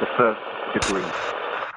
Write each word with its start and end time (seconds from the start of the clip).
The 0.00 0.06
first 0.16 0.88
degree. 0.88 1.04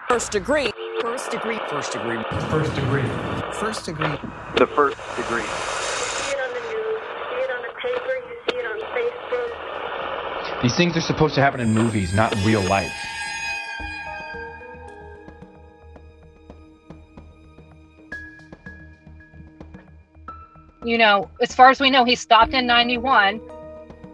First 0.08 0.31
degree. 0.31 0.72
First 1.02 1.31
degree. 1.31 1.60
First 1.70 1.92
degree. 1.92 2.23
First 2.49 2.73
degree. 2.73 3.04
First 3.52 3.86
degree. 3.86 4.15
The 4.55 4.68
first 4.68 4.97
degree. 5.18 5.42
You 5.42 5.47
see 5.49 6.31
it 6.31 6.39
on 6.39 6.54
the 6.54 6.62
news, 6.71 7.01
you 7.04 7.20
see 7.29 7.41
it 7.44 7.51
on 7.51 7.62
the 7.62 7.73
paper, 7.81 8.15
you 8.29 8.36
see 8.47 8.57
it 8.57 8.65
on 8.65 8.79
Facebook. 8.96 10.62
These 10.62 10.75
things 10.78 10.96
are 10.96 11.01
supposed 11.01 11.36
to 11.36 11.41
happen 11.41 11.59
in 11.59 11.73
movies, 11.73 12.13
not 12.13 12.31
in 12.33 12.46
real 12.46 12.62
life. 12.62 12.94
you 20.86 20.98
know, 20.98 21.30
as 21.42 21.54
far 21.54 21.70
as 21.70 21.80
we 21.80 21.90
know, 21.90 22.04
he 22.04 22.16
stopped 22.16 22.54
in 22.54 22.66
91 22.66 23.42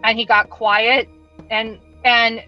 and 0.04 0.18
he 0.18 0.24
got 0.24 0.50
quiet 0.50 1.08
and 1.50 1.78
and 2.04 2.42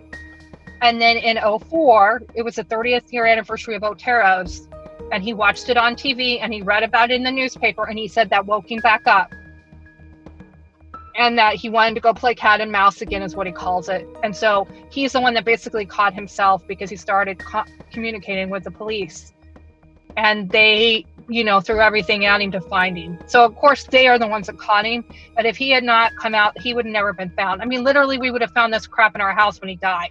and 0.83 1.01
then 1.01 1.17
in 1.17 1.39
04, 1.39 2.23
it 2.35 2.43
was 2.43 2.57
the 2.57 2.65
30th 2.65 3.13
year 3.13 3.25
anniversary 3.25 3.77
of 3.77 3.85
Otero's 3.85 4.69
and 5.13 5.23
he 5.23 5.33
watched 5.33 5.69
it 5.69 5.77
on 5.77 5.95
TV 5.95 6.39
and 6.41 6.53
he 6.53 6.63
read 6.63 6.83
about 6.83 7.11
it 7.11 7.15
in 7.15 7.23
the 7.23 7.31
newspaper 7.31 7.85
and 7.85 7.99
he 7.99 8.09
said 8.09 8.31
that 8.31 8.47
woke 8.47 8.71
him 8.71 8.81
back 8.81 9.07
up. 9.07 9.33
And 11.15 11.37
that 11.39 11.57
he 11.57 11.69
wanted 11.69 11.95
to 11.97 12.01
go 12.01 12.15
play 12.15 12.35
cat 12.35 12.63
and 12.63 12.73
mouse 12.73 13.03
again, 13.03 13.21
is 13.21 13.37
what 13.37 13.47
he 13.47 13.53
calls 13.53 13.91
it. 13.91 14.09
And 14.23 14.35
so 14.35 14.67
he's 14.91 15.13
the 15.13 15.21
one 15.21 15.35
that 15.35 15.45
basically 15.45 15.85
caught 15.85 16.15
himself 16.15 16.67
because 16.67 16.89
he 16.89 16.97
started 16.97 17.39
co- 17.39 17.65
communicating 17.93 18.49
with 18.49 18.65
the 18.65 18.71
police. 18.71 19.35
And 20.17 20.51
they 20.51 21.05
you 21.29 21.45
know, 21.45 21.61
threw 21.61 21.81
everything 21.81 22.25
at 22.25 22.41
him 22.41 22.51
to 22.51 22.61
find 22.61 22.99
him. 22.99 23.19
So 23.27 23.45
of 23.45 23.55
course 23.55 23.85
they 23.85 24.09
are 24.09 24.19
the 24.19 24.27
ones 24.27 24.49
that 24.49 24.59
caught 24.59 24.87
him. 24.87 25.05
But 25.37 25.47
if 25.47 25.57
he 25.57 25.71
had 25.71 25.85
not 25.85 26.13
come 26.17 26.35
out, 26.35 26.59
he 26.61 26.75
would 26.75 26.87
have 26.87 26.93
never 26.93 27.13
been 27.13 27.31
found. 27.31 27.63
I 27.63 27.67
mean, 27.67 27.85
literally, 27.85 28.19
we 28.19 28.31
would 28.31 28.41
have 28.41 28.53
found 28.53 28.73
this 28.73 28.87
crap 28.87 29.15
in 29.15 29.21
our 29.21 29.33
house 29.33 29.61
when 29.61 29.69
he 29.69 29.77
died. 29.77 30.11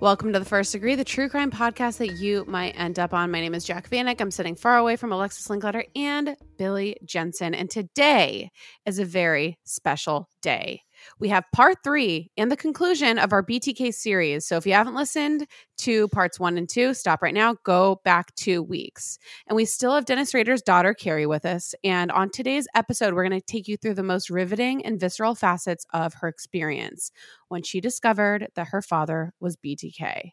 Welcome 0.00 0.32
to 0.32 0.38
the 0.38 0.44
First 0.44 0.72
Degree, 0.72 0.96
the 0.96 1.04
true 1.04 1.28
crime 1.28 1.50
podcast 1.50 1.98
that 1.98 2.16
you 2.16 2.44
might 2.46 2.78
end 2.78 2.98
up 2.98 3.14
on. 3.14 3.30
My 3.30 3.40
name 3.40 3.54
is 3.54 3.64
Jac 3.64 3.88
Vanek. 3.88 4.20
I'm 4.20 4.30
sitting 4.30 4.56
far 4.56 4.76
away 4.76 4.96
from 4.96 5.12
Alexis 5.12 5.48
Linkletter 5.48 5.84
and 5.96 6.36
Billy 6.58 6.96
Jensen. 7.04 7.54
And 7.54 7.70
today 7.70 8.50
is 8.84 8.98
a 8.98 9.04
very 9.04 9.58
special 9.64 10.28
day. 10.42 10.82
We 11.20 11.28
have 11.28 11.44
part 11.52 11.78
three 11.84 12.30
and 12.36 12.50
the 12.50 12.56
conclusion 12.56 13.18
of 13.18 13.32
our 13.32 13.42
BTK 13.42 13.94
series. 13.94 14.46
So 14.46 14.56
if 14.56 14.66
you 14.66 14.72
haven't 14.72 14.94
listened 14.94 15.46
to 15.78 16.08
parts 16.08 16.40
one 16.40 16.58
and 16.58 16.68
two, 16.68 16.94
stop 16.94 17.22
right 17.22 17.34
now, 17.34 17.56
go 17.64 18.00
back 18.04 18.34
two 18.34 18.62
weeks. 18.62 19.18
And 19.46 19.56
we 19.56 19.64
still 19.64 19.94
have 19.94 20.04
Dennis 20.04 20.34
Rader's 20.34 20.62
daughter, 20.62 20.94
Kerri, 20.94 21.26
with 21.28 21.44
us. 21.44 21.74
And 21.84 22.10
on 22.10 22.30
today's 22.30 22.66
episode, 22.74 23.14
we're 23.14 23.28
going 23.28 23.40
to 23.40 23.46
take 23.46 23.68
you 23.68 23.76
through 23.76 23.94
the 23.94 24.02
most 24.02 24.30
riveting 24.30 24.84
and 24.84 24.98
visceral 24.98 25.34
facets 25.34 25.86
of 25.92 26.14
her 26.14 26.28
experience 26.28 27.12
when 27.48 27.62
she 27.62 27.80
discovered 27.80 28.48
that 28.54 28.68
her 28.68 28.82
father 28.82 29.32
was 29.40 29.56
BTK. 29.56 30.32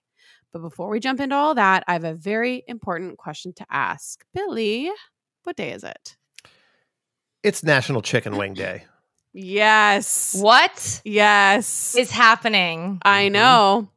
But 0.53 0.61
before 0.61 0.89
we 0.89 0.99
jump 0.99 1.19
into 1.19 1.35
all 1.35 1.55
that, 1.55 1.83
I 1.87 1.93
have 1.93 2.03
a 2.03 2.13
very 2.13 2.63
important 2.67 3.17
question 3.17 3.53
to 3.53 3.65
ask. 3.69 4.23
Billy, 4.33 4.91
what 5.43 5.55
day 5.55 5.71
is 5.71 5.83
it? 5.83 6.17
It's 7.43 7.63
National 7.63 8.01
Chicken 8.01 8.37
Wing 8.37 8.53
Day. 8.53 8.85
Yes. 9.33 10.35
What 10.39 11.01
Yes. 11.05 11.95
is 11.95 12.11
happening? 12.11 12.99
I 13.03 13.25
mm-hmm. 13.25 13.33
know. 13.33 13.89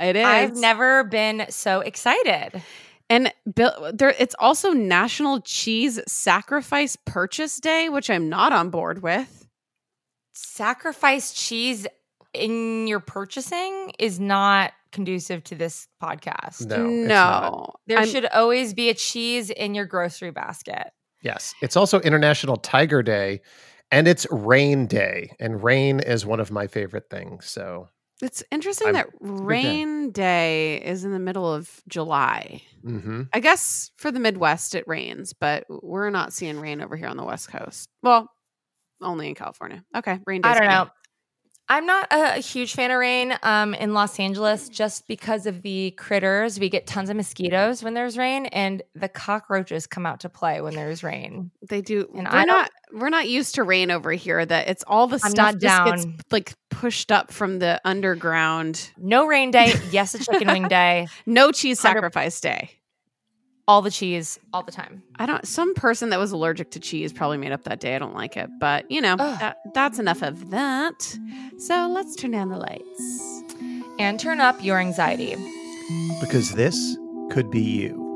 It 0.00 0.16
is. 0.16 0.24
I've 0.24 0.56
never 0.56 1.04
been 1.04 1.46
so 1.50 1.80
excited. 1.80 2.62
And 3.10 3.32
Bill, 3.52 3.90
there, 3.94 4.14
it's 4.18 4.34
also 4.38 4.72
National 4.72 5.40
Cheese 5.40 5.98
Sacrifice 6.06 6.96
Purchase 7.04 7.58
Day, 7.58 7.88
which 7.88 8.10
I'm 8.10 8.28
not 8.28 8.52
on 8.52 8.70
board 8.70 9.02
with. 9.02 9.46
Sacrifice 10.34 11.32
cheese 11.32 11.86
in 12.34 12.86
your 12.86 13.00
purchasing 13.00 13.92
is 13.98 14.20
not 14.20 14.72
conducive 14.92 15.42
to 15.44 15.54
this 15.54 15.88
podcast. 16.02 16.66
No, 16.66 16.86
no. 16.86 17.72
There 17.86 17.98
I'm- 17.98 18.08
should 18.08 18.26
always 18.26 18.74
be 18.74 18.90
a 18.90 18.94
cheese 18.94 19.50
in 19.50 19.74
your 19.74 19.86
grocery 19.86 20.30
basket. 20.30 20.92
Yes. 21.22 21.54
It's 21.60 21.76
also 21.76 22.00
International 22.00 22.56
Tiger 22.56 23.02
Day 23.02 23.40
and 23.90 24.06
it's 24.08 24.26
Rain 24.30 24.86
Day. 24.86 25.32
And 25.40 25.62
rain 25.62 26.00
is 26.00 26.24
one 26.26 26.40
of 26.40 26.50
my 26.50 26.66
favorite 26.66 27.08
things. 27.10 27.46
So, 27.46 27.88
It's 28.22 28.42
interesting 28.50 28.88
I'm- 28.88 28.94
that 28.94 29.06
a 29.06 29.10
big 29.24 29.36
day. 29.36 29.42
rain 29.44 30.10
day 30.10 30.76
is 30.82 31.04
in 31.04 31.12
the 31.12 31.18
middle 31.20 31.52
of 31.52 31.82
July. 31.88 32.62
hmm 32.82 33.22
I 33.32 33.40
guess 33.40 33.90
for 33.96 34.10
the 34.10 34.20
Midwest 34.20 34.74
it 34.74 34.84
rains, 34.86 35.32
but 35.32 35.64
we're 35.68 36.10
not 36.10 36.32
seeing 36.32 36.58
rain 36.60 36.80
over 36.80 36.96
here 36.96 37.08
on 37.08 37.16
the 37.16 37.24
West 37.24 37.48
Coast. 37.50 37.88
Well, 38.02 38.28
only 39.00 39.28
in 39.28 39.34
California. 39.34 39.84
Okay, 39.96 40.18
rain 40.26 40.42
day. 40.42 40.48
I 40.48 40.54
don't 40.58 40.68
know. 40.68 40.88
I'm 41.68 41.84
not 41.86 42.06
a, 42.10 42.40
huge 42.40 42.74
fan 42.74 42.90
of 42.90 42.98
rain 42.98 43.34
um, 43.42 43.74
in 43.74 43.92
Los 43.92 44.18
Angeles 44.18 44.68
just 44.68 45.06
because 45.06 45.46
of 45.46 45.62
the 45.62 45.90
critters. 45.92 46.58
We 46.58 46.70
get 46.70 46.86
tons 46.86 47.10
of 47.10 47.16
mosquitoes 47.16 47.82
when 47.82 47.94
there's 47.94 48.16
rain, 48.16 48.46
and 48.46 48.82
the 48.94 49.08
cockroaches 49.08 49.86
come 49.86 50.06
out 50.06 50.20
to 50.20 50.28
play 50.28 50.60
when 50.60 50.74
there's 50.74 51.02
rain. 51.02 51.50
They 51.68 51.80
do. 51.82 52.08
And 52.14 52.26
we're 52.26 52.38
I 52.38 52.44
don't- 52.46 52.70
We're 52.92 53.10
not 53.10 53.28
used 53.28 53.56
to 53.56 53.64
rain 53.64 53.90
over 53.90 54.12
here. 54.12 54.46
That 54.46 54.68
it's 54.68 54.82
all 54.86 55.06
the 55.08 55.20
I'm 55.22 55.30
stuff 55.30 55.54
not 55.54 55.60
just 55.60 55.84
gets 55.84 56.04
down. 56.06 56.16
like 56.30 56.54
pushed 56.70 57.12
up 57.12 57.30
from 57.30 57.58
the 57.58 57.80
underground. 57.84 58.90
No 58.96 59.26
rain 59.26 59.50
day. 59.50 59.74
Yes, 59.90 60.14
a 60.14 60.18
chicken 60.24 60.48
wing 60.48 60.68
day. 60.68 61.06
No 61.26 61.50
cheese 61.52 61.80
sacrifice 61.80 62.40
day. 62.40 62.70
All 63.68 63.82
the 63.82 63.90
cheese, 63.90 64.38
all 64.54 64.62
the 64.62 64.72
time. 64.72 65.02
I 65.16 65.26
don't. 65.26 65.46
Some 65.46 65.74
person 65.74 66.08
that 66.08 66.18
was 66.18 66.32
allergic 66.32 66.70
to 66.72 66.80
cheese 66.80 67.12
probably 67.12 67.36
made 67.36 67.52
up 67.52 67.64
that 67.64 67.80
day. 67.80 67.94
I 67.94 67.98
don't 67.98 68.14
like 68.14 68.34
it, 68.36 68.48
but 68.58 68.90
you 68.90 69.00
know 69.02 69.14
that, 69.16 69.58
that's 69.74 69.98
enough 69.98 70.22
of 70.22 70.50
that. 70.50 71.18
So 71.58 71.86
let's 71.86 72.16
turn 72.16 72.30
down 72.30 72.48
the 72.48 72.56
lights. 72.56 73.42
And 73.98 74.18
turn 74.18 74.40
up 74.40 74.64
your 74.64 74.78
anxiety. 74.78 75.36
because 76.20 76.52
this 76.52 76.96
could 77.30 77.50
be 77.50 77.60
you. 77.60 78.07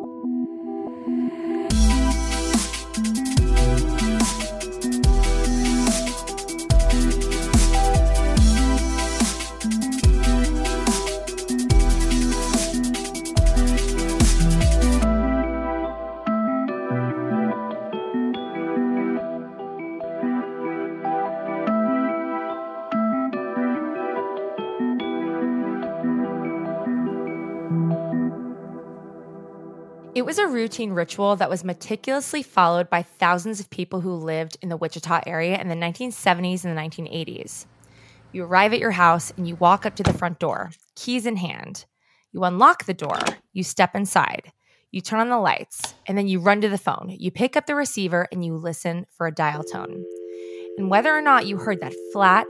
Routine 30.73 30.93
ritual 30.93 31.37
that 31.37 31.51
was 31.51 31.65
meticulously 31.65 32.43
followed 32.43 32.89
by 32.89 33.03
thousands 33.03 33.61
of 33.61 33.69
people 33.69 34.01
who 34.01 34.15
lived 34.15 34.57
in 34.63 34.71
the 34.71 34.77
Wichita 34.79 35.21
area 35.27 35.61
in 35.61 35.69
the 35.69 35.75
1970s 35.75 36.65
and 36.65 36.75
the 36.75 36.81
1980s. 36.81 37.67
You 38.33 38.45
arrive 38.45 38.73
at 38.73 38.79
your 38.79 38.93
house 38.93 39.35
and 39.37 39.47
you 39.47 39.55
walk 39.57 39.85
up 39.85 39.97
to 39.97 40.03
the 40.03 40.15
front 40.15 40.39
door, 40.39 40.71
keys 40.97 41.27
in 41.27 41.37
hand. 41.37 41.85
You 42.33 42.45
unlock 42.45 42.87
the 42.87 42.95
door, 42.95 43.19
you 43.53 43.63
step 43.63 43.95
inside, 43.95 44.51
you 44.91 45.03
turn 45.03 45.21
on 45.21 45.29
the 45.29 45.39
lights, 45.39 45.95
and 46.07 46.17
then 46.17 46.27
you 46.27 46.41
run 46.41 46.63
to 46.63 46.71
the 46.71 46.79
phone. 46.79 47.15
You 47.19 47.31
pick 47.31 47.55
up 47.55 47.67
the 47.67 47.75
receiver 47.75 48.27
and 48.33 48.43
you 48.43 48.57
listen 48.57 49.05
for 49.15 49.27
a 49.27 49.35
dial 49.35 49.65
tone. 49.65 50.03
And 50.79 50.89
whether 50.89 51.15
or 51.15 51.21
not 51.21 51.47
you 51.47 51.59
heard 51.59 51.83
that 51.83 51.93
flat, 52.15 52.47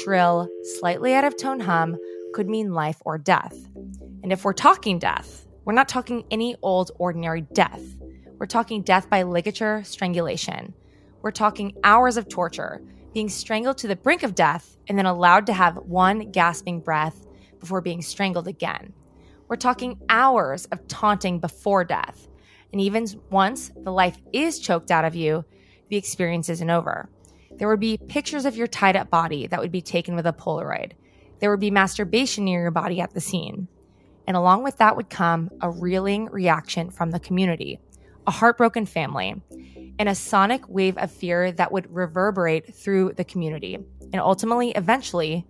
shrill, 0.00 0.48
slightly 0.78 1.12
out 1.12 1.24
of 1.24 1.36
tone 1.36 1.60
hum 1.60 1.98
could 2.32 2.48
mean 2.48 2.72
life 2.72 2.96
or 3.04 3.18
death. 3.18 3.54
And 4.22 4.32
if 4.32 4.42
we're 4.42 4.54
talking 4.54 4.98
death, 4.98 5.44
we're 5.68 5.74
not 5.74 5.86
talking 5.86 6.24
any 6.30 6.56
old 6.62 6.92
ordinary 6.98 7.42
death. 7.42 7.82
We're 8.38 8.46
talking 8.46 8.80
death 8.80 9.10
by 9.10 9.24
ligature 9.24 9.82
strangulation. 9.84 10.72
We're 11.20 11.30
talking 11.30 11.76
hours 11.84 12.16
of 12.16 12.26
torture, 12.26 12.80
being 13.12 13.28
strangled 13.28 13.76
to 13.78 13.86
the 13.86 13.94
brink 13.94 14.22
of 14.22 14.34
death 14.34 14.78
and 14.88 14.96
then 14.96 15.04
allowed 15.04 15.44
to 15.44 15.52
have 15.52 15.76
one 15.76 16.30
gasping 16.30 16.80
breath 16.80 17.26
before 17.60 17.82
being 17.82 18.00
strangled 18.00 18.48
again. 18.48 18.94
We're 19.46 19.56
talking 19.56 20.00
hours 20.08 20.64
of 20.72 20.88
taunting 20.88 21.38
before 21.38 21.84
death. 21.84 22.28
And 22.72 22.80
even 22.80 23.06
once 23.28 23.70
the 23.76 23.92
life 23.92 24.16
is 24.32 24.60
choked 24.60 24.90
out 24.90 25.04
of 25.04 25.14
you, 25.14 25.44
the 25.90 25.98
experience 25.98 26.48
isn't 26.48 26.70
over. 26.70 27.10
There 27.50 27.68
would 27.68 27.78
be 27.78 27.98
pictures 27.98 28.46
of 28.46 28.56
your 28.56 28.68
tied 28.68 28.96
up 28.96 29.10
body 29.10 29.46
that 29.48 29.60
would 29.60 29.72
be 29.72 29.82
taken 29.82 30.16
with 30.16 30.26
a 30.26 30.32
Polaroid. 30.32 30.92
There 31.40 31.50
would 31.50 31.60
be 31.60 31.70
masturbation 31.70 32.46
near 32.46 32.62
your 32.62 32.70
body 32.70 33.02
at 33.02 33.12
the 33.12 33.20
scene. 33.20 33.68
And 34.28 34.36
along 34.36 34.62
with 34.62 34.76
that 34.76 34.94
would 34.94 35.08
come 35.08 35.48
a 35.62 35.70
reeling 35.70 36.26
reaction 36.26 36.90
from 36.90 37.12
the 37.12 37.18
community, 37.18 37.80
a 38.26 38.30
heartbroken 38.30 38.84
family, 38.84 39.40
and 39.98 40.06
a 40.06 40.14
sonic 40.14 40.68
wave 40.68 40.98
of 40.98 41.10
fear 41.10 41.50
that 41.50 41.72
would 41.72 41.92
reverberate 41.92 42.74
through 42.74 43.14
the 43.16 43.24
community. 43.24 43.76
And 44.12 44.20
ultimately, 44.20 44.72
eventually, 44.72 45.46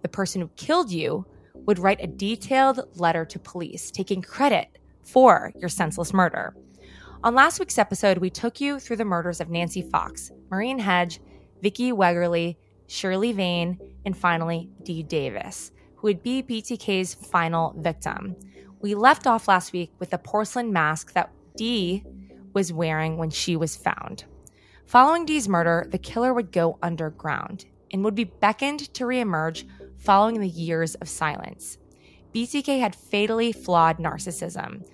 the 0.00 0.08
person 0.08 0.40
who 0.40 0.48
killed 0.56 0.90
you 0.90 1.26
would 1.66 1.78
write 1.78 2.02
a 2.02 2.06
detailed 2.06 2.80
letter 2.96 3.26
to 3.26 3.38
police 3.38 3.90
taking 3.90 4.22
credit 4.22 4.78
for 5.02 5.52
your 5.54 5.68
senseless 5.68 6.14
murder. 6.14 6.56
On 7.22 7.34
last 7.34 7.60
week's 7.60 7.76
episode, 7.76 8.16
we 8.16 8.30
took 8.30 8.62
you 8.62 8.80
through 8.80 8.96
the 8.96 9.04
murders 9.04 9.42
of 9.42 9.50
Nancy 9.50 9.82
Fox, 9.82 10.30
Marine 10.50 10.78
Hedge, 10.78 11.20
Vicky 11.60 11.92
Wegerle, 11.92 12.56
Shirley 12.86 13.34
Vian, 13.34 13.78
and 14.06 14.16
finally, 14.16 14.70
Dee 14.84 15.02
Davis, 15.02 15.70
who 16.02 16.08
would 16.08 16.22
be 16.22 16.42
BTK's 16.42 17.14
final 17.14 17.74
victim. 17.78 18.34
We 18.80 18.96
left 18.96 19.28
off 19.28 19.46
last 19.46 19.72
week 19.72 19.92
with 20.00 20.10
the 20.10 20.18
porcelain 20.18 20.72
mask 20.72 21.12
that 21.12 21.30
Dee 21.56 22.04
was 22.52 22.72
wearing 22.72 23.16
when 23.16 23.30
she 23.30 23.54
was 23.54 23.76
found. 23.76 24.24
Following 24.84 25.24
Dee's 25.24 25.48
murder, 25.48 25.86
the 25.88 25.98
killer 25.98 26.34
would 26.34 26.50
go 26.50 26.76
underground 26.82 27.66
and 27.92 28.02
would 28.04 28.16
be 28.16 28.24
beckoned 28.24 28.92
to 28.94 29.04
reemerge 29.04 29.64
following 29.96 30.40
the 30.40 30.48
years 30.48 30.96
of 30.96 31.08
silence. 31.08 31.78
BTK 32.34 32.80
had 32.80 32.96
fatally 32.96 33.52
flawed 33.52 33.98
narcissism 33.98 34.84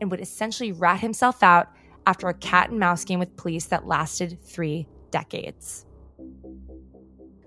and 0.00 0.10
would 0.10 0.20
essentially 0.20 0.72
rat 0.72 0.98
himself 0.98 1.44
out 1.44 1.68
after 2.08 2.28
a 2.28 2.34
cat 2.34 2.70
and 2.70 2.80
mouse 2.80 3.04
game 3.04 3.20
with 3.20 3.36
police 3.36 3.66
that 3.66 3.86
lasted 3.86 4.42
three 4.42 4.88
decades. 5.12 5.85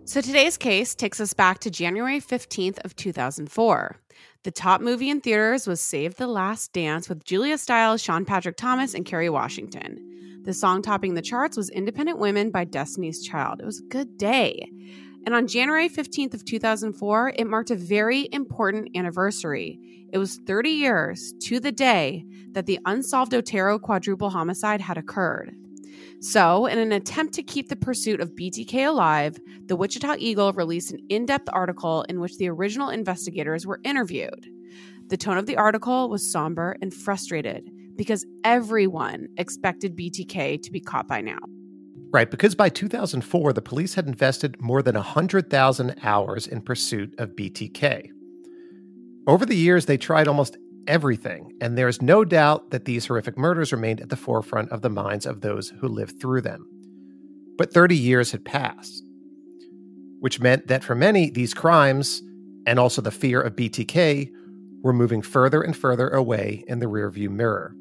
So 0.10 0.22
today's 0.22 0.58
case 0.58 0.96
takes 0.96 1.22
us 1.22 1.36
back 1.36 1.60
to 1.60 1.70
January 1.70 2.20
15th 2.20 2.84
of 2.84 2.96
2004. 2.96 3.96
The 4.42 4.50
top 4.50 4.82
movie 4.82 5.12
in 5.12 5.22
theaters 5.22 5.68
was 5.68 5.80
Save 5.80 6.16
the 6.16 6.26
Last 6.26 6.74
Dance 6.74 7.08
with 7.08 7.24
Julia 7.24 7.60
Stiles, 7.60 8.02
Sean 8.02 8.26
Patrick 8.26 8.58
Thomas, 8.58 8.96
and 8.96 9.06
Kerry 9.06 9.30
Washington. 9.30 10.42
The 10.46 10.54
song 10.56 10.82
topping 10.82 11.14
the 11.14 11.22
charts 11.22 11.58
was 11.58 11.70
Independent 11.70 12.18
Women 12.18 12.50
by 12.50 12.64
Destiny's 12.64 13.24
Child. 13.24 13.62
It 13.62 13.68
was 13.68 13.82
a 13.82 13.88
good 13.90 14.18
day. 14.18 14.68
And 15.28 15.36
on 15.36 15.46
January 15.46 15.88
15th 15.88 16.34
of 16.34 16.44
2004, 16.44 17.34
it 17.36 17.46
marked 17.46 17.70
a 17.70 17.76
very 17.76 18.28
important 18.32 18.98
anniversary. 18.98 19.80
It 20.12 20.18
was 20.18 20.40
30 20.48 20.72
years 20.72 21.36
to 21.42 21.60
the 21.60 21.72
day 21.72 22.26
that 22.54 22.66
the 22.66 22.80
unsolved 22.88 23.36
Otero 23.36 23.78
quadruple 23.78 24.32
homicide 24.32 24.82
had 24.82 24.98
occurred. 24.98 25.54
So, 26.22 26.66
in 26.66 26.78
an 26.78 26.92
attempt 26.92 27.34
to 27.36 27.44
keep 27.44 27.70
the 27.70 27.78
pursuit 27.78 28.20
of 28.20 28.36
BTK 28.36 28.88
alive, 28.88 29.40
the 29.68 29.78
Wichita 29.78 30.16
Eagle 30.20 30.52
released 30.52 30.92
an 30.92 31.00
in 31.08 31.26
depth 31.26 31.48
article 31.54 32.04
in 32.10 32.20
which 32.20 32.38
the 32.38 32.50
original 32.50 32.90
investigators 32.90 33.66
were 33.66 33.80
interviewed. 33.86 34.46
The 35.08 35.18
tone 35.18 35.38
of 35.38 35.46
the 35.46 35.56
article 35.56 36.10
was 36.10 36.30
somber 36.30 36.76
and 36.82 36.94
frustrated 36.94 37.70
because 37.96 38.26
everyone 38.44 39.30
expected 39.38 39.96
BTK 39.96 40.62
to 40.62 40.72
be 40.72 40.82
caught 40.82 41.08
by 41.08 41.22
now. 41.22 41.40
Right, 42.12 42.30
because 42.30 42.54
by 42.54 42.70
2004, 42.70 43.54
the 43.54 43.62
police 43.62 43.94
had 43.94 44.08
invested 44.08 44.60
more 44.60 44.82
than 44.82 44.96
100,000 44.96 45.96
hours 46.04 46.48
in 46.48 46.62
pursuit 46.62 47.14
of 47.18 47.30
BTK. 47.30 48.10
Over 49.26 49.46
the 49.46 49.56
years, 49.56 49.86
they 49.86 49.98
tried 49.98 50.28
almost 50.28 50.58
everything, 50.90 51.54
and 51.62 51.78
there's 51.78 52.02
no 52.02 52.26
doubt 52.26 52.72
that 52.72 52.84
these 52.84 53.06
horrific 53.06 53.38
murders 53.38 53.72
remained 53.72 54.02
at 54.02 54.10
the 54.10 54.18
forefront 54.18 54.70
of 54.72 54.82
the 54.82 54.90
minds 54.90 55.26
of 55.26 55.40
those 55.40 55.70
who 55.80 55.88
lived 55.88 56.20
through 56.20 56.42
them. 56.42 56.68
But 57.58 57.72
30 57.74 57.96
years 57.96 58.32
had 58.32 58.44
passed, 58.44 59.04
which 60.20 60.42
meant 60.42 60.68
that 60.68 60.84
for 60.84 60.96
many, 60.96 61.30
these 61.30 61.54
crimes, 61.54 62.22
and 62.66 62.80
also 62.80 63.02
the 63.02 63.12
fear 63.12 63.40
of 63.40 63.56
BTK, 63.56 64.30
were 64.82 64.94
moving 64.94 65.22
further 65.22 65.62
and 65.62 65.76
further 65.78 66.10
away 66.10 66.64
in 66.68 66.80
the 66.80 66.88
rearview 66.88 67.30
mirror. 67.30 67.76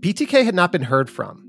BTK 0.00 0.44
had 0.44 0.54
not 0.54 0.72
been 0.72 0.82
heard 0.82 1.08
from, 1.08 1.42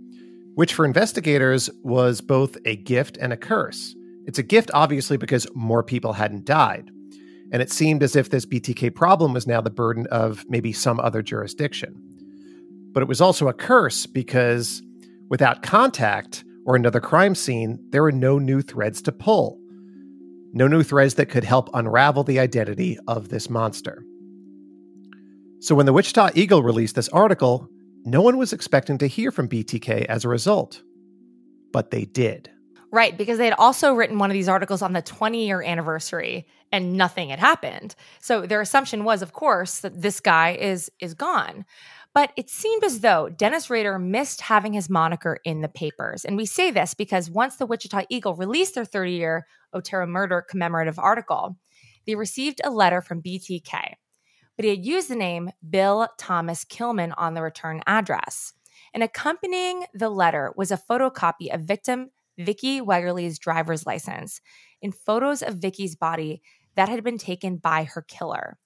which 0.55 0.73
for 0.73 0.85
investigators 0.85 1.69
was 1.81 2.21
both 2.21 2.55
a 2.65 2.75
gift 2.75 3.17
and 3.19 3.33
a 3.33 3.37
curse. 3.37 3.95
It's 4.25 4.39
a 4.39 4.43
gift, 4.43 4.69
obviously, 4.73 5.17
because 5.17 5.47
more 5.55 5.83
people 5.83 6.13
hadn't 6.13 6.45
died. 6.45 6.91
And 7.53 7.61
it 7.61 7.71
seemed 7.71 8.01
as 8.01 8.15
if 8.15 8.31
this 8.31 8.47
BTK 8.47 8.95
problem 8.95 9.31
was 9.31 9.45
now 9.45 9.61
the 9.61 9.69
burden 9.69 10.07
of 10.07 10.43
maybe 10.49 10.73
some 10.73 10.99
other 10.99 11.21
jurisdiction. 11.21 11.95
But 12.91 13.03
it 13.03 13.07
was 13.07 13.21
also 13.21 13.47
a 13.47 13.53
curse 13.53 14.07
because 14.07 14.81
without 15.29 15.61
contact 15.61 16.43
or 16.65 16.75
another 16.75 16.99
crime 16.99 17.35
scene, 17.35 17.79
there 17.91 18.01
were 18.01 18.11
no 18.11 18.39
new 18.39 18.63
threads 18.63 19.03
to 19.03 19.11
pull. 19.11 19.59
No 20.51 20.67
new 20.67 20.81
threads 20.81 21.13
that 21.15 21.27
could 21.29 21.43
help 21.43 21.69
unravel 21.75 22.23
the 22.23 22.39
identity 22.39 22.97
of 23.07 23.29
this 23.29 23.49
monster. 23.51 24.03
So 25.59 25.75
when 25.75 25.85
the 25.85 25.93
Wichita 25.93 26.31
Eagle 26.33 26.63
released 26.63 26.95
this 26.95 27.09
article, 27.09 27.69
no 28.03 28.21
one 28.21 28.37
was 28.37 28.51
expecting 28.51 28.97
to 28.97 29.07
hear 29.07 29.31
from 29.31 29.47
BTK 29.47 30.05
as 30.05 30.25
a 30.25 30.29
result. 30.29 30.81
But 31.71 31.91
they 31.91 32.05
did. 32.05 32.49
Right, 32.93 33.17
because 33.17 33.39
they 33.39 33.45
had 33.45 33.55
also 33.57 33.95
written 33.95 34.19
one 34.19 34.29
of 34.29 34.35
these 34.35 34.47
articles 34.47 34.83
on 34.83 34.93
the 34.93 35.01
20 35.01 35.47
year 35.47 35.63
anniversary 35.63 36.45
and 36.71 36.93
nothing 36.93 37.29
had 37.29 37.39
happened. 37.39 37.95
So 38.21 38.45
their 38.45 38.61
assumption 38.61 39.03
was, 39.03 39.23
of 39.23 39.33
course, 39.33 39.79
that 39.79 39.99
this 39.99 40.19
guy 40.19 40.51
is 40.51 40.91
is 40.99 41.15
gone. 41.15 41.65
But 42.13 42.33
it 42.37 42.51
seemed 42.51 42.83
as 42.83 42.99
though 42.99 43.29
Dennis 43.29 43.71
Rader 43.71 43.97
missed 43.97 44.41
having 44.41 44.73
his 44.73 44.91
moniker 44.91 45.39
in 45.43 45.61
the 45.61 45.69
papers. 45.69 46.23
And 46.23 46.37
we 46.37 46.45
say 46.45 46.69
this 46.69 46.93
because 46.93 47.31
once 47.31 47.55
the 47.55 47.65
Wichita 47.65 48.03
Eagle 48.09 48.35
released 48.35 48.75
their 48.75 48.85
30 48.85 49.13
year 49.13 49.47
Otero 49.73 50.05
murder 50.05 50.45
commemorative 50.47 50.99
article, 50.99 51.57
they 52.05 52.13
received 52.13 52.61
a 52.63 52.69
letter 52.69 53.01
from 53.01 53.23
BTK. 53.23 53.95
But 54.55 54.65
he 54.65 54.69
had 54.69 54.85
used 54.85 55.09
the 55.09 55.15
name 55.15 55.49
Bill 55.67 56.09
Thomas 56.19 56.63
Kilman 56.63 57.11
on 57.17 57.33
the 57.33 57.41
return 57.41 57.81
address. 57.87 58.53
And 58.93 59.01
accompanying 59.01 59.85
the 59.95 60.09
letter 60.09 60.53
was 60.55 60.69
a 60.69 60.77
photocopy 60.77 61.51
of 61.51 61.61
victim 61.61 62.11
Vicky 62.37 62.81
Wegerle's 62.81 63.39
driver's 63.39 63.85
license 63.85 64.41
and 64.81 64.93
photos 64.93 65.41
of 65.41 65.55
Vicky's 65.55 65.95
body 65.95 66.41
that 66.75 66.89
had 66.89 67.03
been 67.03 67.17
taken 67.17 67.57
by 67.57 67.83
her 67.83 68.01
killer. 68.01 68.57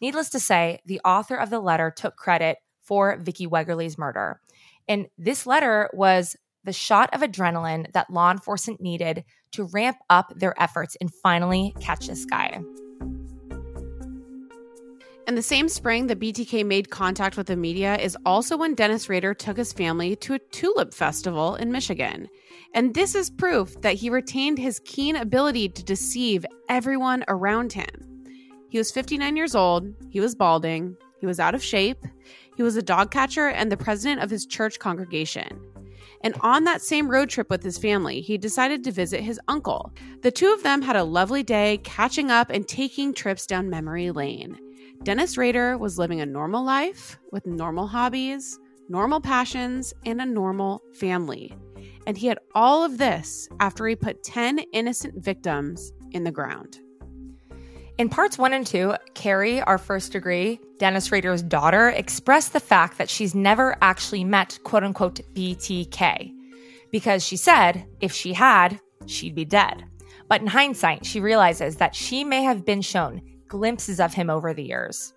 Needless 0.00 0.30
to 0.30 0.40
say, 0.40 0.80
the 0.84 1.00
author 1.04 1.36
of 1.36 1.50
the 1.50 1.60
letter 1.60 1.90
took 1.90 2.16
credit 2.16 2.58
for 2.82 3.16
Vicky 3.16 3.46
Wegerle's 3.46 3.96
murder. 3.96 4.40
And 4.88 5.06
this 5.16 5.46
letter 5.46 5.88
was 5.92 6.36
the 6.64 6.72
shot 6.72 7.10
of 7.14 7.20
adrenaline 7.20 7.92
that 7.92 8.10
law 8.10 8.30
enforcement 8.30 8.80
needed 8.80 9.24
to 9.52 9.64
ramp 9.64 9.98
up 10.10 10.32
their 10.34 10.60
efforts 10.60 10.96
and 11.00 11.12
finally 11.12 11.74
catch 11.80 12.06
this 12.06 12.24
guy. 12.24 12.60
In 15.26 15.36
the 15.36 15.42
same 15.42 15.70
spring 15.70 16.06
the 16.06 16.16
BTK 16.16 16.66
made 16.66 16.90
contact 16.90 17.38
with 17.38 17.46
the 17.46 17.56
media 17.56 17.96
is 17.96 18.16
also 18.26 18.58
when 18.58 18.74
Dennis 18.74 19.08
Rader 19.08 19.32
took 19.32 19.56
his 19.56 19.72
family 19.72 20.16
to 20.16 20.34
a 20.34 20.38
tulip 20.38 20.92
festival 20.92 21.54
in 21.54 21.72
Michigan. 21.72 22.28
And 22.74 22.94
this 22.94 23.14
is 23.14 23.30
proof 23.30 23.80
that 23.82 23.94
he 23.94 24.10
retained 24.10 24.58
his 24.58 24.80
keen 24.84 25.16
ability 25.16 25.68
to 25.70 25.84
deceive 25.84 26.44
everyone 26.68 27.24
around 27.28 27.72
him. 27.72 28.26
He 28.68 28.78
was 28.78 28.90
59 28.90 29.36
years 29.36 29.54
old, 29.54 29.94
he 30.10 30.20
was 30.20 30.34
balding, 30.34 30.96
he 31.20 31.26
was 31.26 31.38
out 31.38 31.54
of 31.54 31.62
shape, 31.62 32.04
he 32.56 32.62
was 32.62 32.76
a 32.76 32.82
dog 32.82 33.10
catcher 33.10 33.48
and 33.48 33.70
the 33.70 33.76
president 33.76 34.22
of 34.22 34.30
his 34.30 34.46
church 34.46 34.78
congregation. 34.78 35.60
And 36.22 36.34
on 36.40 36.64
that 36.64 36.80
same 36.80 37.10
road 37.10 37.28
trip 37.28 37.50
with 37.50 37.62
his 37.62 37.76
family, 37.76 38.20
he 38.22 38.38
decided 38.38 38.82
to 38.84 38.92
visit 38.92 39.20
his 39.20 39.38
uncle. 39.46 39.92
The 40.22 40.30
two 40.30 40.52
of 40.52 40.62
them 40.62 40.80
had 40.80 40.96
a 40.96 41.04
lovely 41.04 41.42
day 41.42 41.78
catching 41.84 42.30
up 42.30 42.50
and 42.50 42.66
taking 42.66 43.12
trips 43.12 43.46
down 43.46 43.68
memory 43.68 44.10
lane. 44.10 44.58
Dennis 45.02 45.36
Rader 45.36 45.76
was 45.76 45.98
living 45.98 46.22
a 46.22 46.26
normal 46.26 46.64
life 46.64 47.18
with 47.30 47.46
normal 47.46 47.86
hobbies, 47.86 48.58
normal 48.88 49.20
passions, 49.20 49.92
and 50.06 50.20
a 50.20 50.26
normal 50.26 50.82
family. 50.94 51.54
And 52.06 52.16
he 52.16 52.26
had 52.26 52.38
all 52.54 52.84
of 52.84 52.98
this 52.98 53.48
after 53.60 53.86
he 53.86 53.96
put 53.96 54.22
10 54.22 54.58
innocent 54.72 55.22
victims 55.22 55.92
in 56.12 56.24
the 56.24 56.30
ground. 56.30 56.78
In 57.96 58.08
parts 58.08 58.36
one 58.36 58.52
and 58.52 58.66
two, 58.66 58.94
Kerri, 59.14 59.62
our 59.64 59.78
first 59.78 60.10
degree, 60.12 60.60
Dennis 60.78 61.12
Rader's 61.12 61.42
daughter, 61.42 61.90
expressed 61.90 62.52
the 62.52 62.60
fact 62.60 62.98
that 62.98 63.08
she's 63.08 63.36
never 63.36 63.76
actually 63.80 64.24
met 64.24 64.58
quote 64.64 64.82
unquote 64.82 65.20
BTK 65.32 66.32
because 66.90 67.24
she 67.24 67.36
said 67.36 67.86
if 68.00 68.12
she 68.12 68.32
had, 68.32 68.80
she'd 69.06 69.34
be 69.34 69.44
dead. 69.44 69.84
But 70.28 70.40
in 70.40 70.46
hindsight, 70.46 71.06
she 71.06 71.20
realizes 71.20 71.76
that 71.76 71.94
she 71.94 72.24
may 72.24 72.42
have 72.42 72.64
been 72.64 72.82
shown 72.82 73.22
glimpses 73.46 74.00
of 74.00 74.14
him 74.14 74.30
over 74.30 74.52
the 74.52 74.64
years. 74.64 75.12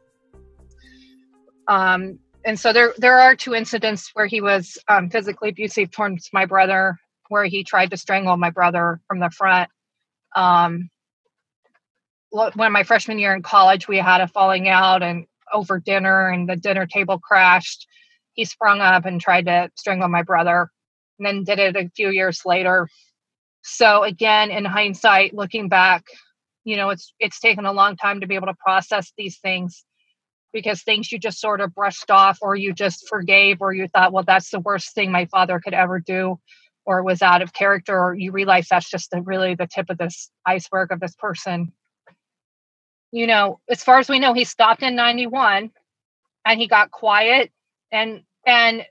Um, 1.68 2.20
and 2.48 2.58
so 2.58 2.72
there 2.72 2.94
there 2.98 3.20
are 3.20 3.36
two 3.36 3.54
incidents 3.54 4.10
where 4.14 4.26
he 4.26 4.40
was 4.40 4.78
um, 4.88 5.10
physically 5.10 5.50
abusive 5.50 5.92
towards 5.92 6.30
my 6.32 6.46
brother, 6.46 6.98
where 7.28 7.44
he 7.44 7.66
tried 7.66 7.92
to 7.92 7.98
strangle 7.98 8.38
my 8.38 8.52
brother 8.52 9.02
from 9.06 9.20
the 9.20 9.30
front. 9.30 9.70
Um, 10.34 10.90
when 12.32 12.72
my 12.72 12.84
freshman 12.84 13.20
year 13.20 13.36
in 13.36 13.42
college, 13.42 13.90
we 13.90 13.98
had 13.98 14.22
a 14.22 14.30
falling 14.30 14.70
out 14.70 15.04
and 15.04 15.26
over 15.52 15.78
dinner, 15.78 16.30
and 16.30 16.48
the 16.48 16.56
dinner 16.56 16.86
table 16.86 17.20
crashed. 17.20 17.86
He 18.32 18.46
sprung 18.46 18.80
up 18.80 19.06
and 19.06 19.20
tried 19.20 19.48
to 19.48 19.70
strangle 19.76 20.08
my 20.08 20.24
brother, 20.24 20.72
and 21.20 21.28
then 21.28 21.44
did 21.44 21.60
it 21.60 21.76
a 21.76 21.92
few 21.98 22.12
years 22.12 22.44
later. 22.46 22.88
So 23.62 24.04
again, 24.04 24.52
in 24.52 24.64
hindsight, 24.64 25.34
looking 25.34 25.68
back, 25.68 26.06
you 26.64 26.78
know 26.78 26.92
it's 26.92 27.14
it's 27.20 27.42
taken 27.42 27.66
a 27.66 27.74
long 27.74 27.98
time 27.98 28.22
to 28.22 28.28
be 28.28 28.36
able 28.36 28.48
to 28.48 28.56
process 28.64 29.12
these 29.18 29.38
things 29.40 29.84
because 30.58 30.82
things 30.82 31.12
you 31.12 31.20
just 31.20 31.40
sort 31.40 31.62
of 31.62 31.76
brushed 31.76 32.10
off 32.10 32.40
or 32.42 32.56
you 32.56 32.74
just 32.74 33.08
forgave 33.08 33.62
or 33.62 33.72
you 33.74 33.88
thought 33.90 34.12
well 34.12 34.24
that's 34.24 34.50
the 34.50 34.60
worst 34.60 34.96
thing 34.96 35.12
my 35.12 35.28
father 35.28 35.60
could 35.60 35.76
ever 35.76 36.00
do 36.00 36.40
or 36.84 37.04
was 37.04 37.22
out 37.22 37.44
of 37.44 37.54
character 37.54 37.96
or 37.96 38.16
you 38.16 38.32
realize 38.32 38.68
that's 38.68 38.90
just 38.90 39.12
the, 39.12 39.22
really 39.22 39.54
the 39.54 39.68
tip 39.68 39.88
of 39.92 40.00
this 40.00 40.32
iceberg 40.48 40.92
of 40.92 41.00
this 41.00 41.14
person. 41.14 41.72
You 43.12 43.28
know 43.28 43.60
as 43.70 43.84
far 43.84 44.00
as 44.00 44.10
we 44.10 44.18
know 44.18 44.34
he 44.34 44.46
stopped 44.46 44.82
in 44.82 44.96
91 44.96 45.70
and 46.44 46.60
he 46.60 46.68
got 46.68 46.90
quiet 46.90 47.52
and 47.92 48.24
and 48.44 48.84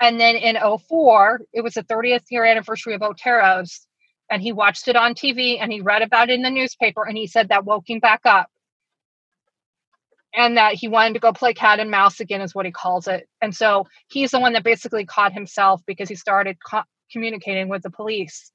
and 0.00 0.20
then 0.20 0.36
in 0.36 0.56
04 0.56 1.40
it 1.52 1.62
was 1.62 1.74
the 1.74 1.82
30th 1.82 2.26
year 2.30 2.44
anniversary 2.44 2.94
of 2.94 3.02
otero's 3.02 3.88
and 4.30 4.40
he 4.40 4.52
watched 4.52 4.86
it 4.86 4.94
on 4.94 5.14
TV 5.14 5.58
and 5.60 5.72
he 5.72 5.80
read 5.80 6.02
about 6.02 6.30
it 6.30 6.34
in 6.34 6.42
the 6.42 6.50
newspaper 6.50 7.02
and 7.04 7.16
he 7.18 7.26
said 7.26 7.48
that 7.48 7.64
woke 7.64 7.90
him 7.90 7.98
back 7.98 8.20
up 8.24 8.48
and 10.36 10.58
that 10.58 10.74
he 10.74 10.86
wanted 10.86 11.14
to 11.14 11.20
go 11.20 11.32
play 11.32 11.54
cat 11.54 11.80
and 11.80 11.90
mouse 11.90 12.20
again 12.20 12.42
is 12.42 12.54
what 12.54 12.66
he 12.66 12.72
calls 12.72 13.08
it. 13.08 13.28
And 13.40 13.56
so 13.56 13.86
he's 14.08 14.30
the 14.30 14.38
one 14.38 14.52
that 14.52 14.62
basically 14.64 15.06
caught 15.06 15.32
himself 15.32 15.82
because 15.86 16.08
he 16.08 16.14
started 16.14 16.58
co- 16.64 16.82
communicating 17.10 17.68
with 17.68 17.82
the 17.82 17.90
police. 17.90 18.52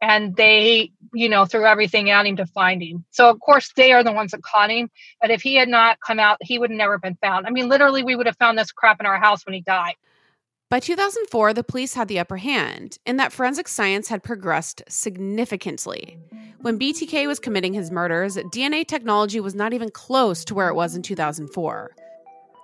And 0.00 0.34
they 0.34 0.92
you 1.14 1.28
know 1.28 1.44
threw 1.44 1.64
everything 1.64 2.10
at 2.10 2.26
him 2.26 2.36
to 2.36 2.46
find 2.46 2.82
him. 2.82 3.04
So 3.10 3.28
of 3.30 3.40
course 3.40 3.72
they 3.76 3.92
are 3.92 4.04
the 4.04 4.12
ones 4.12 4.32
that 4.32 4.42
caught 4.42 4.70
him. 4.70 4.90
But 5.20 5.30
if 5.30 5.42
he 5.42 5.56
had 5.56 5.68
not 5.68 5.98
come 6.04 6.18
out 6.18 6.38
he 6.40 6.58
would 6.58 6.70
have 6.70 6.78
never 6.78 6.98
been 6.98 7.16
found. 7.16 7.46
I 7.46 7.50
mean 7.50 7.68
literally 7.68 8.02
we 8.02 8.16
would 8.16 8.26
have 8.26 8.36
found 8.38 8.58
this 8.58 8.72
crap 8.72 9.00
in 9.00 9.06
our 9.06 9.18
house 9.18 9.44
when 9.46 9.54
he 9.54 9.60
died 9.60 9.94
By 10.72 10.80
2004, 10.80 11.52
the 11.52 11.62
police 11.62 11.92
had 11.92 12.08
the 12.08 12.18
upper 12.18 12.38
hand 12.38 12.96
in 13.04 13.18
that 13.18 13.30
forensic 13.30 13.68
science 13.68 14.08
had 14.08 14.22
progressed 14.22 14.82
significantly. 14.88 16.16
When 16.62 16.78
BTK 16.78 17.26
was 17.26 17.38
committing 17.38 17.74
his 17.74 17.90
murders, 17.90 18.38
DNA 18.38 18.86
technology 18.86 19.38
was 19.38 19.54
not 19.54 19.74
even 19.74 19.90
close 19.90 20.46
to 20.46 20.54
where 20.54 20.68
it 20.68 20.74
was 20.74 20.96
in 20.96 21.02
2004. 21.02 21.90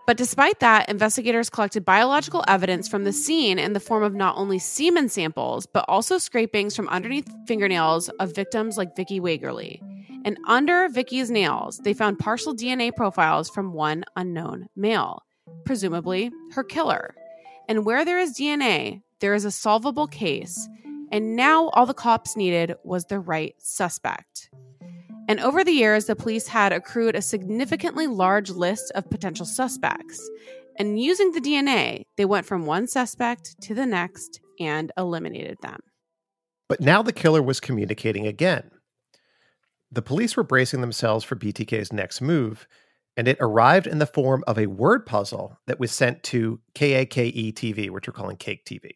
But 0.07 0.17
despite 0.17 0.59
that, 0.61 0.89
investigators 0.89 1.51
collected 1.51 1.85
biological 1.85 2.43
evidence 2.49 2.89
from 2.89 3.05
the 3.05 3.13
scene 3.13 3.59
in 3.59 3.75
the 3.75 3.79
form 3.79 4.03
of 4.03 4.15
not 4.15 4.39
only 4.39 4.59
semen 4.59 5.11
samples, 5.11 5.67
but 5.67 5.85
also 5.87 6.17
scrapings 6.17 6.75
from 6.75 6.89
underneath 6.89 7.31
fingernails 7.47 8.09
of 8.21 8.35
victims 8.35 8.79
like 8.79 8.97
Vicky 8.97 9.21
Wegerle. 9.21 9.83
And 10.25 10.39
under 10.47 10.89
Vicky's 10.89 11.31
nails, 11.31 11.77
they 11.85 11.93
found 11.93 12.19
partial 12.19 12.57
DNA 12.57 12.91
profiles 12.97 13.51
from 13.51 13.75
one 13.75 14.07
unknown 14.17 14.69
male, 14.75 15.25
presumably 15.67 16.31
her 16.53 16.65
killer. 16.65 17.15
And 17.69 17.85
where 17.85 18.05
there 18.05 18.19
is 18.19 18.37
DNA, 18.37 19.03
there 19.21 19.35
is 19.35 19.45
a 19.45 19.51
solvable 19.51 20.07
case. 20.07 20.69
And 21.13 21.37
now 21.37 21.69
all 21.69 21.87
the 21.87 21.95
cops 21.95 22.37
needed 22.37 22.75
was 22.83 23.05
the 23.05 23.21
right 23.21 23.55
suspect. 23.59 24.51
And 25.29 25.41
over 25.41 25.63
the 25.63 25.73
years, 25.73 26.07
the 26.07 26.17
police 26.17 26.49
had 26.49 26.73
accrued 26.73 27.15
a 27.15 27.21
significantly 27.23 28.07
large 28.07 28.49
list 28.49 28.91
of 28.95 29.11
potential 29.11 29.45
suspects. 29.45 30.19
And 30.79 30.99
using 30.99 31.33
the 31.33 31.41
DNA, 31.41 32.07
they 32.17 32.25
went 32.25 32.47
from 32.47 32.65
one 32.65 32.87
suspect 32.87 33.61
to 33.63 33.75
the 33.75 33.85
next 33.85 34.41
and 34.59 34.91
eliminated 34.97 35.59
them. 35.61 35.81
But 36.69 36.81
now 36.81 37.03
the 37.03 37.13
killer 37.13 37.43
was 37.43 37.61
communicating 37.61 38.27
again. 38.27 38.71
The 39.91 40.03
police 40.03 40.37
were 40.37 40.45
bracing 40.45 40.81
themselves 40.81 41.25
for 41.25 41.37
BTK's 41.37 41.93
next 41.93 42.21
move, 42.21 42.67
and 43.19 43.27
it 43.27 43.37
arrived 43.41 43.89
in 43.89 43.99
the 43.99 44.07
form 44.07 44.45
of 44.47 44.59
a 44.59 44.69
word 44.69 45.05
puzzle 45.05 45.59
that 45.67 45.81
was 45.81 45.91
sent 45.91 46.23
to 46.23 46.61
KAKE 46.77 47.53
TV, 47.53 47.91
which 47.91 48.07
we're 48.07 48.13
calling 48.13 48.37
Cake 48.37 48.65
TV. 48.65 48.93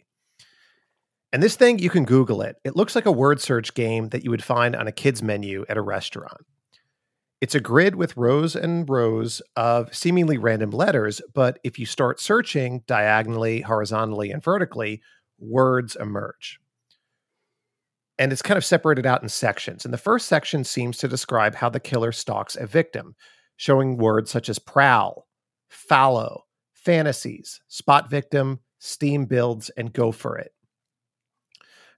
And 1.32 1.42
this 1.42 1.56
thing, 1.56 1.80
you 1.80 1.90
can 1.90 2.04
Google 2.04 2.40
it. 2.40 2.54
It 2.62 2.76
looks 2.76 2.94
like 2.94 3.04
a 3.04 3.10
word 3.10 3.40
search 3.40 3.74
game 3.74 4.10
that 4.10 4.22
you 4.22 4.30
would 4.30 4.44
find 4.44 4.76
on 4.76 4.86
a 4.86 4.92
kid's 4.92 5.24
menu 5.24 5.64
at 5.68 5.76
a 5.76 5.82
restaurant. 5.82 6.46
It's 7.40 7.56
a 7.56 7.60
grid 7.60 7.96
with 7.96 8.16
rows 8.16 8.54
and 8.54 8.88
rows 8.88 9.42
of 9.56 9.92
seemingly 9.92 10.38
random 10.38 10.70
letters, 10.70 11.20
but 11.34 11.58
if 11.64 11.76
you 11.80 11.84
start 11.84 12.20
searching 12.20 12.84
diagonally, 12.86 13.62
horizontally, 13.62 14.30
and 14.30 14.40
vertically, 14.40 15.02
words 15.40 15.96
emerge. 15.96 16.60
And 18.20 18.30
it's 18.30 18.42
kind 18.42 18.56
of 18.58 18.64
separated 18.64 19.04
out 19.04 19.24
in 19.24 19.28
sections. 19.28 19.84
And 19.84 19.92
the 19.92 19.98
first 19.98 20.28
section 20.28 20.62
seems 20.62 20.98
to 20.98 21.08
describe 21.08 21.56
how 21.56 21.68
the 21.68 21.80
killer 21.80 22.12
stalks 22.12 22.54
a 22.54 22.68
victim, 22.68 23.16
showing 23.56 23.96
words 23.96 24.30
such 24.30 24.48
as 24.48 24.58
prowl, 24.58 25.26
fallow, 25.68 26.44
fantasies, 26.72 27.60
spot 27.68 28.10
victim, 28.10 28.60
steam 28.78 29.24
builds, 29.26 29.70
and 29.70 29.92
go 29.92 30.12
for 30.12 30.36
it. 30.36 30.52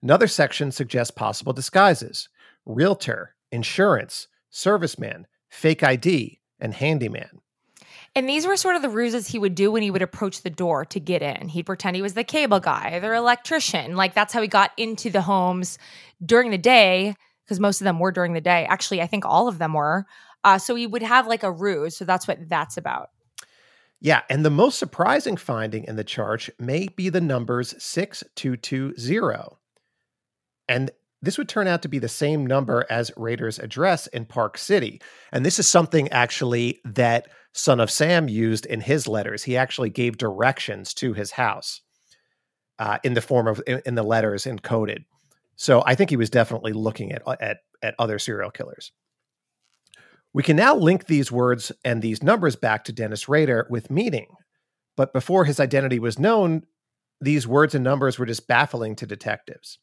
Another 0.02 0.26
section 0.26 0.70
suggests 0.70 1.11
possible 1.11 1.52
disguises 1.52 2.28
realtor, 2.66 3.34
insurance, 3.50 4.28
serviceman, 4.52 5.25
fake 5.49 5.82
ID, 5.82 6.40
and 6.61 6.75
handyman. 6.75 7.40
And 8.16 8.28
these 8.28 8.46
were 8.46 8.56
sort 8.56 8.76
of 8.76 8.82
the 8.82 8.88
ruses 8.88 9.26
he 9.26 9.38
would 9.38 9.54
do 9.54 9.73
when 9.73 9.82
he 9.82 9.90
would 9.90 10.02
approach 10.02 10.42
the 10.42 10.50
door 10.50 10.84
to 10.87 11.00
get 11.00 11.20
in. 11.20 11.49
He'd 11.49 11.66
pretend 11.66 11.96
he 11.96 12.02
was 12.02 12.14
the 12.14 12.23
cable 12.23 12.61
guy, 12.61 12.99
the 13.00 13.12
electrician. 13.12 13.96
Like 13.96 14.14
that's 14.14 14.32
how 14.32 14.40
he 14.40 14.46
got 14.49 14.70
into 14.76 15.11
the 15.11 15.23
homes 15.23 15.78
during 16.25 16.50
the 16.50 16.58
day, 16.58 17.16
because 17.44 17.58
most 17.58 17.80
of 17.80 17.84
them 17.84 17.99
were 17.99 18.12
during 18.12 18.32
the 18.32 18.40
day. 18.40 18.66
Actually, 18.68 19.02
I 19.02 19.06
think 19.06 19.25
all 19.25 19.49
of 19.49 19.58
them 19.58 19.73
were. 19.73 20.06
Uh, 20.44 20.58
so 20.58 20.74
he 20.74 20.86
would 20.86 21.02
have 21.02 21.26
like 21.26 21.42
a 21.42 21.50
ruse. 21.50 21.96
So 21.96 22.04
that's 22.04 22.28
what 22.28 22.48
that's 22.48 22.76
about. 22.76 23.10
Yeah, 24.00 24.20
and 24.28 24.44
the 24.44 24.50
most 24.50 24.78
surprising 24.78 25.36
finding 25.36 25.84
in 25.84 25.96
the 25.96 26.04
charge 26.04 26.50
may 26.58 26.88
be 26.88 27.08
the 27.08 27.22
numbers 27.22 27.74
6220. 27.82 29.56
And 30.68 30.90
this 31.22 31.38
would 31.38 31.48
turn 31.48 31.66
out 31.66 31.80
to 31.82 31.88
be 31.88 31.98
the 31.98 32.08
same 32.08 32.46
number 32.46 32.84
as 32.90 33.10
Rader's 33.16 33.58
address 33.58 34.06
in 34.08 34.26
Park 34.26 34.58
City. 34.58 35.00
And 35.32 35.44
this 35.44 35.58
is 35.58 35.66
something 35.66 36.10
actually 36.10 36.80
that 36.84 37.28
Son 37.54 37.80
of 37.80 37.90
Sam 37.90 38.28
used 38.28 38.66
in 38.66 38.82
his 38.82 39.08
letters. 39.08 39.42
He 39.44 39.56
actually 39.56 39.88
gave 39.88 40.18
directions 40.18 40.92
to 40.94 41.14
his 41.14 41.30
house 41.30 41.80
uh, 42.78 42.98
in 43.04 43.14
the 43.14 43.22
form 43.22 43.46
of 43.46 43.62
in, 43.66 43.80
in 43.86 43.94
the 43.94 44.02
letters 44.02 44.44
encoded. 44.44 45.04
So 45.56 45.82
I 45.86 45.94
think 45.94 46.10
he 46.10 46.16
was 46.16 46.30
definitely 46.30 46.72
looking 46.72 47.12
at 47.12 47.22
at 47.40 47.58
at 47.82 47.94
other 47.98 48.18
serial 48.18 48.50
killers. 48.50 48.92
We 50.34 50.42
can 50.42 50.56
now 50.56 50.74
link 50.74 51.06
these 51.06 51.30
words 51.30 51.70
and 51.84 52.02
these 52.02 52.22
numbers 52.22 52.56
back 52.56 52.84
to 52.84 52.92
Dennis 52.92 53.28
Rader 53.28 53.66
with 53.70 53.90
meaning. 53.90 54.26
But 54.96 55.12
before 55.12 55.44
his 55.44 55.60
identity 55.60 56.00
was 56.00 56.18
known, 56.18 56.64
these 57.20 57.46
words 57.46 57.74
and 57.74 57.84
numbers 57.84 58.18
were 58.18 58.26
just 58.26 58.48
baffling 58.48 58.96
to 58.96 59.06
detectives. 59.06 59.78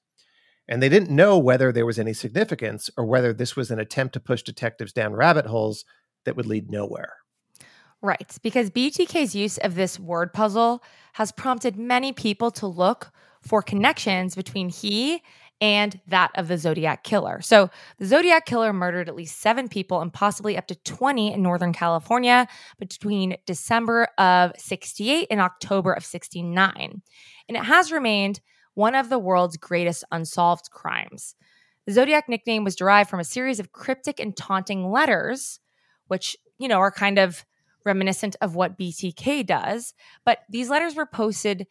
And 0.68 0.84
they 0.84 0.90
didn't 0.90 1.10
know 1.10 1.38
whether 1.38 1.72
there 1.72 1.86
was 1.86 1.98
any 1.98 2.14
significance 2.14 2.90
or 2.98 3.06
whether 3.06 3.34
this 3.34 3.56
was 3.56 3.72
an 3.72 3.80
attempt 3.80 4.14
to 4.14 4.20
push 4.20 4.44
detectives 4.44 4.92
down 4.92 5.14
rabbit 5.14 5.46
holes 5.46 5.86
that 6.26 6.36
would 6.36 6.46
lead 6.46 6.70
nowhere. 6.70 7.14
Right, 8.02 8.38
because 8.42 8.70
BTK's 8.72 9.36
use 9.36 9.58
of 9.60 9.76
this 9.76 10.00
word 10.00 10.34
puzzle 10.34 10.84
has 11.14 11.32
prompted 11.32 11.78
many 11.78 12.12
people 12.12 12.52
to 12.52 12.68
look 12.68 13.12
for 13.42 13.62
connections 13.62 14.36
between 14.36 14.70
he 14.70 15.22
and 15.62 16.02
that 16.08 16.32
of 16.36 16.48
the 16.48 16.58
Zodiac 16.58 17.04
Killer. 17.04 17.40
So, 17.42 17.70
the 18.00 18.06
Zodiac 18.06 18.46
Killer 18.46 18.74
murdered 18.74 19.08
at 19.08 19.16
least 19.16 19.40
seven 19.40 19.70
people 19.70 20.02
and 20.02 20.12
possibly 20.12 20.58
up 20.58 20.68
to 20.68 20.76
20 20.76 21.32
in 21.32 21.44
Northern 21.44 21.72
California 21.72 22.48
between 22.80 23.38
December 23.46 24.08
of 24.18 24.52
68 24.58 25.28
and 25.30 25.40
October 25.40 25.94
of 25.94 26.04
69. 26.04 27.02
And 27.48 27.58
it 27.58 27.64
has 27.64 27.92
remained 27.92 28.42
one 28.74 28.96
of 28.96 29.10
the 29.10 29.20
world's 29.20 29.58
greatest 29.58 30.04
unsolved 30.12 30.72
crimes. 30.72 31.36
The 31.86 31.94
Zodiac 31.94 32.28
nickname 32.28 32.64
was 32.64 32.76
derived 32.76 33.10
from 33.10 33.20
a 33.20 33.26
series 33.26 33.60
of 33.60 33.72
cryptic 33.72 34.20
and 34.20 34.36
taunting 34.36 34.90
letters, 34.90 35.60
which, 36.08 36.36
you 36.58 36.68
know, 36.68 36.80
are 36.80 36.92
kind 36.92 37.20
of 37.20 37.46
reminiscent 37.86 38.36
of 38.42 38.56
what 38.56 38.78
BTK 38.78 39.46
does. 39.46 39.94
But 40.26 40.40
these 40.50 40.70
letters 40.70 40.96
were 40.96 41.08
posted 41.08 41.68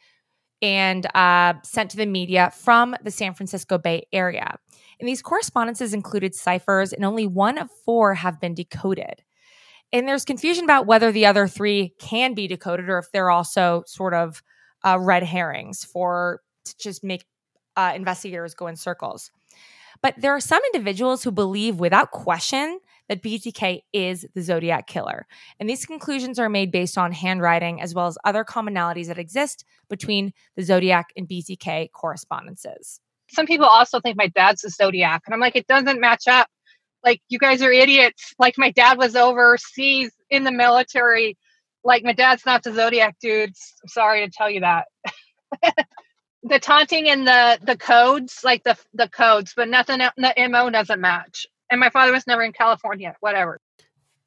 and 0.63 1.07
uh, 1.15 1.55
sent 1.63 1.91
to 1.93 1.97
the 1.97 2.07
media 2.07 2.53
from 2.55 2.95
the 3.03 3.11
San 3.11 3.35
Francisco 3.35 3.79
Bay 3.79 4.07
Area. 4.13 4.57
And 4.99 5.09
these 5.09 5.23
correspondences 5.23 5.95
included 5.95 6.35
ciphers, 6.35 6.93
and 6.93 7.05
only 7.05 7.27
one 7.27 7.57
of 7.59 7.71
four 7.85 8.15
have 8.15 8.41
been 8.41 8.55
decoded. 8.55 9.23
And 9.93 10.07
there's 10.07 10.25
confusion 10.25 10.65
about 10.65 10.87
whether 10.87 11.11
the 11.11 11.27
other 11.27 11.49
three 11.49 11.95
can 11.99 12.35
be 12.35 12.47
decoded 12.47 12.89
or 12.89 12.99
if 12.99 13.11
they're 13.13 13.31
also 13.31 13.83
sort 13.87 14.15
of 14.15 14.43
uh, 14.85 14.99
red 15.01 15.23
herrings 15.23 15.85
for 15.85 16.43
to 16.65 16.77
just 16.79 17.03
make 17.03 17.25
uh, 17.77 17.93
investigators 17.97 18.55
go 18.55 18.67
in 18.67 18.77
circles. 18.77 19.31
But 20.03 20.15
there 20.19 20.33
are 20.33 20.41
some 20.41 20.61
individuals 20.73 21.25
who 21.25 21.31
believe 21.31 21.81
without 21.81 22.11
question 22.11 22.79
that 23.11 23.23
BTK 23.25 23.81
is 23.93 24.25
the 24.37 24.41
Zodiac 24.41 24.87
killer. 24.87 25.27
And 25.59 25.69
these 25.69 25.85
conclusions 25.85 26.39
are 26.39 26.49
made 26.49 26.71
based 26.71 26.97
on 26.97 27.11
handwriting 27.11 27.83
as 27.83 27.93
well 27.93 28.07
as 28.07 28.17
other 28.25 28.45
commonalities 28.45 29.09
that 29.09 29.19
exist 29.19 29.65
between 29.91 30.33
the 30.57 30.63
Zodiac 30.63 31.09
and 31.17 31.29
BTK 31.29 31.91
correspondences. 31.91 33.01
Some 33.31 33.47
people 33.47 33.67
also 33.67 33.99
think 34.01 34.17
my 34.17 34.29
dad's 34.29 34.63
the 34.63 34.71
Zodiac. 34.71 35.23
And 35.27 35.35
I'm 35.35 35.41
like, 35.41 35.57
it 35.57 35.67
doesn't 35.67 36.01
match 36.01 36.29
up. 36.29 36.47
Like, 37.05 37.21
you 37.29 37.41
guys 37.41 37.63
are 37.63 37.73
idiots. 37.73 38.33
Like, 38.39 38.57
my 38.57 38.71
dad 38.71 38.97
was 38.97 39.17
overseas 39.17 40.13
in 40.31 40.45
the 40.45 40.53
military. 40.53 41.37
Like, 41.83 42.05
my 42.05 42.13
dad's 42.13 42.47
not 42.47 42.63
the 42.63 42.73
Zodiac 42.73 43.17
dudes. 43.21 43.75
I'm 43.83 43.89
sorry 43.89 44.25
to 44.25 44.33
tell 44.33 44.49
you 44.49 44.61
that. 44.61 44.87
the 46.45 46.61
taunting 46.61 47.09
and 47.09 47.27
the 47.27 47.59
the 47.63 47.77
codes, 47.77 48.41
like 48.45 48.63
the 48.63 48.77
the 48.95 49.09
codes, 49.09 49.53
but 49.57 49.69
nothing. 49.69 49.99
The 49.99 50.49
mo 50.49 50.71
doesn't 50.71 51.01
match. 51.01 51.47
And 51.71 51.81
my 51.81 51.91
father 51.91 52.13
was 52.13 52.27
never 52.27 52.43
in 52.43 52.53
California. 52.53 53.15
Whatever. 53.21 53.61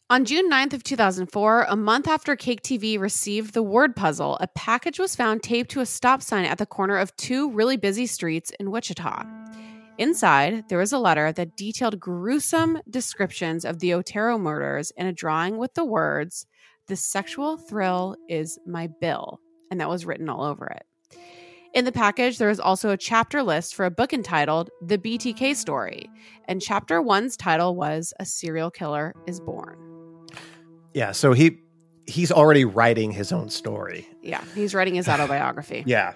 On 0.10 0.26
June 0.26 0.52
9th 0.52 0.74
of 0.74 0.84
2004, 0.84 1.66
a 1.68 1.76
month 1.76 2.08
after 2.08 2.36
Cake 2.36 2.62
TV 2.62 3.00
received 3.00 3.54
the 3.54 3.64
word 3.64 3.96
puzzle, 3.96 4.38
a 4.40 4.48
package 4.48 5.00
was 5.00 5.16
found 5.16 5.42
taped 5.42 5.72
to 5.72 5.80
a 5.80 5.86
stop 5.86 6.22
sign 6.22 6.46
at 6.46 6.58
the 6.58 6.66
corner 6.66 6.98
of 6.98 7.16
two 7.16 7.50
really 7.52 7.78
busy 7.78 8.06
streets 8.06 8.52
in 8.60 8.70
Wichita. 8.70 9.24
Inside, 9.98 10.70
there 10.70 10.78
was 10.78 10.92
a 10.92 11.00
letter 11.00 11.32
that 11.32 11.56
detailed 11.56 12.00
gruesome 12.00 12.80
descriptions 12.90 13.64
of 13.64 13.80
the 13.80 13.94
Otero 13.94 14.38
murders 14.38 14.92
and 14.98 15.08
a 15.08 15.14
drawing 15.14 15.58
with 15.58 15.74
the 15.74 15.86
words, 15.86 16.46
The 16.88 16.96
sexual 16.96 17.58
thrill 17.58 18.16
is 18.28 18.60
my 18.68 18.88
bill. 18.88 19.40
And 19.72 19.80
that 19.80 19.90
was 19.90 20.06
written 20.06 20.30
all 20.30 20.44
over 20.44 20.68
it. 20.68 20.84
In 21.74 21.86
the 21.86 21.92
package, 21.92 22.38
there 22.38 22.52
is 22.52 22.60
also 22.60 22.92
a 22.92 22.98
chapter 22.98 23.42
list 23.42 23.74
for 23.74 23.84
a 23.84 23.90
book 23.90 24.14
entitled 24.14 24.70
The 24.80 25.00
BTK 25.00 25.56
Story, 25.56 26.08
and 26.48 26.62
chapter 26.62 27.02
one's 27.02 27.36
title 27.36 27.76
was 27.76 28.14
A 28.20 28.26
Serial 28.26 28.70
Killer 28.70 29.16
is 29.26 29.40
Born. 29.40 29.76
Yeah, 30.94 31.14
so 31.14 31.34
he 31.34 31.58
he's 32.06 32.32
already 32.32 32.64
writing 32.64 33.12
his 33.12 33.32
own 33.32 33.50
story. 33.50 34.08
Yeah, 34.22 34.44
he's 34.54 34.76
writing 34.76 34.94
his 34.94 35.10
autobiography. 35.10 35.84
Yeah. 35.88 36.14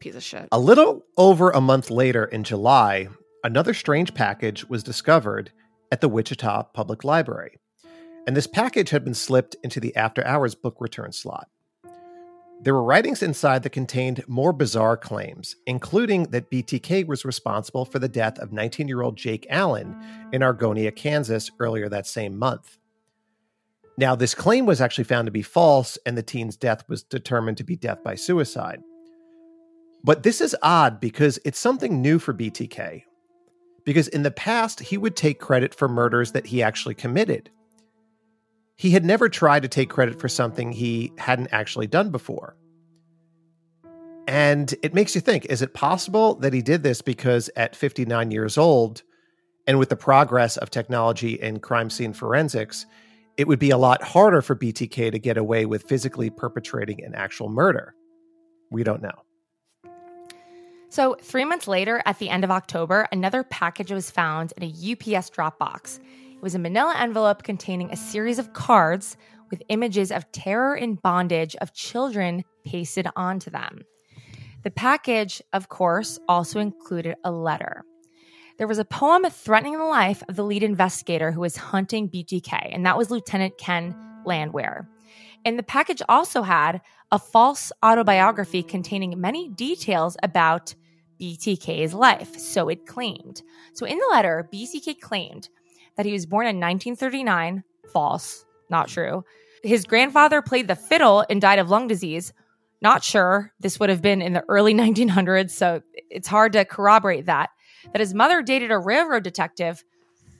Piece 0.00 0.16
of 0.16 0.24
shit. 0.24 0.48
A 0.50 0.58
little 0.58 1.04
over 1.16 1.50
a 1.50 1.60
month 1.60 1.88
later 1.88 2.24
in 2.24 2.42
July, 2.42 3.06
another 3.44 3.72
strange 3.72 4.12
package 4.14 4.68
was 4.68 4.82
discovered 4.82 5.52
at 5.92 6.00
the 6.00 6.08
Wichita 6.08 6.64
Public 6.74 7.04
Library. 7.04 7.60
And 8.26 8.36
this 8.36 8.48
package 8.48 8.90
had 8.90 9.04
been 9.04 9.14
slipped 9.14 9.54
into 9.62 9.78
the 9.78 9.94
after 9.94 10.26
hours 10.26 10.56
book 10.56 10.78
return 10.80 11.12
slot. 11.12 11.48
There 12.64 12.74
were 12.74 12.84
writings 12.84 13.24
inside 13.24 13.64
that 13.64 13.70
contained 13.70 14.22
more 14.28 14.52
bizarre 14.52 14.96
claims, 14.96 15.56
including 15.66 16.24
that 16.30 16.48
BTK 16.48 17.04
was 17.08 17.24
responsible 17.24 17.84
for 17.84 17.98
the 17.98 18.08
death 18.08 18.38
of 18.38 18.52
19 18.52 18.86
year 18.86 19.02
old 19.02 19.16
Jake 19.16 19.48
Allen 19.50 19.96
in 20.32 20.42
Argonia, 20.42 20.94
Kansas, 20.94 21.50
earlier 21.58 21.88
that 21.88 22.06
same 22.06 22.38
month. 22.38 22.78
Now, 23.98 24.14
this 24.14 24.36
claim 24.36 24.64
was 24.64 24.80
actually 24.80 25.04
found 25.04 25.26
to 25.26 25.32
be 25.32 25.42
false, 25.42 25.98
and 26.06 26.16
the 26.16 26.22
teen's 26.22 26.56
death 26.56 26.88
was 26.88 27.02
determined 27.02 27.56
to 27.58 27.64
be 27.64 27.74
death 27.74 28.02
by 28.04 28.14
suicide. 28.14 28.80
But 30.04 30.22
this 30.22 30.40
is 30.40 30.56
odd 30.62 31.00
because 31.00 31.40
it's 31.44 31.58
something 31.58 32.00
new 32.00 32.20
for 32.20 32.32
BTK. 32.32 33.02
Because 33.84 34.06
in 34.06 34.22
the 34.22 34.30
past, 34.30 34.78
he 34.78 34.96
would 34.96 35.16
take 35.16 35.40
credit 35.40 35.74
for 35.74 35.88
murders 35.88 36.30
that 36.30 36.46
he 36.46 36.62
actually 36.62 36.94
committed 36.94 37.50
he 38.76 38.90
had 38.90 39.04
never 39.04 39.28
tried 39.28 39.62
to 39.62 39.68
take 39.68 39.90
credit 39.90 40.20
for 40.20 40.28
something 40.28 40.72
he 40.72 41.12
hadn't 41.18 41.48
actually 41.52 41.86
done 41.86 42.10
before. 42.10 42.56
And 44.26 44.74
it 44.82 44.94
makes 44.94 45.14
you 45.14 45.20
think 45.20 45.46
is 45.46 45.62
it 45.62 45.74
possible 45.74 46.36
that 46.36 46.52
he 46.52 46.62
did 46.62 46.82
this 46.82 47.02
because 47.02 47.50
at 47.56 47.76
59 47.76 48.30
years 48.30 48.56
old, 48.56 49.02
and 49.66 49.78
with 49.78 49.88
the 49.88 49.96
progress 49.96 50.56
of 50.56 50.70
technology 50.70 51.34
in 51.34 51.60
crime 51.60 51.90
scene 51.90 52.12
forensics, 52.12 52.86
it 53.36 53.46
would 53.46 53.58
be 53.58 53.70
a 53.70 53.78
lot 53.78 54.02
harder 54.02 54.42
for 54.42 54.56
BTK 54.56 55.12
to 55.12 55.18
get 55.18 55.36
away 55.36 55.66
with 55.66 55.84
physically 55.84 56.30
perpetrating 56.30 57.02
an 57.04 57.14
actual 57.14 57.48
murder? 57.48 57.94
We 58.70 58.84
don't 58.84 59.02
know. 59.02 59.22
So, 60.88 61.16
three 61.22 61.46
months 61.46 61.66
later, 61.66 62.02
at 62.04 62.18
the 62.18 62.28
end 62.28 62.44
of 62.44 62.50
October, 62.50 63.08
another 63.10 63.44
package 63.44 63.90
was 63.90 64.10
found 64.10 64.52
in 64.58 64.64
a 64.64 65.16
UPS 65.16 65.30
drop 65.30 65.58
box 65.58 66.00
it 66.00 66.31
was 66.42 66.56
a 66.56 66.58
manila 66.58 66.94
envelope 66.98 67.44
containing 67.44 67.90
a 67.90 67.96
series 67.96 68.38
of 68.38 68.52
cards 68.52 69.16
with 69.50 69.62
images 69.68 70.10
of 70.10 70.30
terror 70.32 70.74
and 70.74 71.00
bondage 71.00 71.54
of 71.56 71.72
children 71.72 72.42
pasted 72.66 73.06
onto 73.14 73.48
them. 73.48 73.82
The 74.64 74.70
package, 74.70 75.40
of 75.52 75.68
course, 75.68 76.18
also 76.28 76.58
included 76.58 77.16
a 77.24 77.30
letter. 77.30 77.84
There 78.58 78.66
was 78.66 78.78
a 78.78 78.84
poem 78.84 79.24
threatening 79.30 79.78
the 79.78 79.84
life 79.84 80.22
of 80.28 80.36
the 80.36 80.44
lead 80.44 80.62
investigator 80.62 81.32
who 81.32 81.40
was 81.40 81.56
hunting 81.56 82.08
BTK, 82.08 82.74
and 82.74 82.84
that 82.86 82.98
was 82.98 83.10
Lieutenant 83.10 83.56
Ken 83.58 83.94
Landwehr. 84.24 84.88
And 85.44 85.58
the 85.58 85.64
package 85.64 86.02
also 86.08 86.42
had 86.42 86.80
a 87.10 87.18
false 87.18 87.72
autobiography 87.84 88.62
containing 88.62 89.20
many 89.20 89.48
details 89.48 90.16
about 90.22 90.74
BTK's 91.20 91.94
life, 91.94 92.36
so 92.38 92.68
it 92.68 92.86
claimed. 92.86 93.42
So 93.74 93.86
in 93.86 93.98
the 93.98 94.08
letter, 94.10 94.48
BTK 94.52 95.00
claimed 95.00 95.48
that 95.96 96.06
he 96.06 96.12
was 96.12 96.26
born 96.26 96.46
in 96.46 96.56
1939. 96.56 97.64
False, 97.92 98.44
not 98.70 98.88
true. 98.88 99.24
His 99.62 99.84
grandfather 99.84 100.42
played 100.42 100.68
the 100.68 100.76
fiddle 100.76 101.24
and 101.28 101.40
died 101.40 101.58
of 101.58 101.70
lung 101.70 101.86
disease. 101.86 102.32
Not 102.80 103.04
sure. 103.04 103.52
This 103.60 103.78
would 103.78 103.90
have 103.90 104.02
been 104.02 104.20
in 104.20 104.32
the 104.32 104.44
early 104.48 104.74
1900s, 104.74 105.50
so 105.50 105.82
it's 106.10 106.28
hard 106.28 106.52
to 106.54 106.64
corroborate 106.64 107.26
that. 107.26 107.50
That 107.92 108.00
his 108.00 108.14
mother 108.14 108.42
dated 108.42 108.70
a 108.70 108.78
railroad 108.78 109.22
detective. 109.22 109.84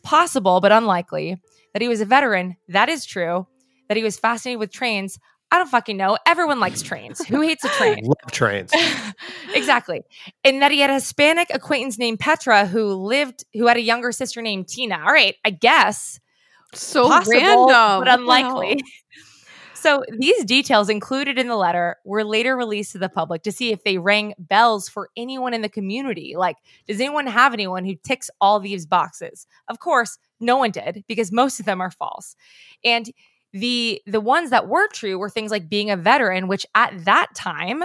Possible, 0.02 0.60
but 0.60 0.72
unlikely. 0.72 1.36
That 1.72 1.82
he 1.82 1.88
was 1.88 2.00
a 2.00 2.04
veteran. 2.04 2.56
That 2.68 2.88
is 2.88 3.04
true. 3.04 3.46
That 3.88 3.96
he 3.96 4.02
was 4.02 4.18
fascinated 4.18 4.58
with 4.58 4.72
trains. 4.72 5.18
I 5.52 5.58
don't 5.58 5.68
fucking 5.68 5.98
know. 5.98 6.16
Everyone 6.24 6.60
likes 6.60 6.80
trains. 6.80 7.22
Who 7.26 7.42
hates 7.42 7.62
a 7.62 7.68
train? 7.68 7.98
Love 8.04 8.32
trains. 8.32 8.72
exactly. 9.54 10.00
And 10.44 10.62
that 10.62 10.72
he 10.72 10.80
had 10.80 10.88
a 10.88 10.94
Hispanic 10.94 11.48
acquaintance 11.52 11.98
named 11.98 12.20
Petra 12.20 12.64
who 12.64 12.94
lived, 12.94 13.44
who 13.52 13.66
had 13.66 13.76
a 13.76 13.82
younger 13.82 14.12
sister 14.12 14.40
named 14.40 14.68
Tina. 14.68 14.98
All 14.98 15.12
right, 15.12 15.36
I 15.44 15.50
guess. 15.50 16.18
So 16.72 17.06
Possible, 17.06 17.38
random, 17.38 18.04
but 18.04 18.08
unlikely. 18.08 18.68
hell? 18.68 18.76
So 19.74 20.04
these 20.16 20.44
details 20.44 20.88
included 20.88 21.40
in 21.40 21.48
the 21.48 21.56
letter 21.56 21.96
were 22.04 22.22
later 22.22 22.56
released 22.56 22.92
to 22.92 22.98
the 22.98 23.08
public 23.08 23.42
to 23.42 23.50
see 23.50 23.72
if 23.72 23.82
they 23.82 23.98
rang 23.98 24.32
bells 24.38 24.88
for 24.88 25.10
anyone 25.16 25.54
in 25.54 25.62
the 25.62 25.68
community. 25.68 26.34
Like, 26.36 26.56
does 26.86 27.00
anyone 27.00 27.26
have 27.26 27.52
anyone 27.52 27.84
who 27.84 27.96
ticks 27.96 28.30
all 28.40 28.60
these 28.60 28.86
boxes? 28.86 29.44
Of 29.66 29.80
course, 29.80 30.18
no 30.38 30.56
one 30.56 30.70
did 30.70 31.02
because 31.08 31.32
most 31.32 31.58
of 31.58 31.66
them 31.66 31.80
are 31.80 31.90
false. 31.90 32.36
And 32.84 33.10
the 33.52 34.00
the 34.06 34.20
ones 34.20 34.50
that 34.50 34.68
were 34.68 34.88
true 34.88 35.18
were 35.18 35.30
things 35.30 35.50
like 35.50 35.68
being 35.68 35.90
a 35.90 35.96
veteran, 35.96 36.48
which 36.48 36.66
at 36.74 37.04
that 37.04 37.28
time, 37.34 37.82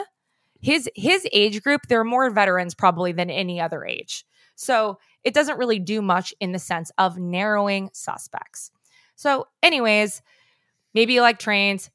his 0.62 0.89
his 0.95 1.27
age 1.34 1.62
group, 1.62 1.82
there 1.88 1.99
are 1.99 2.06
more 2.06 2.30
veterans 2.30 2.73
probably 2.73 3.12
than 3.12 3.30
any 3.30 3.60
other 3.60 3.86
age. 3.86 4.25
So 4.56 4.97
it 5.23 5.34
doesn't 5.34 5.58
really 5.58 5.80
do 5.80 6.01
much 6.01 6.34
in 6.39 6.51
the 6.51 6.60
sense 6.60 6.91
of 6.97 7.17
narrowing 7.17 7.89
suspects. 7.93 8.71
So, 9.15 9.47
anyways, 9.62 10.21
maybe 10.93 11.13
you 11.13 11.21
like 11.21 11.39
trains. 11.39 11.89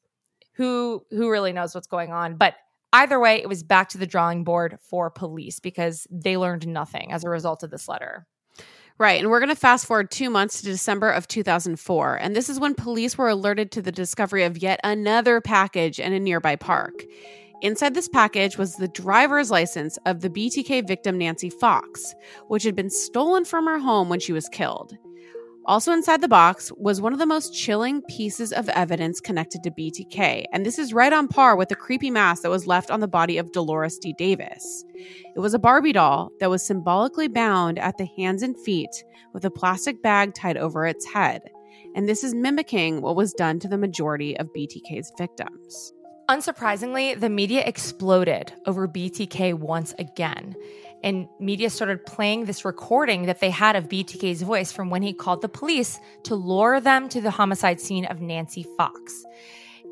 Who 0.53 1.03
who 1.09 1.31
really 1.31 1.51
knows 1.51 1.73
what's 1.73 1.87
going 1.87 2.11
on? 2.11 2.35
But 2.35 2.55
either 2.93 3.19
way, 3.19 3.41
it 3.41 3.49
was 3.49 3.63
back 3.63 3.89
to 3.89 3.97
the 3.97 4.05
drawing 4.05 4.43
board 4.43 4.77
for 4.81 5.09
police 5.09 5.59
because 5.59 6.07
they 6.11 6.37
learned 6.37 6.67
nothing 6.67 7.11
as 7.11 7.23
a 7.23 7.29
result 7.29 7.63
of 7.63 7.71
this 7.71 7.89
letter. 7.89 8.27
Right. 8.99 9.19
And 9.19 9.29
we're 9.29 9.39
going 9.39 9.49
to 9.49 9.55
fast 9.55 9.85
forward 9.85 10.11
two 10.11 10.29
months 10.29 10.59
to 10.59 10.65
December 10.65 11.09
of 11.09 11.27
2004. 11.27 12.15
And 12.15 12.35
this 12.35 12.47
is 12.47 12.59
when 12.59 12.75
police 12.75 13.17
were 13.17 13.27
alerted 13.27 13.71
to 13.71 13.81
the 13.81 13.91
discovery 13.91 14.43
of 14.43 14.59
yet 14.59 14.79
another 14.83 15.41
package 15.41 15.99
in 15.99 16.13
a 16.13 16.19
nearby 16.19 16.55
park. 16.55 17.03
Inside 17.61 17.95
this 17.95 18.09
package 18.09 18.57
was 18.57 18.75
the 18.75 18.89
driver's 18.89 19.49
license 19.49 19.97
of 20.05 20.21
the 20.21 20.29
BTK 20.29 20.85
victim, 20.85 21.17
Nancy 21.17 21.49
Fox, 21.49 22.13
which 22.49 22.63
had 22.63 22.75
been 22.75 22.89
stolen 22.89 23.45
from 23.45 23.65
her 23.65 23.79
home 23.79 24.09
when 24.09 24.19
she 24.19 24.33
was 24.33 24.49
killed. 24.49 24.97
Also 25.65 25.93
inside 25.93 26.19
the 26.19 26.27
box 26.27 26.73
was 26.75 26.99
one 26.99 27.13
of 27.13 27.19
the 27.19 27.25
most 27.25 27.53
chilling 27.53 28.01
pieces 28.01 28.51
of 28.51 28.67
evidence 28.69 29.21
connected 29.21 29.63
to 29.63 29.71
BTK, 29.71 30.43
and 30.51 30.65
this 30.65 30.77
is 30.77 30.93
right 30.93 31.13
on 31.13 31.29
par 31.29 31.55
with 31.55 31.69
the 31.69 31.75
creepy 31.75 32.11
mask 32.11 32.41
that 32.41 32.49
was 32.49 32.67
left 32.67 32.91
on 32.91 32.99
the 32.99 33.07
body 33.07 33.37
of 33.37 33.51
Dolores 33.53 33.97
D. 33.97 34.13
Davis. 34.17 34.83
It 35.35 35.39
was 35.39 35.53
a 35.53 35.59
Barbie 35.59 35.93
doll 35.93 36.31
that 36.41 36.49
was 36.49 36.65
symbolically 36.65 37.29
bound 37.29 37.79
at 37.79 37.97
the 37.97 38.09
hands 38.17 38.43
and 38.43 38.59
feet 38.65 39.05
with 39.33 39.45
a 39.45 39.51
plastic 39.51 40.01
bag 40.03 40.33
tied 40.33 40.57
over 40.57 40.85
its 40.85 41.05
head, 41.05 41.41
and 41.95 42.09
this 42.09 42.25
is 42.25 42.35
mimicking 42.35 43.01
what 43.01 43.15
was 43.15 43.31
done 43.31 43.59
to 43.59 43.69
the 43.69 43.77
majority 43.77 44.37
of 44.37 44.51
BTK's 44.53 45.13
victims. 45.17 45.93
Unsurprisingly, 46.29 47.19
the 47.19 47.29
media 47.29 47.63
exploded 47.65 48.51
over 48.65 48.87
BTK 48.87 49.53
once 49.53 49.93
again. 49.99 50.55
And 51.03 51.27
media 51.39 51.69
started 51.69 52.05
playing 52.05 52.45
this 52.45 52.63
recording 52.63 53.25
that 53.25 53.41
they 53.41 53.49
had 53.49 53.75
of 53.75 53.89
BTK's 53.89 54.41
voice 54.41 54.71
from 54.71 54.89
when 54.89 55.01
he 55.01 55.13
called 55.13 55.41
the 55.41 55.49
police 55.49 55.99
to 56.23 56.35
lure 56.35 56.79
them 56.79 57.09
to 57.09 57.19
the 57.19 57.31
homicide 57.31 57.81
scene 57.81 58.05
of 58.05 58.21
Nancy 58.21 58.65
Fox. 58.77 59.25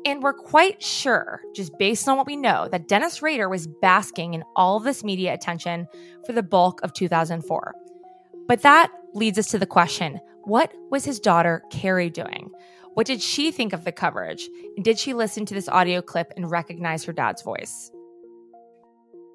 And 0.04 0.22
we're 0.22 0.32
quite 0.32 0.82
sure, 0.82 1.42
just 1.54 1.78
based 1.78 2.08
on 2.08 2.16
what 2.16 2.26
we 2.26 2.36
know, 2.36 2.66
that 2.72 2.88
Dennis 2.88 3.22
Rader 3.22 3.48
was 3.48 3.66
basking 3.66 4.34
in 4.34 4.42
all 4.56 4.78
of 4.78 4.84
this 4.84 5.04
media 5.04 5.32
attention 5.34 5.86
for 6.26 6.32
the 6.32 6.42
bulk 6.42 6.80
of 6.82 6.92
2004. 6.92 7.74
But 8.48 8.62
that 8.62 8.90
leads 9.14 9.38
us 9.38 9.48
to 9.48 9.58
the 9.58 9.66
question 9.66 10.18
what 10.44 10.72
was 10.90 11.04
his 11.04 11.20
daughter, 11.20 11.62
Kerri, 11.70 12.12
doing? 12.12 12.50
What 12.94 13.06
did 13.06 13.22
she 13.22 13.52
think 13.52 13.72
of 13.72 13.84
the 13.84 13.92
coverage? 13.92 14.48
And 14.76 14.84
did 14.84 14.98
she 14.98 15.14
listen 15.14 15.46
to 15.46 15.54
this 15.54 15.68
audio 15.68 16.02
clip 16.02 16.32
and 16.36 16.50
recognize 16.50 17.04
her 17.04 17.12
dad's 17.12 17.42
voice? 17.42 17.90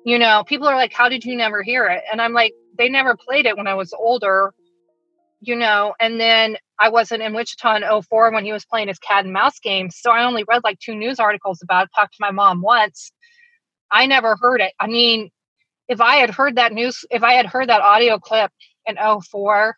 You 0.07 0.17
know, 0.17 0.45
people 0.47 0.69
are 0.69 0.77
like, 0.77 0.93
How 0.93 1.09
did 1.09 1.25
you 1.25 1.35
never 1.35 1.61
hear 1.61 1.85
it? 1.87 2.01
And 2.09 2.21
I'm 2.21 2.31
like, 2.31 2.53
They 2.77 2.87
never 2.87 3.17
played 3.17 3.45
it 3.45 3.57
when 3.57 3.67
I 3.67 3.73
was 3.73 3.91
older, 3.91 4.53
you 5.41 5.57
know, 5.57 5.95
and 5.99 6.17
then 6.17 6.55
I 6.79 6.87
wasn't 6.87 7.23
in 7.23 7.33
Wichita 7.33 7.75
in 7.75 8.01
04 8.03 8.31
when 8.31 8.45
he 8.45 8.53
was 8.53 8.63
playing 8.63 8.87
his 8.87 8.99
cat 8.99 9.25
and 9.25 9.33
mouse 9.33 9.59
game. 9.59 9.89
So 9.91 10.09
I 10.09 10.23
only 10.23 10.45
read 10.47 10.61
like 10.63 10.79
two 10.79 10.95
news 10.95 11.19
articles 11.19 11.59
about 11.61 11.87
it, 11.87 11.89
talked 11.93 12.13
to 12.13 12.21
my 12.21 12.31
mom 12.31 12.61
once. 12.61 13.11
I 13.91 14.05
never 14.05 14.37
heard 14.39 14.61
it. 14.61 14.71
I 14.79 14.87
mean, 14.87 15.29
if 15.89 15.99
I 15.99 16.15
had 16.15 16.29
heard 16.29 16.55
that 16.55 16.71
news, 16.71 17.03
if 17.11 17.23
I 17.23 17.33
had 17.33 17.45
heard 17.45 17.67
that 17.67 17.81
audio 17.81 18.17
clip 18.17 18.49
in 18.85 18.95
04, 18.95 19.75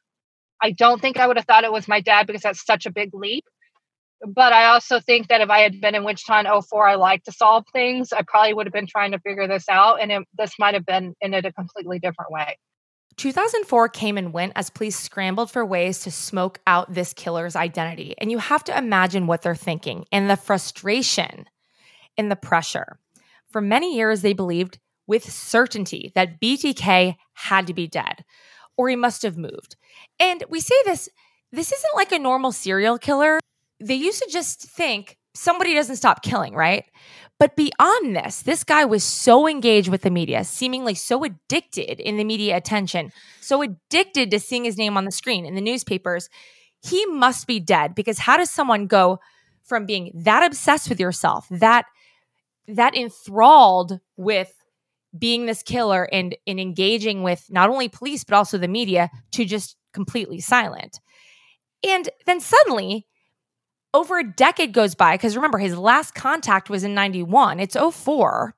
I 0.62 0.72
don't 0.72 1.02
think 1.02 1.18
I 1.18 1.26
would 1.26 1.38
have 1.38 1.46
thought 1.48 1.64
it 1.64 1.72
was 1.72 1.88
my 1.88 2.02
dad 2.02 2.28
because 2.28 2.44
that's 2.44 2.64
such 2.64 2.86
a 2.86 2.92
big 2.92 3.16
leap 3.16 3.46
but 4.26 4.54
I 4.54 4.66
also 4.66 5.00
think 5.00 5.28
that 5.30 5.42
if 5.42 5.50
I 5.50 5.60
had 5.60 5.80
been 5.80 5.96
in 5.96 6.04
Wichita 6.04 6.40
in 6.40 6.62
04, 6.62 6.88
I 6.88 6.96
like 6.96 7.24
to 7.24 7.32
solve 7.32 7.66
things. 7.72 8.12
I 8.12 8.24
probably 8.28 8.54
would 8.54 8.66
have 8.66 8.74
been 8.74 8.88
trying 8.88 9.12
to 9.12 9.20
figure 9.20 9.48
this 9.48 9.70
out, 9.70 10.02
and 10.02 10.12
it, 10.12 10.28
this 10.38 10.54
might 10.60 10.74
have 10.74 10.86
been 10.86 11.16
in 11.22 11.34
it 11.34 11.46
a 11.46 11.54
completely 11.54 12.00
different 12.00 12.32
way. 12.32 12.58
2004 13.18 13.90
came 13.90 14.18
and 14.18 14.32
went 14.32 14.54
as 14.56 14.70
police 14.70 14.98
scrambled 14.98 15.52
for 15.52 15.66
ways 15.66 16.00
to 16.00 16.12
smoke 16.12 16.60
out 16.66 16.94
this 16.94 17.14
killer's 17.14 17.56
identity. 17.56 18.16
And 18.18 18.32
you 18.32 18.38
have 18.38 18.64
to 18.66 18.78
imagine 18.78 19.28
what 19.28 19.42
they're 19.42 19.56
thinking 19.56 20.06
and 20.12 20.30
the 20.30 20.38
frustration 20.38 21.46
and 22.18 22.32
the 22.32 22.38
pressure. 22.38 22.98
For 23.50 23.60
many 23.60 23.96
years, 23.96 24.22
they 24.22 24.32
believed 24.32 24.80
with 25.06 25.30
certainty 25.30 26.14
that 26.16 26.40
BTK 26.40 27.16
had 27.34 27.68
to 27.68 27.74
be 27.74 27.88
dead 27.88 28.24
or 28.78 28.88
he 28.88 28.96
must 28.96 29.24
have 29.24 29.38
moved. 29.38 29.76
And 30.20 30.44
we 30.50 30.62
say 30.62 30.76
this 30.86 31.10
this 31.52 31.72
isn't 31.74 31.96
like 31.96 32.12
a 32.12 32.20
normal 32.20 32.52
serial 32.52 32.98
killer. 32.98 33.40
They 33.82 33.96
used 33.96 34.22
to 34.22 34.30
just 34.30 34.62
think 34.62 35.18
somebody 35.34 35.74
doesn't 35.74 35.96
stop 35.96 36.22
killing, 36.22 36.54
right? 36.54 36.86
But 37.40 37.56
beyond 37.56 38.16
this, 38.16 38.42
this 38.42 38.66
guy 38.66 38.84
was 38.84 39.04
so 39.04 39.48
engaged 39.48 39.88
with 39.88 40.02
the 40.02 40.10
media, 40.10 40.44
seemingly 40.44 40.94
so 40.94 41.24
addicted 41.24 42.02
in 42.02 42.18
the 42.18 42.26
media 42.26 42.58
attention, 42.58 43.12
so 43.40 43.62
addicted 43.62 44.32
to 44.32 44.40
seeing 44.40 44.66
his 44.66 44.78
name 44.78 44.98
on 44.98 45.06
the 45.06 45.12
screen 45.12 45.46
in 45.46 45.56
the 45.56 45.62
newspapers. 45.62 46.30
He 46.82 47.06
must 47.06 47.48
be 47.48 47.60
dead 47.60 47.96
because 47.96 48.20
how 48.20 48.36
does 48.38 48.52
someone 48.52 48.88
go 48.88 49.20
from 49.64 49.86
being 49.86 50.12
that 50.14 50.44
obsessed 50.44 50.90
with 50.90 51.00
yourself, 51.00 51.48
that 51.50 51.86
that 52.68 52.96
enthralled 52.96 54.00
with 54.18 54.54
being 55.18 55.46
this 55.46 55.64
killer 55.64 56.08
and 56.12 56.36
in 56.46 56.60
engaging 56.60 57.24
with 57.24 57.46
not 57.50 57.70
only 57.70 57.88
police 57.90 58.24
but 58.24 58.36
also 58.36 58.58
the 58.58 58.68
media 58.68 59.10
to 59.32 59.46
just 59.46 59.76
completely 59.94 60.40
silent. 60.40 61.00
And 61.88 62.10
then 62.26 62.40
suddenly 62.40 63.08
over 63.94 64.20
a 64.20 64.32
decade 64.32 64.74
goes 64.74 64.96
by 64.96 65.16
because 65.16 65.36
remember 65.36 65.58
his 65.58 65.78
last 65.78 66.16
contact 66.16 66.70
was 66.70 66.84
in 66.84 66.94
91 66.94 67.60
it's 67.60 67.76
04 67.76 68.54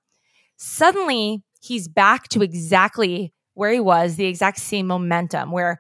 suddenly 0.58 1.44
he's 1.62 1.88
back 1.88 2.28
to 2.30 2.41
exactly 2.41 3.34
where 3.54 3.72
he 3.72 3.80
was 3.80 4.15
the 4.15 4.26
exact 4.26 4.60
same 4.60 4.88
momentum 4.88 5.52
where 5.52 5.80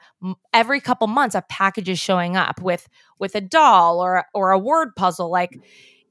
every 0.53 0.79
couple 0.79 1.07
months 1.07 1.35
a 1.35 1.41
package 1.49 1.89
is 1.89 1.99
showing 1.99 2.35
up 2.35 2.61
with 2.61 2.87
with 3.19 3.35
a 3.35 3.41
doll 3.41 3.99
or 3.99 4.25
or 4.33 4.51
a 4.51 4.59
word 4.59 4.89
puzzle. 4.95 5.31
Like 5.31 5.57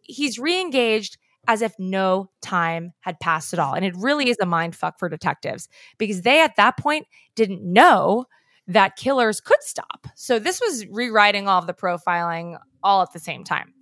he's 0.03 0.39
re-engaged 0.39 1.19
as 1.47 1.63
if 1.63 1.75
no 1.79 2.31
time 2.43 2.93
had 3.01 3.19
passed 3.21 3.53
at 3.53 3.59
all. 3.59 3.75
And 3.75 3.85
it 3.85 3.95
really 3.97 4.31
is 4.31 4.37
a 4.41 4.47
mind 4.47 4.77
fuck 4.77 4.99
for 4.99 5.09
detectives 5.09 5.69
because 5.99 6.23
they 6.23 6.41
at 6.41 6.57
that 6.57 6.77
point 6.77 7.07
didn't 7.35 7.63
know 7.63 8.27
that 8.67 8.97
killers 8.97 9.41
could 9.41 9.63
stop. 9.63 10.07
So 10.15 10.39
this 10.39 10.61
was 10.61 10.87
rewriting 10.87 11.49
all 11.49 11.59
of 11.59 11.67
the 11.67 11.75
profiling 11.75 12.59
all 12.83 13.03
at 13.03 13.13
the 13.13 13.19
same 13.19 13.45
time. 13.45 13.73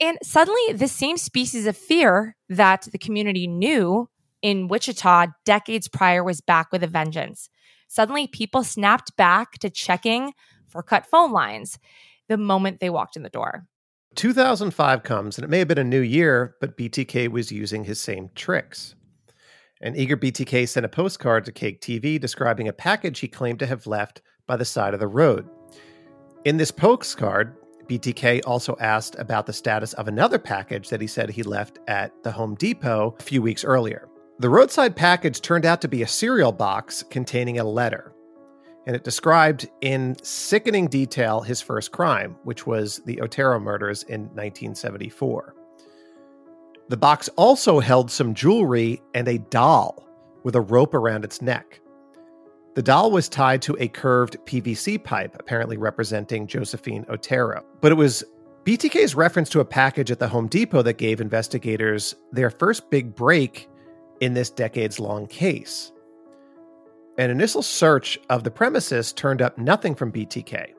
And 0.00 0.18
suddenly, 0.22 0.72
the 0.72 0.88
same 0.88 1.16
species 1.16 1.66
of 1.66 1.76
fear 1.76 2.36
that 2.48 2.88
the 2.90 2.98
community 2.98 3.46
knew 3.46 4.08
in 4.42 4.68
Wichita 4.68 5.26
decades 5.44 5.88
prior 5.88 6.22
was 6.24 6.40
back 6.40 6.72
with 6.72 6.82
a 6.82 6.88
vengeance. 6.88 7.48
Suddenly, 7.88 8.26
people 8.26 8.64
snapped 8.64 9.16
back 9.16 9.52
to 9.58 9.70
checking 9.70 10.32
for 10.68 10.82
cut 10.82 11.06
phone 11.06 11.32
lines 11.32 11.78
the 12.28 12.36
moment 12.36 12.80
they 12.80 12.90
walked 12.90 13.16
in 13.16 13.22
the 13.22 13.30
door. 13.30 13.66
2005 14.16 15.02
comes, 15.02 15.38
and 15.38 15.44
it 15.44 15.48
may 15.48 15.58
have 15.58 15.68
been 15.68 15.78
a 15.78 15.84
new 15.84 16.00
year, 16.00 16.56
but 16.60 16.76
BTK 16.76 17.28
was 17.28 17.52
using 17.52 17.84
his 17.84 18.00
same 18.00 18.30
tricks. 18.34 18.94
An 19.80 19.96
eager 19.96 20.16
BTK 20.16 20.68
sent 20.68 20.86
a 20.86 20.88
postcard 20.88 21.44
to 21.44 21.52
Cake 21.52 21.80
TV 21.80 22.20
describing 22.20 22.68
a 22.68 22.72
package 22.72 23.20
he 23.20 23.28
claimed 23.28 23.58
to 23.58 23.66
have 23.66 23.86
left 23.86 24.22
by 24.46 24.56
the 24.56 24.64
side 24.64 24.94
of 24.94 25.00
the 25.00 25.08
road. 25.08 25.48
In 26.44 26.56
this 26.56 26.70
postcard, 26.70 27.56
BTK 27.88 28.42
also 28.46 28.76
asked 28.80 29.16
about 29.18 29.46
the 29.46 29.52
status 29.52 29.92
of 29.94 30.08
another 30.08 30.38
package 30.38 30.88
that 30.88 31.00
he 31.00 31.06
said 31.06 31.30
he 31.30 31.42
left 31.42 31.78
at 31.88 32.12
the 32.22 32.32
Home 32.32 32.54
Depot 32.54 33.14
a 33.18 33.22
few 33.22 33.42
weeks 33.42 33.64
earlier. 33.64 34.08
The 34.38 34.48
roadside 34.48 34.96
package 34.96 35.40
turned 35.40 35.64
out 35.64 35.80
to 35.82 35.88
be 35.88 36.02
a 36.02 36.08
cereal 36.08 36.52
box 36.52 37.04
containing 37.04 37.58
a 37.58 37.64
letter, 37.64 38.12
and 38.86 38.96
it 38.96 39.04
described 39.04 39.68
in 39.80 40.16
sickening 40.22 40.88
detail 40.88 41.40
his 41.40 41.60
first 41.60 41.92
crime, 41.92 42.36
which 42.42 42.66
was 42.66 43.00
the 43.06 43.20
Otero 43.20 43.60
murders 43.60 44.02
in 44.04 44.22
1974. 44.34 45.54
The 46.88 46.96
box 46.96 47.28
also 47.36 47.80
held 47.80 48.10
some 48.10 48.34
jewelry 48.34 49.00
and 49.14 49.28
a 49.28 49.38
doll 49.38 50.06
with 50.42 50.56
a 50.56 50.60
rope 50.60 50.94
around 50.94 51.24
its 51.24 51.40
neck. 51.40 51.80
The 52.74 52.82
doll 52.82 53.12
was 53.12 53.28
tied 53.28 53.62
to 53.62 53.76
a 53.78 53.86
curved 53.86 54.36
PVC 54.46 55.02
pipe, 55.02 55.36
apparently 55.38 55.76
representing 55.76 56.48
Josephine 56.48 57.06
Otero. 57.08 57.64
But 57.80 57.92
it 57.92 57.94
was 57.94 58.24
BTK's 58.64 59.14
reference 59.14 59.48
to 59.50 59.60
a 59.60 59.64
package 59.64 60.10
at 60.10 60.18
the 60.18 60.26
Home 60.26 60.48
Depot 60.48 60.82
that 60.82 60.98
gave 60.98 61.20
investigators 61.20 62.16
their 62.32 62.50
first 62.50 62.90
big 62.90 63.14
break 63.14 63.68
in 64.20 64.34
this 64.34 64.50
decades 64.50 64.98
long 64.98 65.26
case. 65.28 65.92
An 67.16 67.30
initial 67.30 67.62
search 67.62 68.18
of 68.28 68.42
the 68.42 68.50
premises 68.50 69.12
turned 69.12 69.40
up 69.40 69.56
nothing 69.56 69.94
from 69.94 70.10
BTK. 70.10 70.72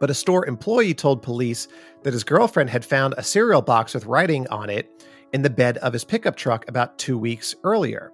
But 0.00 0.10
a 0.10 0.14
store 0.14 0.44
employee 0.46 0.92
told 0.92 1.22
police 1.22 1.68
that 2.02 2.12
his 2.12 2.24
girlfriend 2.24 2.68
had 2.68 2.84
found 2.84 3.14
a 3.16 3.22
cereal 3.22 3.62
box 3.62 3.94
with 3.94 4.04
writing 4.04 4.46
on 4.48 4.68
it 4.68 5.06
in 5.32 5.40
the 5.40 5.48
bed 5.48 5.78
of 5.78 5.94
his 5.94 6.04
pickup 6.04 6.36
truck 6.36 6.68
about 6.68 6.98
two 6.98 7.16
weeks 7.16 7.54
earlier. 7.64 8.12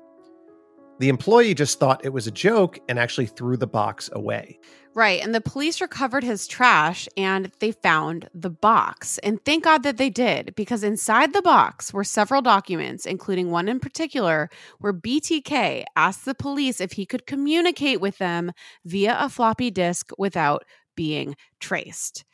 The 0.98 1.08
employee 1.10 1.54
just 1.54 1.78
thought 1.78 2.04
it 2.04 2.12
was 2.12 2.26
a 2.26 2.30
joke 2.30 2.78
and 2.88 2.98
actually 2.98 3.26
threw 3.26 3.58
the 3.58 3.66
box 3.66 4.08
away. 4.12 4.58
Right. 4.94 5.22
And 5.22 5.34
the 5.34 5.42
police 5.42 5.82
recovered 5.82 6.24
his 6.24 6.46
trash 6.46 7.06
and 7.18 7.52
they 7.60 7.72
found 7.72 8.30
the 8.32 8.48
box. 8.48 9.18
And 9.18 9.44
thank 9.44 9.64
God 9.64 9.82
that 9.82 9.98
they 9.98 10.08
did, 10.08 10.54
because 10.54 10.82
inside 10.82 11.34
the 11.34 11.42
box 11.42 11.92
were 11.92 12.02
several 12.02 12.40
documents, 12.40 13.04
including 13.04 13.50
one 13.50 13.68
in 13.68 13.78
particular 13.78 14.48
where 14.78 14.94
BTK 14.94 15.84
asked 15.96 16.24
the 16.24 16.34
police 16.34 16.80
if 16.80 16.92
he 16.92 17.04
could 17.04 17.26
communicate 17.26 18.00
with 18.00 18.16
them 18.16 18.52
via 18.86 19.18
a 19.20 19.28
floppy 19.28 19.70
disk 19.70 20.12
without 20.16 20.64
being 20.94 21.36
traced. 21.60 22.24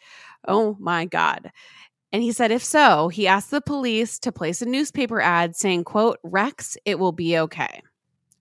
Oh 0.47 0.77
my 0.79 1.05
God. 1.05 1.51
And 2.13 2.23
he 2.23 2.31
said 2.31 2.53
if 2.53 2.63
so, 2.63 3.09
he 3.09 3.27
asked 3.27 3.51
the 3.51 3.61
police 3.61 4.21
to 4.21 4.31
place 4.31 4.63
a 4.63 4.67
newspaper 4.67 5.21
ad 5.21 5.57
saying, 5.57 5.83
quote, 5.83 6.21
Rex, 6.23 6.77
it 6.85 7.01
will 7.01 7.11
be 7.11 7.39
okay. 7.39 7.83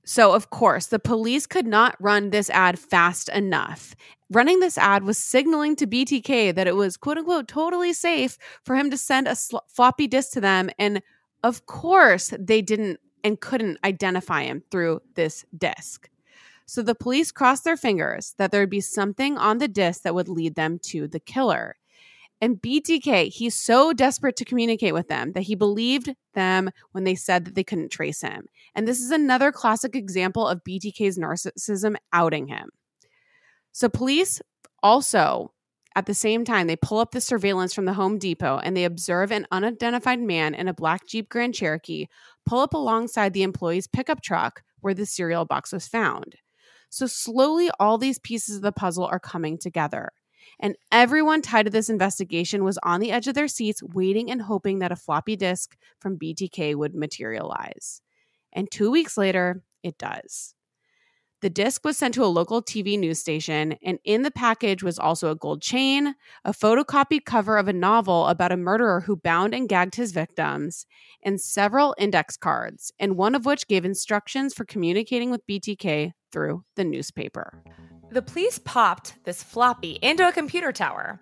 So, 0.04 0.34
of 0.34 0.50
course, 0.50 0.88
the 0.88 1.00
police 1.00 1.46
could 1.46 1.68
not 1.68 1.96
run 2.00 2.30
this 2.30 2.50
ad 2.50 2.80
fast 2.80 3.30
enough. 3.30 3.96
Running 4.32 4.60
this 4.60 4.78
ad 4.78 5.04
was 5.04 5.18
signaling 5.18 5.76
to 5.76 5.88
BTK 5.88 6.56
that 6.56 6.68
it 6.68 6.76
was, 6.76 6.98
quote 6.98 7.18
unquote, 7.18 7.48
totally 7.48 7.94
safe 7.94 8.38
for 8.64 8.76
him 8.76 8.90
to 8.90 8.98
send 8.98 9.28
a 9.28 9.36
sl- 9.36 9.58
floppy 9.68 10.08
disk 10.08 10.32
to 10.34 10.42
them. 10.42 10.70
And 10.80 11.02
of 11.44 11.66
course, 11.66 12.34
they 12.40 12.62
didn't 12.62 13.00
and 13.24 13.40
couldn't 13.40 13.78
identify 13.84 14.44
him 14.44 14.64
through 14.72 15.02
this 15.16 15.46
disk. 15.56 16.10
So 16.66 16.82
the 16.82 16.96
police 16.96 17.32
crossed 17.32 17.64
their 17.64 17.78
fingers 17.78 18.34
that 18.38 18.52
there 18.52 18.62
would 18.62 18.70
be 18.70 18.82
something 18.82 19.38
on 19.38 19.58
the 19.58 19.68
disk 19.68 20.04
that 20.04 20.16
would 20.16 20.30
lead 20.30 20.56
them 20.56 20.80
to 20.84 21.08
the 21.08 21.20
killer. 21.20 21.76
And 22.42 22.60
BTK, 22.60 23.32
he's 23.32 23.56
so 23.56 23.94
desperate 23.94 24.36
to 24.38 24.46
communicate 24.46 24.96
with 24.96 25.08
them 25.08 25.34
that 25.34 25.44
he 25.44 25.54
believed 25.54 26.16
them 26.34 26.72
when 26.92 27.04
they 27.04 27.14
said 27.14 27.46
that 27.46 27.54
they 27.54 27.64
couldn't 27.64 27.92
trace 27.92 28.22
him. 28.22 28.48
And 28.74 28.88
this 28.88 29.00
is 29.00 29.12
another 29.12 29.52
classic 29.52 29.96
example 29.96 30.48
of 30.48 30.64
BTK's 30.64 31.20
narcissism 31.20 31.96
outing 32.12 32.48
him. 32.48 32.72
So, 33.72 33.90
police 33.90 34.42
also, 34.82 35.54
at 35.96 36.08
the 36.08 36.16
same 36.16 36.44
time, 36.44 36.66
they 36.66 36.76
pull 36.76 36.98
up 36.98 37.12
the 37.12 37.22
surveillance 37.22 37.76
from 37.76 37.86
the 37.86 37.94
Home 37.94 38.18
Depot 38.18 38.58
and 38.58 38.76
they 38.76 38.86
observe 38.86 39.32
an 39.32 39.46
unidentified 39.52 40.20
man 40.20 40.56
in 40.56 40.68
a 40.68 40.74
black 40.74 41.06
Jeep 41.06 41.30
Grand 41.30 41.54
Cherokee 41.54 42.08
pull 42.46 42.60
up 42.60 42.74
alongside 42.74 43.34
the 43.34 43.44
employee's 43.44 43.88
pickup 43.88 44.24
truck 44.24 44.64
where 44.80 44.96
the 44.96 45.06
cereal 45.06 45.46
box 45.46 45.72
was 45.72 45.88
found. 45.88 46.38
So, 46.90 47.06
slowly, 47.06 47.70
all 47.80 48.00
these 48.00 48.18
pieces 48.18 48.56
of 48.58 48.62
the 48.64 48.72
puzzle 48.72 49.06
are 49.06 49.20
coming 49.20 49.60
together. 49.60 50.12
And 50.60 50.76
everyone 50.92 51.42
tied 51.42 51.66
to 51.66 51.72
this 51.72 51.90
investigation 51.90 52.64
was 52.64 52.80
on 52.84 53.00
the 53.00 53.12
edge 53.12 53.28
of 53.28 53.36
their 53.36 53.48
seats, 53.48 53.82
waiting 53.82 54.30
and 54.30 54.42
hoping 54.42 54.80
that 54.80 54.92
a 54.92 54.96
floppy 54.96 55.36
disk 55.36 55.78
from 56.00 56.18
BTK 56.18 56.76
would 56.76 56.96
materialize. 56.96 58.02
And 58.54 58.70
two 58.70 58.92
weeks 58.92 59.18
later, 59.18 59.64
it 59.84 59.98
does. 59.98 60.54
The 61.42 61.50
disc 61.50 61.84
was 61.84 61.98
sent 61.98 62.14
to 62.14 62.24
a 62.24 62.28
local 62.28 62.62
TV 62.62 63.00
news 63.00 63.20
station, 63.20 63.76
and 63.84 63.98
in 64.04 64.22
the 64.22 64.30
package 64.30 64.84
was 64.84 65.00
also 65.00 65.32
a 65.32 65.36
gold 65.36 65.64
chain, 65.64 66.14
a 66.46 66.52
photocopied 66.52 67.26
cover 67.26 67.58
of 67.58 67.68
a 67.68 67.74
novel 67.74 68.28
about 68.28 68.52
a 68.52 68.58
murderer 68.58 69.02
who 69.02 69.16
bound 69.16 69.56
and 69.56 69.68
gagged 69.68 69.96
his 69.96 70.12
victims, 70.12 70.86
and 71.24 71.42
several 71.42 71.96
index 71.98 72.38
cards, 72.38 72.92
and 73.00 73.18
one 73.18 73.34
of 73.34 73.48
which 73.48 73.68
gave 73.68 73.86
instructions 73.86 74.54
for 74.54 74.66
communicating 74.66 75.32
with 75.32 75.48
BTK 75.48 76.12
through 76.32 76.64
the 76.76 76.84
newspaper. 76.84 77.64
The 78.12 78.22
police 78.22 78.60
popped 78.60 79.24
this 79.24 79.42
floppy 79.42 79.98
into 80.02 80.28
a 80.28 80.34
computer 80.34 80.74
tower, 80.74 81.22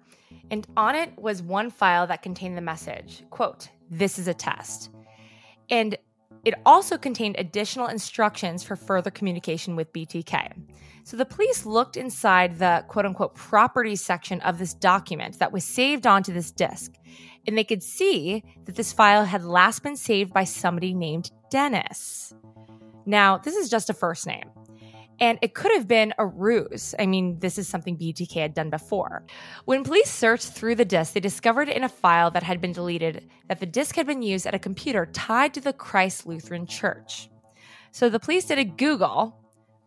and 0.50 0.66
on 0.76 0.96
it 0.96 1.14
was 1.20 1.40
one 1.40 1.70
file 1.70 2.08
that 2.08 2.24
contained 2.24 2.58
the 2.58 2.62
message 2.62 3.24
quote, 3.30 3.70
This 3.92 4.18
is 4.18 4.28
a 4.28 4.34
test. 4.34 4.90
And 5.70 5.96
it 6.44 6.56
also 6.66 6.98
contained 6.98 7.36
additional 7.38 7.88
instructions 7.88 8.64
for 8.64 8.76
further 8.76 9.12
communication 9.12 9.76
with 9.76 9.94
BTK. 9.94 10.52
So 11.04 11.16
the 11.16 11.26
police 11.26 11.64
looked 11.64 11.96
inside 11.96 12.58
the 12.58 12.84
quote 12.88 13.06
unquote 13.06 13.36
property 13.36 13.96
section 13.96 14.42
of 14.42 14.58
this 14.58 14.74
document 14.74 15.38
that 15.38 15.52
was 15.52 15.64
saved 15.64 16.08
onto 16.08 16.34
this 16.34 16.52
disk, 16.52 16.96
and 17.46 17.56
they 17.56 17.64
could 17.64 17.84
see 17.84 18.44
that 18.66 18.76
this 18.76 18.94
file 18.94 19.26
had 19.26 19.44
last 19.44 19.84
been 19.84 19.96
saved 19.96 20.34
by 20.34 20.44
somebody 20.44 20.96
named 20.96 21.30
Dennis. 21.52 22.34
Now, 23.06 23.38
this 23.38 23.56
is 23.56 23.70
just 23.70 23.92
a 23.92 23.94
first 23.94 24.26
name. 24.26 24.50
And 25.20 25.38
it 25.42 25.54
could 25.54 25.72
have 25.74 25.88
been 25.88 26.14
a 26.18 26.26
ruse. 26.26 26.96
I 26.98 27.06
mean, 27.06 27.40
this 27.40 27.58
is 27.58 27.68
something 27.68 27.98
BTK 27.98 28.34
had 28.36 28.54
done 28.54 28.70
before. 28.70 29.26
When 29.66 29.84
police 29.84 30.10
searched 30.10 30.48
through 30.48 30.76
the 30.76 30.86
disk, 30.86 31.14
they 31.14 31.20
discovered 31.20 31.68
in 31.68 31.84
a 31.84 31.90
file 31.90 32.32
that 32.32 32.44
had 32.44 32.62
been 32.62 32.72
deleted 32.72 33.30
that 33.48 33.60
the 33.60 33.66
disk 33.66 33.96
had 33.96 34.08
been 34.08 34.22
used 34.22 34.46
at 34.46 34.56
a 34.56 34.60
computer 34.60 35.06
tied 35.08 35.54
to 35.56 35.62
the 35.62 35.74
Christ 35.74 36.26
Lutheran 36.26 36.66
Church. 36.66 37.30
So 37.92 38.08
the 38.08 38.20
police 38.20 38.46
did 38.46 38.60
a 38.60 38.64
Google, 38.64 39.36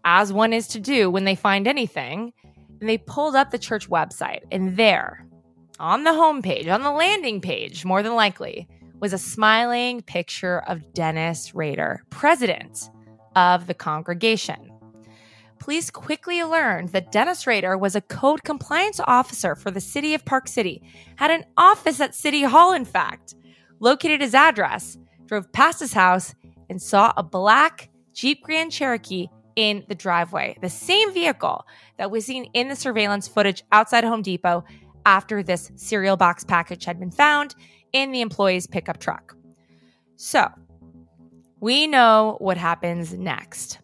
as 0.05 0.33
one 0.33 0.53
is 0.53 0.68
to 0.68 0.81
do 0.81 1.11
when 1.11 1.25
they 1.25 1.35
find 1.35 1.66
anything, 1.66 2.33
and 2.81 2.88
they 2.88 2.99
pulled 2.99 3.37
up 3.37 3.51
the 3.51 3.59
church 3.59 3.88
website. 3.88 4.40
And 4.51 4.77
there, 4.77 5.27
on 5.79 6.05
the 6.05 6.11
homepage, 6.11 6.73
on 6.73 6.83
the 6.83 6.90
landing 6.90 7.40
page, 7.40 7.85
more 7.85 8.03
than 8.03 8.14
likely, 8.14 8.68
was 9.01 9.12
a 9.12 9.18
smiling 9.18 10.03
picture 10.03 10.59
of 10.61 10.92
Dennis 10.92 11.55
Rader, 11.55 12.03
president 12.11 12.90
of 13.35 13.66
the 13.66 13.75
congregation. 13.75 14.71
Police 15.62 15.92
quickly 15.92 16.42
learned 16.42 16.88
that 16.88 17.12
Dennis 17.12 17.46
Rader 17.46 17.79
was 17.79 17.94
a 17.94 18.01
code 18.01 18.42
compliance 18.42 18.98
officer 18.98 19.55
for 19.55 19.70
the 19.70 19.81
city 19.81 20.12
of 20.12 20.25
Park 20.25 20.48
City, 20.48 20.83
had 21.14 21.31
an 21.31 21.44
office 21.57 22.01
at 22.01 22.16
City 22.16 22.42
Hall, 22.42 22.72
in 22.72 22.85
fact, 22.85 23.37
located 23.79 24.20
his 24.20 24.35
address, 24.35 24.98
drove 25.27 25.53
past 25.53 25.79
his 25.79 25.92
house, 25.92 26.35
and 26.68 26.83
saw 26.83 27.12
a 27.16 27.22
black 27.22 27.90
Jeep 28.12 28.42
Grand 28.42 28.72
Cherokee 28.72 29.29
in 29.55 29.85
the 29.87 29.94
driveway, 29.94 30.59
the 30.61 30.68
same 30.68 31.14
vehicle 31.14 31.64
that 31.96 32.11
was 32.11 32.27
seen 32.27 32.46
in 32.55 32.66
the 32.66 32.75
surveillance 32.75 33.29
footage 33.29 33.62
outside 33.70 34.03
Home 34.03 34.22
Depot 34.22 34.64
after 35.07 35.44
this 35.44 35.70
cereal 35.77 36.16
box 36.16 36.42
package 36.42 36.85
had 36.85 36.98
been 36.98 37.12
found 37.12 37.55
in 37.92 38.11
the 38.11 38.20
employee's 38.20 38.66
pickup 38.66 38.98
truck. 38.98 39.37
So, 40.16 40.48
we 41.61 41.87
know 41.87 42.35
what 42.40 42.57
happens 42.57 43.14
next. 43.14 43.79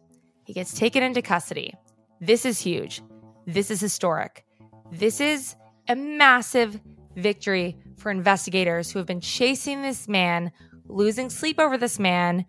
He 0.48 0.54
gets 0.54 0.72
taken 0.72 1.02
into 1.02 1.20
custody. 1.20 1.74
This 2.22 2.46
is 2.46 2.58
huge. 2.58 3.02
This 3.46 3.70
is 3.70 3.82
historic. 3.82 4.46
This 4.90 5.20
is 5.20 5.54
a 5.88 5.94
massive 5.94 6.80
victory 7.16 7.76
for 7.98 8.10
investigators 8.10 8.90
who 8.90 8.98
have 8.98 9.04
been 9.04 9.20
chasing 9.20 9.82
this 9.82 10.08
man, 10.08 10.50
losing 10.86 11.28
sleep 11.28 11.60
over 11.60 11.76
this 11.76 11.98
man, 11.98 12.46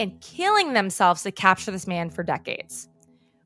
and 0.00 0.20
killing 0.20 0.72
themselves 0.72 1.22
to 1.22 1.30
capture 1.30 1.70
this 1.70 1.86
man 1.86 2.10
for 2.10 2.24
decades. 2.24 2.88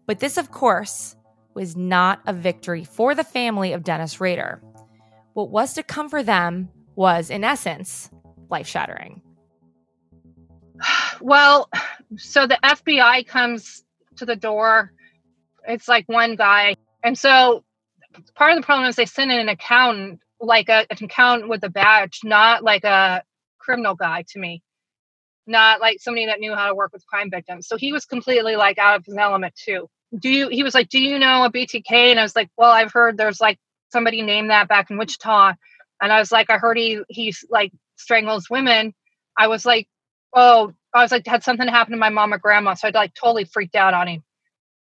But 0.07 0.21
this, 0.21 0.39
of 0.39 0.51
course, 0.51 1.15
was 1.53 1.77
not 1.77 2.23
a 2.27 2.33
victory 2.33 2.85
for 2.85 3.15
the 3.15 3.23
family 3.23 3.75
of 3.75 3.85
Dennis 3.85 4.19
Rader. 4.19 4.63
What 5.35 5.51
was 5.51 5.75
to 5.75 5.83
come 5.83 6.09
for 6.09 6.23
them 6.23 6.71
was, 6.97 7.29
in 7.29 7.45
essence, 7.45 8.09
life 8.49 8.67
shattering. 8.67 9.21
Well, 11.23 11.69
so 12.17 12.47
the 12.47 12.59
FBI 12.65 13.27
comes 13.27 13.85
to 14.21 14.27
the 14.27 14.37
door. 14.37 14.93
It's 15.67 15.89
like 15.89 16.09
one 16.09 16.37
guy. 16.37 16.77
And 17.05 17.19
so 17.19 17.65
part 18.35 18.53
of 18.53 18.59
the 18.59 18.65
problem 18.67 18.89
is 18.89 18.97
they 18.97 19.07
send 19.07 19.33
in 19.33 19.41
an 19.41 19.49
accountant, 19.49 20.21
like 20.41 20.69
a, 20.69 20.87
an 20.91 20.99
accountant 21.03 21.51
with 21.51 21.65
a 21.65 21.71
badge, 21.71 22.21
not 22.25 22.63
like 22.63 22.85
a 22.85 23.23
criminal 23.59 23.95
guy 23.95 24.25
to 24.31 24.39
me, 24.39 24.63
not 25.47 25.81
like 25.81 25.99
somebody 26.01 26.27
that 26.27 26.41
knew 26.41 26.55
how 26.55 26.69
to 26.69 26.75
work 26.75 26.93
with 26.93 27.07
crime 27.07 27.31
victims. 27.31 27.67
So 27.67 27.77
he 27.77 27.93
was 27.93 28.07
completely 28.07 28.57
like 28.57 28.79
out 28.79 28.97
of 28.99 29.07
his 29.07 29.17
element 29.17 29.55
too. 29.57 29.89
Do 30.19 30.29
you, 30.31 30.49
he 30.49 30.63
was 30.63 30.75
like, 30.75 30.89
Do 30.89 31.01
you 31.01 31.19
know 31.19 31.45
a 31.45 31.53
BTK? 31.53 31.93
And 31.93 32.21
I 32.21 32.23
was 32.23 32.37
like, 32.37 32.51
Well, 32.57 32.71
I've 32.71 32.93
heard 32.93 33.17
there's 33.17 33.41
like 33.41 33.59
somebody 33.91 34.23
named 34.23 34.51
that 34.51 34.69
back 34.69 34.91
in 34.91 34.99
Wichita. 34.99 35.55
And 36.03 36.13
I 36.13 36.19
was 36.19 36.33
like, 36.33 36.51
I 36.51 36.59
heard 36.59 36.79
he, 36.79 37.01
he's 37.09 37.45
like 37.51 37.73
strangles 37.97 38.51
women. 38.51 38.95
I 39.39 39.49
was 39.49 39.65
like, 39.65 39.89
Oh, 40.35 40.73
I 40.95 41.03
was 41.03 41.13
like, 41.13 41.27
had 41.27 41.45
something 41.45 41.69
happen 41.69 41.93
to 41.93 41.99
my 41.99 42.09
mom 42.09 42.33
or 42.33 42.39
grandma. 42.39 42.75
So 42.75 42.89
I'd 42.89 42.95
like 42.95 43.15
totally 43.15 43.45
freaked 43.45 43.77
out 43.77 43.95
on 43.95 44.09
him. 44.09 44.23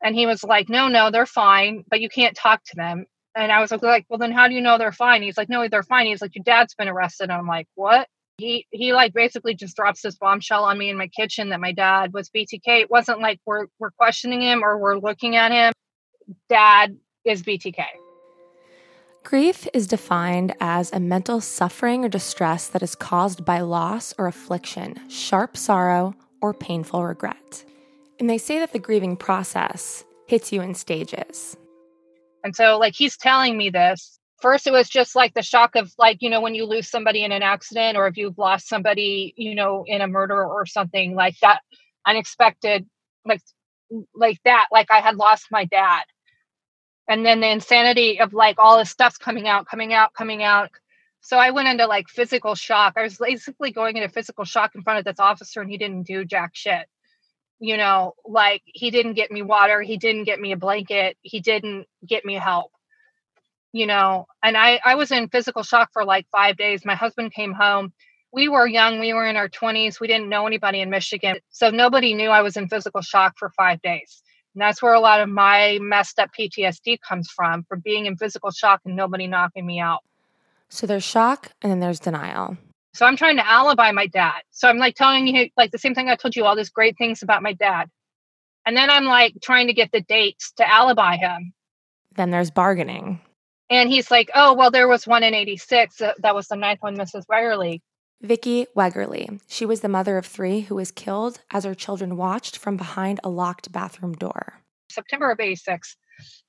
And 0.04 0.16
he 0.16 0.26
was 0.26 0.44
like, 0.44 0.70
no, 0.70 0.88
no, 0.88 1.12
they're 1.12 1.26
fine, 1.26 1.84
but 1.90 2.00
you 2.00 2.10
can't 2.10 2.36
talk 2.36 2.64
to 2.66 2.76
them. 2.76 3.06
And 3.36 3.52
I 3.52 3.62
was 3.62 3.72
like, 3.72 3.82
well, 3.82 4.18
then 4.18 4.32
how 4.32 4.48
do 4.48 4.56
you 4.56 4.62
know 4.62 4.78
they're 4.78 4.92
fine? 4.92 5.22
He's 5.22 5.38
like, 5.38 5.50
no, 5.50 5.68
they're 5.68 5.84
fine. 5.84 6.08
He's 6.08 6.22
like, 6.22 6.36
your 6.36 6.44
dad's 6.44 6.74
been 6.74 6.88
arrested. 6.88 7.26
And 7.26 7.34
I'm 7.34 7.48
like, 7.48 7.68
what? 7.76 8.08
He 8.38 8.66
he 8.72 8.94
like 8.94 9.14
basically 9.14 9.54
just 9.54 9.76
drops 9.76 10.02
this 10.02 10.16
bombshell 10.16 10.64
on 10.64 10.78
me 10.78 10.90
in 10.90 10.98
my 10.98 11.08
kitchen 11.10 11.50
that 11.50 11.60
my 11.60 11.74
dad 11.74 12.14
was 12.14 12.30
BTK. 12.30 12.62
It 12.68 12.90
wasn't 12.90 13.20
like 13.20 13.42
we're 13.46 13.68
we're 13.80 13.92
questioning 13.92 14.42
him 14.42 14.64
or 14.64 14.78
we're 14.78 14.98
looking 14.98 15.36
at 15.36 15.52
him. 15.52 15.74
Dad 16.48 16.98
is 17.26 17.44
BTK. 17.44 17.84
Grief 19.30 19.68
is 19.76 19.86
defined 19.86 20.56
as 20.60 20.92
a 20.92 21.00
mental 21.00 21.40
suffering 21.40 22.04
or 22.04 22.10
distress 22.10 22.66
that 22.66 22.82
is 22.82 22.96
caused 22.96 23.46
by 23.46 23.60
loss 23.60 24.12
or 24.18 24.26
affliction, 24.26 24.96
sharp 25.08 25.56
sorrow, 25.56 26.16
or 26.42 26.52
painful 26.52 27.06
regret. 27.06 27.64
And 28.20 28.28
they 28.28 28.40
say 28.40 28.58
that 28.58 28.74
the 28.74 28.80
grieving 28.80 29.16
process 29.16 30.04
hits 30.26 30.52
you 30.52 30.62
in 30.62 30.74
stages. 30.74 31.56
And 32.44 32.56
so, 32.56 32.80
like, 32.80 32.96
he's 32.96 33.18
telling 33.18 33.56
me 33.56 33.70
this. 33.70 34.20
First, 34.42 34.66
it 34.66 34.74
was 34.74 34.90
just 34.90 35.16
like 35.16 35.36
the 35.36 35.44
shock 35.44 35.76
of, 35.76 35.94
like, 36.00 36.18
you 36.22 36.30
know, 36.32 36.42
when 36.42 36.56
you 36.56 36.66
lose 36.66 36.90
somebody 36.90 37.24
in 37.24 37.32
an 37.32 37.44
accident 37.44 38.00
or 38.00 38.08
if 38.08 38.18
you've 38.18 38.40
lost 38.40 38.68
somebody, 38.68 39.36
you 39.38 39.54
know, 39.54 39.84
in 39.86 40.02
a 40.02 40.08
murder 40.08 40.44
or 40.44 40.66
something 40.66 41.14
like 41.14 41.38
that 41.44 41.60
unexpected, 42.08 42.88
like, 43.28 43.42
like 44.16 44.40
that. 44.44 44.70
Like, 44.72 44.90
I 44.90 45.02
had 45.02 45.18
lost 45.18 45.50
my 45.52 45.66
dad 45.66 46.06
and 47.10 47.26
then 47.26 47.42
the 47.42 47.50
insanity 47.50 48.22
of 48.22 48.34
like 48.34 48.56
all 48.60 48.78
this 48.78 48.92
stuff's 48.92 49.18
coming 49.18 49.48
out 49.48 49.66
coming 49.66 49.94
out 49.94 50.14
coming 50.14 50.44
out. 50.44 50.70
So 51.22 51.38
i 51.38 51.50
went 51.50 51.68
into 51.68 51.88
like 51.88 52.08
physical 52.08 52.56
shock. 52.56 52.94
I 52.96 53.04
was 53.04 53.18
basically 53.18 53.72
going 53.72 53.98
into 53.98 54.08
physical 54.08 54.46
shock 54.46 54.76
in 54.76 54.84
front 54.84 55.00
of 55.00 55.06
this 55.06 55.20
officer 55.20 55.60
and 55.60 55.70
he 55.70 55.78
didn't 55.78 56.04
do 56.04 56.24
jack 56.24 56.52
shit. 56.54 56.88
You 57.60 57.76
know 57.76 58.14
like 58.26 58.62
he 58.66 58.92
didn't 58.92 59.16
get 59.16 59.32
me 59.32 59.42
water 59.42 59.82
he 59.82 59.98
didn't 59.98 60.24
get 60.24 60.40
me 60.40 60.54
a 60.54 60.58
blanket 60.58 61.18
he 61.22 61.42
didn't 61.42 61.88
get 62.08 62.24
me 62.24 62.36
help. 62.36 62.72
You 63.74 63.88
know 63.88 64.28
and 64.44 64.56
i 64.56 64.80
i 64.86 64.96
was 64.96 65.12
in 65.12 65.30
physical 65.30 65.64
shock 65.64 65.90
for 65.92 66.06
like 66.06 66.28
5 66.32 66.56
days. 66.58 66.86
My 66.86 66.96
husband 66.96 67.34
came 67.34 67.54
home. 67.54 67.92
We 68.32 68.48
were 68.48 68.68
young 68.68 69.00
we 69.00 69.14
were 69.14 69.26
in 69.26 69.36
our 69.36 69.50
20s 69.50 70.00
we 70.00 70.06
didn't 70.06 70.30
know 70.30 70.46
anybody 70.46 70.82
in 70.82 70.92
michigan 70.92 71.38
so 71.50 71.72
nobody 71.72 72.14
knew 72.14 72.30
i 72.30 72.44
was 72.44 72.58
in 72.58 72.70
physical 72.70 73.02
shock 73.02 73.34
for 73.40 73.50
5 73.50 73.82
days 73.82 74.22
and 74.56 74.62
that's 74.62 74.82
where 74.82 74.94
a 74.94 75.00
lot 75.00 75.22
of 75.22 75.30
my 75.30 75.80
messed 75.82 76.20
up 76.20 76.32
PTSD 76.38 77.00
comes 77.02 77.30
from, 77.30 77.64
from 77.64 77.82
being 77.82 78.06
in 78.06 78.18
physical 78.18 78.52
shock 78.52 78.82
and 78.86 78.96
nobody 78.96 79.28
knocking 79.28 79.66
me 79.66 79.80
out. 79.80 80.00
So 80.70 80.88
there's 80.88 81.04
shock 81.04 81.52
and 81.62 81.72
then 81.72 81.80
there's 81.80 82.00
denial. 82.00 82.58
So 82.94 83.06
I'm 83.06 83.16
trying 83.16 83.38
to 83.38 83.48
alibi 83.48 83.92
my 83.92 84.08
dad. 84.08 84.42
So 84.52 84.68
I'm 84.68 84.78
like 84.78 84.96
telling 84.96 85.28
you, 85.28 85.50
like 85.56 85.72
the 85.72 85.78
same 85.78 85.94
thing 85.94 86.10
I 86.10 86.16
told 86.16 86.36
you, 86.36 86.46
all 86.46 86.56
these 86.56 86.70
great 86.70 86.98
things 86.98 87.22
about 87.22 87.44
my 87.44 87.54
dad. 87.54 87.90
And 88.66 88.76
then 88.76 88.90
I'm 88.90 89.06
like 89.06 89.36
trying 89.42 89.68
to 89.68 89.74
get 89.74 89.92
the 89.92 90.02
dates 90.02 90.52
to 90.54 90.70
alibi 90.70 91.18
him. 91.18 91.54
Then 92.16 92.32
there's 92.32 92.52
bargaining. 92.52 93.22
And 93.70 93.90
he's 93.90 94.10
like, 94.10 94.32
oh, 94.34 94.54
well, 94.54 94.72
there 94.72 94.88
was 94.88 95.06
one 95.06 95.24
in 95.24 95.36
86. 95.36 96.02
Uh, 96.02 96.14
that 96.20 96.34
was 96.34 96.48
the 96.48 96.56
ninth 96.56 96.82
one, 96.82 96.98
Mrs. 96.98 97.26
Wegerle. 97.32 97.82
Vicki 98.22 98.68
Wegerle. 98.76 99.40
She 99.48 99.66
was 99.66 99.82
the 99.82 99.88
mother 99.88 100.18
of 100.18 100.26
three 100.26 100.62
who 100.62 100.76
was 100.76 100.92
killed 100.92 101.40
as 101.52 101.64
her 101.64 101.74
children 101.74 102.18
watched 102.18 102.58
from 102.58 102.76
behind 102.76 103.20
a 103.24 103.30
locked 103.30 103.72
bathroom 103.72 104.14
door. 104.14 104.62
September 104.90 105.32
of 105.32 105.40
86. 105.40 105.96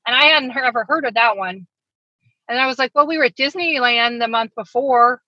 And 0.06 0.16
I 0.16 0.24
hadn't 0.24 0.56
ever 0.56 0.84
heard 0.88 1.04
of 1.04 1.14
that 1.14 1.36
one. 1.36 1.66
And 2.48 2.58
I 2.58 2.66
was 2.66 2.78
like, 2.78 2.90
well, 2.94 3.06
we 3.06 3.18
were 3.18 3.24
at 3.24 3.36
Disneyland 3.36 4.18
the 4.18 4.26
month 4.26 4.52
before, 4.56 5.22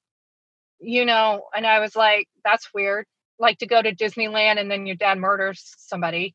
you 0.80 1.04
know, 1.04 1.44
and 1.54 1.64
I 1.64 1.78
was 1.78 1.94
like, 1.94 2.26
that's 2.44 2.74
weird. 2.74 3.06
Like 3.38 3.58
to 3.58 3.66
go 3.66 3.80
to 3.80 3.94
Disneyland 3.94 4.58
and 4.58 4.68
then 4.68 4.86
your 4.86 4.96
dad 4.96 5.18
murders 5.18 5.74
somebody, 5.78 6.34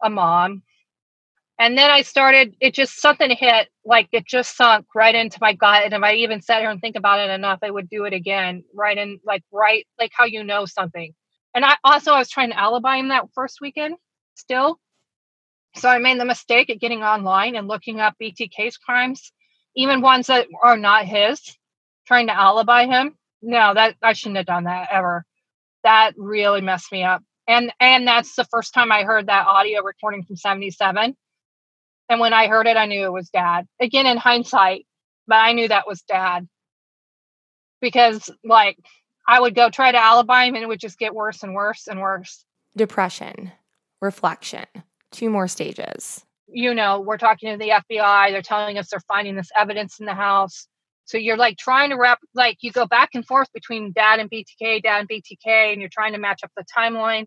a 0.00 0.08
mom. 0.08 0.62
And 1.60 1.76
then 1.76 1.90
I 1.90 2.00
started, 2.00 2.56
it 2.58 2.72
just 2.72 3.02
something 3.02 3.28
hit, 3.30 3.68
like 3.84 4.08
it 4.12 4.26
just 4.26 4.56
sunk 4.56 4.86
right 4.94 5.14
into 5.14 5.36
my 5.42 5.52
gut. 5.52 5.84
And 5.84 5.92
if 5.92 6.02
I 6.02 6.14
even 6.14 6.40
sat 6.40 6.62
here 6.62 6.70
and 6.70 6.80
think 6.80 6.96
about 6.96 7.20
it 7.20 7.28
enough, 7.28 7.58
I 7.62 7.70
would 7.70 7.90
do 7.90 8.04
it 8.04 8.14
again, 8.14 8.64
right 8.74 8.96
in, 8.96 9.20
like, 9.26 9.44
right, 9.52 9.86
like 9.98 10.10
how 10.14 10.24
you 10.24 10.42
know 10.42 10.64
something. 10.64 11.12
And 11.54 11.62
I 11.66 11.76
also, 11.84 12.12
I 12.12 12.18
was 12.18 12.30
trying 12.30 12.48
to 12.48 12.58
alibi 12.58 12.96
him 12.96 13.08
that 13.08 13.26
first 13.34 13.58
weekend 13.60 13.96
still. 14.36 14.80
So 15.76 15.90
I 15.90 15.98
made 15.98 16.18
the 16.18 16.24
mistake 16.24 16.70
of 16.70 16.80
getting 16.80 17.02
online 17.02 17.54
and 17.56 17.68
looking 17.68 18.00
up 18.00 18.14
BTK's 18.20 18.78
crimes, 18.78 19.30
even 19.76 20.00
ones 20.00 20.28
that 20.28 20.46
are 20.62 20.78
not 20.78 21.04
his, 21.04 21.42
trying 22.06 22.28
to 22.28 22.32
alibi 22.32 22.86
him. 22.86 23.18
No, 23.42 23.74
that 23.74 23.96
I 24.02 24.14
shouldn't 24.14 24.38
have 24.38 24.46
done 24.46 24.64
that 24.64 24.88
ever. 24.90 25.26
That 25.84 26.12
really 26.16 26.62
messed 26.62 26.90
me 26.90 27.04
up. 27.04 27.22
And 27.46 27.70
and 27.80 28.08
that's 28.08 28.34
the 28.34 28.44
first 28.44 28.72
time 28.72 28.90
I 28.90 29.02
heard 29.02 29.26
that 29.26 29.46
audio 29.46 29.82
recording 29.82 30.24
from 30.24 30.36
77 30.36 31.16
and 32.10 32.18
when 32.18 32.32
I 32.32 32.48
heard 32.48 32.66
it, 32.66 32.76
I 32.76 32.86
knew 32.86 33.04
it 33.04 33.12
was 33.12 33.30
dad. 33.30 33.68
Again, 33.80 34.04
in 34.04 34.16
hindsight, 34.16 34.84
but 35.28 35.36
I 35.36 35.52
knew 35.52 35.68
that 35.68 35.86
was 35.86 36.02
dad. 36.02 36.48
Because, 37.80 38.28
like, 38.44 38.76
I 39.28 39.40
would 39.40 39.54
go 39.54 39.70
try 39.70 39.92
to 39.92 40.02
alibi 40.02 40.46
him 40.46 40.56
and 40.56 40.64
it 40.64 40.66
would 40.66 40.80
just 40.80 40.98
get 40.98 41.14
worse 41.14 41.44
and 41.44 41.54
worse 41.54 41.86
and 41.86 42.00
worse. 42.00 42.44
Depression, 42.76 43.52
reflection, 44.00 44.66
two 45.12 45.30
more 45.30 45.46
stages. 45.46 46.26
You 46.48 46.74
know, 46.74 46.98
we're 47.00 47.16
talking 47.16 47.52
to 47.52 47.56
the 47.56 47.70
FBI. 47.70 48.32
They're 48.32 48.42
telling 48.42 48.76
us 48.76 48.90
they're 48.90 48.98
finding 49.06 49.36
this 49.36 49.50
evidence 49.56 50.00
in 50.00 50.06
the 50.06 50.14
house. 50.14 50.66
So 51.04 51.16
you're 51.16 51.36
like 51.36 51.58
trying 51.58 51.90
to 51.90 51.96
wrap, 51.96 52.18
like, 52.34 52.58
you 52.60 52.72
go 52.72 52.86
back 52.86 53.10
and 53.14 53.24
forth 53.24 53.52
between 53.54 53.92
dad 53.92 54.18
and 54.18 54.28
BTK, 54.28 54.82
dad 54.82 54.98
and 55.00 55.08
BTK, 55.08 55.72
and 55.72 55.80
you're 55.80 55.90
trying 55.90 56.14
to 56.14 56.18
match 56.18 56.40
up 56.42 56.50
the 56.56 56.64
timeline, 56.76 57.26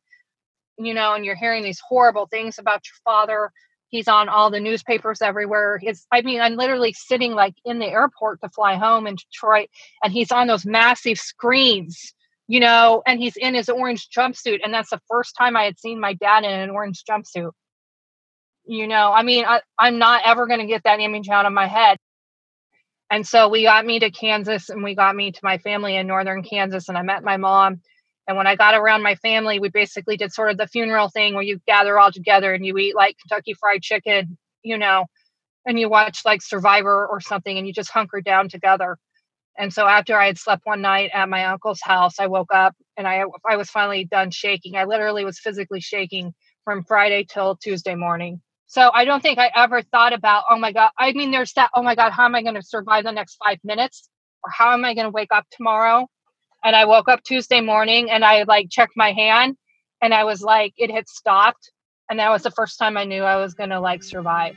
you 0.78 0.94
know, 0.94 1.14
and 1.14 1.24
you're 1.24 1.36
hearing 1.36 1.64
these 1.64 1.82
horrible 1.88 2.28
things 2.28 2.60
about 2.60 2.82
your 2.86 2.98
father 3.06 3.50
he's 3.94 4.08
on 4.10 4.28
all 4.28 4.52
the 4.52 4.60
newspapers 4.60 5.22
everywhere 5.22 5.80
his 5.82 6.06
i 6.12 6.22
mean 6.22 6.42
i'm 6.42 6.56
literally 6.56 6.94
sitting 6.94 7.34
like 7.34 7.54
in 7.64 7.80
the 7.80 7.86
airport 7.88 8.42
to 8.42 8.50
fly 8.50 8.76
home 8.76 9.08
in 9.08 9.16
detroit 9.16 9.70
and 10.04 10.12
he's 10.12 10.32
on 10.32 10.48
those 10.48 10.66
massive 10.66 11.18
screens 11.18 12.14
you 12.48 12.60
know, 12.60 13.02
and 13.08 13.20
he's 13.20 13.38
in 13.38 13.54
his 13.54 13.70
orange 13.70 14.10
jumpsuit. 14.10 14.60
And 14.64 14.74
that's 14.74 14.90
the 14.90 15.02
first 15.10 15.36
time 15.38 15.56
I 15.56 15.64
had 15.64 15.80
seen 15.80 16.00
my 16.00 16.14
dad 16.14 16.44
in 16.44 16.52
an 16.52 16.70
orange 16.70 17.04
jumpsuit. 17.10 17.52
You 18.66 18.88
know, 18.88 19.12
I 19.12 19.24
mean, 19.24 19.46
I, 19.46 19.62
I'm 19.78 19.98
not 19.98 20.22
ever 20.26 20.48
going 20.48 20.60
to 20.60 20.66
get 20.66 20.84
that 20.84 21.00
image 21.00 21.30
out 21.30 21.46
of 21.46 21.54
my 21.54 21.68
head. 21.68 21.98
And 23.10 23.28
so 23.28 23.50
we 23.50 23.64
got 23.64 23.86
me 23.86 24.00
to 24.00 24.10
Kansas 24.10 24.70
and 24.70 24.84
we 24.84 24.96
got 24.96 25.16
me 25.16 25.32
to 25.32 25.40
my 25.44 25.58
family 25.58 25.96
in 25.96 26.08
northern 26.08 26.44
Kansas. 26.44 26.90
And 26.90 26.98
I 26.98 27.02
met 27.02 27.24
my 27.24 27.38
mom. 27.38 27.82
And 28.28 28.38
when 28.38 28.48
I 28.48 28.56
got 28.56 28.76
around 28.76 29.04
my 29.04 29.16
family, 29.16 29.60
we 29.60 29.70
basically 29.70 30.18
did 30.18 30.34
sort 30.34 30.50
of 30.52 30.58
the 30.58 30.68
funeral 30.68 31.10
thing 31.10 31.34
where 31.34 31.44
you 31.44 31.60
gather 31.68 32.00
all 32.00 32.12
together 32.12 32.54
and 32.54 32.66
you 32.66 32.78
eat 32.78 32.96
like 32.96 33.18
Kentucky 33.20 33.54
Fried 33.54 33.82
Chicken, 33.82 34.38
you 34.64 34.78
know, 34.78 35.06
and 35.66 35.80
you 35.80 35.90
watch 35.90 36.22
like 36.26 36.42
Survivor 36.42 37.08
or 37.08 37.20
something 37.22 37.58
and 37.58 37.68
you 37.68 37.74
just 37.74 37.92
hunker 37.92 38.22
down 38.22 38.50
together. 38.50 38.98
And 39.58 39.74
so 39.74 39.86
after 39.88 40.18
I 40.18 40.28
had 40.28 40.40
slept 40.40 40.64
one 40.66 40.82
night 40.82 41.12
at 41.14 41.30
my 41.30 41.46
uncle's 41.46 41.82
house, 41.82 42.20
I 42.20 42.28
woke 42.28 42.54
up 42.54 42.76
and 42.98 43.08
I 43.08 43.24
I 43.48 43.58
was 43.58 43.70
finally 43.70 44.06
done 44.06 44.32
shaking. 44.32 44.76
I 44.76 44.86
literally 44.86 45.26
was 45.26 45.40
physically 45.40 45.82
shaking 45.82 46.34
from 46.66 46.84
Friday 46.84 47.26
till 47.30 47.56
Tuesday 47.58 47.96
morning. 47.96 48.42
So 48.68 48.90
I 48.94 49.06
don't 49.06 49.22
think 49.22 49.38
I 49.38 49.52
ever 49.56 49.84
thought 49.84 50.14
about, 50.14 50.46
oh 50.50 50.58
my 50.58 50.72
God. 50.72 50.92
I 50.98 51.12
mean, 51.14 51.32
there's 51.32 51.54
that, 51.54 51.70
oh 51.76 51.84
my 51.84 51.96
God, 51.96 52.12
how 52.12 52.26
am 52.26 52.34
I 52.36 52.42
going 52.42 52.56
to 52.56 52.64
survive 52.64 53.04
the 53.04 53.12
next 53.12 53.38
five 53.46 53.60
minutes? 53.64 54.10
Or 54.44 54.50
how 54.52 54.74
am 54.74 54.84
I 54.86 54.96
going 54.96 55.06
to 55.06 55.12
wake 55.12 55.32
up 55.32 55.46
tomorrow? 55.52 56.08
And 56.66 56.76
I 56.78 56.86
woke 56.86 57.10
up 57.10 57.24
Tuesday 57.24 57.60
morning 57.60 58.10
and 58.10 58.24
I 58.24 58.44
like 58.44 58.70
checked 58.70 58.94
my 58.96 59.12
hand 59.12 59.58
and 60.02 60.14
I 60.14 60.24
was 60.24 60.42
like, 60.42 60.74
it 60.78 60.90
had 60.90 61.10
stopped. 61.10 61.72
And 62.10 62.20
that 62.20 62.30
was 62.30 62.44
the 62.44 62.52
first 62.52 62.80
time 62.80 62.98
I 62.98 63.04
knew 63.04 63.24
I 63.24 63.36
was 63.36 63.54
going 63.54 63.70
to 63.72 63.80
like 63.80 64.02
survive. 64.02 64.56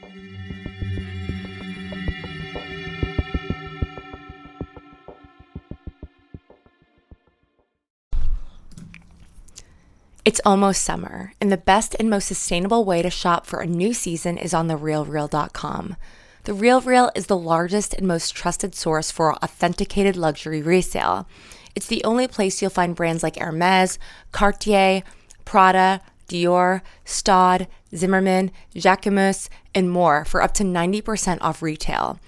It's 10.25 10.41
almost 10.45 10.83
summer, 10.83 11.33
and 11.41 11.53
the 11.53 11.57
best 11.57 11.95
and 12.01 12.11
most 12.11 12.27
sustainable 12.27 12.85
way 12.85 13.01
to 13.01 13.11
shop 13.11 13.47
for 13.47 13.61
a 13.61 13.67
new 13.67 13.95
season 13.95 14.39
is 14.39 14.53
on 14.53 14.67
therealreal.com. 14.67 15.95
The 16.43 16.53
Real 16.53 16.81
Real 16.81 17.13
is 17.15 17.27
the 17.27 17.39
largest 17.39 17.95
and 17.95 18.09
most 18.09 18.35
trusted 18.35 18.75
source 18.75 19.13
for 19.13 19.35
authenticated 19.37 20.17
luxury 20.17 20.63
resale. 20.63 21.29
It's 21.77 21.87
the 21.87 22.03
only 22.05 22.27
place 22.27 22.61
you'll 22.61 22.71
find 22.71 22.97
brands 22.97 23.23
like 23.23 23.37
Hermes, 23.37 23.99
Cartier, 24.33 25.03
Prada, 25.45 26.01
Dior, 26.29 26.81
Staud, 27.05 27.69
Zimmermann, 27.95 28.51
Jacquemus, 28.75 29.49
and 29.75 29.91
more 29.91 30.25
for 30.25 30.43
up 30.43 30.55
to 30.55 30.65
90% 30.65 31.39
off 31.43 31.63
retail. 31.63 32.19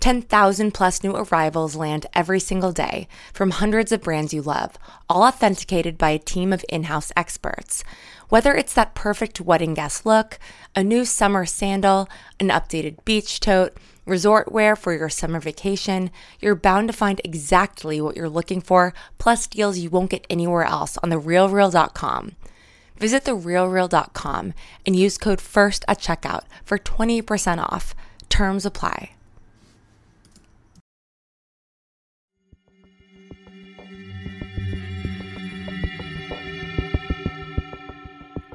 10,000 0.00 0.72
plus 0.72 1.02
new 1.02 1.12
arrivals 1.14 1.76
land 1.76 2.06
every 2.14 2.40
single 2.40 2.72
day 2.72 3.06
from 3.32 3.52
hundreds 3.52 3.92
of 3.92 4.02
brands 4.02 4.34
you 4.34 4.42
love, 4.42 4.76
all 5.08 5.22
authenticated 5.22 5.96
by 5.96 6.10
a 6.10 6.18
team 6.18 6.52
of 6.52 6.64
in 6.68 6.84
house 6.84 7.12
experts. 7.16 7.84
Whether 8.28 8.54
it's 8.54 8.74
that 8.74 8.94
perfect 8.94 9.40
wedding 9.40 9.74
guest 9.74 10.04
look, 10.04 10.38
a 10.74 10.82
new 10.82 11.04
summer 11.04 11.46
sandal, 11.46 12.08
an 12.40 12.48
updated 12.48 13.04
beach 13.04 13.38
tote, 13.38 13.76
resort 14.06 14.52
wear 14.52 14.76
for 14.76 14.92
your 14.92 15.08
summer 15.08 15.40
vacation, 15.40 16.10
you're 16.40 16.54
bound 16.54 16.88
to 16.88 16.92
find 16.92 17.20
exactly 17.24 18.00
what 18.00 18.16
you're 18.16 18.28
looking 18.28 18.60
for, 18.60 18.94
plus 19.18 19.46
deals 19.46 19.78
you 19.78 19.90
won't 19.90 20.10
get 20.10 20.26
anywhere 20.28 20.64
else 20.64 20.98
on 21.02 21.10
therealreal.com. 21.10 22.32
Visit 22.96 23.24
therealreal.com 23.24 24.54
and 24.86 24.96
use 24.96 25.18
code 25.18 25.40
FIRST 25.40 25.84
at 25.88 25.98
checkout 25.98 26.44
for 26.64 26.78
20% 26.78 27.58
off. 27.58 27.94
Terms 28.28 28.64
apply. 28.66 29.10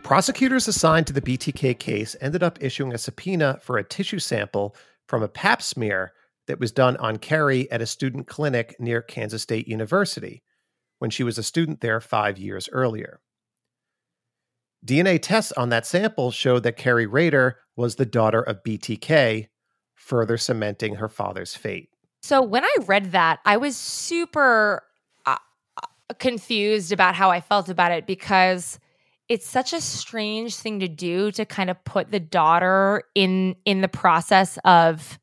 Prosecutors 0.09 0.67
assigned 0.67 1.05
to 1.05 1.13
the 1.13 1.21
BTK 1.21 1.77
case 1.77 2.15
ended 2.19 2.41
up 2.41 2.57
issuing 2.63 2.95
a 2.95 2.97
subpoena 2.97 3.59
for 3.61 3.77
a 3.77 3.83
tissue 3.83 4.17
sample 4.17 4.75
from 5.09 5.23
a 5.23 5.27
pap 5.27 5.61
smear 5.61 6.13
that 6.47 6.59
was 6.59 6.71
done 6.71 6.95
on 6.97 7.17
Kerri 7.17 7.67
at 7.71 7.81
a 7.81 7.87
student 7.87 8.27
clinic 8.27 8.75
near 8.79 9.01
Kansas 9.01 9.41
State 9.41 9.67
University 9.67 10.43
when 10.99 11.09
she 11.09 11.23
was 11.23 11.39
a 11.39 11.43
student 11.43 11.81
there 11.81 11.99
five 11.99 12.37
years 12.37 12.69
earlier. 12.71 13.19
DNA 14.85 15.19
tests 15.21 15.51
on 15.53 15.69
that 15.69 15.87
sample 15.87 16.29
showed 16.31 16.63
that 16.63 16.77
Kerri 16.77 17.11
Rader 17.11 17.57
was 17.75 17.95
the 17.95 18.05
daughter 18.05 18.41
of 18.41 18.63
BTK, 18.63 19.47
further 19.95 20.37
cementing 20.37 20.95
her 20.95 21.09
father's 21.09 21.55
fate. 21.55 21.89
So 22.21 22.41
when 22.41 22.63
I 22.63 22.75
read 22.85 23.11
that, 23.11 23.39
I 23.45 23.57
was 23.57 23.75
super 23.75 24.83
uh, 25.25 25.37
confused 26.19 26.91
about 26.91 27.15
how 27.15 27.31
I 27.31 27.41
felt 27.41 27.67
about 27.67 27.91
it 27.91 28.05
because 28.05 28.79
it's 29.29 29.47
such 29.47 29.73
a 29.73 29.79
strange 29.79 30.55
thing 30.55 30.79
to 30.79 30.87
do 30.87 31.31
to 31.31 31.45
kind 31.45 31.69
of 31.69 31.81
put 31.85 32.11
the 32.11 32.19
daughter 32.19 33.03
in 33.13 33.55
in 33.63 33.81
the 33.81 33.87
process 33.87 34.57
of 34.65 35.19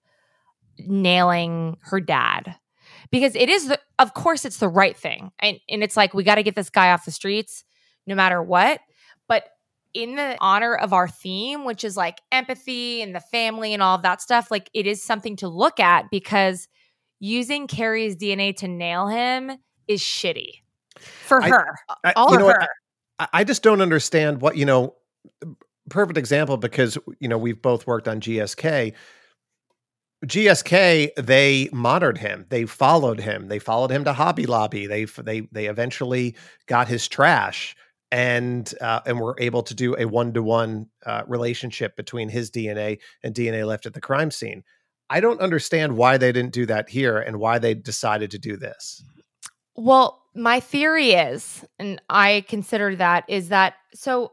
nailing 0.78 1.76
her 1.82 2.00
dad. 2.00 2.54
Because 3.10 3.34
it 3.36 3.48
is 3.48 3.68
the, 3.68 3.80
of 3.98 4.14
course 4.14 4.44
it's 4.44 4.58
the 4.58 4.68
right 4.68 4.96
thing. 4.96 5.30
And, 5.40 5.58
and 5.68 5.82
it's 5.82 5.96
like 5.96 6.14
we 6.14 6.24
got 6.24 6.36
to 6.36 6.42
get 6.42 6.56
this 6.56 6.70
guy 6.70 6.92
off 6.92 7.04
the 7.04 7.10
streets 7.10 7.64
no 8.06 8.14
matter 8.14 8.42
what. 8.42 8.80
But 9.28 9.44
in 9.94 10.16
the 10.16 10.36
honor 10.40 10.74
of 10.74 10.92
our 10.92 11.08
theme 11.08 11.64
which 11.64 11.82
is 11.82 11.96
like 11.96 12.20
empathy 12.30 13.00
and 13.00 13.14
the 13.14 13.20
family 13.20 13.72
and 13.72 13.82
all 13.82 13.96
of 13.96 14.02
that 14.02 14.20
stuff 14.20 14.50
like 14.50 14.68
it 14.74 14.86
is 14.86 15.02
something 15.02 15.36
to 15.36 15.48
look 15.48 15.80
at 15.80 16.10
because 16.10 16.68
using 17.18 17.66
Kerri's 17.66 18.14
dna 18.14 18.54
to 18.56 18.68
nail 18.68 19.08
him 19.08 19.52
is 19.88 20.02
shitty. 20.02 20.60
For 20.98 21.40
her. 21.40 21.74
I- 22.04 22.12
all 22.14 22.32
of 22.34 22.40
know 22.40 22.46
what? 22.46 22.68
I 23.18 23.44
just 23.44 23.62
don't 23.62 23.80
understand 23.80 24.40
what, 24.40 24.56
you 24.56 24.66
know, 24.66 24.94
perfect 25.88 26.18
example 26.18 26.56
because, 26.56 26.98
you 27.18 27.28
know, 27.28 27.38
we've 27.38 27.60
both 27.60 27.86
worked 27.86 28.08
on 28.08 28.20
GSK. 28.20 28.92
GSK, 30.24 31.10
they 31.16 31.68
monitored 31.72 32.18
him. 32.18 32.46
They 32.48 32.66
followed 32.66 33.20
him. 33.20 33.48
They 33.48 33.58
followed 33.58 33.90
him 33.90 34.04
to 34.04 34.12
Hobby 34.12 34.46
Lobby. 34.46 34.86
They 34.86 35.04
they 35.04 35.40
they 35.52 35.66
eventually 35.66 36.36
got 36.66 36.88
his 36.88 37.06
trash 37.06 37.76
and 38.10 38.72
uh, 38.80 39.00
and 39.06 39.20
were 39.20 39.36
able 39.38 39.62
to 39.62 39.74
do 39.74 39.96
a 39.98 40.06
one 40.06 40.32
to 40.32 40.42
one 40.42 40.86
relationship 41.26 41.96
between 41.96 42.28
his 42.28 42.50
DNA 42.50 42.98
and 43.22 43.34
DNA 43.34 43.66
left 43.66 43.86
at 43.86 43.94
the 43.94 44.00
crime 44.00 44.30
scene. 44.30 44.64
I 45.08 45.20
don't 45.20 45.40
understand 45.40 45.96
why 45.96 46.16
they 46.16 46.32
didn't 46.32 46.52
do 46.52 46.66
that 46.66 46.88
here 46.88 47.18
and 47.18 47.38
why 47.38 47.58
they 47.58 47.74
decided 47.74 48.30
to 48.32 48.38
do 48.38 48.56
this. 48.56 49.04
Well, 49.76 50.22
my 50.34 50.60
theory 50.60 51.12
is, 51.12 51.64
and 51.78 52.00
I 52.08 52.44
consider 52.48 52.96
that, 52.96 53.24
is 53.28 53.48
that 53.50 53.74
so 53.94 54.32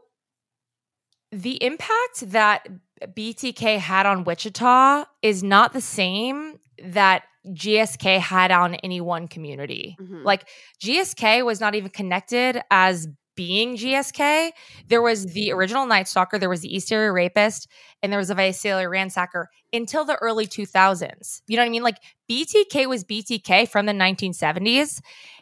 the 1.32 1.62
impact 1.62 2.30
that 2.30 2.66
BTK 3.14 3.78
had 3.78 4.06
on 4.06 4.24
Wichita 4.24 5.04
is 5.22 5.42
not 5.42 5.72
the 5.72 5.80
same 5.80 6.58
that 6.82 7.24
GSK 7.52 8.18
had 8.18 8.50
on 8.50 8.76
any 8.76 9.00
one 9.00 9.28
community. 9.28 9.96
Mhm. 10.00 10.24
Like 10.24 10.48
GSK 10.80 11.42
was 11.42 11.60
not 11.60 11.74
even 11.74 11.90
connected 11.90 12.62
as 12.70 13.08
being 13.36 13.76
GSK. 13.76 14.52
There 14.86 15.02
was 15.02 15.26
the 15.26 15.50
original 15.50 15.86
Night 15.86 16.06
Stalker, 16.06 16.38
there 16.38 16.48
was 16.48 16.60
the 16.60 16.72
East 16.74 16.92
Area 16.92 17.10
Rapist, 17.10 17.66
and 18.02 18.12
there 18.12 18.18
was 18.18 18.30
a 18.30 18.34
Visalia 18.34 18.86
Ransacker 18.86 19.46
until 19.72 20.04
the 20.04 20.14
early 20.16 20.46
2000s. 20.46 21.42
You 21.48 21.56
know 21.56 21.62
what 21.62 21.66
I 21.66 21.70
mean? 21.70 21.82
Like 21.82 21.98
BTK 22.30 22.86
was 22.86 23.04
BTK 23.04 23.68
from 23.68 23.86
the 23.86 23.92
1970s. 23.92 25.00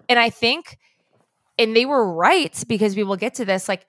And 0.09 0.19
I 0.19 0.31
think, 0.31 0.79
and 1.59 1.77
they 1.77 1.87
were 1.87 2.12
right 2.12 2.62
because 2.69 2.97
we 2.97 3.05
will 3.05 3.17
get 3.17 3.35
to 3.37 3.45
this, 3.45 3.69
like 3.69 3.87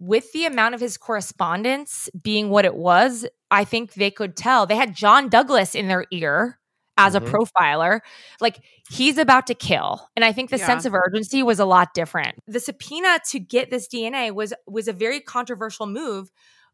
with 0.00 0.32
the 0.32 0.46
amount 0.46 0.74
of 0.74 0.80
his 0.80 0.96
correspondence 0.98 2.10
being 2.22 2.50
what 2.50 2.64
it 2.66 2.74
was, 2.76 3.26
I 3.50 3.64
think 3.64 3.94
they 3.94 4.10
could 4.10 4.36
tell. 4.36 4.66
They 4.66 4.76
had 4.76 4.94
John 4.96 5.28
Douglas 5.30 5.74
in 5.76 5.88
their 5.88 6.06
ear 6.12 6.58
as 6.98 7.14
Mhm. 7.14 7.18
a 7.18 7.20
profiler. 7.22 8.00
Like 8.40 8.60
he's 8.90 9.18
about 9.18 9.46
to 9.48 9.54
kill. 9.54 10.08
And 10.16 10.24
I 10.24 10.32
think 10.32 10.50
the 10.50 10.58
Yeah. 10.58 10.66
sense 10.66 10.84
of 10.86 10.94
urgency 10.94 11.42
was 11.42 11.60
a 11.60 11.66
lot 11.66 11.94
different. 11.94 12.38
The 12.48 12.60
subpoena 12.60 13.20
to 13.30 13.40
get 13.40 13.70
this 13.70 13.88
DNA 13.88 14.32
was 14.32 14.54
was 14.66 14.88
a 14.88 14.92
very 14.94 15.20
controversial 15.20 15.86
move, 15.86 16.30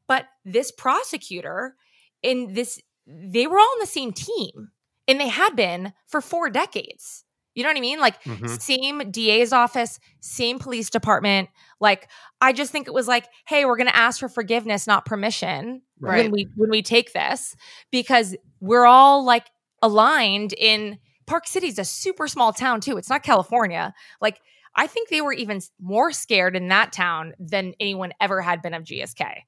but 0.09 0.27
this 0.45 0.73
prosecutor 0.73 1.77
in 2.23 2.55
this 2.55 2.81
they 3.07 3.47
were 3.47 3.59
all 3.61 3.73
on 3.75 3.81
the 3.81 3.87
same 3.87 4.13
team 4.13 4.73
and 5.09 5.21
they 5.21 5.29
had 5.29 5.57
been 5.57 5.95
for 6.09 6.23
4 6.23 6.51
decades. 6.51 7.26
You 7.57 7.65
know 7.65 7.71
what 7.71 7.77
I 7.77 7.81
mean? 7.81 7.99
Like 7.99 8.23
Mhm. 8.23 8.61
same 8.61 9.11
DA's 9.11 9.53
office, 9.53 9.99
same 10.21 10.59
police 10.61 10.91
department. 10.91 11.49
Like 11.81 12.09
I 12.41 12.53
just 12.53 12.71
think 12.71 12.87
it 12.87 12.95
was 12.95 13.09
like, 13.09 13.27
hey, 13.47 13.65
we're 13.65 13.77
going 13.77 13.89
to 13.89 13.97
ask 13.97 14.21
for 14.21 14.29
forgiveness, 14.29 14.87
not 14.87 15.05
permission 15.07 15.83
Right. 15.99 16.23
when 16.25 16.31
we 16.31 16.49
when 16.55 16.71
we 16.71 16.83
take 16.83 17.13
this 17.13 17.57
because 17.91 18.37
we're 18.61 18.87
all 18.87 19.25
like 19.25 19.47
aligned 19.83 20.53
in 20.53 20.99
Park 21.27 21.49
City's 21.49 21.79
a 21.79 21.85
super 21.85 22.29
small 22.29 22.53
town 22.53 22.81
too. 22.81 22.99
It's 22.99 23.11
not 23.11 23.23
California. 23.25 23.93
Like 24.21 24.41
I 24.77 24.87
think 24.87 25.09
they 25.09 25.23
were 25.23 25.33
even 25.33 25.61
more 25.81 26.13
scared 26.13 26.55
in 26.55 26.69
that 26.69 26.93
town 26.93 27.33
than 27.41 27.73
anyone 27.81 28.13
ever 28.21 28.43
had 28.43 28.61
been 28.63 28.75
of 28.75 28.85
GSK. 28.85 29.45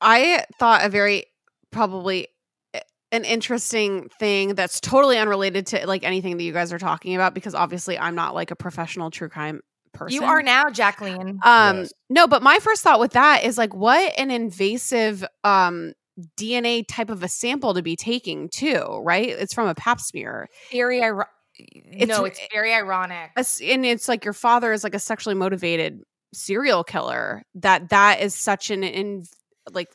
I 0.00 0.44
thought 0.58 0.84
a 0.84 0.88
very 0.90 1.24
probably 1.70 2.28
an 3.16 3.24
interesting 3.24 4.08
thing 4.20 4.54
that's 4.54 4.80
totally 4.80 5.18
unrelated 5.18 5.66
to 5.68 5.86
like 5.86 6.04
anything 6.04 6.36
that 6.36 6.44
you 6.44 6.52
guys 6.52 6.72
are 6.72 6.78
talking 6.78 7.14
about 7.14 7.34
because 7.34 7.54
obviously 7.54 7.98
I'm 7.98 8.14
not 8.14 8.34
like 8.34 8.50
a 8.50 8.56
professional 8.56 9.10
true 9.10 9.28
crime 9.28 9.60
person. 9.92 10.14
You 10.14 10.24
are 10.24 10.42
now, 10.42 10.70
Jacqueline. 10.70 11.40
Um, 11.42 11.78
Yes. 11.78 11.92
no, 12.10 12.26
but 12.28 12.42
my 12.42 12.58
first 12.60 12.82
thought 12.82 13.00
with 13.00 13.12
that 13.12 13.44
is 13.44 13.56
like, 13.58 13.74
what 13.74 14.12
an 14.18 14.30
invasive 14.30 15.24
um 15.42 15.92
DNA 16.38 16.84
type 16.88 17.10
of 17.10 17.22
a 17.22 17.28
sample 17.28 17.74
to 17.74 17.82
be 17.82 17.96
taking 17.96 18.48
too, 18.48 19.00
right? 19.02 19.28
It's 19.28 19.52
from 19.52 19.68
a 19.68 19.74
pap 19.74 20.00
smear. 20.00 20.48
Very 20.72 21.02
ironic. 21.02 21.28
It's- 21.58 22.08
No, 22.08 22.24
it's 22.24 22.40
very 22.52 22.72
ironic. 22.72 23.30
As- 23.36 23.60
And 23.64 23.84
it's 23.84 24.08
like 24.08 24.24
your 24.24 24.32
father 24.34 24.72
is 24.72 24.84
like 24.84 24.94
a 24.94 24.98
sexually 24.98 25.34
motivated 25.34 26.00
serial 26.34 26.84
killer. 26.84 27.42
That 27.54 27.88
that 27.90 28.20
is 28.20 28.34
such 28.34 28.70
an 28.70 28.82
in 28.82 29.24
like 29.72 29.88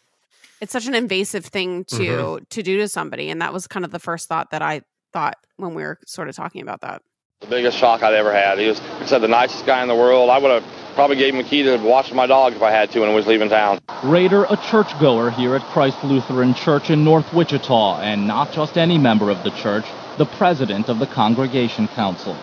it's 0.61 0.71
such 0.71 0.87
an 0.87 0.95
invasive 0.95 1.45
thing 1.45 1.83
to 1.85 1.95
Mhm. 1.97 2.49
to 2.49 2.63
do 2.63 2.77
to 2.77 2.87
somebody. 2.87 3.29
And 3.29 3.41
that 3.41 3.51
was 3.53 3.67
kind 3.67 3.83
of 3.83 3.91
the 3.91 3.99
first 3.99 4.29
thought 4.29 4.51
that 4.51 4.61
I 4.61 4.81
thought 5.11 5.35
when 5.57 5.73
we 5.73 5.83
were 5.83 5.99
sort 6.05 6.29
of 6.29 6.35
talking 6.35 6.61
about 6.61 6.81
that. 6.81 7.01
The 7.41 7.47
biggest 7.47 7.77
shock 7.79 8.03
I'd 8.03 8.13
ever 8.13 8.31
had. 8.31 8.59
He 8.59 8.67
was, 8.67 8.79
like 8.79 9.01
I 9.01 9.05
said, 9.07 9.21
the 9.23 9.27
nicest 9.27 9.65
guy 9.65 9.81
in 9.81 9.87
the 9.87 9.95
world. 9.95 10.29
I 10.29 10.37
would 10.37 10.51
have 10.51 10.63
probably 10.93 11.15
gave 11.15 11.33
him 11.33 11.39
a 11.39 11.43
key 11.43 11.63
to 11.63 11.77
watch 11.77 12.13
my 12.13 12.27
dog 12.27 12.53
if 12.53 12.61
I 12.61 12.69
had 12.69 12.91
to 12.91 12.99
when 12.99 13.09
I 13.09 13.13
was 13.13 13.25
leaving 13.25 13.49
town. 13.49 13.79
Rader, 14.03 14.43
a 14.43 14.57
churchgoer 14.69 15.31
here 15.31 15.55
at 15.55 15.63
Christ 15.73 16.03
Lutheran 16.03 16.53
Church 16.53 16.91
in 16.91 17.03
North 17.03 17.33
Wichita, 17.33 18.01
and 18.01 18.27
not 18.27 18.51
just 18.51 18.77
any 18.77 18.99
member 18.99 19.31
of 19.31 19.43
the 19.43 19.49
church, 19.51 19.85
the 20.19 20.25
president 20.25 20.87
of 20.87 20.99
the 20.99 21.07
Congregation 21.07 21.87
Council. 21.87 22.35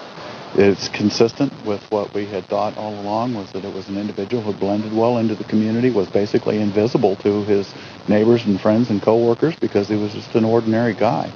It's 0.55 0.89
consistent 0.89 1.53
with 1.65 1.83
what 1.91 2.13
we 2.15 2.27
had 2.27 2.47
thought 2.47 2.77
all 2.77 2.99
along 3.01 3.35
was 3.35 3.53
that 3.53 3.65
it 3.65 3.73
was 3.73 3.89
an 3.89 3.97
individual 3.97 4.43
who 4.43 4.53
blended 4.53 4.97
well 4.97 5.19
into 5.19 5.35
the 5.35 5.45
community, 5.45 5.91
was 5.91 6.09
basically 6.09 6.61
invisible 6.61 7.17
to 7.17 7.45
his 7.45 7.73
neighbors 8.09 8.45
and 8.47 8.61
friends 8.61 8.91
and 8.91 9.01
coworkers 9.01 9.55
because 9.57 9.89
he 9.89 9.97
was 9.97 10.13
just 10.13 10.35
an 10.35 10.45
ordinary 10.45 10.95
guy. 10.95 11.31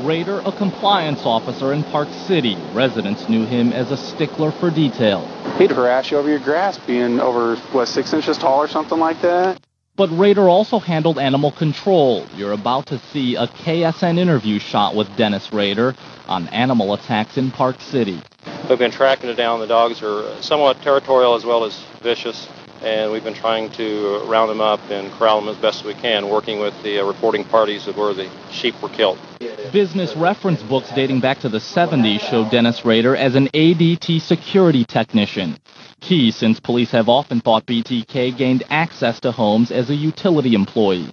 Rader, 0.00 0.40
a 0.44 0.52
compliance 0.52 1.22
officer 1.24 1.72
in 1.72 1.82
Park 1.82 2.08
City. 2.26 2.56
Residents 2.72 3.28
knew 3.28 3.44
him 3.46 3.72
as 3.72 3.90
a 3.90 3.96
stickler 3.96 4.52
for 4.52 4.70
detail. 4.70 5.26
He'd 5.58 5.72
harass 5.72 6.10
you 6.10 6.18
over 6.18 6.28
your 6.28 6.38
grass 6.38 6.78
being 6.78 7.18
over, 7.18 7.56
what, 7.72 7.88
six 7.88 8.12
inches 8.12 8.38
tall 8.38 8.58
or 8.58 8.68
something 8.68 8.98
like 8.98 9.20
that? 9.22 9.58
But 9.98 10.16
Rader 10.16 10.48
also 10.48 10.78
handled 10.78 11.18
animal 11.18 11.50
control. 11.50 12.24
You're 12.36 12.52
about 12.52 12.86
to 12.86 13.00
see 13.00 13.34
a 13.34 13.48
KSN 13.48 14.16
interview 14.16 14.60
shot 14.60 14.94
with 14.94 15.08
Dennis 15.16 15.52
Rader 15.52 15.96
on 16.28 16.46
animal 16.50 16.94
attacks 16.94 17.36
in 17.36 17.50
Park 17.50 17.80
City. 17.80 18.22
We've 18.70 18.78
been 18.78 18.92
tracking 18.92 19.28
it 19.28 19.34
down. 19.34 19.58
The 19.58 19.66
dogs 19.66 20.00
are 20.04 20.40
somewhat 20.40 20.80
territorial 20.82 21.34
as 21.34 21.44
well 21.44 21.64
as 21.64 21.76
vicious, 22.00 22.48
and 22.80 23.10
we've 23.10 23.24
been 23.24 23.34
trying 23.34 23.72
to 23.72 24.22
round 24.26 24.50
them 24.50 24.60
up 24.60 24.78
and 24.88 25.10
corral 25.14 25.40
them 25.40 25.48
as 25.48 25.56
best 25.56 25.84
we 25.84 25.94
can, 25.94 26.28
working 26.28 26.60
with 26.60 26.80
the 26.84 27.00
uh, 27.00 27.04
reporting 27.04 27.42
parties 27.42 27.88
of 27.88 27.96
where 27.96 28.14
the 28.14 28.30
sheep 28.52 28.80
were 28.80 28.90
killed. 28.90 29.18
Business 29.72 30.14
reference 30.14 30.62
books 30.62 30.90
dating 30.94 31.18
back 31.18 31.40
to 31.40 31.48
the 31.48 31.58
70s 31.58 32.20
show 32.20 32.48
Dennis 32.48 32.84
Rader 32.84 33.16
as 33.16 33.34
an 33.34 33.48
ADT 33.48 34.20
security 34.20 34.84
technician. 34.84 35.58
Key 36.00 36.30
since 36.30 36.60
police 36.60 36.90
have 36.92 37.08
often 37.08 37.40
thought 37.40 37.66
BTK 37.66 38.36
gained 38.36 38.62
access 38.70 39.20
to 39.20 39.32
homes 39.32 39.70
as 39.70 39.90
a 39.90 39.94
utility 39.94 40.54
employee. 40.54 41.10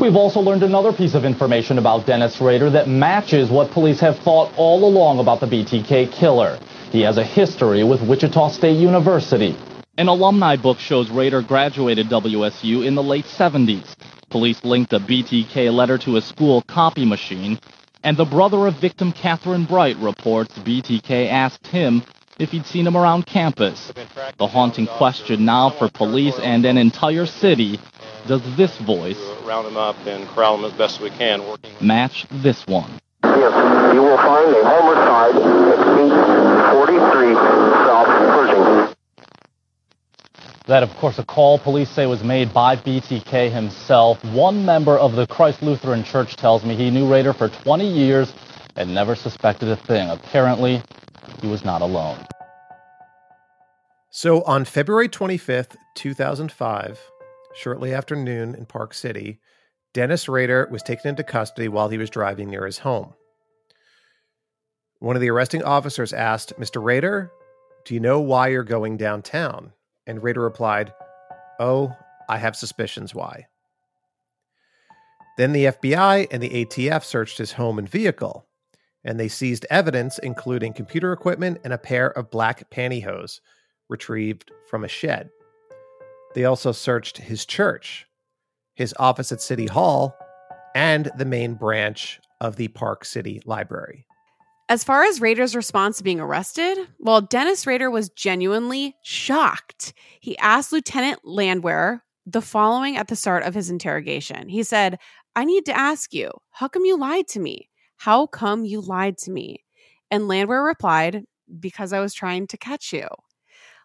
We've 0.00 0.16
also 0.16 0.40
learned 0.40 0.62
another 0.62 0.92
piece 0.92 1.14
of 1.14 1.24
information 1.24 1.78
about 1.78 2.06
Dennis 2.06 2.40
Rader 2.40 2.68
that 2.70 2.88
matches 2.88 3.50
what 3.50 3.70
police 3.70 4.00
have 4.00 4.18
thought 4.18 4.52
all 4.56 4.84
along 4.84 5.20
about 5.20 5.40
the 5.40 5.46
BTK 5.46 6.12
killer. 6.12 6.58
He 6.90 7.00
has 7.02 7.16
a 7.16 7.24
history 7.24 7.82
with 7.82 8.02
Wichita 8.02 8.48
State 8.50 8.78
University. 8.78 9.56
An 9.96 10.08
alumni 10.08 10.56
book 10.56 10.78
shows 10.78 11.08
Rader 11.08 11.40
graduated 11.40 12.08
WSU 12.08 12.84
in 12.84 12.94
the 12.94 13.02
late 13.02 13.24
70s. 13.24 13.96
Police 14.28 14.62
linked 14.64 14.92
a 14.92 15.00
BTK 15.00 15.72
letter 15.72 15.96
to 15.98 16.16
a 16.16 16.20
school 16.20 16.60
copy 16.62 17.06
machine, 17.06 17.58
and 18.02 18.16
the 18.16 18.26
brother 18.26 18.66
of 18.66 18.74
victim 18.74 19.12
Kathryn 19.12 19.66
Bright 19.66 19.96
reports 19.96 20.58
BTK 20.58 21.30
asked 21.30 21.68
him 21.68 22.02
if 22.38 22.50
he'd 22.50 22.66
seen 22.66 22.86
him 22.86 22.96
around 22.96 23.26
campus. 23.26 23.92
The 24.38 24.46
haunting 24.46 24.86
question 24.86 25.44
now 25.44 25.70
for 25.70 25.88
police 25.88 26.38
and 26.38 26.64
an 26.64 26.78
entire 26.78 27.26
city, 27.26 27.78
does 28.26 28.42
this 28.56 28.76
voice 28.78 29.20
Round 29.44 29.66
them 29.66 29.76
up 29.76 29.96
and 30.06 30.26
corral 30.28 30.56
them 30.56 30.70
as 30.70 30.76
best 30.76 31.00
we 31.00 31.10
can, 31.10 31.42
match 31.80 32.26
this 32.30 32.66
one? 32.66 32.90
Yes, 33.22 33.94
you 33.94 34.02
will 34.02 34.16
find 34.16 34.54
a 34.54 34.64
homicide 34.64 35.36
at 35.36 35.78
843 35.98 37.34
South 37.86 38.06
Pershing. 38.06 38.96
That, 40.66 40.82
of 40.82 40.90
course, 40.96 41.20
a 41.20 41.24
call 41.24 41.60
police 41.60 41.88
say 41.88 42.06
was 42.06 42.24
made 42.24 42.52
by 42.52 42.74
BTK 42.74 43.52
himself. 43.52 44.24
One 44.24 44.64
member 44.64 44.98
of 44.98 45.12
the 45.12 45.28
Christ 45.28 45.62
Lutheran 45.62 46.02
Church 46.02 46.34
tells 46.34 46.64
me 46.64 46.74
he 46.74 46.90
knew 46.90 47.08
Rader 47.08 47.32
for 47.32 47.48
20 47.48 47.88
years 47.88 48.32
and 48.74 48.92
never 48.92 49.14
suspected 49.14 49.68
a 49.68 49.76
thing. 49.76 50.10
Apparently, 50.10 50.82
he 51.40 51.48
was 51.48 51.64
not 51.64 51.82
alone. 51.82 52.18
So 54.10 54.42
on 54.42 54.64
February 54.64 55.08
25th, 55.08 55.76
2005, 55.94 57.00
shortly 57.54 57.92
after 57.92 58.16
noon 58.16 58.54
in 58.54 58.66
Park 58.66 58.94
City, 58.94 59.40
Dennis 59.92 60.28
Rader 60.28 60.68
was 60.70 60.82
taken 60.82 61.08
into 61.08 61.22
custody 61.22 61.68
while 61.68 61.88
he 61.88 61.98
was 61.98 62.10
driving 62.10 62.50
near 62.50 62.66
his 62.66 62.78
home. 62.78 63.14
One 64.98 65.16
of 65.16 65.22
the 65.22 65.30
arresting 65.30 65.62
officers 65.62 66.12
asked, 66.12 66.54
Mr. 66.58 66.82
Rader, 66.82 67.30
do 67.84 67.94
you 67.94 68.00
know 68.00 68.20
why 68.20 68.48
you're 68.48 68.64
going 68.64 68.96
downtown? 68.96 69.72
And 70.06 70.22
Rader 70.22 70.40
replied, 70.40 70.92
Oh, 71.60 71.94
I 72.28 72.38
have 72.38 72.56
suspicions 72.56 73.14
why. 73.14 73.46
Then 75.36 75.52
the 75.52 75.66
FBI 75.66 76.28
and 76.30 76.42
the 76.42 76.64
ATF 76.64 77.04
searched 77.04 77.38
his 77.38 77.52
home 77.52 77.78
and 77.78 77.88
vehicle, 77.88 78.46
and 79.06 79.18
they 79.18 79.28
seized 79.28 79.64
evidence, 79.70 80.18
including 80.18 80.74
computer 80.74 81.12
equipment 81.12 81.60
and 81.64 81.72
a 81.72 81.78
pair 81.78 82.08
of 82.08 82.30
black 82.30 82.68
pantyhose 82.70 83.40
retrieved 83.88 84.50
from 84.68 84.84
a 84.84 84.88
shed. 84.88 85.30
They 86.34 86.44
also 86.44 86.72
searched 86.72 87.16
his 87.16 87.46
church, 87.46 88.06
his 88.74 88.92
office 88.98 89.32
at 89.32 89.40
City 89.40 89.66
Hall, 89.66 90.14
and 90.74 91.10
the 91.16 91.24
main 91.24 91.54
branch 91.54 92.20
of 92.40 92.56
the 92.56 92.68
Park 92.68 93.04
City 93.04 93.40
Library. 93.46 94.04
As 94.68 94.82
far 94.82 95.04
as 95.04 95.20
Rader's 95.20 95.54
response 95.54 95.98
to 95.98 96.04
being 96.04 96.20
arrested, 96.20 96.76
well, 96.98 97.20
Dennis 97.20 97.66
Rader 97.66 97.88
was 97.88 98.10
genuinely 98.10 98.96
shocked. 99.02 99.94
He 100.20 100.36
asked 100.38 100.72
Lieutenant 100.72 101.20
Landwehr 101.24 102.02
the 102.26 102.42
following 102.42 102.96
at 102.96 103.06
the 103.06 103.14
start 103.14 103.44
of 103.44 103.54
his 103.54 103.70
interrogation. 103.70 104.48
He 104.48 104.64
said, 104.64 104.98
I 105.36 105.44
need 105.44 105.64
to 105.66 105.78
ask 105.78 106.12
you, 106.12 106.32
how 106.50 106.66
come 106.66 106.84
you 106.84 106.98
lied 106.98 107.28
to 107.28 107.40
me? 107.40 107.70
How 107.96 108.26
come 108.26 108.64
you 108.64 108.80
lied 108.80 109.18
to 109.18 109.30
me? 109.30 109.64
And 110.10 110.28
Landwehr 110.28 110.62
replied, 110.62 111.24
Because 111.60 111.92
I 111.92 112.00
was 112.00 112.14
trying 112.14 112.46
to 112.48 112.56
catch 112.56 112.92
you. 112.92 113.08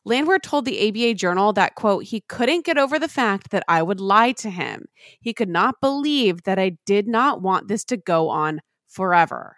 Landwehr 0.03 0.39
told 0.39 0.65
the 0.65 0.87
ABA 0.87 1.13
Journal 1.15 1.53
that, 1.53 1.75
quote, 1.75 2.05
he 2.05 2.21
couldn't 2.21 2.65
get 2.65 2.77
over 2.77 2.97
the 2.97 3.07
fact 3.07 3.51
that 3.51 3.63
I 3.67 3.83
would 3.83 3.99
lie 3.99 4.31
to 4.33 4.49
him. 4.49 4.85
He 5.19 5.33
could 5.33 5.49
not 5.49 5.79
believe 5.79 6.43
that 6.43 6.57
I 6.57 6.77
did 6.85 7.07
not 7.07 7.41
want 7.41 7.67
this 7.67 7.83
to 7.85 7.97
go 7.97 8.29
on 8.29 8.61
forever. 8.87 9.57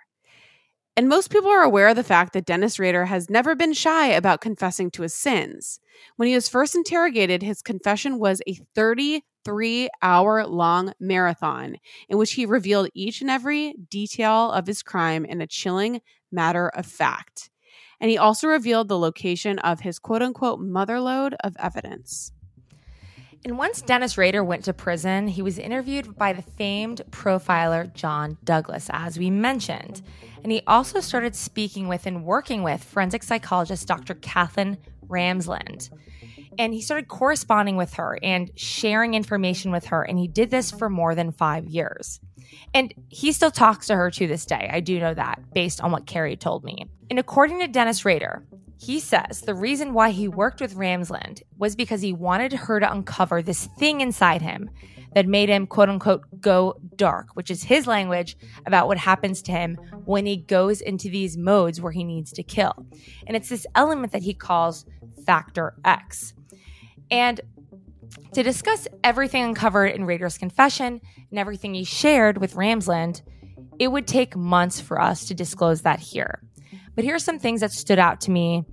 And 0.95 1.09
most 1.09 1.31
people 1.31 1.49
are 1.49 1.63
aware 1.63 1.87
of 1.87 1.95
the 1.95 2.03
fact 2.03 2.33
that 2.33 2.45
Dennis 2.45 2.77
Rader 2.77 3.05
has 3.05 3.29
never 3.29 3.55
been 3.55 3.73
shy 3.73 4.07
about 4.07 4.41
confessing 4.41 4.91
to 4.91 5.01
his 5.01 5.13
sins. 5.13 5.79
When 6.17 6.27
he 6.27 6.35
was 6.35 6.49
first 6.49 6.75
interrogated, 6.75 7.41
his 7.41 7.61
confession 7.63 8.19
was 8.19 8.41
a 8.45 8.59
33 9.43 9.89
hour 10.01 10.45
long 10.45 10.93
marathon 10.99 11.77
in 12.09 12.17
which 12.17 12.33
he 12.33 12.45
revealed 12.45 12.89
each 12.93 13.21
and 13.21 13.29
every 13.29 13.73
detail 13.89 14.51
of 14.51 14.67
his 14.67 14.83
crime 14.83 15.25
in 15.25 15.41
a 15.41 15.47
chilling 15.47 16.01
matter 16.31 16.69
of 16.69 16.85
fact. 16.85 17.49
And 17.99 18.09
he 18.09 18.17
also 18.17 18.47
revealed 18.47 18.87
the 18.87 18.97
location 18.97 19.59
of 19.59 19.81
his 19.81 19.99
quote 19.99 20.21
unquote 20.21 20.59
motherlode 20.59 21.35
of 21.43 21.55
evidence. 21.59 22.31
And 23.45 23.57
once 23.57 23.81
Dennis 23.81 24.17
Rader 24.17 24.43
went 24.43 24.63
to 24.65 24.73
prison, 24.73 25.27
he 25.27 25.41
was 25.41 25.59
interviewed 25.59 26.15
by 26.15 26.31
the 26.31 26.41
famed 26.41 27.01
profiler 27.11 27.93
John 27.93 28.37
Douglas, 28.45 28.89
as 28.93 29.19
we 29.19 29.29
mentioned. 29.29 30.01
And 30.43 30.51
he 30.51 30.61
also 30.65 31.01
started 31.01 31.35
speaking 31.35 31.89
with 31.89 32.05
and 32.05 32.23
working 32.23 32.63
with 32.63 32.83
forensic 32.83 33.21
psychologist 33.21 33.87
Dr. 33.87 34.13
Kathleen 34.15 34.77
Ramsland. 35.07 35.89
And 36.57 36.73
he 36.73 36.81
started 36.81 37.07
corresponding 37.07 37.77
with 37.77 37.93
her 37.95 38.17
and 38.21 38.51
sharing 38.55 39.13
information 39.13 39.71
with 39.71 39.85
her. 39.85 40.03
And 40.03 40.17
he 40.17 40.27
did 40.27 40.49
this 40.49 40.71
for 40.71 40.89
more 40.89 41.15
than 41.15 41.31
five 41.31 41.65
years. 41.65 42.19
And 42.73 42.93
he 43.09 43.31
still 43.31 43.51
talks 43.51 43.87
to 43.87 43.95
her 43.95 44.11
to 44.11 44.27
this 44.27 44.45
day. 44.45 44.69
I 44.71 44.79
do 44.79 44.99
know 44.99 45.13
that 45.13 45.53
based 45.53 45.81
on 45.81 45.91
what 45.91 46.05
Kerri 46.05 46.39
told 46.39 46.63
me. 46.63 46.85
And 47.09 47.19
according 47.19 47.59
to 47.59 47.67
Dennis 47.67 48.05
Rader, 48.05 48.45
he 48.77 48.99
says 48.99 49.41
the 49.41 49.55
reason 49.55 49.93
why 49.93 50.09
he 50.09 50.27
worked 50.27 50.59
with 50.59 50.75
Ramsland 50.75 51.41
was 51.57 51.75
because 51.75 52.01
he 52.01 52.11
wanted 52.11 52.53
her 52.53 52.79
to 52.79 52.91
uncover 52.91 53.41
this 53.41 53.67
thing 53.77 54.01
inside 54.01 54.41
him 54.41 54.69
that 55.13 55.27
made 55.27 55.49
him, 55.49 55.67
quote 55.67 55.89
unquote, 55.89 56.23
go 56.41 56.75
dark, 56.95 57.27
which 57.33 57.51
is 57.51 57.63
his 57.63 57.87
language 57.87 58.35
about 58.65 58.87
what 58.87 58.97
happens 58.97 59.41
to 59.43 59.51
him 59.51 59.75
when 60.05 60.25
he 60.25 60.37
goes 60.37 60.81
into 60.81 61.09
these 61.09 61.37
modes 61.37 61.79
where 61.79 61.91
he 61.91 62.03
needs 62.03 62.31
to 62.33 62.43
kill. 62.43 62.73
And 63.27 63.37
it's 63.37 63.49
this 63.49 63.67
element 63.75 64.11
that 64.11 64.23
he 64.23 64.33
calls 64.33 64.85
Factor 65.25 65.75
X. 65.85 66.33
And 67.13 67.41
to 68.33 68.41
discuss 68.41 68.87
everything 69.03 69.43
uncovered 69.43 69.91
in 69.91 70.05
Rader's 70.05 70.39
confession 70.39 70.99
and 71.29 71.37
everything 71.37 71.75
he 71.75 71.83
shared 71.83 72.39
with 72.39 72.55
Ramsland, 72.55 73.21
it 73.77 73.89
would 73.89 74.07
take 74.07 74.35
months 74.35 74.81
for 74.81 74.99
us 74.99 75.25
to 75.25 75.35
disclose 75.35 75.83
that 75.83 75.99
here. 75.99 76.41
But 76.95 77.03
here 77.03 77.13
are 77.13 77.19
some 77.19 77.37
things 77.37 77.61
that 77.61 77.71
stood 77.71 77.99
out 77.99 78.19
to 78.21 78.31
me 78.31 78.65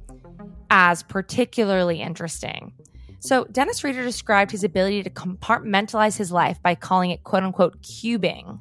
as 0.71 1.03
particularly 1.03 2.01
interesting. 2.01 2.73
So, 3.19 3.45
Dennis 3.45 3.85
Rader 3.85 4.03
described 4.03 4.53
his 4.53 4.65
ability 4.65 5.03
to 5.03 5.11
compartmentalize 5.11 6.17
his 6.17 6.33
life 6.33 6.63
by 6.63 6.75
calling 6.75 7.11
it 7.11 7.23
quote 7.23 7.43
unquote 7.43 7.83
cubing, 7.83 8.59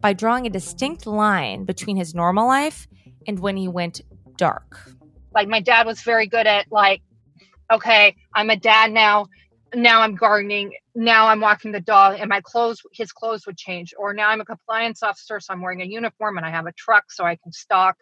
by 0.00 0.14
drawing 0.14 0.48
a 0.48 0.50
distinct 0.50 1.06
line 1.06 1.64
between 1.64 1.96
his 1.96 2.12
normal 2.12 2.48
life 2.48 2.88
and 3.28 3.38
when 3.38 3.56
he 3.56 3.68
went 3.68 4.00
dark. 4.36 4.90
Like 5.32 5.46
my 5.46 5.60
dad 5.60 5.86
was 5.86 6.02
very 6.02 6.26
good 6.26 6.48
at 6.48 6.72
like, 6.72 7.02
okay, 7.70 8.16
I'm 8.34 8.50
a 8.50 8.56
dad 8.56 8.92
now. 8.92 9.26
Now 9.74 10.02
I'm 10.02 10.14
gardening. 10.14 10.74
Now 10.94 11.28
I'm 11.28 11.40
walking 11.40 11.72
the 11.72 11.80
dog, 11.80 12.18
and 12.20 12.28
my 12.28 12.40
clothes, 12.42 12.82
his 12.92 13.12
clothes 13.12 13.46
would 13.46 13.56
change. 13.56 13.94
Or 13.96 14.12
now 14.12 14.28
I'm 14.28 14.40
a 14.40 14.44
compliance 14.44 15.02
officer, 15.02 15.40
so 15.40 15.52
I'm 15.52 15.62
wearing 15.62 15.80
a 15.82 15.86
uniform 15.86 16.36
and 16.36 16.46
I 16.46 16.50
have 16.50 16.66
a 16.66 16.72
truck, 16.72 17.10
so 17.10 17.24
I 17.24 17.36
can 17.36 17.52
stalk 17.52 17.96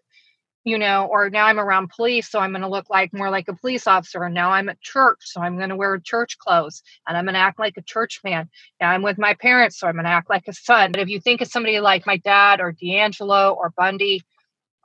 you 0.64 0.76
know, 0.76 1.06
or 1.06 1.30
now 1.30 1.46
I'm 1.46 1.58
around 1.58 1.90
police, 1.90 2.30
so 2.30 2.38
I'm 2.38 2.52
going 2.52 2.62
to 2.62 2.68
look 2.68 2.90
like 2.90 3.12
more 3.14 3.30
like 3.30 3.48
a 3.48 3.54
police 3.54 3.86
officer. 3.86 4.22
And 4.24 4.34
now 4.34 4.50
I'm 4.50 4.68
at 4.68 4.80
church, 4.80 5.18
so 5.22 5.40
I'm 5.40 5.56
going 5.56 5.70
to 5.70 5.76
wear 5.76 5.98
church 5.98 6.36
clothes 6.38 6.82
and 7.06 7.16
I'm 7.16 7.24
going 7.24 7.34
to 7.34 7.40
act 7.40 7.58
like 7.58 7.76
a 7.78 7.82
church 7.82 8.20
man. 8.24 8.48
Now 8.80 8.90
I'm 8.90 9.02
with 9.02 9.18
my 9.18 9.34
parents, 9.34 9.78
so 9.78 9.86
I'm 9.86 9.94
going 9.94 10.04
to 10.04 10.11
act 10.11 10.28
like 10.28 10.48
a 10.48 10.52
son. 10.52 10.92
But 10.92 11.00
if 11.00 11.08
you 11.08 11.20
think 11.20 11.40
of 11.40 11.48
somebody 11.48 11.80
like 11.80 12.06
my 12.06 12.18
dad 12.18 12.61
or 12.61 12.72
DeAngelo 12.72 13.56
or 13.56 13.72
Bundy 13.74 14.22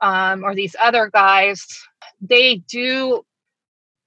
um, 0.00 0.44
or 0.44 0.54
these 0.54 0.76
other 0.80 1.10
guys, 1.12 1.66
they 2.22 2.56
do 2.56 3.22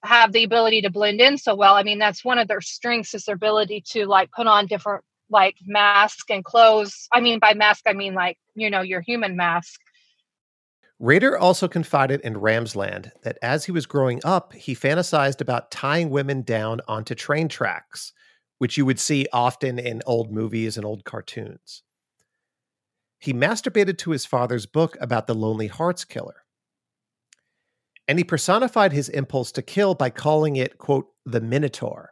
have 0.04 0.32
the 0.32 0.44
ability 0.44 0.82
to 0.82 0.90
blend 0.90 1.20
in 1.20 1.38
so 1.38 1.56
well. 1.56 1.76
I 1.76 1.84
mean, 1.84 2.00
that's 2.00 2.24
one 2.24 2.38
of 2.38 2.48
their 2.48 2.62
strengths 2.62 3.14
is 3.14 3.26
their 3.26 3.36
ability 3.36 3.84
to 3.92 4.06
like 4.06 4.32
put 4.32 4.48
on 4.48 4.68
different 4.68 5.04
like 5.30 5.56
masks 5.66 6.26
and 6.30 6.44
clothes. 6.44 7.08
I 7.12 7.20
mean, 7.20 7.40
by 7.40 7.54
mask, 7.54 7.84
I 7.86 7.94
mean 7.94 8.14
like, 8.14 8.38
you 8.56 8.70
know, 8.70 8.82
your 8.82 9.02
human 9.02 9.36
mask 9.36 9.80
Rader 11.00 11.38
also 11.38 11.70
confided 11.70 12.20
in 12.22 12.36
Ramsland 12.36 13.12
that 13.24 13.38
as 13.42 13.64
he 13.64 13.72
was 13.72 13.86
growing 13.86 14.20
up, 14.26 14.54
he 14.54 14.76
fantasized 14.76 15.40
about 15.40 15.72
tying 15.72 16.10
women 16.10 16.42
down 16.42 16.82
onto 16.90 17.16
train 17.16 17.48
tracks, 17.48 18.12
which 18.58 18.78
you 18.78 18.86
would 18.86 19.00
see 19.00 19.26
often 19.32 19.80
in 19.80 20.02
old 20.06 20.30
movies 20.30 20.76
and 20.76 20.86
old 20.86 21.06
cartoons. 21.06 21.84
He 23.18 23.34
masturbated 23.34 23.98
to 24.00 24.12
his 24.12 24.26
father's 24.26 24.66
book 24.66 24.98
about 25.00 25.28
the 25.28 25.36
Lonely 25.36 25.68
Hearts 25.68 26.04
Killer. 26.04 26.44
And 28.10 28.18
he 28.18 28.24
personified 28.24 28.92
his 28.92 29.08
impulse 29.08 29.52
to 29.52 29.62
kill 29.62 29.94
by 29.94 30.10
calling 30.10 30.56
it, 30.56 30.80
quote, 30.80 31.10
the 31.28 31.40
Minotaur. 31.40 32.12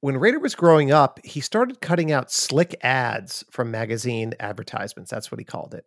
When 0.00 0.16
Rader 0.16 0.40
was 0.40 0.56
growing 0.56 0.90
up, 0.90 1.20
he 1.24 1.40
started 1.40 1.80
cutting 1.80 2.10
out 2.10 2.32
slick 2.32 2.74
ads 2.82 3.44
from 3.52 3.70
magazine 3.70 4.34
advertisements. 4.40 5.12
That's 5.12 5.30
what 5.30 5.38
he 5.38 5.44
called 5.44 5.74
it. 5.74 5.84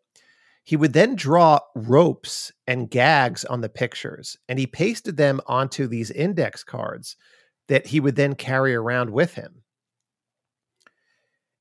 He 0.64 0.78
would 0.78 0.94
then 0.94 1.16
draw 1.16 1.60
ropes 1.76 2.54
and 2.66 2.90
gags 2.90 3.44
on 3.44 3.60
the 3.60 3.68
pictures, 3.68 4.38
and 4.48 4.58
he 4.58 4.66
pasted 4.66 5.18
them 5.18 5.42
onto 5.46 5.86
these 5.86 6.12
index 6.12 6.64
cards 6.64 7.18
that 7.68 7.88
he 7.88 8.00
would 8.00 8.16
then 8.16 8.36
carry 8.36 8.74
around 8.74 9.10
with 9.10 9.34
him. 9.34 9.64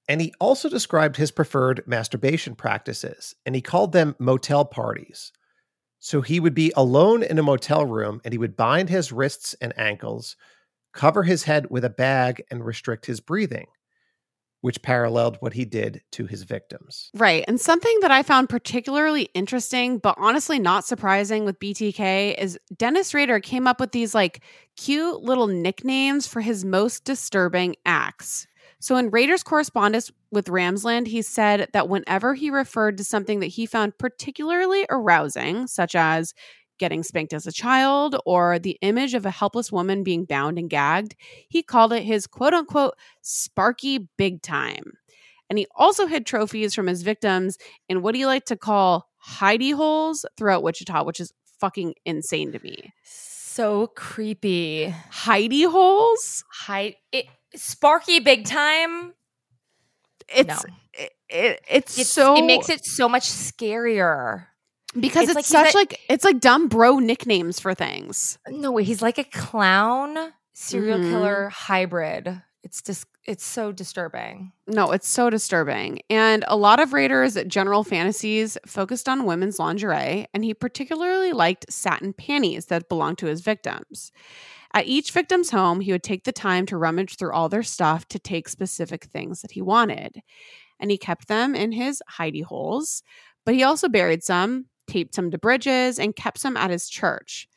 And 0.08 0.20
he 0.20 0.32
also 0.38 0.68
described 0.68 1.16
his 1.16 1.32
preferred 1.32 1.82
masturbation 1.86 2.54
practices, 2.54 3.34
and 3.44 3.56
he 3.56 3.60
called 3.60 3.90
them 3.90 4.14
motel 4.20 4.64
parties. 4.64 5.32
So 5.98 6.20
he 6.20 6.40
would 6.40 6.54
be 6.54 6.72
alone 6.76 7.22
in 7.22 7.38
a 7.38 7.42
motel 7.42 7.84
room 7.84 8.20
and 8.24 8.32
he 8.32 8.38
would 8.38 8.56
bind 8.56 8.88
his 8.88 9.12
wrists 9.12 9.54
and 9.60 9.76
ankles, 9.78 10.36
cover 10.92 11.22
his 11.22 11.44
head 11.44 11.66
with 11.70 11.84
a 11.84 11.90
bag, 11.90 12.42
and 12.50 12.64
restrict 12.64 13.06
his 13.06 13.20
breathing 13.20 13.66
which 14.60 14.82
paralleled 14.82 15.36
what 15.40 15.52
he 15.52 15.64
did 15.64 16.02
to 16.12 16.26
his 16.26 16.42
victims. 16.42 17.10
Right. 17.14 17.44
And 17.46 17.60
something 17.60 17.96
that 18.00 18.10
I 18.10 18.22
found 18.22 18.48
particularly 18.48 19.28
interesting, 19.34 19.98
but 19.98 20.16
honestly 20.18 20.58
not 20.58 20.84
surprising 20.84 21.44
with 21.44 21.60
BTK 21.60 22.36
is 22.38 22.58
Dennis 22.76 23.14
Rader 23.14 23.40
came 23.40 23.66
up 23.66 23.78
with 23.80 23.92
these 23.92 24.14
like 24.14 24.42
cute 24.76 25.22
little 25.22 25.46
nicknames 25.46 26.26
for 26.26 26.40
his 26.40 26.64
most 26.64 27.04
disturbing 27.04 27.76
acts. 27.86 28.46
So 28.80 28.96
in 28.96 29.10
Rader's 29.10 29.42
correspondence 29.42 30.10
with 30.30 30.46
Ramsland, 30.46 31.08
he 31.08 31.22
said 31.22 31.68
that 31.72 31.88
whenever 31.88 32.34
he 32.34 32.50
referred 32.50 32.98
to 32.98 33.04
something 33.04 33.40
that 33.40 33.46
he 33.46 33.66
found 33.66 33.98
particularly 33.98 34.86
arousing, 34.88 35.66
such 35.66 35.94
as 35.94 36.32
getting 36.78 37.02
spanked 37.02 37.32
as 37.32 37.46
a 37.46 37.52
child 37.52 38.16
or 38.24 38.58
the 38.58 38.78
image 38.82 39.14
of 39.14 39.26
a 39.26 39.30
helpless 39.30 39.70
woman 39.70 40.04
being 40.04 40.24
bound 40.24 40.58
and 40.58 40.70
gagged. 40.70 41.16
He 41.48 41.62
called 41.62 41.92
it 41.92 42.04
his 42.04 42.26
quote 42.26 42.54
unquote 42.54 42.94
sparky 43.20 44.08
big 44.16 44.42
time. 44.42 44.92
And 45.50 45.58
he 45.58 45.66
also 45.74 46.06
hid 46.06 46.26
trophies 46.26 46.74
from 46.74 46.86
his 46.86 47.02
victims 47.02 47.58
in 47.88 48.02
what 48.02 48.14
he 48.14 48.26
liked 48.26 48.48
to 48.48 48.56
call 48.56 49.08
hidey 49.26 49.74
holes 49.74 50.24
throughout 50.36 50.62
Wichita, 50.62 51.04
which 51.04 51.20
is 51.20 51.32
fucking 51.58 51.94
insane 52.04 52.52
to 52.52 52.60
me. 52.62 52.92
So 53.02 53.88
creepy. 53.88 54.94
Hidey 55.10 55.70
holes? 55.70 56.44
Hide 56.52 56.96
it 57.12 57.26
Sparky 57.54 58.20
big 58.20 58.44
time. 58.44 59.14
It's 60.28 60.48
no. 60.48 60.74
it, 60.92 61.12
it, 61.28 61.60
it's, 61.68 61.98
it's 61.98 62.10
so 62.10 62.36
it 62.36 62.44
makes 62.44 62.68
it 62.68 62.84
so 62.84 63.08
much 63.08 63.24
scarier 63.24 64.46
because 64.98 65.28
it's, 65.28 65.30
it's 65.30 65.36
like 65.36 65.44
such 65.44 65.74
a, 65.74 65.76
like 65.76 66.00
it's 66.08 66.24
like 66.24 66.40
dumb 66.40 66.68
bro 66.68 66.98
nicknames 66.98 67.60
for 67.60 67.74
things. 67.74 68.38
No, 68.48 68.72
way, 68.72 68.84
he's 68.84 69.02
like 69.02 69.18
a 69.18 69.24
clown 69.24 70.32
serial 70.52 70.98
mm-hmm. 70.98 71.10
killer 71.10 71.48
hybrid. 71.48 72.42
It's 72.62 72.82
just 72.82 73.06
it's 73.24 73.44
so 73.44 73.72
disturbing. 73.72 74.52
No, 74.66 74.90
it's 74.92 75.06
so 75.06 75.28
disturbing. 75.28 76.00
And 76.08 76.44
a 76.48 76.56
lot 76.56 76.80
of 76.80 76.92
Rader's 76.92 77.36
general 77.46 77.84
fantasies 77.84 78.56
focused 78.66 79.08
on 79.08 79.26
women's 79.26 79.58
lingerie, 79.58 80.26
and 80.32 80.44
he 80.44 80.54
particularly 80.54 81.32
liked 81.32 81.70
satin 81.70 82.14
panties 82.14 82.66
that 82.66 82.88
belonged 82.88 83.18
to 83.18 83.26
his 83.26 83.42
victims. 83.42 84.12
At 84.74 84.86
each 84.86 85.12
victim's 85.12 85.50
home, 85.50 85.80
he 85.80 85.92
would 85.92 86.02
take 86.02 86.24
the 86.24 86.32
time 86.32 86.66
to 86.66 86.76
rummage 86.76 87.16
through 87.16 87.32
all 87.32 87.48
their 87.48 87.62
stuff 87.62 88.06
to 88.08 88.18
take 88.18 88.48
specific 88.48 89.04
things 89.04 89.40
that 89.40 89.52
he 89.52 89.62
wanted. 89.62 90.20
And 90.78 90.90
he 90.90 90.98
kept 90.98 91.28
them 91.28 91.54
in 91.54 91.72
his 91.72 92.02
hidey 92.18 92.44
holes, 92.44 93.02
but 93.44 93.54
he 93.54 93.62
also 93.62 93.88
buried 93.88 94.22
some, 94.22 94.66
taped 94.86 95.14
some 95.14 95.30
to 95.30 95.38
bridges, 95.38 95.98
and 95.98 96.14
kept 96.14 96.38
some 96.38 96.56
at 96.56 96.70
his 96.70 96.88
church. 96.88 97.48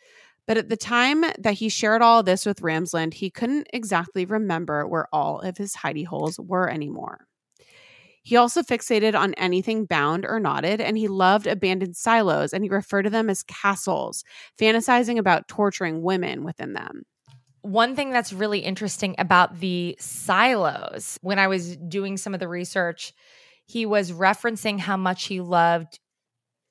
But 0.47 0.57
at 0.57 0.69
the 0.69 0.77
time 0.77 1.21
that 1.37 1.53
he 1.55 1.69
shared 1.69 2.01
all 2.01 2.23
this 2.23 2.45
with 2.45 2.61
Ramsland, 2.61 3.13
he 3.15 3.29
couldn't 3.29 3.67
exactly 3.73 4.25
remember 4.25 4.87
where 4.87 5.07
all 5.13 5.39
of 5.41 5.57
his 5.57 5.75
hidey 5.75 6.05
holes 6.05 6.39
were 6.39 6.69
anymore. 6.69 7.27
He 8.23 8.35
also 8.35 8.61
fixated 8.61 9.15
on 9.15 9.33
anything 9.35 9.85
bound 9.85 10.25
or 10.25 10.39
knotted, 10.39 10.79
and 10.79 10.97
he 10.97 11.07
loved 11.07 11.47
abandoned 11.47 11.95
silos, 11.95 12.53
and 12.53 12.63
he 12.63 12.69
referred 12.69 13.03
to 13.03 13.09
them 13.09 13.29
as 13.29 13.43
castles, 13.43 14.23
fantasizing 14.59 15.17
about 15.17 15.47
torturing 15.47 16.01
women 16.01 16.43
within 16.43 16.73
them. 16.73 17.03
One 17.61 17.95
thing 17.95 18.11
that's 18.11 18.33
really 18.33 18.59
interesting 18.59 19.15
about 19.17 19.59
the 19.59 19.95
silos, 19.99 21.17
when 21.21 21.39
I 21.39 21.47
was 21.47 21.77
doing 21.77 22.17
some 22.17 22.33
of 22.33 22.39
the 22.39 22.47
research, 22.47 23.13
he 23.65 23.85
was 23.85 24.11
referencing 24.11 24.79
how 24.79 24.97
much 24.97 25.25
he 25.25 25.41
loved 25.41 25.99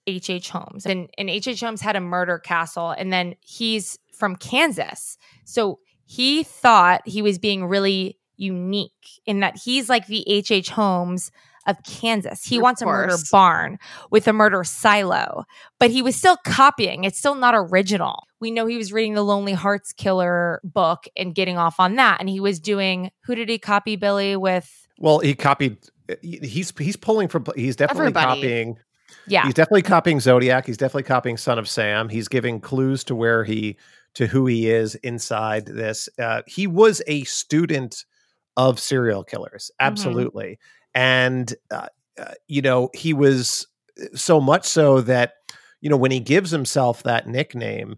H.H. 0.07 0.31
H. 0.31 0.51
Holmes. 0.51 0.87
And 0.87 1.09
H.H. 1.19 1.49
H. 1.49 1.61
Holmes 1.61 1.81
had 1.81 1.97
a 1.97 2.01
murder 2.01 2.39
castle 2.39 2.91
and 2.91 3.13
then 3.13 3.35
he's 3.41 3.99
from 4.15 4.37
Kansas. 4.37 5.17
So 5.45 5.79
he 6.05 6.43
thought 6.43 7.03
he 7.07 7.23
was 7.23 7.39
being 7.39 7.65
really 7.65 8.19
unique 8.41 9.20
in 9.26 9.41
that 9.41 9.57
he's 9.57 9.88
like 9.88 10.07
the 10.07 10.28
H.H. 10.28 10.51
H. 10.51 10.70
Holmes 10.70 11.30
of 11.66 11.76
Kansas. 11.84 12.45
He 12.45 12.57
of 12.57 12.62
wants 12.62 12.82
course. 12.82 13.05
a 13.05 13.07
murder 13.07 13.22
barn 13.30 13.78
with 14.11 14.26
a 14.26 14.32
murder 14.32 14.64
silo, 14.64 15.45
but 15.78 15.91
he 15.91 16.03
was 16.03 16.16
still 16.16 16.36
copying. 16.45 17.05
It's 17.05 17.18
still 17.18 17.34
not 17.34 17.55
original. 17.55 18.26
We 18.41 18.51
know 18.51 18.66
he 18.66 18.76
was 18.76 18.93
reading 18.93 19.14
the 19.14 19.22
Lonely 19.22 19.53
Hearts 19.53 19.93
Killer 19.93 20.61
book 20.64 21.07
and 21.16 21.34
getting 21.34 21.59
off 21.59 21.78
on 21.78 21.97
that. 21.97 22.18
And 22.20 22.28
he 22.28 22.41
was 22.41 22.59
doing, 22.59 23.11
who 23.24 23.34
did 23.34 23.49
he 23.49 23.59
copy 23.59 23.97
Billy 23.97 24.36
with? 24.36 24.88
Well, 24.99 25.18
he 25.18 25.34
copied, 25.34 25.78
he's, 26.22 26.72
he's 26.78 26.97
pulling 26.97 27.28
from, 27.28 27.45
he's 27.55 27.76
definitely 27.76 28.07
Everybody. 28.07 28.41
copying 28.41 28.76
yeah. 29.26 29.45
He's 29.45 29.55
definitely 29.55 29.82
copying 29.82 30.20
Zodiac. 30.20 30.66
He's 30.66 30.76
definitely 30.76 31.05
copying 31.05 31.36
Son 31.36 31.59
of 31.59 31.68
Sam. 31.68 32.09
He's 32.09 32.28
giving 32.28 32.61
clues 32.61 33.05
to 33.05 33.14
where 33.14 33.45
he 33.45 33.76
to 34.14 34.26
who 34.26 34.47
he 34.47 34.68
is 34.68 34.97
inside 34.97 35.66
this. 35.66 36.09
Uh, 36.18 36.43
he 36.47 36.66
was 36.66 37.01
a 37.07 37.22
student 37.24 38.05
of 38.57 38.79
serial 38.79 39.25
killers, 39.25 39.71
Mm-hmm. 39.75 39.87
absolutely, 39.87 40.47
mm-hmm. 40.47 41.01
and 41.01 41.55
uh, 41.71 41.89
uh, 42.19 42.35
you 42.49 42.63
know 42.63 42.91
he 42.95 43.13
was 43.13 43.67
uh, 44.01 44.07
so 44.15 44.41
much 44.41 44.65
so 44.65 45.01
that 45.03 45.35
you 45.81 45.91
know 45.91 45.97
when 45.97 46.11
he 46.11 46.21
gives 46.21 46.51
himself 46.51 47.03
that 47.03 47.27
nickname 47.27 47.97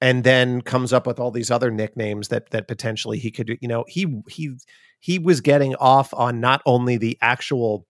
and 0.00 0.24
then 0.24 0.60
comes 0.60 0.92
up 0.92 1.06
with 1.06 1.18
all 1.18 1.30
these 1.30 1.50
other 1.50 1.70
nicknames 1.70 2.28
that 2.28 2.50
that 2.50 2.68
potentially 2.68 3.18
he 3.18 3.30
could 3.30 3.56
you 3.60 3.68
know 3.68 3.84
he 3.88 4.22
he 4.28 4.56
he 5.00 5.18
was 5.18 5.40
getting 5.40 5.74
off 5.76 6.12
on 6.14 6.40
not 6.40 6.62
only 6.66 6.96
the 6.96 7.18
actual 7.20 7.86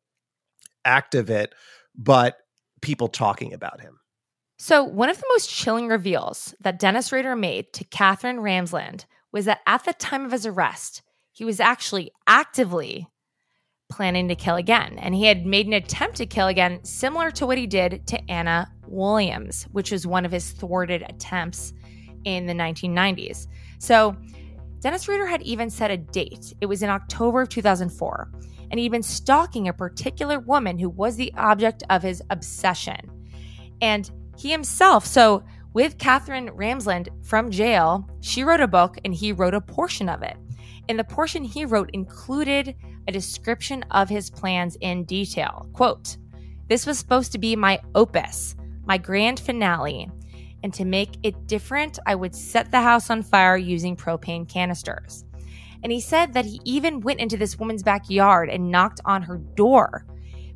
act 0.85 1.15
of 1.15 1.31
it 1.31 1.55
but 1.97 2.39
people 2.81 3.09
talking 3.09 3.53
about 3.53 3.81
him. 3.81 3.99
So, 4.59 4.85
one 4.85 5.09
of 5.09 5.19
the 5.19 5.27
most 5.31 5.51
chilling 5.51 5.89
reveals 5.89 6.55
that 6.61 6.79
Dennis 6.79 7.11
Rader 7.11 7.35
made 7.35 7.73
to 7.73 7.85
Katherine 7.85 8.39
Ramsland 8.39 9.05
was 9.33 9.47
that 9.47 9.61
at 9.67 9.85
the 9.85 9.93
time 9.93 10.25
of 10.25 10.31
his 10.31 10.47
arrest, 10.47 11.03
he 11.35 11.45
was 11.45 11.61
actually 11.61 12.13
actively 12.29 13.09
planning 13.91 14.29
to 14.29 14.37
kill 14.37 14.55
again. 14.55 14.97
And 14.99 15.15
he 15.15 15.25
had 15.25 15.45
made 15.45 15.67
an 15.67 15.73
attempt 15.73 16.17
to 16.17 16.27
kill 16.27 16.47
again, 16.47 16.83
similar 16.85 17.31
to 17.33 17.45
what 17.45 17.59
he 17.59 17.67
did 17.67 18.07
to 18.07 18.31
Anna 18.31 18.71
Williams, 18.87 19.65
which 19.73 19.91
was 19.91 20.07
one 20.07 20.25
of 20.25 20.33
his 20.33 20.53
thwarted 20.53 21.05
attempts 21.09 21.73
in 22.25 22.47
the 22.47 22.55
1990s. 22.55 23.49
So, 23.79 24.17
Dennis 24.79 25.09
Rader 25.09 25.27
had 25.27 25.43
even 25.43 25.71
set 25.71 25.91
a 25.91 25.97
date. 25.97 26.53
It 26.61 26.67
was 26.67 26.83
in 26.83 26.91
October 26.91 27.43
of 27.43 27.49
2004, 27.49 28.31
and 28.71 28.79
he'd 28.79 28.93
been 28.93 29.03
stalking 29.03 29.67
a 29.67 29.73
particular 29.73 30.39
woman 30.39 30.79
who 30.79 30.91
was 30.91 31.17
the 31.17 31.33
object 31.37 31.83
of 31.91 32.03
his 32.03 32.23
obsession. 32.31 32.97
And 33.81 34.11
he 34.37 34.51
himself, 34.51 35.07
so 35.07 35.43
with 35.73 35.99
Katherine 35.99 36.51
Ramsland 36.51 37.09
from 37.25 37.51
jail, 37.51 38.09
she 38.21 38.45
wrote 38.45 38.61
a 38.61 38.69
book 38.69 38.99
and 39.05 39.15
he 39.15 39.33
wrote 39.33 39.55
a 39.55 39.61
portion 39.61 40.09
of 40.09 40.23
it. 40.23 40.37
And 40.89 40.99
the 40.99 41.05
portion 41.05 41.45
he 41.45 41.65
wrote 41.65 41.91
included 41.93 42.75
a 43.09 43.13
description 43.13 43.85
of 43.91 44.09
his 44.09 44.31
plans 44.31 44.77
in 44.81 45.05
detail. 45.05 45.69
Quote, 45.73 46.17
This 46.69 46.87
was 46.87 46.99
supposed 46.99 47.33
to 47.33 47.39
be 47.39 47.57
my 47.57 47.81
opus, 47.95 48.55
my 48.85 48.99
grand 48.99 49.41
finale. 49.41 50.11
And 50.63 50.73
to 50.75 50.85
make 50.85 51.19
it 51.23 51.47
different, 51.47 51.99
I 52.07 52.15
would 52.15 52.35
set 52.35 52.71
the 52.71 52.81
house 52.81 53.11
on 53.11 53.23
fire 53.23 53.57
using 53.57 53.97
propane 53.97 54.49
canisters. 54.49 55.25
And 55.83 55.93
he 55.93 56.01
said 56.01 56.33
that 56.33 56.47
he 56.47 56.61
even 56.65 57.03
went 57.03 57.21
into 57.21 57.37
this 57.37 57.59
woman's 57.59 57.83
backyard 57.83 58.49
and 58.49 58.71
knocked 58.71 59.03
on 59.05 59.23
her 59.23 59.37
door, 59.37 60.07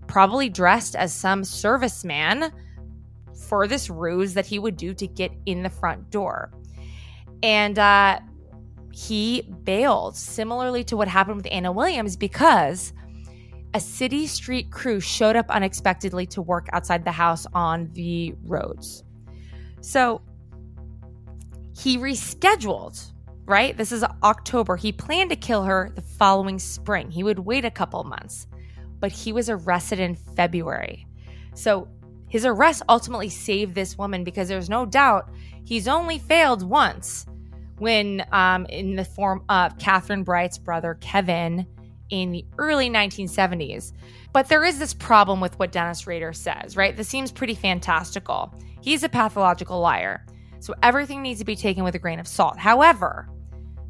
probably 0.06 0.48
dressed 0.48 0.96
as 0.96 1.12
some 1.12 1.42
serviceman 1.42 2.50
for 3.48 3.68
this 3.68 3.90
ruse 3.90 4.32
that 4.34 4.46
he 4.46 4.58
would 4.58 4.76
do 4.76 4.94
to 4.94 5.06
get 5.06 5.30
in 5.44 5.62
the 5.62 5.68
front 5.68 6.10
door. 6.10 6.50
And 7.42 7.78
uh, 7.78 8.20
he 8.98 9.42
bailed, 9.62 10.16
similarly 10.16 10.82
to 10.82 10.96
what 10.96 11.06
happened 11.06 11.36
with 11.36 11.46
Anna 11.52 11.70
Williams, 11.70 12.16
because 12.16 12.92
a 13.72 13.78
city 13.78 14.26
street 14.26 14.72
crew 14.72 14.98
showed 14.98 15.36
up 15.36 15.48
unexpectedly 15.50 16.26
to 16.26 16.42
work 16.42 16.66
outside 16.72 17.04
the 17.04 17.12
house 17.12 17.46
on 17.54 17.90
the 17.92 18.34
roads. 18.42 19.04
So 19.82 20.20
he 21.76 21.96
rescheduled, 21.96 23.12
right? 23.44 23.76
This 23.76 23.92
is 23.92 24.02
October. 24.24 24.74
He 24.74 24.90
planned 24.90 25.30
to 25.30 25.36
kill 25.36 25.62
her 25.62 25.92
the 25.94 26.02
following 26.02 26.58
spring. 26.58 27.08
He 27.08 27.22
would 27.22 27.38
wait 27.38 27.64
a 27.64 27.70
couple 27.70 28.02
months, 28.02 28.48
but 28.98 29.12
he 29.12 29.32
was 29.32 29.48
arrested 29.48 30.00
in 30.00 30.16
February. 30.16 31.06
So 31.54 31.86
his 32.28 32.44
arrest 32.44 32.82
ultimately 32.88 33.28
saved 33.28 33.76
this 33.76 33.96
woman 33.96 34.24
because 34.24 34.48
there's 34.48 34.68
no 34.68 34.84
doubt 34.84 35.30
he's 35.64 35.86
only 35.86 36.18
failed 36.18 36.68
once 36.68 37.26
when, 37.78 38.24
um, 38.32 38.66
in 38.66 38.96
the 38.96 39.04
form 39.04 39.44
of 39.48 39.78
Kathryn 39.78 40.24
Bright's 40.24 40.58
brother, 40.58 40.98
Kevin, 41.00 41.66
in 42.10 42.32
the 42.32 42.44
early 42.58 42.88
1970s. 42.88 43.92
But 44.32 44.48
there 44.48 44.64
is 44.64 44.78
this 44.78 44.94
problem 44.94 45.40
with 45.40 45.58
what 45.58 45.72
Dennis 45.72 46.06
Rader 46.06 46.32
says, 46.32 46.76
right? 46.76 46.96
This 46.96 47.08
seems 47.08 47.32
pretty 47.32 47.54
fantastical. 47.54 48.54
He's 48.80 49.02
a 49.02 49.08
pathological 49.08 49.80
liar. 49.80 50.24
So 50.60 50.74
everything 50.82 51.22
needs 51.22 51.38
to 51.40 51.44
be 51.44 51.56
taken 51.56 51.84
with 51.84 51.94
a 51.94 51.98
grain 51.98 52.18
of 52.18 52.26
salt. 52.26 52.58
However, 52.58 53.28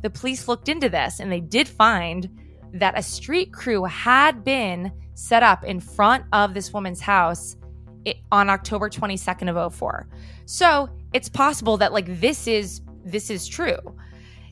the 0.03 0.11
police 0.11 0.49
looked 0.49 0.68
into 0.68 0.89
this 0.89 1.20
and 1.20 1.30
they 1.30 1.41
did 1.41 1.68
find 1.68 2.28
that 2.72 2.99
a 2.99 3.03
street 3.03 3.53
crew 3.53 3.84
had 3.84 4.45
been 4.45 4.93
set 5.14 5.43
up 5.43 5.64
in 5.64 5.80
front 5.80 6.24
of 6.32 6.55
this 6.55 6.72
woman's 6.72 7.01
house 7.01 7.57
on 8.30 8.49
October 8.49 8.89
22nd 8.89 9.55
of 9.55 9.74
04. 9.74 10.09
So 10.45 10.89
it's 11.12 11.28
possible 11.28 11.76
that 11.78 11.93
like 11.93 12.20
this 12.20 12.47
is 12.47 12.80
this 13.11 13.30
is 13.30 13.46
true. 13.46 13.78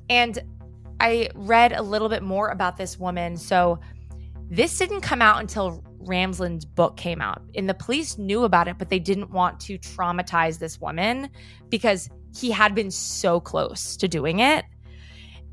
And 0.08 0.38
I 1.00 1.28
read 1.34 1.72
a 1.72 1.82
little 1.82 2.08
bit 2.08 2.22
more 2.22 2.48
about 2.48 2.76
this 2.76 2.98
woman. 2.98 3.36
So 3.36 3.80
this 4.48 4.78
didn't 4.78 5.00
come 5.00 5.20
out 5.20 5.40
until 5.40 5.82
Ramsland's 5.98 6.64
book 6.64 6.96
came 6.96 7.20
out. 7.20 7.42
And 7.54 7.68
the 7.68 7.74
police 7.74 8.16
knew 8.16 8.44
about 8.44 8.68
it, 8.68 8.78
but 8.78 8.88
they 8.88 8.98
didn't 8.98 9.30
want 9.30 9.60
to 9.60 9.78
traumatize 9.78 10.58
this 10.58 10.80
woman 10.80 11.28
because 11.68 12.08
he 12.34 12.50
had 12.50 12.74
been 12.74 12.90
so 12.90 13.40
close 13.40 13.96
to 13.96 14.08
doing 14.08 14.40
it. 14.40 14.64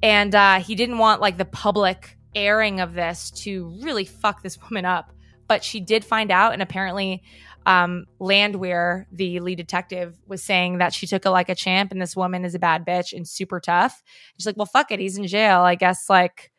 And 0.01 0.35
uh, 0.35 0.59
he 0.59 0.75
didn't 0.75 0.97
want 0.97 1.21
like 1.21 1.37
the 1.37 1.45
public 1.45 2.17
airing 2.35 2.79
of 2.79 2.93
this 2.93 3.31
to 3.31 3.77
really 3.81 4.05
fuck 4.05 4.43
this 4.43 4.59
woman 4.61 4.85
up. 4.85 5.11
But 5.47 5.63
she 5.63 5.79
did 5.81 6.05
find 6.05 6.31
out, 6.31 6.53
and 6.53 6.61
apparently 6.61 7.21
um, 7.65 8.05
Landwehr, 8.19 9.07
the 9.11 9.39
lead 9.39 9.57
detective, 9.57 10.17
was 10.27 10.43
saying 10.43 10.79
that 10.79 10.93
she 10.93 11.07
took 11.07 11.25
it 11.25 11.29
like 11.29 11.49
a 11.49 11.55
champ 11.55 11.91
and 11.91 12.01
this 12.01 12.15
woman 12.15 12.45
is 12.45 12.55
a 12.55 12.59
bad 12.59 12.85
bitch 12.85 13.13
and 13.13 13.27
super 13.27 13.59
tough. 13.59 14.01
She's 14.37 14.45
like, 14.45 14.57
well, 14.57 14.65
fuck 14.65 14.91
it. 14.91 14.99
He's 14.99 15.17
in 15.17 15.27
jail. 15.27 15.61
I 15.61 15.75
guess 15.75 16.09
like 16.09 16.51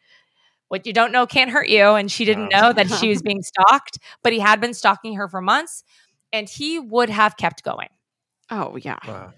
what 0.68 0.86
you 0.86 0.92
don't 0.92 1.12
know 1.12 1.26
can't 1.26 1.50
hurt 1.50 1.68
you. 1.68 1.84
And 1.84 2.10
she 2.10 2.24
didn't 2.24 2.50
know 2.50 2.72
that 2.72 2.90
she 2.90 3.08
was 3.08 3.22
being 3.22 3.42
stalked, 3.42 3.98
but 4.22 4.32
he 4.32 4.38
had 4.38 4.60
been 4.60 4.74
stalking 4.74 5.14
her 5.14 5.28
for 5.28 5.40
months 5.40 5.84
and 6.32 6.48
he 6.48 6.78
would 6.78 7.10
have 7.10 7.36
kept 7.36 7.62
going. 7.62 7.88
Oh, 8.50 8.76
yeah. 8.76 8.98
Wow. 9.06 9.32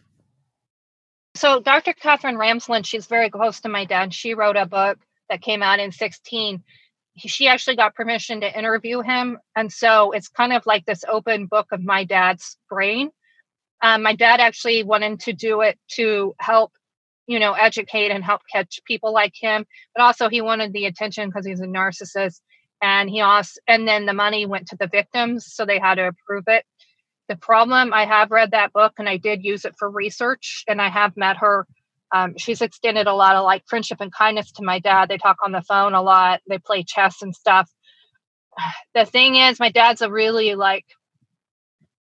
So 1.34 1.60
Dr. 1.60 1.92
Katherine 1.92 2.36
Ramsland, 2.36 2.86
she's 2.86 3.06
very 3.06 3.28
close 3.28 3.60
to 3.60 3.68
my 3.68 3.84
dad. 3.84 4.14
She 4.14 4.34
wrote 4.34 4.56
a 4.56 4.64
book 4.64 4.98
that 5.28 5.42
came 5.42 5.62
out 5.62 5.78
in 5.78 5.92
16 5.92 6.62
she 7.16 7.48
actually 7.48 7.76
got 7.76 7.94
permission 7.94 8.40
to 8.40 8.58
interview 8.58 9.00
him. 9.00 9.38
And 9.54 9.72
so 9.72 10.12
it's 10.12 10.28
kind 10.28 10.52
of 10.52 10.66
like 10.66 10.84
this 10.84 11.04
open 11.08 11.46
book 11.46 11.68
of 11.72 11.82
my 11.82 12.04
dad's 12.04 12.56
brain. 12.68 13.10
Um, 13.82 14.02
my 14.02 14.14
dad 14.14 14.40
actually 14.40 14.82
wanted 14.82 15.20
to 15.20 15.32
do 15.32 15.60
it 15.62 15.78
to 15.92 16.34
help, 16.38 16.72
you 17.26 17.38
know, 17.38 17.52
educate 17.52 18.10
and 18.10 18.24
help 18.24 18.42
catch 18.52 18.80
people 18.84 19.12
like 19.12 19.34
him. 19.34 19.66
But 19.94 20.02
also 20.02 20.28
he 20.28 20.40
wanted 20.40 20.72
the 20.72 20.86
attention 20.86 21.28
because 21.28 21.46
he's 21.46 21.60
a 21.60 21.66
narcissist. 21.66 22.40
And 22.82 23.08
he 23.08 23.22
also, 23.22 23.60
and 23.66 23.88
then 23.88 24.04
the 24.04 24.12
money 24.12 24.44
went 24.44 24.68
to 24.68 24.76
the 24.76 24.86
victims. 24.86 25.46
So 25.52 25.64
they 25.64 25.78
had 25.78 25.96
to 25.96 26.08
approve 26.08 26.44
it. 26.48 26.64
The 27.28 27.36
problem, 27.36 27.92
I 27.92 28.04
have 28.04 28.30
read 28.30 28.52
that 28.52 28.72
book 28.72 28.92
and 28.98 29.08
I 29.08 29.16
did 29.16 29.42
use 29.42 29.64
it 29.64 29.74
for 29.78 29.90
research 29.90 30.64
and 30.68 30.80
I 30.80 30.88
have 30.88 31.16
met 31.16 31.38
her 31.38 31.66
um, 32.16 32.34
she's 32.36 32.62
extended 32.62 33.06
a 33.06 33.14
lot 33.14 33.36
of 33.36 33.44
like 33.44 33.64
friendship 33.66 33.98
and 34.00 34.12
kindness 34.12 34.52
to 34.52 34.64
my 34.64 34.78
dad. 34.78 35.08
They 35.08 35.18
talk 35.18 35.36
on 35.44 35.52
the 35.52 35.62
phone 35.62 35.94
a 35.94 36.02
lot. 36.02 36.40
They 36.48 36.58
play 36.58 36.82
chess 36.82 37.22
and 37.22 37.34
stuff. 37.34 37.70
The 38.94 39.04
thing 39.04 39.36
is, 39.36 39.60
my 39.60 39.70
dad's 39.70 40.00
a 40.00 40.10
really 40.10 40.54
like 40.54 40.86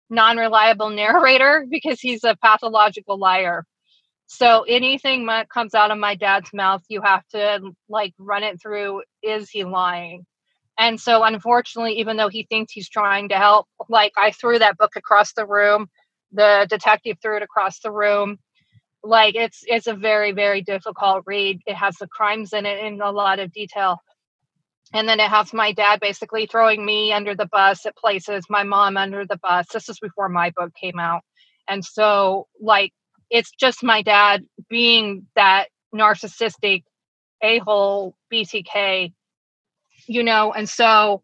non-reliable 0.09 0.89
narrator 1.03 1.65
because 1.69 1.99
he's 1.99 2.23
a 2.23 2.37
pathological 2.41 3.17
liar. 3.17 3.65
So 4.27 4.63
anything 4.63 5.25
that 5.27 5.49
comes 5.49 5.73
out 5.73 5.91
of 5.91 5.97
my 5.97 6.15
dad's 6.15 6.53
mouth, 6.53 6.83
you 6.89 7.01
have 7.01 7.27
to 7.29 7.71
like 7.89 8.13
run 8.17 8.43
it 8.43 8.61
through. 8.61 9.03
Is 9.21 9.49
he 9.49 9.65
lying? 9.65 10.25
And 10.79 10.99
so, 10.99 11.23
unfortunately, 11.23 11.99
even 11.99 12.17
though 12.17 12.29
he 12.29 12.45
thinks 12.49 12.71
he's 12.71 12.89
trying 12.89 13.29
to 13.29 13.35
help, 13.35 13.67
like 13.89 14.13
I 14.17 14.31
threw 14.31 14.59
that 14.59 14.77
book 14.77 14.91
across 14.95 15.33
the 15.33 15.45
room, 15.45 15.87
the 16.31 16.67
detective 16.69 17.17
threw 17.21 17.37
it 17.37 17.43
across 17.43 17.79
the 17.79 17.91
room 17.91 18.37
like 19.03 19.35
it's 19.35 19.63
it's 19.67 19.87
a 19.87 19.93
very 19.93 20.31
very 20.31 20.61
difficult 20.61 21.23
read. 21.25 21.61
It 21.65 21.75
has 21.75 21.97
the 21.97 22.07
crimes 22.07 22.53
in 22.53 22.65
it 22.65 22.83
in 22.83 23.01
a 23.01 23.11
lot 23.11 23.39
of 23.39 23.51
detail. 23.53 24.01
And 24.93 25.07
then 25.09 25.19
it 25.19 25.29
has 25.29 25.53
my 25.53 25.73
dad 25.73 25.99
basically 25.99 26.47
throwing 26.47 26.85
me 26.85 27.11
under 27.11 27.35
the 27.35 27.47
bus 27.47 27.85
at 27.85 27.97
places 27.97 28.45
my 28.49 28.63
mom 28.63 28.97
under 28.97 29.25
the 29.25 29.37
bus. 29.37 29.67
This 29.73 29.89
is 29.89 29.99
before 29.99 30.29
my 30.29 30.51
book 30.51 30.73
came 30.79 30.99
out. 30.99 31.21
And 31.67 31.83
so 31.83 32.47
like 32.61 32.93
it's 33.29 33.51
just 33.51 33.83
my 33.83 34.01
dad 34.01 34.45
being 34.69 35.27
that 35.35 35.67
narcissistic 35.93 36.83
a-hole 37.43 38.15
btk 38.33 39.13
you 40.07 40.23
know? 40.23 40.53
And 40.53 40.69
so 40.69 41.23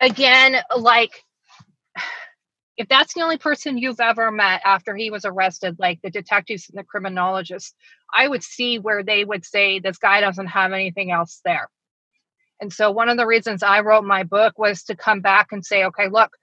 again 0.00 0.56
like 0.76 1.22
if 2.76 2.88
that's 2.88 3.14
the 3.14 3.22
only 3.22 3.38
person 3.38 3.78
you've 3.78 4.00
ever 4.00 4.30
met 4.30 4.62
after 4.64 4.96
he 4.96 5.10
was 5.10 5.24
arrested, 5.24 5.76
like 5.78 6.00
the 6.02 6.10
detectives 6.10 6.68
and 6.70 6.78
the 6.78 6.84
criminologists, 6.84 7.74
I 8.12 8.26
would 8.28 8.42
see 8.42 8.78
where 8.78 9.02
they 9.02 9.24
would 9.24 9.44
say 9.44 9.78
this 9.78 9.98
guy 9.98 10.20
doesn't 10.20 10.46
have 10.46 10.72
anything 10.72 11.10
else 11.10 11.40
there. 11.44 11.68
And 12.60 12.72
so 12.72 12.90
one 12.90 13.08
of 13.08 13.16
the 13.16 13.26
reasons 13.26 13.62
I 13.62 13.80
wrote 13.80 14.04
my 14.04 14.22
book 14.22 14.58
was 14.58 14.84
to 14.84 14.96
come 14.96 15.20
back 15.20 15.48
and 15.50 15.64
say, 15.64 15.84
okay, 15.84 16.08
look, 16.08 16.36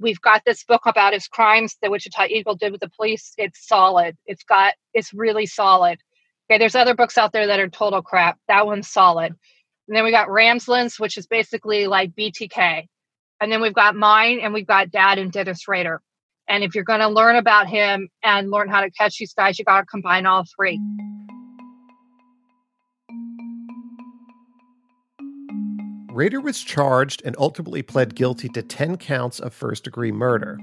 we've 0.00 0.20
got 0.20 0.42
this 0.44 0.64
book 0.64 0.82
about 0.86 1.12
his 1.12 1.28
crimes 1.28 1.76
that 1.82 1.90
Wichita 1.90 2.26
Eagle 2.26 2.56
did 2.56 2.72
with 2.72 2.80
the 2.80 2.88
police. 2.88 3.34
It's 3.36 3.66
solid. 3.66 4.16
It's 4.26 4.42
got 4.42 4.74
it's 4.94 5.12
really 5.12 5.46
solid. 5.46 5.98
Okay, 6.50 6.58
there's 6.58 6.74
other 6.74 6.94
books 6.94 7.18
out 7.18 7.32
there 7.32 7.46
that 7.46 7.60
are 7.60 7.68
total 7.68 8.02
crap. 8.02 8.38
That 8.48 8.66
one's 8.66 8.88
solid. 8.88 9.34
And 9.86 9.96
then 9.96 10.04
we 10.04 10.10
got 10.10 10.30
Ramsland's, 10.30 10.98
which 10.98 11.16
is 11.18 11.26
basically 11.26 11.86
like 11.86 12.14
BTK. 12.16 12.88
And 13.40 13.50
then 13.50 13.60
we've 13.62 13.74
got 13.74 13.96
mine 13.96 14.40
and 14.40 14.52
we've 14.52 14.66
got 14.66 14.90
dad 14.90 15.18
and 15.18 15.32
Dennis 15.32 15.66
Rader. 15.66 16.02
And 16.46 16.62
if 16.62 16.74
you're 16.74 16.84
going 16.84 17.00
to 17.00 17.08
learn 17.08 17.36
about 17.36 17.68
him 17.68 18.08
and 18.22 18.50
learn 18.50 18.68
how 18.68 18.82
to 18.82 18.90
catch 18.90 19.16
these 19.18 19.32
guys, 19.32 19.58
you 19.58 19.64
got 19.64 19.80
to 19.80 19.86
combine 19.86 20.26
all 20.26 20.44
three. 20.56 20.80
Rader 26.12 26.40
was 26.40 26.60
charged 26.60 27.22
and 27.24 27.36
ultimately 27.38 27.82
pled 27.82 28.14
guilty 28.14 28.48
to 28.50 28.62
10 28.62 28.96
counts 28.96 29.38
of 29.38 29.54
first 29.54 29.84
degree 29.84 30.12
murder. 30.12 30.58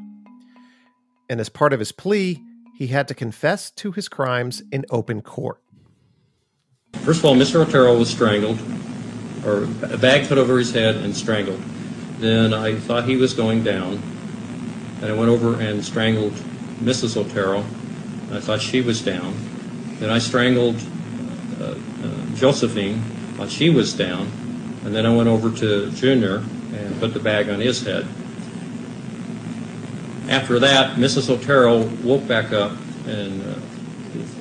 And 1.29 1.39
as 1.39 1.49
part 1.49 1.73
of 1.73 1.79
his 1.79 1.91
plea, 1.91 2.43
he 2.75 2.87
had 2.87 3.07
to 3.07 3.15
confess 3.15 3.71
to 3.71 3.91
his 3.91 4.07
crimes 4.07 4.61
in 4.71 4.85
open 4.91 5.21
court. 5.21 5.61
First 6.93 7.19
of 7.19 7.25
all, 7.25 7.35
Mr. 7.35 7.65
Otero 7.65 7.97
was 7.97 8.09
strangled, 8.09 8.59
or 9.45 9.63
a 9.91 9.97
bag 9.97 10.27
put 10.27 10.37
over 10.37 10.59
his 10.59 10.73
head 10.73 10.97
and 10.97 11.15
strangled. 11.15 11.61
Then 12.19 12.53
I 12.53 12.75
thought 12.75 13.05
he 13.05 13.15
was 13.15 13.33
going 13.33 13.63
down. 13.63 14.01
and 15.01 15.05
I 15.05 15.13
went 15.13 15.29
over 15.29 15.59
and 15.61 15.83
strangled 15.85 16.33
Mrs. 16.81 17.15
Otero. 17.15 17.59
I 18.31 18.39
thought 18.39 18.61
she 18.61 18.81
was 18.81 19.01
down. 19.01 19.35
Then 19.99 20.09
I 20.09 20.17
strangled 20.17 20.75
uh, 21.59 21.63
uh, 21.63 22.35
Josephine 22.35 22.99
while 23.37 23.47
she 23.47 23.69
was 23.69 23.93
down, 23.93 24.31
and 24.83 24.95
then 24.95 25.05
I 25.05 25.15
went 25.15 25.29
over 25.29 25.51
to 25.57 25.91
Junior 25.91 26.43
and 26.73 26.99
put 26.99 27.13
the 27.13 27.19
bag 27.19 27.49
on 27.49 27.59
his 27.59 27.83
head. 27.83 28.07
After 30.29 30.59
that, 30.59 30.97
Mrs. 30.97 31.29
Otero 31.29 31.83
woke 32.03 32.27
back 32.27 32.51
up, 32.51 32.71
and 33.05 33.41
uh, 33.41 33.59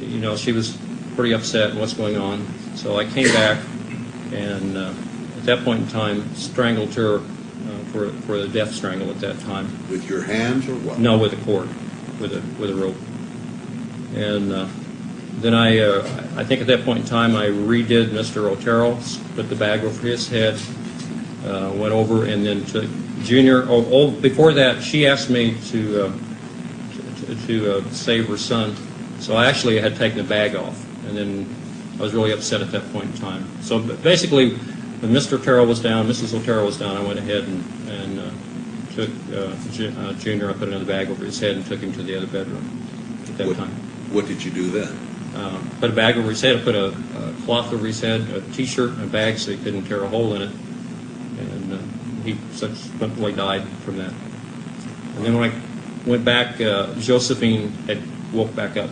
you 0.00 0.18
know 0.18 0.36
she 0.36 0.52
was 0.52 0.76
pretty 1.14 1.32
upset 1.32 1.70
and 1.70 1.80
what's 1.80 1.94
going 1.94 2.16
on. 2.16 2.46
So 2.74 2.98
I 2.98 3.04
came 3.04 3.28
back, 3.28 3.62
and 4.32 4.76
uh, 4.76 4.92
at 5.36 5.44
that 5.44 5.64
point 5.64 5.82
in 5.82 5.88
time, 5.88 6.34
strangled 6.34 6.94
her 6.94 7.20
for 7.96 8.10
for 8.22 8.38
the 8.38 8.48
death 8.48 8.72
strangle 8.72 9.10
at 9.10 9.20
that 9.20 9.38
time. 9.40 9.66
With 9.88 10.08
your 10.08 10.22
hands 10.22 10.68
or 10.68 10.74
what? 10.76 10.98
No, 10.98 11.16
with 11.16 11.32
a 11.32 11.44
cord, 11.44 11.68
with 12.20 12.34
a 12.34 12.42
with 12.60 12.70
a 12.70 12.74
rope. 12.74 12.96
And 14.14 14.52
uh, 14.52 14.68
then 15.40 15.54
I, 15.54 15.78
uh, 15.78 16.02
I 16.36 16.44
think 16.44 16.60
at 16.60 16.66
that 16.68 16.84
point 16.84 17.00
in 17.00 17.04
time, 17.04 17.36
I 17.36 17.46
redid 17.46 18.08
Mr. 18.08 18.50
Otero, 18.50 18.98
put 19.34 19.48
the 19.50 19.56
bag 19.56 19.84
over 19.84 20.06
his 20.06 20.28
head, 20.28 20.54
uh, 21.44 21.70
went 21.74 21.92
over, 21.92 22.24
and 22.24 22.44
then 22.44 22.64
took 22.66 22.86
Junior. 23.22 23.64
Oh, 23.64 23.86
oh, 23.90 24.10
before 24.10 24.52
that, 24.54 24.82
she 24.82 25.06
asked 25.06 25.30
me 25.30 25.56
to 25.68 26.06
uh, 26.06 26.12
to, 27.26 27.46
to 27.46 27.76
uh, 27.76 27.90
save 27.90 28.28
her 28.28 28.36
son, 28.36 28.76
so 29.20 29.36
I 29.36 29.46
actually 29.46 29.80
had 29.80 29.96
taken 29.96 30.18
the 30.18 30.24
bag 30.24 30.54
off, 30.54 30.82
and 31.06 31.16
then 31.16 31.54
I 31.98 32.02
was 32.02 32.14
really 32.14 32.32
upset 32.32 32.60
at 32.60 32.70
that 32.72 32.90
point 32.92 33.06
in 33.06 33.14
time. 33.14 33.46
So 33.62 33.78
basically, 33.78 34.58
when 35.00 35.12
Mr. 35.12 35.38
Otero 35.38 35.64
was 35.66 35.80
down, 35.80 36.06
Mrs. 36.06 36.34
Otero 36.38 36.64
was 36.64 36.78
down, 36.78 36.96
I 36.96 37.02
went 37.02 37.18
ahead 37.18 37.44
and, 37.44 37.88
and 37.88 38.20
uh, 38.20 38.30
took 38.94 39.10
uh, 39.32 39.54
Ju- 39.72 39.94
uh, 39.98 40.12
Junior. 40.14 40.50
I 40.50 40.52
put 40.54 40.68
another 40.68 40.84
bag 40.84 41.10
over 41.10 41.24
his 41.24 41.38
head 41.38 41.56
and 41.56 41.66
took 41.66 41.80
him 41.80 41.92
to 41.92 42.02
the 42.02 42.16
other 42.16 42.26
bedroom 42.26 42.88
at 43.28 43.36
that 43.38 43.46
What, 43.46 43.56
time. 43.56 43.70
what 44.12 44.26
did 44.26 44.42
you 44.42 44.50
do 44.50 44.70
then? 44.70 44.98
Um, 45.34 45.70
put 45.80 45.90
a 45.90 45.92
bag 45.92 46.16
over 46.16 46.30
his 46.30 46.40
head. 46.40 46.56
I 46.56 46.62
put 46.62 46.74
a, 46.74 46.86
a 46.86 47.34
cloth 47.44 47.72
over 47.72 47.86
his 47.86 48.00
head, 48.00 48.22
a 48.30 48.40
T-shirt, 48.52 48.90
and 48.90 49.02
a 49.02 49.06
bag 49.06 49.38
so 49.38 49.50
he 49.50 49.58
couldn't 49.58 49.84
tear 49.84 50.02
a 50.02 50.08
hole 50.08 50.34
in 50.34 50.42
it. 50.42 50.50
And 51.40 51.72
uh, 51.74 51.78
he 52.24 52.38
subsequently 52.52 53.32
died 53.32 53.68
from 53.84 53.98
that. 53.98 54.12
And 55.16 55.24
then 55.26 55.38
when 55.38 55.50
I 55.50 56.08
went 56.08 56.24
back, 56.24 56.60
uh, 56.60 56.94
Josephine 56.94 57.68
had 57.86 58.00
woke 58.32 58.54
back 58.54 58.76
up. 58.78 58.88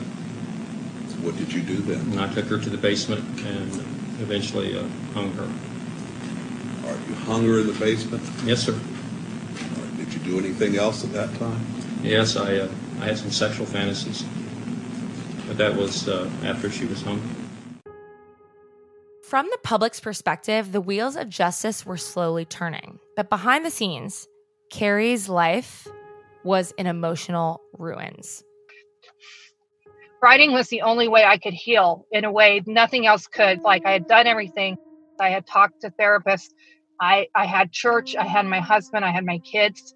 What 1.23 1.37
did 1.39 1.51
you 1.51 1.63
do 1.63 1.77
then? 1.77 2.01
And 2.13 2.21
I 2.21 2.33
took 2.35 2.45
her 2.47 2.59
to 2.59 2.69
the 2.69 2.77
basement 2.77 3.25
and 3.47 3.73
eventually 4.21 4.79
uh, 4.79 4.85
hung 5.15 5.33
her. 5.33 5.49
All 6.85 6.91
right, 6.91 7.09
you 7.09 7.15
hung 7.15 7.45
her 7.47 7.61
in 7.61 7.67
the 7.67 7.73
basement? 7.73 8.23
Yes, 8.45 8.63
sir. 8.65 8.73
All 8.75 9.83
right, 9.83 9.97
did 9.97 10.13
you 10.13 10.21
do 10.21 10.39
anything 10.39 10.77
else 10.77 11.03
at 11.03 11.13
that 11.13 11.35
time? 11.39 11.65
Yes, 12.03 12.37
I 12.37 12.57
uh, 12.57 12.69
I 13.01 13.07
had 13.07 13.19
some 13.19 13.31
sexual 13.31 13.67
fantasies, 13.67 14.25
but 15.47 15.57
that 15.57 15.75
was 15.77 16.09
uh, 16.09 16.31
after 16.45 16.71
she 16.71 16.85
was 16.85 17.03
hung. 17.03 17.23
From 19.23 19.47
the 19.51 19.59
public's 19.65 20.01
perspective, 20.01 20.73
the 20.73 20.81
wheels 20.81 21.17
of 21.17 21.29
justice 21.31 21.87
were 21.87 21.97
slowly 21.97 22.45
turning. 22.45 22.99
But 23.17 23.31
behind 23.31 23.65
the 23.65 23.71
scenes, 23.71 24.29
Kerri's 24.71 25.29
life 25.29 25.89
was 26.45 26.73
in 26.79 26.87
emotional 26.87 27.61
ruins. 27.79 28.45
writing 30.23 30.53
was 30.53 30.69
the 30.69 30.83
only 30.83 31.09
way 31.09 31.25
I 31.25 31.39
could 31.39 31.55
heal 31.55 32.07
in 32.13 32.25
a 32.25 32.33
way 32.33 32.63
nothing 32.67 33.07
else 33.07 33.27
could. 33.27 33.63
Like 33.63 33.87
I 33.87 33.93
had 33.93 34.07
done 34.07 34.27
everything. 34.27 34.77
I 35.21 35.31
had 35.31 35.47
talked 35.47 35.81
to 35.83 35.91
therapists. 35.91 36.54
I, 37.01 37.29
I 37.35 37.47
had 37.47 37.73
church. 37.73 38.17
I 38.17 38.25
had 38.25 38.47
my 38.47 38.61
husband. 38.61 39.05
I 39.05 39.11
had 39.11 39.25
my 39.25 39.39
kids. 39.39 39.95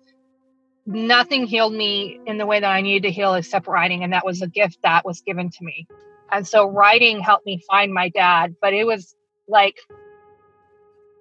Nothing 0.87 1.47
healed 1.47 1.75
me 1.75 2.21
in 2.27 2.39
the 2.39 2.47
way 2.47 2.61
that 2.61 2.71
I 2.71 2.81
needed 2.81 3.09
to 3.09 3.13
heal 3.13 3.35
except 3.35 3.67
writing. 3.67 4.05
And 4.05 4.13
that 4.13 4.25
was 4.25 4.43
a 4.43 4.47
gift 4.49 4.79
that 4.83 5.05
was 5.05 5.21
given 5.21 5.51
to 5.51 5.65
me. 5.65 5.87
And 6.31 6.47
so 6.47 6.67
writing 6.67 7.21
helped 7.21 7.47
me 7.47 7.63
find 7.69 7.93
my 7.93 8.09
dad. 8.09 8.57
But 8.61 8.75
it 8.75 8.85
was 8.85 9.15
like, 9.47 9.77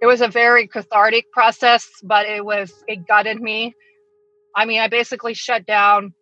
it 0.01 0.05
was 0.05 0.21
a 0.21 0.27
very 0.27 0.67
cathartic 0.67 1.31
process, 1.31 1.89
but 2.03 2.25
it 2.25 2.43
was, 2.43 2.71
it 2.87 3.07
gutted 3.07 3.41
me. 3.41 3.75
I 4.55 4.65
mean, 4.65 4.79
I 4.79 4.87
basically 4.87 5.33
shut 5.33 5.65
down, 5.65 6.13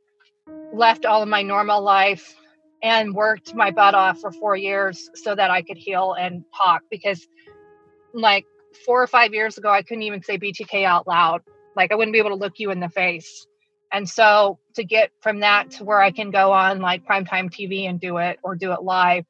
left 0.73 1.05
all 1.05 1.23
of 1.23 1.29
my 1.29 1.41
normal 1.41 1.81
life, 1.81 2.35
and 2.83 3.15
worked 3.15 3.55
my 3.55 3.71
butt 3.71 3.95
off 3.95 4.19
for 4.19 4.31
four 4.31 4.55
years 4.55 5.09
so 5.15 5.33
that 5.33 5.49
I 5.49 5.61
could 5.61 5.77
heal 5.77 6.13
and 6.13 6.43
talk 6.55 6.83
because 6.91 7.25
like 8.13 8.45
four 8.85 9.01
or 9.01 9.07
five 9.07 9.33
years 9.33 9.57
ago 9.57 9.69
I 9.69 9.81
couldn't 9.81 10.03
even 10.03 10.23
say 10.23 10.37
BTK 10.37 10.85
out 10.85 11.07
loud. 11.07 11.41
Like 11.75 11.91
I 11.91 11.95
wouldn't 11.95 12.13
be 12.13 12.19
able 12.19 12.31
to 12.31 12.35
look 12.35 12.59
you 12.59 12.71
in 12.71 12.79
the 12.79 12.89
face. 12.89 13.47
And 13.91 14.09
so 14.09 14.59
to 14.75 14.83
get 14.83 15.11
from 15.21 15.39
that 15.39 15.71
to 15.71 15.83
where 15.83 16.01
I 16.01 16.11
can 16.11 16.31
go 16.31 16.51
on 16.51 16.79
like 16.79 17.05
primetime 17.05 17.49
TV 17.49 17.87
and 17.89 17.99
do 17.99 18.17
it 18.17 18.39
or 18.43 18.55
do 18.55 18.71
it 18.73 18.83
live. 18.83 19.25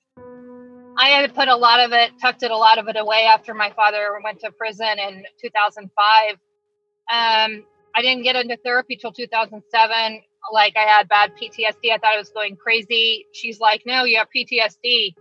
I 0.97 1.09
had 1.09 1.35
put 1.35 1.49
a 1.49 1.55
lot 1.55 1.81
of 1.81 1.91
it, 1.91 2.11
tucked 2.21 2.43
it 2.43 2.51
a 2.51 2.57
lot 2.57 2.77
of 2.77 2.87
it 2.87 2.95
away 2.97 3.27
after 3.31 3.53
my 3.53 3.71
father 3.71 4.17
went 4.23 4.39
to 4.41 4.51
prison 4.51 4.97
in 4.97 5.23
2005. 5.41 6.31
Um, 6.31 7.65
I 7.93 8.01
didn't 8.01 8.23
get 8.23 8.35
into 8.35 8.57
therapy 8.57 8.95
till 8.95 9.11
2007 9.11 10.21
like 10.51 10.75
I 10.77 10.81
had 10.81 11.07
bad 11.07 11.31
PTSD. 11.35 11.91
I 11.91 11.97
thought 11.97 12.13
I 12.13 12.17
was 12.17 12.29
going 12.29 12.55
crazy. 12.55 13.25
She's 13.33 13.59
like, 13.59 13.83
no, 13.85 14.03
you 14.03 14.17
have 14.17 14.27
PTSD. 14.35 15.15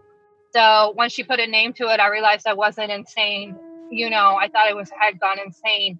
So 0.54 0.94
once 0.96 1.12
she 1.12 1.24
put 1.24 1.40
a 1.40 1.46
name 1.46 1.72
to 1.74 1.84
it, 1.92 2.00
I 2.00 2.08
realized 2.08 2.46
I 2.46 2.54
wasn't 2.54 2.90
insane. 2.90 3.56
You 3.94 4.10
know, 4.10 4.36
I 4.40 4.48
thought 4.48 4.68
I 4.68 4.74
was 4.74 4.90
had 4.98 5.20
gone 5.20 5.38
insane. 5.44 5.98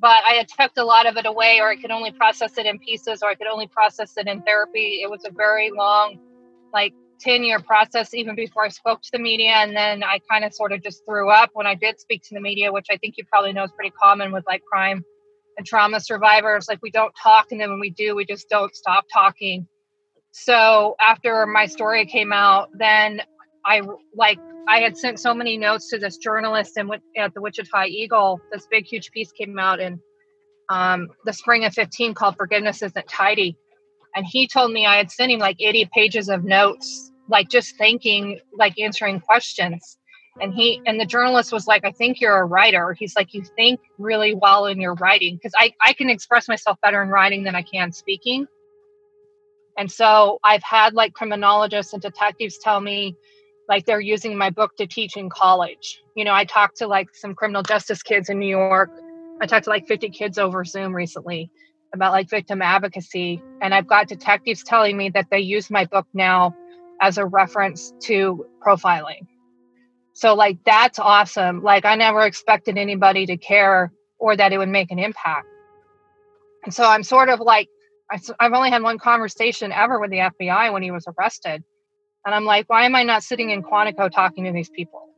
But 0.00 0.22
I 0.28 0.34
had 0.34 0.48
tucked 0.48 0.76
a 0.78 0.84
lot 0.84 1.06
of 1.06 1.16
it 1.16 1.24
away, 1.24 1.60
or 1.60 1.68
I 1.68 1.76
could 1.76 1.90
only 1.90 2.10
process 2.10 2.58
it 2.58 2.66
in 2.66 2.78
pieces, 2.78 3.22
or 3.22 3.30
I 3.30 3.34
could 3.34 3.46
only 3.46 3.68
process 3.68 4.16
it 4.16 4.26
in 4.26 4.42
therapy. 4.42 5.00
It 5.02 5.10
was 5.10 5.24
a 5.24 5.30
very 5.30 5.70
long, 5.70 6.18
like 6.72 6.92
10 7.20 7.44
year 7.44 7.60
process, 7.60 8.12
even 8.12 8.34
before 8.34 8.64
I 8.64 8.68
spoke 8.68 9.02
to 9.02 9.10
the 9.12 9.18
media. 9.18 9.52
And 9.52 9.74
then 9.74 10.02
I 10.02 10.18
kind 10.30 10.44
of 10.44 10.52
sort 10.52 10.72
of 10.72 10.82
just 10.82 11.04
threw 11.06 11.30
up 11.30 11.50
when 11.54 11.66
I 11.66 11.74
did 11.74 12.00
speak 12.00 12.22
to 12.24 12.34
the 12.34 12.40
media, 12.40 12.72
which 12.72 12.86
I 12.90 12.96
think 12.96 13.14
you 13.16 13.24
probably 13.24 13.52
know 13.52 13.64
is 13.64 13.72
pretty 13.72 13.94
common 13.98 14.32
with 14.32 14.44
like 14.46 14.62
crime 14.64 15.04
and 15.56 15.66
trauma 15.66 16.00
survivors 16.00 16.66
like 16.68 16.80
we 16.82 16.90
don't 16.90 17.14
talk 17.20 17.46
and 17.50 17.60
then 17.60 17.70
when 17.70 17.80
we 17.80 17.90
do 17.90 18.14
we 18.14 18.24
just 18.24 18.48
don't 18.48 18.74
stop 18.74 19.04
talking 19.12 19.66
so 20.32 20.96
after 21.00 21.46
my 21.46 21.66
story 21.66 22.06
came 22.06 22.32
out 22.32 22.68
then 22.76 23.20
i 23.66 23.80
like 24.14 24.38
i 24.68 24.78
had 24.78 24.96
sent 24.96 25.18
so 25.18 25.34
many 25.34 25.56
notes 25.56 25.88
to 25.88 25.98
this 25.98 26.16
journalist 26.16 26.76
and 26.76 26.90
at 27.16 27.34
the 27.34 27.40
wichita 27.40 27.84
eagle 27.84 28.40
this 28.52 28.66
big 28.70 28.84
huge 28.86 29.10
piece 29.10 29.32
came 29.32 29.58
out 29.58 29.80
in 29.80 30.00
um, 30.68 31.08
the 31.24 31.32
spring 31.32 31.64
of 31.64 31.74
15 31.74 32.14
called 32.14 32.36
forgiveness 32.36 32.82
isn't 32.82 33.08
tidy. 33.08 33.56
And 34.16 34.24
he 34.26 34.46
told 34.46 34.72
me 34.72 34.86
i 34.86 34.96
had 34.96 35.10
sent 35.10 35.32
him 35.32 35.40
like 35.40 35.56
80 35.60 35.90
pages 35.92 36.28
of 36.28 36.44
notes 36.44 37.10
like 37.28 37.48
just 37.48 37.76
thinking 37.76 38.38
like 38.56 38.78
answering 38.78 39.20
questions. 39.20 39.98
And 40.40 40.52
he 40.52 40.80
and 40.86 40.98
the 41.00 41.06
journalist 41.06 41.52
was 41.52 41.66
like 41.66 41.84
i 41.84 41.90
think 41.90 42.20
you're 42.20 42.38
a 42.38 42.44
writer. 42.44 42.92
He's 42.92 43.16
like 43.16 43.34
you 43.34 43.42
think 43.56 43.80
really 43.98 44.34
well 44.34 44.66
in 44.66 44.80
your 44.80 44.94
writing. 44.94 45.36
Because 45.36 45.52
I, 45.56 45.72
I 45.84 45.92
can 45.92 46.10
express 46.10 46.48
myself 46.48 46.78
better 46.80 47.02
in 47.02 47.08
writing 47.08 47.44
than 47.44 47.54
i 47.54 47.62
can 47.62 47.92
speaking. 47.92 48.46
And 49.76 49.90
so 49.90 50.38
i've 50.44 50.62
had 50.62 50.94
like 50.94 51.14
criminologists 51.14 51.92
and 51.92 52.02
detectives 52.02 52.58
tell 52.58 52.80
me 52.80 53.16
like 53.68 53.86
they're 53.86 54.00
using 54.00 54.36
my 54.36 54.50
book 54.50 54.76
to 54.76 54.86
teach 54.86 55.16
in 55.16 55.28
college 55.30 56.02
you 56.16 56.24
know 56.24 56.34
i 56.34 56.44
talked 56.44 56.76
to 56.76 56.86
like 56.86 57.08
some 57.14 57.34
criminal 57.34 57.62
justice 57.62 58.02
kids 58.02 58.28
in 58.28 58.38
new 58.38 58.46
york 58.46 58.90
i 59.40 59.46
talked 59.46 59.64
to 59.64 59.70
like 59.70 59.86
50 59.86 60.10
kids 60.10 60.38
over 60.38 60.64
zoom 60.64 60.94
recently 60.94 61.50
about 61.94 62.12
like 62.12 62.28
victim 62.28 62.62
advocacy 62.62 63.42
and 63.60 63.74
i've 63.74 63.86
got 63.86 64.08
detectives 64.08 64.62
telling 64.62 64.96
me 64.96 65.08
that 65.10 65.26
they 65.30 65.40
use 65.40 65.70
my 65.70 65.84
book 65.84 66.06
now 66.14 66.54
as 67.00 67.18
a 67.18 67.26
reference 67.26 67.92
to 68.00 68.46
profiling 68.64 69.26
so 70.14 70.34
like 70.34 70.58
that's 70.64 70.98
awesome. 71.00 71.62
Like 71.62 71.84
I 71.84 71.96
never 71.96 72.22
expected 72.22 72.78
anybody 72.78 73.26
to 73.26 73.36
care 73.36 73.92
or 74.18 74.36
that 74.36 74.52
it 74.52 74.58
would 74.58 74.68
make 74.68 74.92
an 74.92 74.98
impact. 75.00 75.48
And 76.64 76.72
so 76.72 76.84
I'm 76.84 77.02
sort 77.02 77.28
of 77.28 77.40
like 77.40 77.68
I've 78.38 78.52
only 78.52 78.70
had 78.70 78.82
one 78.82 78.98
conversation 78.98 79.72
ever 79.72 79.98
with 79.98 80.10
the 80.10 80.18
FBI 80.18 80.72
when 80.72 80.82
he 80.84 80.92
was 80.92 81.04
arrested. 81.08 81.64
And 82.24 82.34
I'm 82.34 82.44
like, 82.44 82.68
why 82.68 82.84
am 82.84 82.94
I 82.94 83.02
not 83.02 83.22
sitting 83.22 83.50
in 83.50 83.62
Quantico 83.62 84.10
talking 84.10 84.44
to 84.44 84.52
these 84.52 84.70
people? 84.70 85.08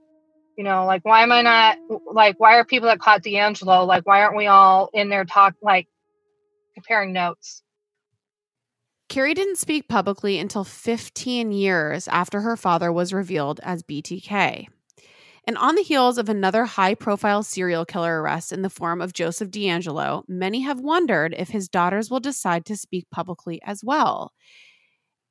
You 0.57 0.65
know, 0.65 0.87
like 0.87 1.05
why 1.05 1.23
am 1.23 1.33
I 1.33 1.43
not 1.43 1.77
like 2.13 2.41
why 2.41 2.57
are 2.57 2.65
people 2.65 2.89
that 2.89 2.99
caught 2.99 3.23
DeAngelo 3.23 3.87
like 3.87 4.07
why 4.07 4.23
aren't 4.23 4.37
we 4.37 4.47
all 4.47 4.89
in 4.95 5.11
there 5.11 5.25
talk 5.25 5.55
like 5.63 5.87
comparing 6.75 7.13
notes? 7.13 7.63
Kerri 9.09 9.35
didn't 9.35 9.59
speak 9.59 9.89
publicly 9.89 10.39
until 10.39 10.65
15 10.65 11.53
years 11.53 12.09
after 12.09 12.41
her 12.41 12.57
father 12.57 12.93
was 12.93 13.13
revealed 13.13 13.61
as 13.63 13.83
BTK. 13.83 14.67
And 15.47 15.57
on 15.59 15.77
the 15.77 15.83
heels 15.83 16.19
of 16.19 16.29
another 16.29 16.65
high 16.65 16.95
profile 16.95 17.45
serial 17.45 17.85
killer 17.85 18.21
arrest 18.21 18.53
in 18.53 18.63
the 18.63 18.71
form 18.71 19.01
of 19.01 19.13
Joseph 19.13 19.51
DeAngelo, 19.51 20.25
many 20.27 20.63
have 20.63 20.81
wondered 20.81 21.35
if 21.39 21.51
his 21.51 21.69
daughters 21.69 22.11
will 22.11 22.19
decide 22.19 22.67
to 22.67 22.77
speak 22.77 23.09
publicly 23.13 23.61
as 23.63 23.85
well. 23.85 24.33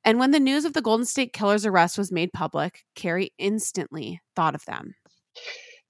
And 0.06 0.20
when 0.20 0.30
the 0.30 0.38
news 0.38 0.64
of 0.64 0.72
the 0.72 0.80
Golden 0.80 1.04
State 1.04 1.32
Killer's 1.32 1.66
arrest 1.66 1.98
was 1.98 2.12
made 2.12 2.32
public, 2.32 2.84
Kerri 2.94 3.30
instantly 3.38 4.20
thought 4.36 4.54
of 4.54 4.64
them. 4.64 4.94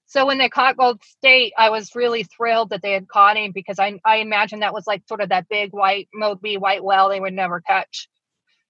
So 0.07 0.25
when 0.25 0.39
they 0.39 0.49
caught 0.49 0.75
Gold 0.75 1.03
State, 1.03 1.53
I 1.55 1.69
was 1.69 1.93
really 1.93 2.23
thrilled 2.23 2.71
that 2.71 2.81
they 2.81 2.93
had 2.93 3.07
caught 3.07 3.37
him 3.37 3.51
because 3.51 3.77
I 3.77 3.99
I 4.03 4.17
imagine 4.17 4.61
that 4.61 4.73
was 4.73 4.87
like 4.87 5.03
sort 5.07 5.21
of 5.21 5.29
that 5.29 5.47
big 5.49 5.71
white 5.71 6.07
Moby 6.13 6.57
white 6.57 6.83
whale 6.83 7.09
they 7.09 7.19
would 7.19 7.33
never 7.33 7.61
catch, 7.61 8.09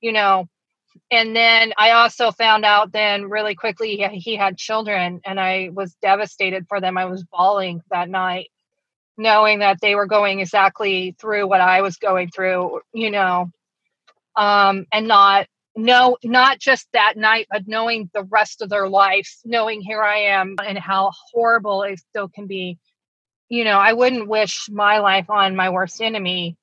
you 0.02 0.12
know. 0.12 0.50
And 1.12 1.36
then 1.36 1.74
I 1.78 1.92
also 1.92 2.32
found 2.32 2.66
out 2.66 2.92
then 2.92 3.30
really 3.30 3.56
quickly 3.56 3.96
he, 3.96 4.20
he 4.20 4.36
had 4.36 4.58
children, 4.58 5.22
and 5.24 5.40
I 5.40 5.70
was 5.72 5.96
devastated 6.02 6.66
for 6.68 6.82
them. 6.82 6.98
I 6.98 7.06
was 7.06 7.24
bawling 7.24 7.82
that 7.92 8.10
night, 8.10 8.50
knowing 9.16 9.60
that 9.60 9.80
they 9.80 9.96
were 9.96 10.08
going 10.08 10.42
exactly 10.42 11.16
through 11.22 11.48
what 11.48 11.62
I 11.62 11.82
was 11.84 11.98
going 11.98 12.32
through, 12.32 12.82
you 12.94 13.12
know, 13.12 13.52
um, 14.38 14.86
and 14.94 15.08
not 15.08 15.48
no 15.76 16.18
not 16.24 16.60
just 16.60 16.88
that 16.94 17.16
night 17.18 17.48
but 17.52 17.68
knowing 17.68 18.10
the 18.14 18.24
rest 18.24 18.62
of 18.62 18.70
their 18.70 18.90
life 18.90 19.38
knowing 19.46 19.82
here 19.82 20.02
i 20.04 20.18
am 20.18 20.56
and 20.66 20.78
how 20.78 21.12
horrible 21.34 21.84
it 21.84 22.00
still 22.00 22.30
can 22.30 22.48
be. 22.48 22.80
You 23.50 23.64
know 23.66 23.80
i 23.80 23.94
wouldn't 23.94 24.30
wish 24.30 24.68
my 24.70 25.00
life 25.00 25.30
on 25.30 25.56
my 25.56 25.70
worst 25.70 26.02
enemy. 26.02 26.58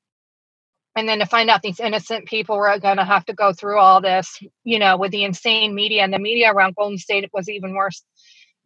And 0.96 1.08
then 1.08 1.18
to 1.20 1.26
find 1.26 1.50
out 1.50 1.62
these 1.62 1.80
innocent 1.80 2.26
people 2.26 2.56
were 2.56 2.78
going 2.78 2.98
to 2.98 3.04
have 3.04 3.24
to 3.26 3.34
go 3.34 3.52
through 3.52 3.78
all 3.78 4.00
this 4.00 4.38
you 4.64 4.78
know 4.78 4.96
with 4.96 5.12
the 5.12 5.24
insane 5.24 5.74
media 5.74 6.02
and 6.02 6.12
the 6.12 6.18
media 6.20 6.52
around 6.52 6.76
golden 6.76 6.98
state 6.98 7.28
was 7.32 7.48
even 7.48 7.74
worse 7.74 8.02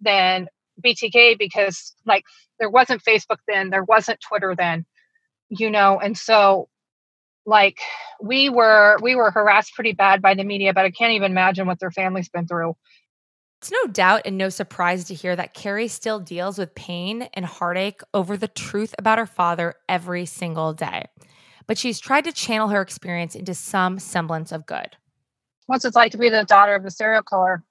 than 0.01 0.49
btk 0.85 1.39
because 1.39 1.95
like 2.07 2.25
there 2.61 2.71
wasn't 2.71 3.03
facebook 3.05 3.39
then 3.49 3.71
there 3.71 3.85
wasn't 3.85 4.21
twitter 4.21 4.55
then 4.57 4.85
you 5.51 5.71
know 5.71 5.99
and 5.99 6.17
so 6.19 6.69
like 7.49 7.81
we 8.23 8.51
were 8.51 8.99
we 9.01 9.17
were 9.17 9.31
harassed 9.31 9.75
pretty 9.75 9.93
bad 9.93 10.21
by 10.21 10.35
the 10.35 10.45
media 10.45 10.73
but 10.75 10.85
i 10.85 10.91
can't 10.91 11.13
even 11.13 11.33
imagine 11.33 11.67
what 11.67 11.81
their 11.81 11.91
family's 11.91 12.29
been 12.29 12.47
through. 12.47 12.77
It's 13.61 13.73
no 13.73 13.91
doubt 13.91 14.23
and 14.25 14.39
no 14.39 14.51
surprise 14.51 15.05
to 15.07 15.15
hear 15.15 15.35
that 15.35 15.53
Kerri 15.53 15.91
still 15.91 16.21
deals 16.21 16.59
with 16.59 16.77
pain 16.77 17.23
and 17.35 17.45
heartache 17.45 18.03
over 18.15 18.37
the 18.37 18.47
truth 18.47 18.95
about 18.99 19.19
her 19.19 19.27
father 19.27 19.75
every 19.89 20.27
single 20.27 20.73
day. 20.75 21.07
But 21.67 21.77
she's 21.77 21.99
tried 21.99 22.23
to 22.25 22.33
channel 22.33 22.69
her 22.69 22.81
experience 22.81 23.35
into 23.35 23.55
some 23.55 23.99
semblance 23.99 24.53
of 24.53 24.65
good. 24.65 24.97
What's 25.67 25.85
it 25.85 25.97
like 25.97 26.13
to 26.13 26.19
be 26.19 26.29
the 26.29 26.45
daughter 26.45 26.77
of 26.77 26.85
a 26.85 26.91
serial 26.91 27.23
killer? 27.23 27.65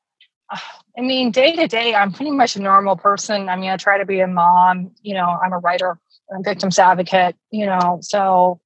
I 0.97 1.01
mean 1.01 1.31
day 1.31 1.55
to 1.55 1.67
day 1.67 1.93
i'm 1.93 2.11
pretty 2.11 2.31
much 2.31 2.55
a 2.55 2.61
normal 2.61 2.97
person. 2.97 3.47
I 3.47 3.55
mean 3.55 3.69
i 3.69 3.77
try 3.77 3.97
to 3.97 4.05
be 4.05 4.19
a 4.19 4.27
mom 4.27 4.91
you 5.03 5.13
know 5.13 5.37
i'm 5.41 5.53
a 5.53 5.59
writer 5.59 5.99
i'm 6.31 6.41
a 6.41 6.43
victims 6.43 6.79
advocate 6.79 7.35
you 7.51 7.65
know 7.65 7.99
so 8.01 8.59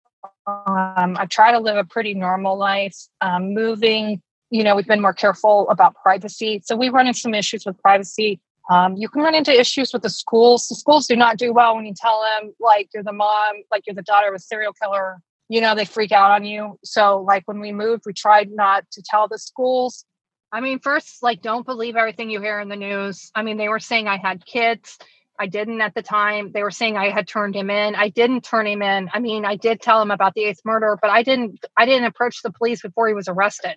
um, 0.67 1.17
I 1.17 1.25
try 1.25 1.51
to 1.51 1.59
live 1.59 1.77
a 1.77 1.83
pretty 1.83 2.13
normal 2.13 2.57
life. 2.57 2.97
Um, 3.21 3.53
moving, 3.53 4.21
you 4.49 4.63
know, 4.63 4.75
we've 4.75 4.87
been 4.87 5.01
more 5.01 5.13
careful 5.13 5.69
about 5.69 5.95
privacy. 5.95 6.61
So 6.65 6.75
we 6.75 6.89
run 6.89 7.07
into 7.07 7.19
some 7.19 7.33
issues 7.33 7.65
with 7.65 7.77
privacy. 7.81 8.39
Um, 8.69 8.95
you 8.95 9.09
can 9.09 9.21
run 9.21 9.35
into 9.35 9.51
issues 9.51 9.91
with 9.91 10.03
the 10.03 10.09
schools. 10.09 10.67
The 10.67 10.75
schools 10.75 11.07
do 11.07 11.15
not 11.15 11.37
do 11.37 11.51
well 11.51 11.75
when 11.75 11.85
you 11.85 11.93
tell 11.95 12.21
them, 12.21 12.53
like, 12.59 12.89
you're 12.93 13.03
the 13.03 13.11
mom, 13.11 13.63
like, 13.71 13.87
you're 13.87 13.95
the 13.95 14.01
daughter 14.01 14.29
of 14.29 14.35
a 14.35 14.39
serial 14.39 14.73
killer. 14.73 15.19
You 15.49 15.61
know, 15.61 15.75
they 15.75 15.85
freak 15.85 16.11
out 16.11 16.31
on 16.31 16.45
you. 16.45 16.77
So, 16.83 17.21
like, 17.21 17.43
when 17.47 17.59
we 17.59 17.71
moved, 17.71 18.03
we 18.05 18.13
tried 18.13 18.51
not 18.51 18.89
to 18.91 19.03
tell 19.03 19.27
the 19.27 19.39
schools. 19.39 20.05
I 20.53 20.61
mean, 20.61 20.79
first, 20.79 21.23
like, 21.23 21.41
don't 21.41 21.65
believe 21.65 21.95
everything 21.95 22.29
you 22.29 22.39
hear 22.39 22.59
in 22.59 22.69
the 22.69 22.75
news. 22.75 23.31
I 23.35 23.41
mean, 23.41 23.57
they 23.57 23.69
were 23.69 23.79
saying 23.79 24.07
I 24.07 24.17
had 24.17 24.45
kids 24.45 24.97
I 25.41 25.47
didn't 25.47 25.81
at 25.81 25.95
the 25.95 26.03
time. 26.03 26.51
They 26.51 26.61
were 26.61 26.69
saying 26.69 26.97
I 26.97 27.09
had 27.09 27.27
turned 27.27 27.55
him 27.55 27.71
in. 27.71 27.95
I 27.95 28.09
didn't 28.09 28.43
turn 28.43 28.67
him 28.67 28.83
in. 28.83 29.09
I 29.11 29.17
mean, 29.17 29.43
I 29.43 29.55
did 29.55 29.81
tell 29.81 29.99
him 29.99 30.11
about 30.11 30.35
the 30.35 30.43
eighth 30.43 30.61
murder, 30.63 30.99
but 31.01 31.09
I 31.09 31.23
didn't 31.23 31.65
I 31.75 31.87
didn't 31.87 32.05
approach 32.05 32.43
the 32.43 32.51
police 32.51 32.83
before 32.83 33.07
he 33.07 33.15
was 33.15 33.27
arrested. 33.27 33.75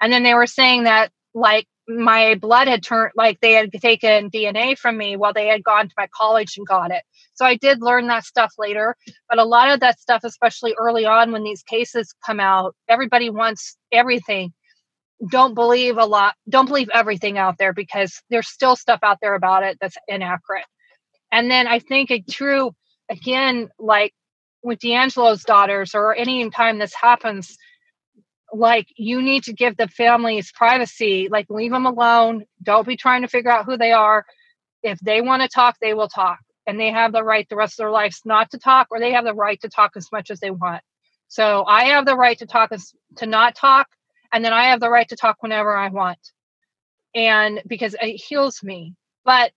And 0.00 0.12
then 0.12 0.24
they 0.24 0.34
were 0.34 0.48
saying 0.48 0.82
that 0.82 1.12
like 1.32 1.68
my 1.86 2.34
blood 2.34 2.66
had 2.66 2.82
turned 2.82 3.12
like 3.14 3.38
they 3.38 3.52
had 3.52 3.70
taken 3.70 4.32
DNA 4.32 4.76
from 4.76 4.98
me 4.98 5.16
while 5.16 5.32
they 5.32 5.46
had 5.46 5.62
gone 5.62 5.86
to 5.88 5.94
my 5.96 6.08
college 6.12 6.56
and 6.56 6.66
got 6.66 6.90
it. 6.90 7.04
So 7.34 7.44
I 7.46 7.54
did 7.54 7.82
learn 7.82 8.08
that 8.08 8.24
stuff 8.24 8.54
later, 8.58 8.96
but 9.28 9.38
a 9.38 9.44
lot 9.44 9.70
of 9.70 9.78
that 9.80 10.00
stuff 10.00 10.24
especially 10.24 10.74
early 10.76 11.06
on 11.06 11.30
when 11.30 11.44
these 11.44 11.62
cases 11.62 12.12
come 12.26 12.40
out, 12.40 12.74
everybody 12.88 13.30
wants 13.30 13.76
everything 13.92 14.52
don't 15.30 15.54
believe 15.54 15.96
a 15.96 16.04
lot 16.04 16.34
don't 16.46 16.66
believe 16.66 16.90
everything 16.92 17.38
out 17.38 17.56
there 17.58 17.72
because 17.72 18.20
there's 18.28 18.48
still 18.48 18.76
stuff 18.76 19.00
out 19.02 19.16
there 19.22 19.34
about 19.34 19.62
it 19.62 19.78
that's 19.80 19.96
inaccurate 20.08 20.66
and 21.36 21.50
then 21.50 21.68
I 21.68 21.80
think 21.80 22.10
a 22.10 22.22
true, 22.22 22.74
again, 23.10 23.68
like 23.78 24.14
with 24.62 24.78
DeAngelo's 24.78 25.44
daughters 25.44 25.94
or 25.94 26.14
any 26.14 26.48
time 26.48 26.78
this 26.78 26.94
happens, 26.94 27.58
like 28.54 28.86
you 28.96 29.20
need 29.20 29.44
to 29.44 29.52
give 29.52 29.76
the 29.76 29.86
families 29.86 30.50
privacy, 30.50 31.28
like 31.30 31.50
leave 31.50 31.72
them 31.72 31.84
alone. 31.84 32.46
Don't 32.62 32.86
be 32.86 32.96
trying 32.96 33.20
to 33.20 33.28
figure 33.28 33.50
out 33.50 33.66
who 33.66 33.76
they 33.76 33.92
are. 33.92 34.24
If 34.82 34.98
they 35.00 35.20
want 35.20 35.42
to 35.42 35.48
talk, 35.48 35.76
they 35.78 35.92
will 35.92 36.08
talk. 36.08 36.38
And 36.66 36.80
they 36.80 36.90
have 36.90 37.12
the 37.12 37.22
right 37.22 37.46
the 37.50 37.56
rest 37.56 37.74
of 37.74 37.84
their 37.84 37.90
lives 37.90 38.22
not 38.24 38.50
to 38.52 38.58
talk, 38.58 38.86
or 38.90 38.98
they 38.98 39.12
have 39.12 39.26
the 39.26 39.34
right 39.34 39.60
to 39.60 39.68
talk 39.68 39.92
as 39.94 40.10
much 40.10 40.30
as 40.30 40.40
they 40.40 40.50
want. 40.50 40.80
So 41.28 41.66
I 41.66 41.84
have 41.88 42.06
the 42.06 42.16
right 42.16 42.38
to 42.38 42.46
talk 42.46 42.72
as 42.72 42.94
to 43.16 43.26
not 43.26 43.54
talk, 43.54 43.88
and 44.32 44.42
then 44.42 44.54
I 44.54 44.70
have 44.70 44.80
the 44.80 44.88
right 44.88 45.08
to 45.10 45.16
talk 45.16 45.42
whenever 45.42 45.76
I 45.76 45.88
want. 45.90 46.32
And 47.14 47.60
because 47.66 47.94
it 48.00 48.16
heals 48.16 48.62
me. 48.62 48.94
But 49.22 49.52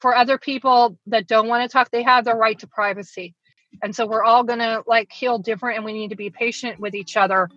for 0.00 0.16
other 0.16 0.38
people 0.38 0.98
that 1.06 1.26
don't 1.26 1.46
want 1.46 1.62
to 1.62 1.72
talk, 1.72 1.90
they 1.90 2.02
have 2.02 2.24
the 2.24 2.34
right 2.34 2.58
to 2.58 2.66
privacy. 2.66 3.34
And 3.82 3.94
so 3.94 4.06
we're 4.06 4.24
all 4.24 4.42
going 4.42 4.58
to 4.58 4.82
like 4.86 5.12
heal 5.12 5.38
different 5.38 5.76
and 5.76 5.84
we 5.84 5.92
need 5.92 6.08
to 6.08 6.16
be 6.16 6.30
patient 6.30 6.80
with 6.80 6.94
each 6.94 7.16
other 7.16 7.48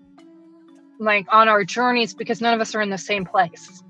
like 1.00 1.26
on 1.32 1.48
our 1.48 1.64
journeys 1.64 2.14
because 2.14 2.40
none 2.40 2.54
of 2.54 2.62
us 2.62 2.76
are 2.76 2.82
in 2.82 2.90
the 2.90 2.98
same 2.98 3.26
place. 3.26 3.82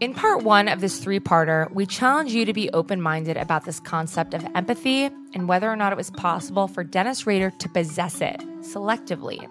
In 0.00 0.12
part 0.12 0.42
one 0.42 0.66
of 0.68 0.80
this 0.80 0.98
three 0.98 1.20
parter, 1.20 1.70
we 1.72 1.86
challenge 1.86 2.32
you 2.32 2.44
to 2.44 2.52
be 2.52 2.68
open 2.70 3.00
minded 3.00 3.36
about 3.36 3.64
this 3.64 3.78
concept 3.80 4.34
of 4.34 4.44
empathy 4.54 5.04
and 5.04 5.48
whether 5.48 5.70
or 5.70 5.76
not 5.76 5.92
it 5.92 5.96
was 5.96 6.10
possible 6.10 6.66
for 6.66 6.82
Dennis 6.82 7.26
Rader 7.26 7.50
to 7.50 7.68
possess 7.68 8.20
it 8.20 8.38
selectively. 8.60 9.48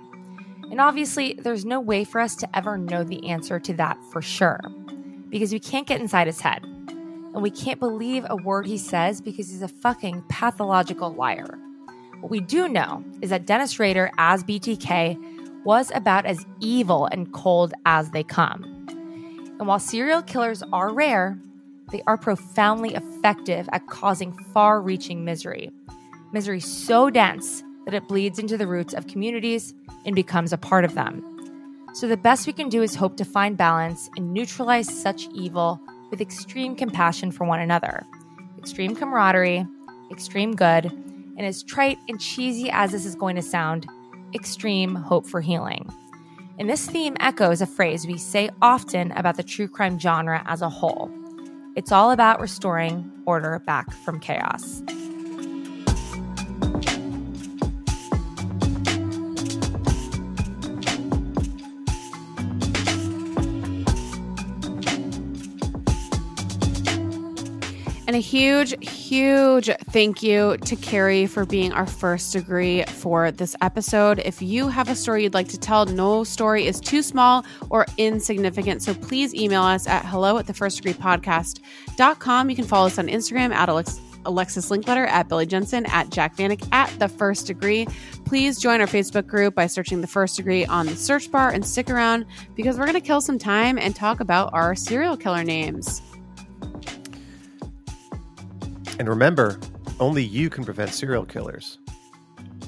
And 0.70 0.82
obviously, 0.82 1.36
there's 1.36 1.66
no 1.66 1.80
way 1.80 2.04
for 2.04 2.20
us 2.20 2.36
to 2.36 2.58
ever 2.58 2.78
know 2.78 3.04
the 3.04 3.30
answer 3.30 3.60
to 3.62 3.74
that 3.76 3.98
for 4.12 4.22
sure 4.22 4.60
because 5.34 5.52
we 5.52 5.60
can't 5.60 5.88
get 5.88 6.00
inside 6.00 6.28
his 6.28 6.40
head. 6.40 6.64
And 6.64 7.42
we 7.42 7.50
can't 7.50 7.80
believe 7.80 8.24
a 8.30 8.36
word 8.36 8.68
he 8.68 8.78
says 8.78 9.20
because 9.20 9.50
he's 9.50 9.64
a 9.64 9.68
fucking 9.68 10.24
pathological 10.30 11.12
liar. 11.12 11.58
What 12.20 12.30
we 12.30 12.40
do 12.40 12.70
know 12.70 13.04
is 13.20 13.32
that 13.32 13.48
Dennis 13.48 13.80
Rader 13.80 14.12
as 14.20 14.44
BTK 14.44 15.66
was 15.66 15.92
about 15.96 16.28
as 16.28 16.46
evil 16.60 17.08
and 17.12 17.34
cold 17.34 17.74
as 17.88 18.12
they 18.12 18.22
come. 18.22 18.64
And 19.58 19.68
while 19.68 19.80
serial 19.80 20.22
killers 20.22 20.62
are 20.72 20.94
rare, 20.94 21.40
they 21.92 22.04
are 22.06 22.16
profoundly 22.16 22.94
effective 22.94 23.68
at 23.72 23.88
causing 23.88 24.34
far 24.54 24.80
reaching 24.80 25.26
misery. 25.26 25.72
Misery 26.32 26.60
so 26.60 27.10
dense 27.10 27.64
that 27.86 27.96
it 27.96 28.08
bleeds 28.08 28.38
into 28.38 28.56
the 28.56 28.68
roots 28.68 28.94
of 28.94 29.08
communities 29.08 29.74
and 30.06 30.14
becomes 30.14 30.54
a 30.54 30.60
part 30.60 30.86
of 30.86 30.94
them. 30.94 31.33
So, 31.94 32.08
the 32.08 32.18
best 32.18 32.48
we 32.48 32.54
can 32.54 32.70
do 32.70 32.82
is 32.82 32.96
hope 32.96 33.18
to 33.18 33.26
find 33.26 33.56
balance 33.56 34.10
and 34.18 34.34
neutralize 34.34 34.90
such 34.90 35.28
evil 35.34 35.80
with 36.10 36.22
extreme 36.22 36.76
compassion 36.76 37.32
for 37.32 37.46
one 37.46 37.60
another, 37.60 38.04
extreme 38.58 38.96
camaraderie, 38.96 39.66
extreme 40.12 40.56
good, 40.56 40.86
and 40.86 41.42
as 41.42 41.64
trite 41.64 41.98
and 42.08 42.20
cheesy 42.20 42.70
as 42.72 42.92
this 42.92 43.06
is 43.06 43.16
going 43.16 43.36
to 43.36 43.42
sound, 43.42 43.88
extreme 44.34 44.96
hope 44.96 45.28
for 45.28 45.42
healing. 45.42 45.88
And 46.60 46.70
this 46.70 46.86
theme 46.88 47.16
echoes 47.20 47.62
a 47.62 47.66
phrase 47.66 48.06
we 48.06 48.18
say 48.18 48.50
often 48.62 49.12
about 49.14 49.38
the 49.38 49.44
true 49.44 49.68
crime 49.68 50.00
genre 50.00 50.44
as 50.46 50.62
a 50.62 50.70
whole 50.70 51.12
it's 51.76 51.92
all 51.92 52.12
about 52.12 52.40
restoring 52.40 53.12
order 53.26 53.60
back 53.66 53.92
from 53.92 54.20
chaos. 54.20 54.84
And 68.14 68.20
a 68.20 68.22
huge, 68.22 68.76
huge 68.88 69.72
thank 69.90 70.22
you 70.22 70.56
to 70.58 70.76
Kerri 70.76 71.28
for 71.28 71.48
being 71.48 71.74
our 71.74 71.88
first 71.88 72.32
degree 72.34 72.84
for 72.84 73.32
this 73.32 73.56
episode. 73.60 74.20
If 74.20 74.40
you 74.40 74.68
have 74.68 74.88
a 74.88 74.94
story 74.94 75.24
you'd 75.24 75.34
like 75.34 75.48
to 75.48 75.58
tell, 75.58 75.88
no 75.88 76.24
story 76.24 76.68
is 76.68 76.80
too 76.80 77.02
small 77.02 77.44
or 77.72 77.88
insignificant. 77.98 78.84
So 78.84 78.94
please 78.94 79.34
email 79.34 79.64
us 79.64 79.88
at 79.88 80.06
hello 80.06 80.38
at 80.38 80.46
the 80.46 80.54
first 80.54 80.78
degree 80.78 80.94
podcast.com. 80.94 82.52
You 82.52 82.56
can 82.56 82.66
follow 82.66 82.86
us 82.86 83.00
on 83.00 83.08
Instagram 83.08 83.52
at 83.52 83.68
Alex. 83.68 84.00
Alexis 84.26 84.70
Linkletter 84.70 85.08
at 85.08 85.28
Billy 85.28 85.48
Jensen 85.48 85.88
at 85.88 86.12
Jac 86.12 86.38
Vanek 86.38 86.66
at 86.72 86.98
The 87.00 87.10
First 87.10 87.48
Degree. 87.48 87.88
Please 88.26 88.58
join 88.58 88.80
our 88.80 88.88
Facebook 88.88 89.28
group 89.28 89.54
by 89.54 89.68
searching 89.68 90.00
The 90.00 90.08
First 90.08 90.38
Degree 90.38 90.66
on 90.66 90.86
the 90.86 90.96
search 90.96 91.30
bar 91.30 91.50
and 91.50 91.66
stick 91.66 91.90
around 91.90 92.26
because 92.56 92.78
we're 92.78 92.86
going 92.86 92.94
to 92.94 93.02
kill 93.02 93.20
some 93.20 93.38
time 93.38 93.78
and 93.78 93.94
talk 93.94 94.22
about 94.22 94.54
our 94.54 94.76
serial 94.76 95.18
killer 95.18 95.44
names. 95.44 96.02
And 99.00 99.10
remember, 99.10 99.60
only 100.00 100.24
you 100.24 100.50
can 100.50 100.64
prevent 100.64 100.94
serial 100.94 101.26
killers 101.26 101.78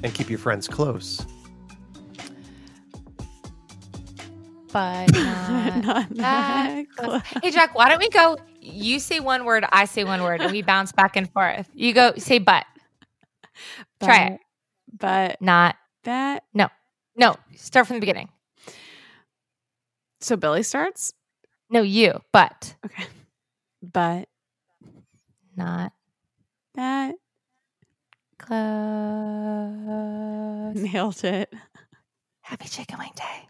and 0.03 0.13
keep 0.13 0.29
your 0.29 0.39
friends 0.39 0.67
close. 0.67 1.25
but 4.75 5.09
not, 5.13 6.09
that 6.15 6.83
close. 6.97 7.21
Hey, 7.41 7.49
Jac, 7.49 7.73
why 7.75 7.87
don't 7.87 7.99
we 7.99 8.09
go? 8.09 8.37
You 8.59 8.99
say 8.99 9.21
one 9.21 9.45
word, 9.45 9.63
I 9.71 9.85
say 9.85 10.03
one 10.03 10.21
word, 10.21 10.41
and 10.41 10.51
we 10.51 10.63
bounce 10.63 10.91
back 10.91 11.15
and 11.15 11.31
forth. 11.31 11.69
You 11.73 11.93
go 11.93 12.11
say 12.17 12.39
but. 12.39 12.65
Try 14.03 14.25
it. 14.31 14.39
But 14.99 15.41
Not 15.41 15.77
that. 16.03 16.43
no. 16.53 16.67
No. 17.15 17.37
Start 17.55 17.87
from 17.87 17.95
the 17.95 17.99
beginning. 18.01 18.27
So 20.19 20.35
Billy 20.35 20.61
starts. 20.61 21.13
No, 21.69 21.81
you, 21.81 22.19
but 22.33 22.75
Okay. 22.85 23.05
But 23.81 24.27
not 25.55 25.93
that 26.75 27.15
close. 28.39 28.55
nailed 30.75 31.23
it. 31.23 31.53
Happy 32.41 32.67
Chicken 32.67 32.99
Wing 32.99 33.11
Day. 33.15 33.49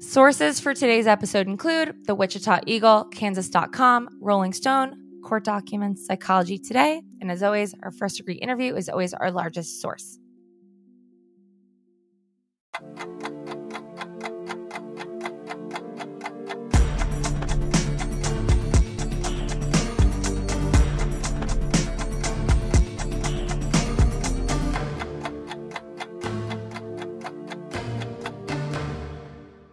Sources 0.00 0.60
for 0.60 0.74
today's 0.74 1.06
episode 1.06 1.46
include 1.46 2.06
the 2.06 2.14
Wichita 2.14 2.60
Eagle, 2.66 3.04
Kansas.com, 3.04 4.18
Rolling 4.20 4.52
Stone, 4.52 5.20
court 5.22 5.44
documents, 5.44 6.06
Psychology 6.06 6.58
Today, 6.58 7.02
and 7.20 7.30
as 7.30 7.42
always, 7.42 7.74
our 7.82 7.92
first 7.92 8.16
degree 8.16 8.34
interview 8.34 8.74
is 8.74 8.88
always 8.88 9.14
our 9.14 9.30
largest 9.30 9.80
source. 9.80 10.18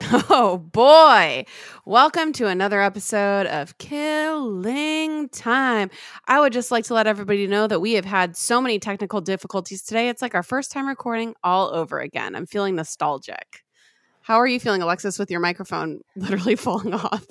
Oh 0.31 0.57
boy. 0.57 1.45
Welcome 1.85 2.33
to 2.33 2.47
another 2.47 2.81
episode 2.81 3.45
of 3.45 3.77
Killing 3.77 5.29
Time. 5.29 5.91
I 6.27 6.39
would 6.39 6.51
just 6.51 6.71
like 6.71 6.85
to 6.85 6.95
let 6.95 7.05
everybody 7.05 7.45
know 7.45 7.67
that 7.67 7.79
we 7.79 7.93
have 7.93 8.05
had 8.05 8.35
so 8.35 8.59
many 8.59 8.79
technical 8.79 9.21
difficulties 9.21 9.83
today. 9.83 10.09
It's 10.09 10.23
like 10.23 10.33
our 10.33 10.41
first 10.41 10.71
time 10.71 10.87
recording 10.87 11.35
all 11.43 11.69
over 11.75 11.99
again. 11.99 12.35
I'm 12.35 12.47
feeling 12.47 12.75
nostalgic. 12.75 13.63
How 14.21 14.37
are 14.37 14.47
you 14.47 14.59
feeling, 14.59 14.81
Alexis, 14.81 15.19
with 15.19 15.29
your 15.29 15.41
microphone 15.41 16.01
literally 16.15 16.55
falling 16.55 16.95
off? 16.95 17.25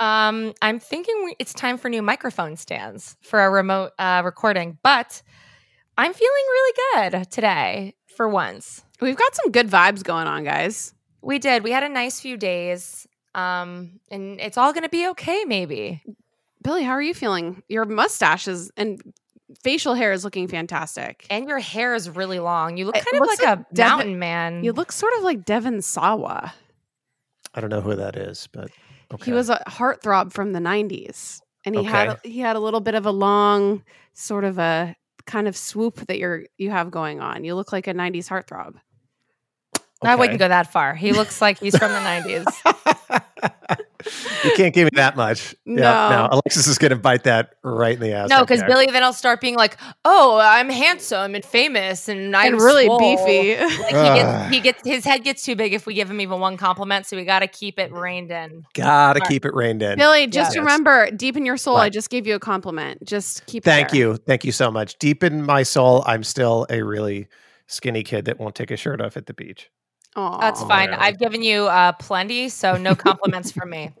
Um, 0.00 0.54
I'm 0.62 0.78
thinking 0.78 1.24
we, 1.26 1.36
it's 1.38 1.52
time 1.52 1.76
for 1.76 1.90
new 1.90 2.02
microphone 2.02 2.56
stands 2.56 3.18
for 3.20 3.44
a 3.44 3.50
remote 3.50 3.92
uh, 3.98 4.22
recording, 4.24 4.78
but 4.82 5.20
I'm 5.98 6.14
feeling 6.14 6.32
really 6.48 6.72
good 6.94 7.30
today 7.30 7.94
for 8.16 8.28
once. 8.28 8.82
We've 9.02 9.16
got 9.16 9.34
some 9.34 9.50
good 9.50 9.68
vibes 9.68 10.02
going 10.02 10.26
on, 10.26 10.44
guys. 10.44 10.94
We 11.24 11.38
did. 11.38 11.64
We 11.64 11.70
had 11.70 11.82
a 11.82 11.88
nice 11.88 12.20
few 12.20 12.36
days, 12.36 13.06
um, 13.34 14.00
and 14.10 14.40
it's 14.40 14.58
all 14.58 14.72
going 14.72 14.82
to 14.84 14.88
be 14.88 15.08
okay. 15.08 15.44
Maybe. 15.44 16.02
Billy, 16.62 16.82
how 16.82 16.92
are 16.92 17.02
you 17.02 17.14
feeling? 17.14 17.62
Your 17.68 17.84
mustache 17.84 18.48
is 18.48 18.70
and 18.76 19.00
facial 19.62 19.94
hair 19.94 20.12
is 20.12 20.24
looking 20.24 20.48
fantastic. 20.48 21.26
And 21.30 21.48
your 21.48 21.58
hair 21.58 21.94
is 21.94 22.08
really 22.10 22.38
long. 22.40 22.76
You 22.76 22.86
look 22.86 22.96
It 22.96 23.04
kind 23.04 23.22
of 23.22 23.28
like, 23.28 23.42
like 23.42 23.58
a 23.58 23.66
Devin- 23.74 23.96
mountain 23.96 24.18
man. 24.18 24.64
You 24.64 24.72
look 24.72 24.92
sort 24.92 25.12
of 25.18 25.22
like 25.24 25.44
Devon 25.44 25.82
Sawa. 25.82 26.52
I 27.54 27.60
don't 27.60 27.70
know 27.70 27.80
who 27.80 27.94
that 27.94 28.16
is, 28.16 28.48
but 28.52 28.70
okay. 29.12 29.26
He 29.26 29.32
was 29.32 29.48
a 29.50 29.62
heartthrob 29.68 30.32
from 30.32 30.52
the 30.52 30.58
90s. 30.58 31.40
And 31.64 31.74
he 31.74 31.84
had 31.84 32.18
he 32.24 32.40
had 32.40 32.56
a 32.56 32.60
little 32.60 32.80
bit 32.80 32.94
of 32.94 33.06
a 33.06 33.10
long 33.10 33.82
sort 34.12 34.44
of 34.44 34.58
a 34.58 34.94
kind 35.24 35.48
of 35.48 35.56
swoop 35.56 36.06
that 36.08 36.18
you're 36.18 36.44
you 36.58 36.70
have 36.70 36.90
going 36.90 37.20
on. 37.20 37.44
You 37.44 37.54
look 37.54 37.72
like 37.72 37.86
a 37.86 37.94
90s 37.94 38.28
heartthrob. 38.28 38.74
I 40.06 40.14
wouldn't 40.16 40.34
Okay. 40.34 40.38
go 40.44 40.48
that 40.48 40.72
far. 40.72 40.94
He 40.94 41.12
looks 41.12 41.40
like 41.40 41.58
he's 41.58 41.76
from 41.76 41.92
the 41.92 41.98
90s. 41.98 43.20
You 44.44 44.50
can't 44.54 44.74
give 44.74 44.84
me 44.84 44.90
that 44.96 45.16
much. 45.16 45.54
No. 45.64 45.82
Yeah, 45.82 46.08
no. 46.10 46.28
Alexis 46.32 46.66
is 46.66 46.76
going 46.76 46.90
to 46.90 46.96
bite 46.96 47.24
that 47.24 47.54
right 47.62 47.94
in 47.94 48.00
the 48.00 48.12
ass. 48.12 48.28
No, 48.28 48.40
because 48.42 48.60
there. 48.60 48.68
Billy 48.68 48.84
then 48.86 49.02
I'll 49.02 49.14
start 49.14 49.40
being 49.40 49.56
like, 49.56 49.78
"Oh, 50.04 50.38
I'm 50.38 50.68
handsome 50.68 51.34
and 51.34 51.42
famous, 51.42 52.06
and 52.06 52.36
I'm 52.36 52.52
And 52.52 52.62
really 52.62 52.84
swole." 52.84 52.98
beefy. 52.98 53.56
Like 53.58 53.86
he 53.86 53.92
gets, 53.92 54.50
he 54.50 54.60
gets 54.60 54.82
his 54.86 55.04
head 55.06 55.24
gets 55.24 55.42
too 55.42 55.56
big 55.56 55.72
if 55.72 55.86
we 55.86 55.94
give 55.94 56.10
him 56.10 56.20
even 56.20 56.38
one 56.38 56.58
compliment, 56.58 57.06
so 57.06 57.16
we 57.16 57.24
got 57.24 57.38
to 57.38 57.46
keep 57.46 57.78
it 57.78 57.90
reined 57.92 58.30
in. 58.30 58.66
Gotta 58.74 59.20
keep 59.20 59.46
it 59.46 59.54
reined 59.54 59.82
in. 59.82 59.96
Billy, 59.96 60.26
just 60.26 60.50
Yes. 60.54 60.58
remember, 60.58 61.10
deep 61.10 61.38
in 61.38 61.46
your 61.46 61.56
soul, 61.56 61.76
I 61.78 61.88
just 61.88 62.10
gave 62.10 62.26
you 62.26 62.34
a 62.34 62.40
compliment. 62.40 63.02
Just 63.06 63.46
keep 63.46 63.62
it 63.62 63.70
Thank 63.70 63.94
you. 63.94 64.16
Thank 64.16 64.44
you 64.44 64.52
so 64.52 64.70
much. 64.70 64.98
Deep 64.98 65.24
in 65.24 65.42
my 65.46 65.62
soul, 65.62 66.04
I'm 66.06 66.24
still 66.24 66.66
a 66.68 66.82
really 66.82 67.26
skinny 67.68 68.02
kid 68.02 68.26
that 68.26 68.38
won't 68.38 68.54
take 68.54 68.70
a 68.70 68.76
shirt 68.76 69.00
off 69.00 69.16
at 69.16 69.24
the 69.24 69.32
beach. 69.32 69.70
Aw. 70.16 70.38
That's 70.40 70.60
fine. 70.62 70.90
Whatever. 70.90 71.02
I've 71.02 71.18
given 71.18 71.42
you 71.42 71.66
uh, 71.66 71.92
plenty, 71.92 72.48
so 72.48 72.76
no 72.76 72.94
compliments 72.94 73.50
from 73.50 73.70
me. 73.70 73.90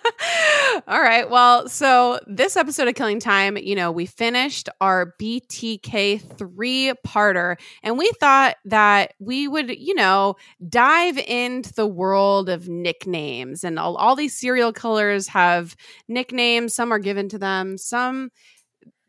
All 0.88 1.00
right. 1.00 1.28
Well, 1.28 1.68
so 1.68 2.18
this 2.26 2.56
episode 2.56 2.88
of 2.88 2.94
Killing 2.94 3.20
Time, 3.20 3.56
you 3.56 3.74
know, 3.74 3.90
we 3.90 4.06
finished 4.06 4.68
our 4.80 5.14
BTK 5.20 6.36
three 6.38 6.92
parter, 7.06 7.58
and 7.82 7.98
we 7.98 8.10
thought 8.20 8.56
that 8.64 9.14
we 9.18 9.48
would, 9.48 9.70
you 9.78 9.94
know, 9.94 10.36
dive 10.68 11.18
into 11.18 11.72
the 11.72 11.86
world 11.86 12.48
of 12.48 12.68
nicknames. 12.68 13.64
And 13.64 13.78
all, 13.78 13.96
all 13.96 14.16
these 14.16 14.36
serial 14.38 14.72
killers 14.72 15.28
have 15.28 15.76
nicknames, 16.08 16.74
some 16.74 16.92
are 16.92 16.98
given 16.98 17.28
to 17.30 17.38
them, 17.38 17.78
some 17.78 18.30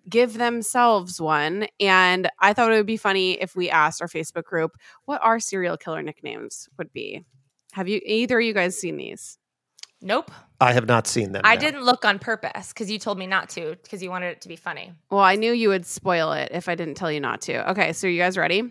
give 0.10 0.34
themselves 0.34 1.20
one. 1.20 1.68
And 1.80 2.30
I 2.40 2.54
thought 2.54 2.72
it 2.72 2.78
would 2.78 2.86
be 2.86 2.98
funny 2.98 3.34
if 3.34 3.56
we 3.56 3.70
asked 3.70 4.02
our 4.02 4.08
Facebook 4.08 4.44
group 4.44 4.72
what 5.06 5.22
our 5.24 5.40
serial 5.40 5.78
killer 5.78 6.02
nicknames 6.02 6.70
would 6.78 6.92
be. 6.92 7.24
Have 7.74 7.88
you 7.88 8.02
either 8.06 8.40
of 8.40 8.46
you 8.46 8.54
guys 8.54 8.78
seen 8.78 8.98
these? 8.98 9.38
Nope. 10.02 10.32
I 10.60 10.74
have 10.74 10.86
not 10.86 11.08
seen 11.08 11.32
them. 11.32 11.42
I 11.46 11.56
no. 11.56 11.62
didn't 11.62 11.84
look 11.84 12.04
on 12.04 12.20
purpose 12.20 12.70
because 12.70 12.92
you 12.92 13.00
told 13.00 13.18
me 13.18 13.26
not 13.26 13.50
to 13.52 13.78
because 13.82 14.04
you 14.04 14.10
wanted 14.10 14.28
it 14.28 14.42
to 14.42 14.50
be 14.50 14.58
funny. 14.58 14.92
Well, 15.10 15.22
I 15.22 15.36
knew 15.36 15.54
you 15.54 15.70
would 15.70 15.86
spoil 15.86 16.34
it 16.34 16.50
if 16.52 16.68
I 16.68 16.76
didn't 16.76 16.96
tell 16.96 17.12
you 17.12 17.22
not 17.22 17.42
to. 17.42 17.72
Okay, 17.72 17.94
so 17.94 18.08
you 18.08 18.20
guys 18.20 18.38
ready? 18.38 18.64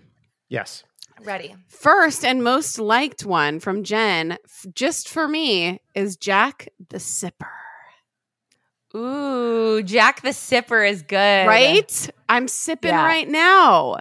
Yes. 0.48 0.84
Ready? 1.24 1.54
First 1.68 2.24
and 2.24 2.44
most 2.44 2.78
liked 2.78 3.24
one 3.24 3.60
from 3.60 3.82
Jen, 3.82 4.32
f- 4.32 4.66
just 4.74 5.08
for 5.08 5.26
me, 5.26 5.80
is 5.94 6.16
Jac 6.16 6.68
the 6.90 6.98
Sipper. 6.98 7.48
Ooh, 8.94 9.82
Jac 9.82 10.22
the 10.22 10.30
Sipper 10.30 10.88
is 10.88 11.02
good. 11.02 11.46
Right? 11.46 12.10
I'm 12.28 12.48
sipping 12.48 12.90
Yeah. 12.90 13.04
right 13.04 13.28
now. 13.28 13.96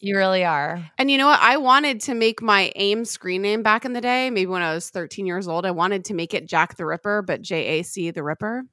You 0.00 0.16
really 0.16 0.44
are. 0.44 0.90
And 0.98 1.10
you 1.10 1.18
know 1.18 1.26
what? 1.28 1.40
I 1.40 1.56
wanted 1.58 2.00
to 2.02 2.14
make 2.14 2.42
my 2.42 2.72
AIM 2.74 3.04
screen 3.04 3.42
name 3.42 3.62
back 3.62 3.84
in 3.84 3.92
the 3.92 4.00
day, 4.00 4.30
maybe 4.30 4.46
when 4.46 4.62
I 4.62 4.74
was 4.74 4.90
13 4.90 5.26
years 5.26 5.46
old. 5.46 5.64
I 5.64 5.70
wanted 5.70 6.04
to 6.06 6.14
make 6.14 6.34
it 6.34 6.46
Jack 6.48 6.76
the 6.76 6.84
Ripper, 6.86 7.22
but 7.22 7.40
J 7.42 7.78
A 7.78 7.82
C 7.84 8.10
the 8.10 8.22
Ripper. 8.22 8.64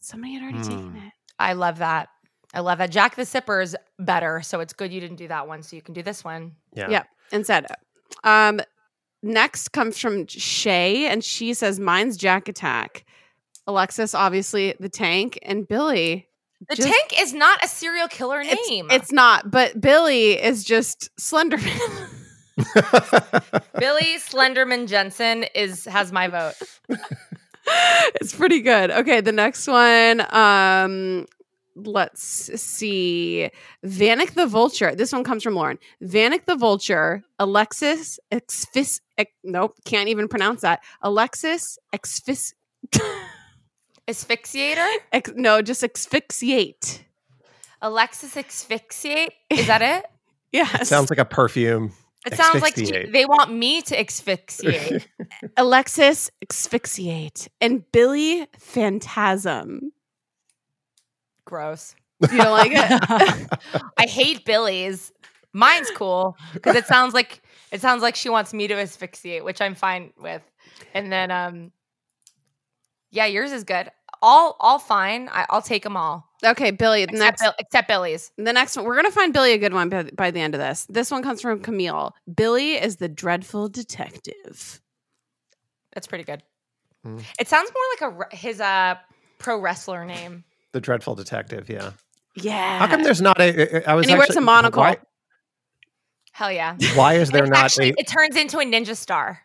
Somebody 0.00 0.34
had 0.34 0.42
already 0.42 0.62
taken 0.62 0.90
Hmm. 0.90 0.96
it. 1.06 1.12
I 1.38 1.52
love 1.52 1.78
that. 1.78 2.08
I 2.54 2.60
love 2.60 2.78
that. 2.78 2.90
Jac 2.90 3.14
the 3.16 3.22
Sipper 3.22 3.62
is 3.62 3.76
better, 3.98 4.40
so 4.42 4.60
it's 4.60 4.72
good 4.72 4.92
you 4.92 5.00
didn't 5.00 5.16
do 5.16 5.28
that 5.28 5.46
one, 5.46 5.62
so 5.62 5.76
you 5.76 5.82
can 5.82 5.94
do 5.94 6.02
this 6.02 6.24
one. 6.24 6.56
Yeah. 6.74 6.88
Yep. 6.90 7.06
Instead. 7.32 7.66
Um, 8.24 8.60
next 9.22 9.68
comes 9.72 9.98
from 9.98 10.26
Shay, 10.26 11.06
and 11.06 11.22
she 11.22 11.54
says, 11.54 11.78
Mine's 11.78 12.16
Jac 12.16 12.48
Attack. 12.48 13.04
Alexis, 13.66 14.14
obviously, 14.14 14.74
the 14.78 14.88
tank, 14.88 15.38
and 15.42 15.66
Billy. 15.66 16.28
The 16.68 16.76
just- 16.76 16.88
tank 16.88 17.20
is 17.20 17.34
not 17.34 17.62
a 17.64 17.68
serial 17.68 18.08
killer 18.08 18.40
It's- 18.40 18.56
name. 18.68 18.88
It's, 18.90 19.12
not, 19.12 19.50
but 19.50 19.80
Billy 19.80 20.32
is 20.32 20.64
just 20.64 21.10
Slenderman. 21.16 22.12
Billy 23.78 24.16
Slenderman 24.16 24.88
Jensen 24.88 25.44
is 25.54 25.84
has 25.84 26.10
my 26.12 26.28
vote. 26.28 26.54
it's 28.14 28.34
pretty 28.34 28.62
good. 28.62 28.90
Okay, 28.90 29.20
the 29.20 29.32
next 29.32 29.66
one. 29.68 30.24
Um, 30.34 31.26
let's 31.74 32.22
see. 32.60 33.50
Vanek 33.84 34.32
the 34.32 34.46
Vulture. 34.46 34.94
This 34.94 35.12
one 35.12 35.22
comes 35.24 35.42
from 35.42 35.54
Lauren. 35.54 35.78
Vanek 36.02 36.46
the 36.46 36.56
Vulture. 36.56 37.22
Alexis 37.38 38.18
Exfis. 38.32 39.00
Ex, 39.18 39.30
nope, 39.44 39.74
can't 39.84 40.08
even 40.08 40.26
pronounce 40.28 40.62
that. 40.62 40.80
Alexis 41.02 41.78
Exfis. 41.94 42.54
Asphyxiator? 44.08 44.90
Ex, 45.12 45.32
no, 45.34 45.62
just 45.62 45.82
asphyxiate. 45.82 47.04
Alexis 47.82 48.36
Asphyxiate? 48.36 49.32
Is 49.50 49.66
that 49.66 49.82
it? 49.82 50.06
Yes. 50.52 50.88
Sounds 50.88 51.10
like 51.10 51.18
a 51.18 51.24
perfume. 51.24 51.92
It 52.24 52.34
sounds 52.34 52.62
like 52.62 52.76
they 52.76 53.26
want 53.26 53.52
me 53.52 53.82
to 53.82 53.98
asphyxiate. 53.98 55.06
Alexis 55.56 56.30
asphyxiate 56.42 57.48
and 57.60 57.84
Billy 57.92 58.46
phantasm. 58.58 59.92
Gross. 61.44 61.94
You 62.22 62.38
don't 62.38 62.52
like 62.52 62.72
it? 62.72 63.48
I 63.98 64.06
hate 64.06 64.46
Billy's. 64.46 65.12
Mine's 65.52 65.90
cool 65.90 66.36
because 66.54 66.74
it 66.76 66.86
sounds 66.86 67.12
like 67.12 67.42
it 67.70 67.80
sounds 67.82 68.02
like 68.02 68.16
she 68.16 68.30
wants 68.30 68.54
me 68.54 68.66
to 68.66 68.74
asphyxiate, 68.74 69.44
which 69.44 69.60
I'm 69.60 69.74
fine 69.74 70.12
with. 70.18 70.42
And 70.94 71.12
then 71.12 71.30
um 71.30 71.70
yeah, 73.16 73.26
yours 73.26 73.50
is 73.52 73.64
good. 73.64 73.90
all 74.22 74.56
all 74.60 74.78
fine. 74.78 75.28
I, 75.32 75.46
I'll 75.50 75.62
take 75.62 75.82
them 75.82 75.96
all. 75.96 76.24
Okay, 76.44 76.70
Billy. 76.70 77.02
Except, 77.02 77.18
next, 77.18 77.42
Bill, 77.42 77.52
except 77.58 77.88
Billy's. 77.88 78.30
the 78.36 78.52
next 78.52 78.76
one, 78.76 78.84
we're 78.84 78.96
gonna 78.96 79.10
find 79.10 79.32
Billy 79.32 79.52
a 79.52 79.58
good 79.58 79.72
one 79.72 79.88
by, 79.88 80.02
by 80.14 80.30
the 80.30 80.40
end 80.40 80.54
of 80.54 80.60
this. 80.60 80.86
This 80.88 81.10
one 81.10 81.22
comes 81.22 81.40
from 81.40 81.60
Camille. 81.60 82.14
Billy 82.34 82.74
is 82.74 82.96
the 82.96 83.08
dreadful 83.08 83.68
detective. 83.68 84.80
That's 85.94 86.06
pretty 86.06 86.24
good. 86.24 86.42
Mm. 87.06 87.22
It 87.40 87.48
sounds 87.48 87.70
more 87.74 88.08
like 88.18 88.30
a 88.32 88.36
his 88.36 88.60
uh 88.60 88.96
pro 89.38 89.58
wrestler 89.60 90.04
name. 90.04 90.44
The 90.72 90.80
Dreadful 90.80 91.14
Detective, 91.14 91.70
yeah. 91.70 91.92
Yeah. 92.34 92.78
How 92.78 92.86
come 92.86 93.02
there's 93.02 93.22
not 93.22 93.40
a? 93.40 93.88
I 93.88 93.94
was 93.94 94.04
And 94.04 94.10
he 94.10 94.14
wears 94.16 94.28
actually- 94.30 94.42
a 94.42 94.44
monocle. 94.44 94.82
Why, 94.82 94.98
Hell 96.32 96.52
yeah. 96.52 96.76
why 96.94 97.14
is 97.14 97.30
there 97.30 97.44
It's 97.44 97.50
not 97.50 97.64
actually, 97.64 97.90
a? 97.90 97.94
it 97.96 98.06
turns 98.08 98.36
into 98.36 98.58
a 98.58 98.64
ninja 98.64 98.94
star. 98.94 99.40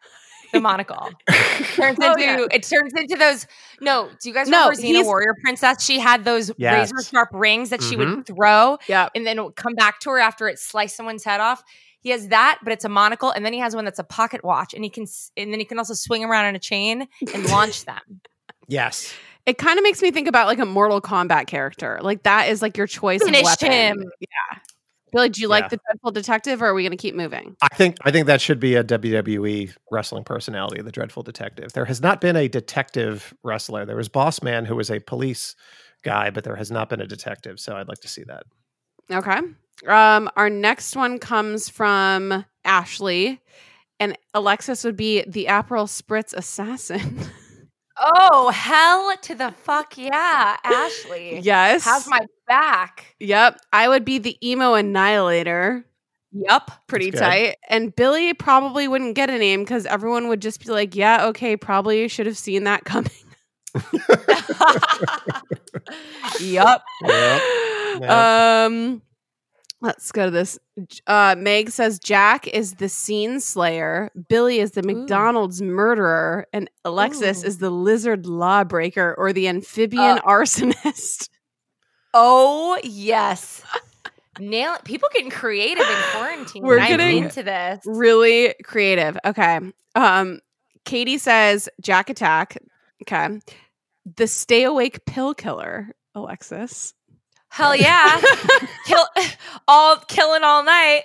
The 0.54 0.60
monocle 0.60 1.10
turns 1.76 1.98
Oh, 2.02 2.12
into 2.14 2.22
yeah. 2.24 2.46
it 2.52 2.64
turns 2.64 2.94
into 2.96 3.16
those. 3.16 3.48
No, 3.80 4.10
do 4.22 4.30
you 4.30 4.34
guys 4.36 4.48
No, 4.48 4.70
remember 4.70 4.82
Xena 4.82 5.06
Warrior 5.06 5.36
Princess? 5.44 5.84
She 5.84 6.00
had 6.00 6.24
those 6.26 6.52
Yes. 6.58 6.92
razor 6.92 7.10
sharp 7.10 7.30
rings 7.32 7.70
that 7.70 7.82
she 7.82 7.96
would 7.96 8.08
Mhm. 8.08 8.26
throw, 8.28 8.78
Yeah. 8.88 9.10
and 9.16 9.26
then 9.26 9.38
it 9.40 9.44
would 9.44 9.56
come 9.56 9.74
back 9.76 10.00
to 10.02 10.10
her 10.12 10.20
after 10.20 10.48
it 10.48 10.60
sliced 10.60 10.96
someone's 10.96 11.24
head 11.24 11.40
off. 11.40 11.64
He 12.02 12.10
has 12.10 12.28
that, 12.30 12.60
but 12.64 12.74
it's 12.74 12.84
a 12.86 12.90
monocle, 12.90 13.30
and 13.32 13.46
then 13.46 13.54
he 13.54 13.60
has 13.60 13.76
one 13.76 13.86
that's 13.86 14.00
a 14.00 14.04
pocket 14.04 14.44
watch, 14.44 14.74
and 14.74 14.84
he 14.84 14.90
can, 14.90 15.06
and 15.38 15.52
then 15.54 15.60
he 15.60 15.66
can 15.66 15.78
also 15.78 15.94
swing 15.94 16.24
around 16.26 16.46
on 16.46 16.56
a 16.56 16.60
chain 16.60 17.08
and 17.34 17.46
launch 17.50 17.86
them. 17.86 18.22
yes. 18.68 19.14
It 19.48 19.58
kind 19.58 19.80
of 19.80 19.84
makes 19.84 20.04
me 20.04 20.12
think 20.12 20.28
about 20.28 20.46
like 20.46 20.60
a 20.60 20.66
Mortal 20.68 21.02
Kombat 21.02 21.48
character. 21.48 21.98
Like 22.04 22.22
that 22.24 22.50
is 22.50 22.62
like 22.62 22.78
your 22.78 22.86
choice 22.86 23.24
Finish 23.24 23.42
of 23.42 23.46
weapon. 23.62 23.72
him. 23.72 24.12
Yeah. 24.20 24.60
Billy, 25.12 25.30
do 25.30 25.42
you 25.42 25.48
like 25.48 25.70
the 25.70 25.80
dreadful 25.86 26.12
detective 26.12 26.62
or 26.62 26.68
are 26.68 26.74
we 26.74 26.84
gonna 26.84 26.98
keep 26.98 27.16
moving? 27.16 27.56
I 27.62 27.76
think 27.76 27.98
I 28.04 28.12
think 28.12 28.28
that 28.28 28.42
should 28.42 28.60
be 28.60 28.76
a 28.76 28.84
WWE 28.84 29.74
wrestling 29.92 30.24
personality, 30.24 30.82
the 30.82 30.92
Dreadful 30.92 31.24
Detective. 31.24 31.74
There 31.74 31.86
has 31.86 32.02
not 32.02 32.22
been 32.22 32.36
a 32.36 32.48
detective 32.48 33.34
wrestler. 33.44 33.86
There 33.86 33.98
was 33.98 34.10
Boss 34.10 34.42
Man, 34.42 34.66
who 34.66 34.76
was 34.76 34.90
a 34.90 35.00
police 35.00 35.56
guy, 36.04 36.30
but 36.30 36.44
there 36.44 36.56
has 36.56 36.72
not 36.72 36.90
been 36.90 37.02
a 37.02 37.08
detective. 37.08 37.60
So 37.60 37.76
I'd 37.76 37.88
like 37.88 38.00
to 38.00 38.08
see 38.08 38.24
that. 38.24 38.44
Okay. 39.12 39.40
Um, 39.88 40.30
our 40.36 40.50
next 40.50 40.96
one 40.96 41.20
comes 41.20 41.68
from 41.68 42.46
Ashley, 42.64 43.42
and 44.00 44.18
Alexis 44.34 44.84
would 44.84 44.96
be 44.96 45.24
the 45.28 45.46
Aperol 45.46 45.88
Spritz 45.88 46.34
assassin. 46.34 47.20
Oh 48.04 48.50
hell 48.50 49.16
to 49.22 49.36
the 49.36 49.52
fuck 49.52 49.96
yeah, 49.98 50.58
Ashley. 50.64 51.40
yes. 51.40 51.86
has 51.86 52.08
my 52.08 52.26
back. 52.48 53.16
Yep. 53.20 53.60
I 53.72 53.88
would 53.88 54.04
be 54.04 54.18
the 54.18 54.36
emo 54.48 54.74
annihilator. 54.74 55.86
Yep. 56.32 56.72
Pretty 56.88 57.12
tight. 57.12 57.58
And 57.70 57.96
Billy 57.96 58.34
probably 58.34 58.88
wouldn't 58.88 59.16
get 59.16 59.30
a 59.30 59.38
name 59.38 59.64
because 59.64 59.86
everyone 59.86 60.30
would 60.30 60.42
just 60.42 60.66
be 60.66 60.72
like, 60.72 60.96
yeah, 60.96 61.28
okay, 61.28 61.56
probably 61.56 62.08
should 62.08 62.26
have 62.26 62.38
seen 62.38 62.64
that 62.64 62.86
coming. 62.86 63.12
Yup. 66.40 66.84
Yep. 67.06 67.42
Um 68.10 69.02
let's 69.82 70.12
go 70.12 70.26
to 70.26 70.32
this. 70.32 70.58
Uh 71.08 71.36
Meg 71.38 71.70
says 71.70 72.00
Jac 72.00 72.48
is 72.48 72.76
the 72.76 72.88
scene 72.90 73.40
slayer, 73.40 74.10
Billy 74.30 74.60
is 74.60 74.72
the 74.72 74.84
McDonald's 74.84 75.62
murderer, 75.62 76.48
and 76.54 76.70
Alexis 76.86 77.44
Ooh. 77.44 77.48
is 77.48 77.58
the 77.58 77.70
lizard 77.70 78.26
lawbreaker 78.26 79.14
or 79.18 79.34
the 79.34 79.48
amphibian 79.48 80.20
Uh, 80.20 80.22
arsonist. 80.22 81.30
Oh 82.14 82.78
yes. 82.84 83.62
Nail 84.40 84.74
it. 84.74 84.84
People 84.84 85.08
getting 85.14 85.30
creative 85.32 85.86
in 85.88 85.98
quarantine. 86.12 86.64
We're 86.64 86.80
I'm 86.80 86.98
getting- 86.98 87.24
into 87.24 87.42
this. 87.44 87.80
really 87.86 88.54
creative. 88.64 89.18
Okay. 89.26 89.60
Um 89.96 90.40
Katie 90.84 91.18
says 91.18 91.70
Jac 91.80 92.10
attack. 92.10 92.58
Okay. 93.04 93.40
The 94.18 94.28
stay 94.28 94.64
awake 94.64 95.06
pill 95.06 95.34
killer, 95.34 95.90
Alexis. 96.16 96.94
Hell 97.52 97.76
yeah. 97.76 98.20
Kill 98.86 99.06
all 99.68 99.98
killing 100.08 100.44
all 100.44 100.64
night 100.64 101.04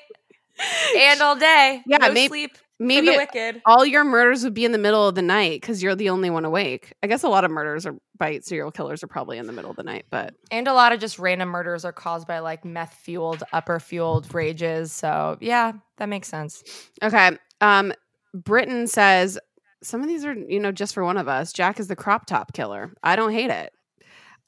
and 0.97 1.21
all 1.21 1.37
day. 1.37 1.83
Yeah, 1.87 1.99
no 1.99 2.13
may- 2.13 2.29
sleep. 2.29 2.57
Maybe 2.79 3.09
wicked. 3.09 3.63
all 3.65 3.87
your 3.87 4.05
murders 4.05 4.45
would 4.45 4.53
be 4.53 4.67
in 4.67 4.73
the 4.73 4.77
middle 4.79 5.09
of 5.09 5.15
the 5.15 5.23
night 5.23 5.63
because 5.63 5.83
you're 5.83 5.95
the 5.95 6.11
only 6.11 6.29
one 6.29 6.45
awake. 6.45 6.93
I 7.03 7.07
guess 7.07 7.23
a 7.23 7.29
lot 7.29 7.43
of 7.45 7.51
murders 7.51 7.87
are 7.87 7.95
by 8.19 8.39
serial 8.41 8.71
killers 8.71 9.03
are 9.03 9.07
probably 9.07 9.39
in 9.39 9.47
the 9.47 9.53
middle 9.55 9.71
of 9.71 9.77
the 9.79 9.83
night, 9.83 10.05
but 10.11 10.35
And 10.51 10.69
a 10.69 10.75
lot 10.75 10.93
of 10.93 11.01
just 11.01 11.19
random 11.19 11.49
murders 11.49 11.87
are 11.87 11.93
caused 11.93 12.29
by 12.29 12.41
like 12.41 12.67
meth 12.67 12.93
fueled, 12.93 13.43
upper 13.51 13.81
fueled 13.81 14.33
rages. 14.35 14.93
So 14.93 15.39
yeah, 15.41 15.73
that 15.97 16.11
makes 16.11 16.29
sense. 16.29 16.63
okay. 17.03 17.39
Um, 17.63 17.95
Britain 18.35 18.87
says 18.87 19.39
some 19.83 20.03
of 20.03 20.07
these 20.09 20.27
are 20.27 20.35
you 20.35 20.61
know 20.61 20.71
just 20.71 20.93
for 20.93 21.03
one 21.03 21.17
of 21.17 21.29
us. 21.29 21.55
Jac 21.55 21.81
is 21.81 21.89
the 21.89 21.97
crop 21.97 22.27
top 22.27 22.53
killer. 22.53 22.93
I 23.03 23.17
don't 23.17 23.33
hate 23.33 23.51
it. 23.51 23.73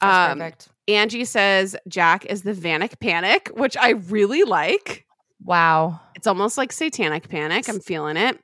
That's 0.01 0.31
Um, 0.33 0.37
perfect. 0.37 0.67
Angie 0.95 1.25
says 1.25 1.75
Jac 1.87 2.25
is 2.25 2.41
the 2.43 2.53
Vanic 2.53 2.99
Panic, 2.99 3.49
which 3.53 3.77
I 3.77 3.91
really 3.91 4.43
like. 4.43 5.05
Wow. 5.43 6.01
It's 6.15 6.27
almost 6.27 6.57
like 6.57 6.71
Satanic 6.71 7.29
Panic. 7.29 7.69
I'm 7.69 7.79
feeling 7.79 8.17
it. 8.17 8.39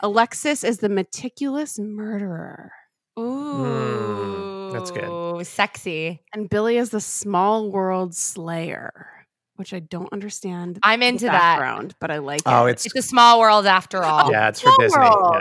Alexis 0.00 0.64
is 0.64 0.78
the 0.78 0.88
meticulous 0.88 1.78
murderer. 1.78 2.72
Ooh. 3.18 4.70
that's 4.72 4.90
good. 4.90 5.46
Sexy. 5.46 6.20
And 6.32 6.48
Billy 6.48 6.78
is 6.78 6.90
the 6.90 7.00
small 7.00 7.70
world 7.70 8.14
slayer, 8.14 9.26
which 9.56 9.72
I 9.74 9.80
don't 9.80 10.12
understand. 10.12 10.78
I'm 10.82 11.00
the 11.00 11.06
into 11.06 11.24
that. 11.26 11.32
background, 11.32 11.94
but 12.00 12.10
I 12.10 12.18
like 12.18 12.40
Oh, 12.46 12.66
it. 12.66 12.72
it's 12.72 12.86
It's 12.86 12.94
a 12.96 13.02
small 13.02 13.38
world 13.40 13.66
after 13.66 14.02
all. 14.04 14.30
yeah, 14.30 14.48
it's 14.48 14.60
for 14.60 14.72
Disney. 14.78 14.98
world. 14.98 15.34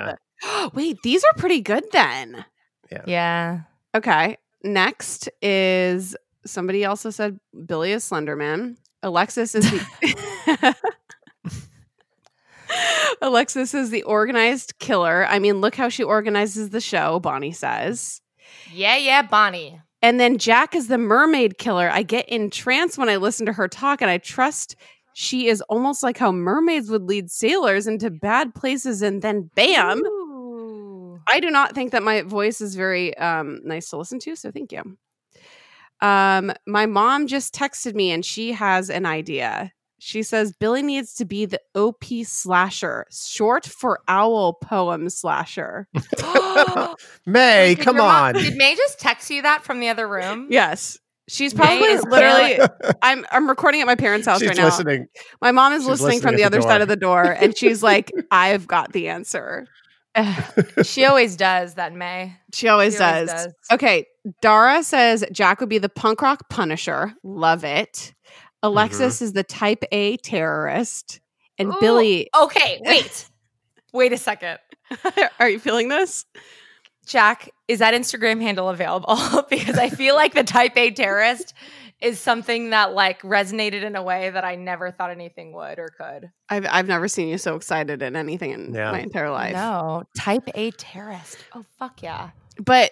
Yeah. 0.43 0.67
Wait, 0.73 0.97
these 1.03 1.23
are 1.23 1.33
pretty 1.37 1.61
good 1.61 1.83
then. 1.91 2.45
Yeah. 2.91 3.03
Yeah. 3.07 3.59
Okay. 3.95 4.37
Next 4.63 5.29
is 5.41 6.15
somebody 6.45 6.85
also 6.85 7.09
said 7.09 7.39
Billy 7.65 7.91
is 7.91 8.03
Slenderman. 8.03 8.77
Alexis 9.03 9.55
is 9.55 9.69
the 9.69 10.75
Alexis 13.21 13.73
is 13.73 13.89
the 13.89 14.03
organized 14.03 14.79
killer. 14.79 15.25
I 15.27 15.39
mean, 15.39 15.61
look 15.61 15.75
how 15.75 15.89
she 15.89 16.03
organizes 16.03 16.69
the 16.69 16.81
show, 16.81 17.19
Bonnie 17.19 17.51
says. 17.51 18.21
Yeah, 18.71 18.97
yeah, 18.97 19.21
Bonnie. 19.21 19.79
And 20.01 20.19
then 20.19 20.37
Jac 20.37 20.75
is 20.75 20.87
the 20.87 20.97
mermaid 20.97 21.57
killer. 21.57 21.89
I 21.89 22.03
get 22.03 22.27
entranced 22.27 22.97
when 22.97 23.09
I 23.09 23.17
listen 23.17 23.45
to 23.45 23.53
her 23.53 23.67
talk, 23.67 24.01
and 24.01 24.09
I 24.09 24.17
trust 24.17 24.75
she 25.13 25.47
is 25.47 25.61
almost 25.63 26.03
like 26.03 26.17
how 26.17 26.31
mermaids 26.31 26.89
would 26.89 27.03
lead 27.03 27.29
sailors 27.29 27.85
into 27.85 28.09
bad 28.09 28.55
places, 28.55 29.01
and 29.01 29.21
then 29.21 29.49
bam. 29.55 30.01
Ooh. 30.05 31.19
I 31.27 31.39
do 31.39 31.51
not 31.51 31.75
think 31.75 31.91
that 31.91 32.03
my 32.03 32.23
voice 32.23 32.61
is 32.61 32.75
very 32.75 33.15
um, 33.17 33.59
nice 33.63 33.89
to 33.89 33.97
listen 33.97 34.19
to, 34.19 34.35
so 34.35 34.51
thank 34.51 34.71
you. 34.71 34.97
Um, 36.01 36.51
my 36.67 36.85
mom 36.85 37.27
just 37.27 37.53
texted 37.53 37.93
me, 37.95 38.11
and 38.11 38.25
she 38.25 38.53
has 38.53 38.89
an 38.89 39.05
idea. 39.05 39.71
She 39.99 40.23
says 40.23 40.51
Billy 40.59 40.81
needs 40.81 41.13
to 41.15 41.25
be 41.25 41.45
the 41.45 41.61
OP 41.75 42.03
slasher, 42.23 43.05
short 43.11 43.67
for 43.67 43.99
owl 44.07 44.53
poem 44.53 45.09
slasher. 45.09 45.87
May, 47.25 47.75
Did 47.75 47.83
come 47.83 47.95
your 47.97 48.05
mom- 48.05 48.35
on. 48.35 48.41
Did 48.41 48.55
May 48.57 48.75
just 48.75 48.99
text 48.99 49.29
you 49.29 49.43
that 49.43 49.63
from 49.63 49.79
the 49.79 49.89
other 49.89 50.07
room? 50.07 50.47
Yes. 50.49 50.97
She's 51.27 51.53
probably 51.53 51.87
is 51.87 52.03
literally 52.03 52.59
I'm 53.01 53.25
I'm 53.31 53.47
recording 53.47 53.79
at 53.79 53.87
my 53.87 53.95
parents' 53.95 54.27
house 54.27 54.39
She's 54.39 54.49
right 54.49 54.57
now. 54.57 54.65
listening. 54.65 55.07
My 55.39 55.51
mom 55.51 55.71
is 55.73 55.83
She's 55.83 55.89
listening, 56.01 56.19
from 56.19 56.31
the 56.31 56.37
the 56.37 56.43
other 56.45 56.61
side 56.61 56.81
of 56.81 56.87
the 56.89 56.97
door 56.97 57.23
and 57.23 57.55
she's 57.57 57.81
like, 57.81 58.11
I've 58.31 58.67
got 58.67 58.91
the 58.91 59.07
answer. 59.07 59.65
she 60.83 61.05
always 61.05 61.35
does 61.35 61.75
that, 61.75 61.93
May. 61.93 62.35
She 62.53 62.67
always, 62.67 62.97
She 62.97 63.03
always 63.03 63.29
does. 63.29 63.45
does. 63.45 63.53
Okay. 63.71 64.05
Dara 64.41 64.83
says 64.83 65.23
Jac 65.31 65.59
would 65.59 65.69
be 65.69 65.77
the 65.77 65.89
punk 65.89 66.21
rock 66.21 66.49
punisher. 66.49 67.13
Love 67.23 67.63
it. 67.63 68.13
Alexis 68.63 69.15
Mm-hmm. 69.17 69.25
is 69.25 69.33
the 69.33 69.43
type 69.43 69.83
A 69.91 70.17
terrorist. 70.17 71.19
And 71.57 71.69
Ooh, 71.69 71.77
Billy 71.79 72.29
Okay, 72.39 72.79
wait. 72.85 73.29
wait 73.93 74.13
a 74.13 74.17
second. 74.17 74.59
Are 75.39 75.49
you 75.49 75.59
feeling 75.59 75.87
this? 75.89 76.25
Jac, 77.07 77.49
is 77.67 77.79
that 77.79 77.93
Instagram 77.93 78.41
handle 78.41 78.69
available? 78.69 79.17
because 79.49 79.77
I 79.77 79.89
feel 79.89 80.15
like 80.15 80.33
the 80.33 80.43
type 80.43 80.77
A 80.77 80.91
terrorist 80.91 81.53
is 82.01 82.19
something 82.19 82.71
that 82.71 82.93
like 82.93 83.21
resonated 83.21 83.83
in 83.83 83.95
a 83.95 84.01
way 84.03 84.29
that 84.29 84.43
I 84.43 84.55
never 84.55 84.91
thought 84.91 85.11
anything 85.11 85.53
would 85.53 85.77
or 85.79 85.89
could. 85.89 86.31
I've 86.49 86.65
I've 86.69 86.87
never 86.87 87.07
seen 87.07 87.27
you 87.27 87.37
so 87.37 87.55
excited 87.55 88.01
in 88.01 88.15
anything 88.15 88.51
in 88.51 88.73
Yeah. 88.73 88.91
my 88.91 88.99
entire 89.01 89.29
life. 89.29 89.53
No, 89.53 90.03
type 90.17 90.49
A 90.55 90.71
terrorist. 90.71 91.37
Oh 91.55 91.63
fuck 91.77 92.01
yeah. 92.01 92.31
But 92.57 92.91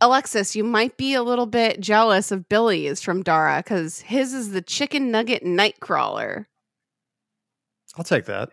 Alexis, 0.00 0.54
you 0.54 0.64
might 0.64 0.96
be 0.96 1.14
a 1.14 1.22
little 1.22 1.46
bit 1.46 1.80
jealous 1.80 2.30
of 2.30 2.48
Billy's 2.48 3.00
from 3.00 3.22
Dara 3.22 3.58
because 3.64 4.00
his 4.00 4.34
is 4.34 4.50
the 4.50 4.60
chicken 4.62 5.10
nugget 5.10 5.44
nightcrawler. 5.44 6.46
I'll 7.96 8.04
take 8.04 8.26
that. 8.26 8.50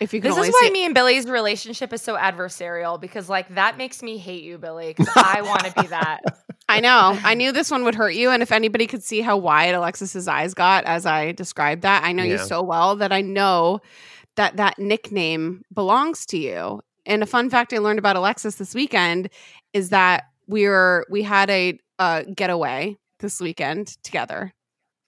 If 0.00 0.12
you 0.12 0.20
can 0.20 0.30
This 0.30 0.38
is 0.48 0.52
why 0.52 0.58
see 0.66 0.70
me 0.72 0.84
and 0.84 0.94
Billy's 0.94 1.26
relationship 1.26 1.92
is 1.92 2.02
so 2.02 2.16
adversarial 2.16 3.00
because 3.00 3.28
like 3.28 3.54
that 3.54 3.76
makes 3.78 4.02
me 4.02 4.18
hate 4.18 4.42
you, 4.42 4.58
Billy, 4.58 4.88
because 4.96 5.08
I 5.16 5.42
want 5.42 5.64
to 5.64 5.72
be 5.82 5.86
that. 5.88 6.20
I 6.68 6.80
know. 6.80 7.18
I 7.22 7.34
knew 7.34 7.52
this 7.52 7.70
one 7.70 7.84
would 7.84 7.94
hurt 7.94 8.14
you. 8.14 8.30
And 8.30 8.42
if 8.42 8.50
anybody 8.50 8.86
could 8.86 9.02
see 9.02 9.20
how 9.20 9.36
wide 9.36 9.74
Alexis's 9.74 10.26
eyes 10.26 10.52
got 10.52 10.84
as 10.84 11.06
I 11.06 11.32
described 11.32 11.82
that, 11.82 12.02
I 12.04 12.12
know 12.12 12.24
you 12.24 12.38
so 12.38 12.62
well 12.62 12.96
that 12.96 13.12
I 13.12 13.20
know 13.20 13.80
that 14.34 14.56
that 14.56 14.78
nickname 14.78 15.62
belongs 15.72 16.26
to 16.26 16.38
you. 16.38 16.80
And 17.06 17.22
a 17.22 17.26
fun 17.26 17.50
fact 17.50 17.72
I 17.72 17.78
learned 17.78 17.98
about 18.00 18.16
Alexis 18.16 18.56
this 18.56 18.74
weekend 18.74 19.28
is 19.72 19.90
that 19.90 20.24
we 20.48 20.66
were 20.66 21.06
we 21.08 21.22
had 21.22 21.48
a 21.50 21.78
uh, 21.98 22.24
getaway 22.34 22.96
this 23.20 23.40
weekend 23.40 23.96
together 24.02 24.52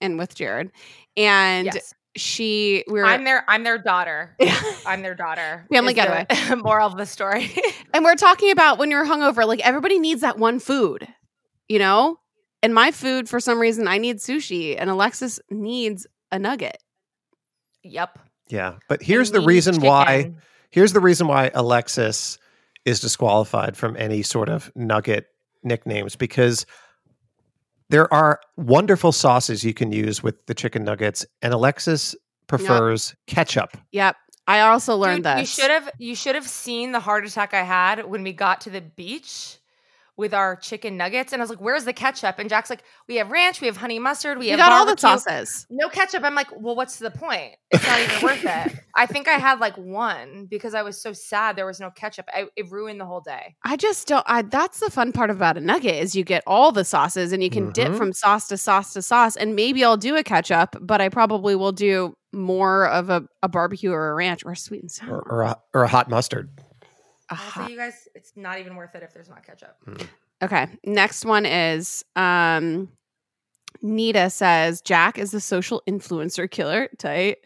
and 0.01 0.17
with 0.17 0.33
Jared. 0.35 0.71
And 1.17 1.65
Yes. 1.73 1.93
she, 2.15 2.83
we 2.87 2.99
were, 3.01 3.05
I'm 3.05 3.25
their 3.25 3.43
I'm 3.49 3.63
their 3.63 3.77
daughter. 3.77 4.35
I'm 4.85 5.01
their 5.01 5.13
daughter. 5.13 5.65
Family 5.71 5.91
is 5.93 5.97
the 5.97 6.25
getaway. 6.25 6.55
moral 6.63 6.87
of 6.87 6.97
the 6.97 7.05
story. 7.05 7.51
and 7.93 8.03
we're 8.05 8.15
talking 8.15 8.49
about 8.51 8.79
when 8.79 8.89
you're 8.89 9.05
hungover, 9.05 9.45
like 9.45 9.59
everybody 9.59 9.99
needs 9.99 10.21
that 10.21 10.37
one 10.39 10.59
food, 10.59 11.07
you 11.69 11.79
know? 11.79 12.19
And 12.61 12.73
my 12.73 12.91
food, 12.91 13.29
for 13.29 13.39
some 13.39 13.59
reason, 13.59 13.87
I 13.87 13.97
need 13.97 14.17
sushi, 14.17 14.75
and 14.77 14.89
Alexis 14.89 15.39
needs 15.49 16.05
a 16.31 16.37
nugget. 16.37 16.77
yep. 17.83 18.19
Yeah, 18.49 18.77
but 18.89 19.01
here's 19.03 19.31
the 19.31 19.39
needs 19.39 19.47
reason 19.47 19.81
why. 19.81 20.33
Here's 20.71 20.91
the 20.91 20.99
reason 20.99 21.27
why 21.27 21.51
Alexis 21.53 22.39
is 22.83 22.99
disqualified 22.99 23.77
from 23.77 23.95
any 23.95 24.23
sort 24.23 24.49
of 24.49 24.71
nugget 24.75 25.27
nicknames 25.63 26.15
because 26.15 26.65
there 27.89 28.11
are 28.13 28.39
wonderful 28.57 29.11
sauces 29.11 29.63
you 29.63 29.73
can 29.73 29.91
use 29.91 30.23
with 30.23 30.45
the 30.47 30.53
chicken 30.53 30.83
nuggets, 30.83 31.25
and 31.41 31.53
Alexis 31.53 32.15
prefers 32.47 33.15
ketchup. 33.27 33.77
Yep. 33.91 34.15
I 34.47 34.61
also 34.61 34.97
learned 34.97 35.23
Dude, 35.23 35.37
this. 35.37 35.57
You 35.57 35.63
should 35.63 35.71
have 35.71 35.89
you 35.99 36.15
should 36.15 36.35
have 36.35 36.47
seen 36.47 36.91
the 36.91 36.99
heart 36.99 37.25
attack 37.25 37.53
I 37.53 37.61
had 37.61 38.05
when 38.05 38.23
we 38.23 38.33
got 38.33 38.61
to 38.61 38.71
the 38.71 38.81
beach 38.81 39.58
with 40.19 40.33
our 40.33 40.57
chicken 40.57 40.97
nuggets, 40.97 41.31
and 41.31 41.41
I 41.41 41.43
was 41.43 41.49
like, 41.49 41.61
"Where's 41.61 41.85
the 41.85 41.93
ketchup?" 41.93 42.37
And 42.39 42.49
Jac's 42.49 42.69
like, 42.69 42.83
"We 43.07 43.15
have 43.15 43.31
ranch, 43.31 43.61
we 43.61 43.67
have 43.67 43.77
honey 43.77 43.99
mustard, 43.99 44.37
we 44.37 44.45
You 44.47 44.51
have 44.51 44.59
got 44.59 44.71
all 44.73 44.85
the 44.85 44.97
sauces. 44.99 45.65
No 45.69 45.87
ketchup. 45.87 46.23
I'm 46.23 46.35
like, 46.35 46.47
"Well, 46.55 46.75
what's 46.75 46.97
the 46.99 47.09
point? 47.09 47.53
It's 47.71 47.87
not 47.87 47.99
even 48.01 48.21
worth 48.21 48.43
it." 48.43 48.79
I 48.95 49.05
think 49.05 49.29
I 49.29 49.37
had 49.39 49.59
like 49.61 49.77
one 49.77 50.45
because 50.49 50.73
I 50.73 50.81
was 50.81 51.01
so 51.01 51.13
sad 51.13 51.55
there 51.55 51.65
was 51.65 51.79
no 51.79 51.89
ketchup. 51.89 52.27
I, 52.33 52.47
it 52.57 52.69
ruined 52.69 52.99
the 52.99 53.05
whole 53.05 53.21
day. 53.21 53.55
I 53.63 53.77
just 53.77 54.07
don't. 54.07 54.25
I 54.27 54.41
that's 54.41 54.81
the 54.81 54.91
fun 54.91 55.13
part 55.13 55.29
about 55.29 55.55
a 55.55 55.61
nugget 55.61 55.95
is 55.95 56.15
you 56.15 56.25
get 56.25 56.43
all 56.45 56.73
the 56.73 56.83
sauces 56.83 57.31
and 57.31 57.41
you 57.41 57.49
can 57.49 57.71
dip 57.71 57.93
Mhm. 57.93 57.97
from 57.97 58.11
sauce 58.13 58.47
to 58.49 58.57
sauce 58.57 58.91
to 58.93 59.01
sauce. 59.01 59.37
And 59.37 59.55
maybe 59.55 59.85
I'll 59.85 59.95
do 59.97 60.17
a 60.17 60.23
ketchup, 60.23 60.75
but 60.81 60.99
I 60.99 61.07
probably 61.07 61.55
will 61.55 61.71
do 61.71 62.13
more 62.33 62.87
of 62.89 63.09
a, 63.09 63.23
a 63.41 63.47
barbecue 63.47 63.91
or 63.91 64.11
a 64.11 64.13
ranch 64.15 64.43
or 64.45 64.51
a 64.51 64.57
sweet 64.57 64.81
and 64.81 64.91
sour. 64.91 65.15
Or, 65.19 65.31
or, 65.31 65.41
a, 65.43 65.57
or 65.73 65.83
a 65.83 65.87
hot 65.87 66.09
mustard. 66.09 66.49
Honestly, 67.31 67.73
you 67.73 67.77
guys, 67.77 68.07
it's 68.15 68.33
not 68.35 68.59
even 68.59 68.75
worth 68.75 68.95
it 68.95 69.03
if 69.03 69.13
there's 69.13 69.29
not 69.29 69.45
ketchup. 69.45 69.75
Okay. 70.41 70.67
Next 70.85 71.25
one 71.25 71.45
is 71.45 72.03
um 72.15 72.89
Nita 73.81 74.29
says 74.29 74.81
Jac 74.81 75.17
is 75.17 75.31
the 75.31 75.39
social 75.41 75.81
influencer 75.87 76.49
killer. 76.49 76.89
Tight. 76.97 77.37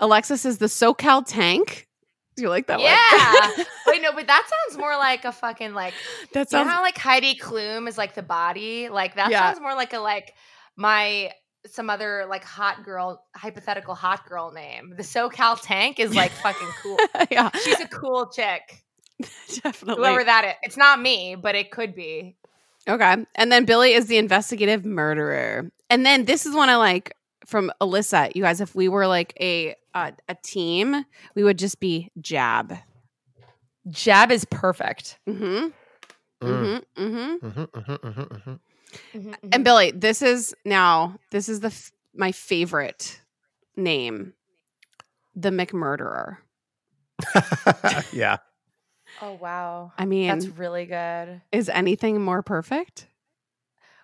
Alexis 0.00 0.44
is 0.44 0.58
the 0.58 0.66
SoCal 0.66 1.24
tank. 1.26 1.86
Do 2.34 2.42
you 2.42 2.48
like 2.48 2.66
that 2.66 2.78
one? 2.80 2.86
Yeah. 2.88 3.64
Wait, 3.86 4.02
no, 4.02 4.12
but 4.12 4.26
that 4.26 4.48
sounds 4.68 4.78
more 4.80 4.96
like 4.96 5.24
a 5.24 5.32
fucking 5.32 5.74
like. 5.74 5.94
That 6.32 6.50
you 6.50 6.58
know 6.58 6.64
sounds- 6.64 6.70
how 6.70 6.82
like 6.82 6.98
Heidi 6.98 7.34
Klum 7.36 7.86
is 7.88 7.96
like 7.98 8.14
the 8.14 8.22
body. 8.22 8.88
Like 8.88 9.16
that 9.16 9.30
Yeah. 9.30 9.40
sounds 9.52 9.60
more 9.60 9.74
like 9.74 9.92
a 9.92 9.98
like 10.00 10.34
my 10.76 11.30
some 11.66 11.88
other 11.90 12.26
like 12.28 12.42
hot 12.42 12.84
girl 12.84 13.24
hypothetical 13.36 13.94
hot 13.94 14.26
girl 14.28 14.50
name. 14.50 14.94
The 14.96 15.02
SoCal 15.04 15.60
tank 15.62 16.00
is 16.00 16.14
like 16.14 16.32
fucking 16.32 16.68
cool. 16.82 16.98
yeah, 17.30 17.50
she's 17.62 17.78
a 17.80 17.86
cool 17.88 18.30
chick. 18.34 18.82
Definitely. 19.62 20.02
Whoever 20.02 20.24
that 20.24 20.44
is, 20.44 20.54
it's 20.62 20.76
not 20.76 21.00
me, 21.00 21.34
but 21.34 21.54
it 21.54 21.70
could 21.70 21.94
be. 21.94 22.36
Okay. 22.88 23.16
And 23.34 23.52
then 23.52 23.64
Billy 23.64 23.92
is 23.92 24.06
the 24.06 24.16
investigative 24.18 24.84
murderer. 24.84 25.70
And 25.90 26.04
then 26.04 26.24
this 26.24 26.46
is 26.46 26.54
one 26.54 26.68
I 26.68 26.76
like 26.76 27.14
from 27.46 27.70
Alyssa. 27.80 28.34
You 28.34 28.42
guys, 28.42 28.60
if 28.60 28.74
we 28.74 28.88
were 28.88 29.06
like 29.06 29.36
a 29.40 29.74
uh, 29.94 30.12
a 30.28 30.34
team, 30.42 31.04
we 31.34 31.44
would 31.44 31.58
just 31.58 31.80
be 31.80 32.10
Jab. 32.20 32.76
Jab 33.88 34.30
is 34.30 34.44
perfect. 34.46 35.18
Mm-hmm. 35.28 35.44
Mm. 35.44 36.82
Mm-hmm. 36.96 37.04
Mm-hmm. 37.04 37.46
Mhm, 37.46 37.66
mhm, 37.70 37.98
mhm, 37.98 38.28
mhm. 38.28 38.58
Mm-hmm. 39.14 39.32
And 39.52 39.64
Billy, 39.64 39.90
this 39.92 40.22
is 40.22 40.54
now 40.64 41.16
this 41.30 41.48
is 41.48 41.60
the 41.60 41.68
f- 41.68 41.92
my 42.14 42.32
favorite 42.32 43.20
name, 43.76 44.32
the 45.34 45.50
McMurderer. 45.50 46.38
yeah. 48.12 48.38
Oh 49.22 49.38
wow. 49.40 49.92
I 49.96 50.04
mean, 50.04 50.28
That's 50.28 50.46
really 50.48 50.84
good. 50.84 51.40
is 51.52 51.68
anything 51.68 52.20
more 52.20 52.42
perfect? 52.42 53.06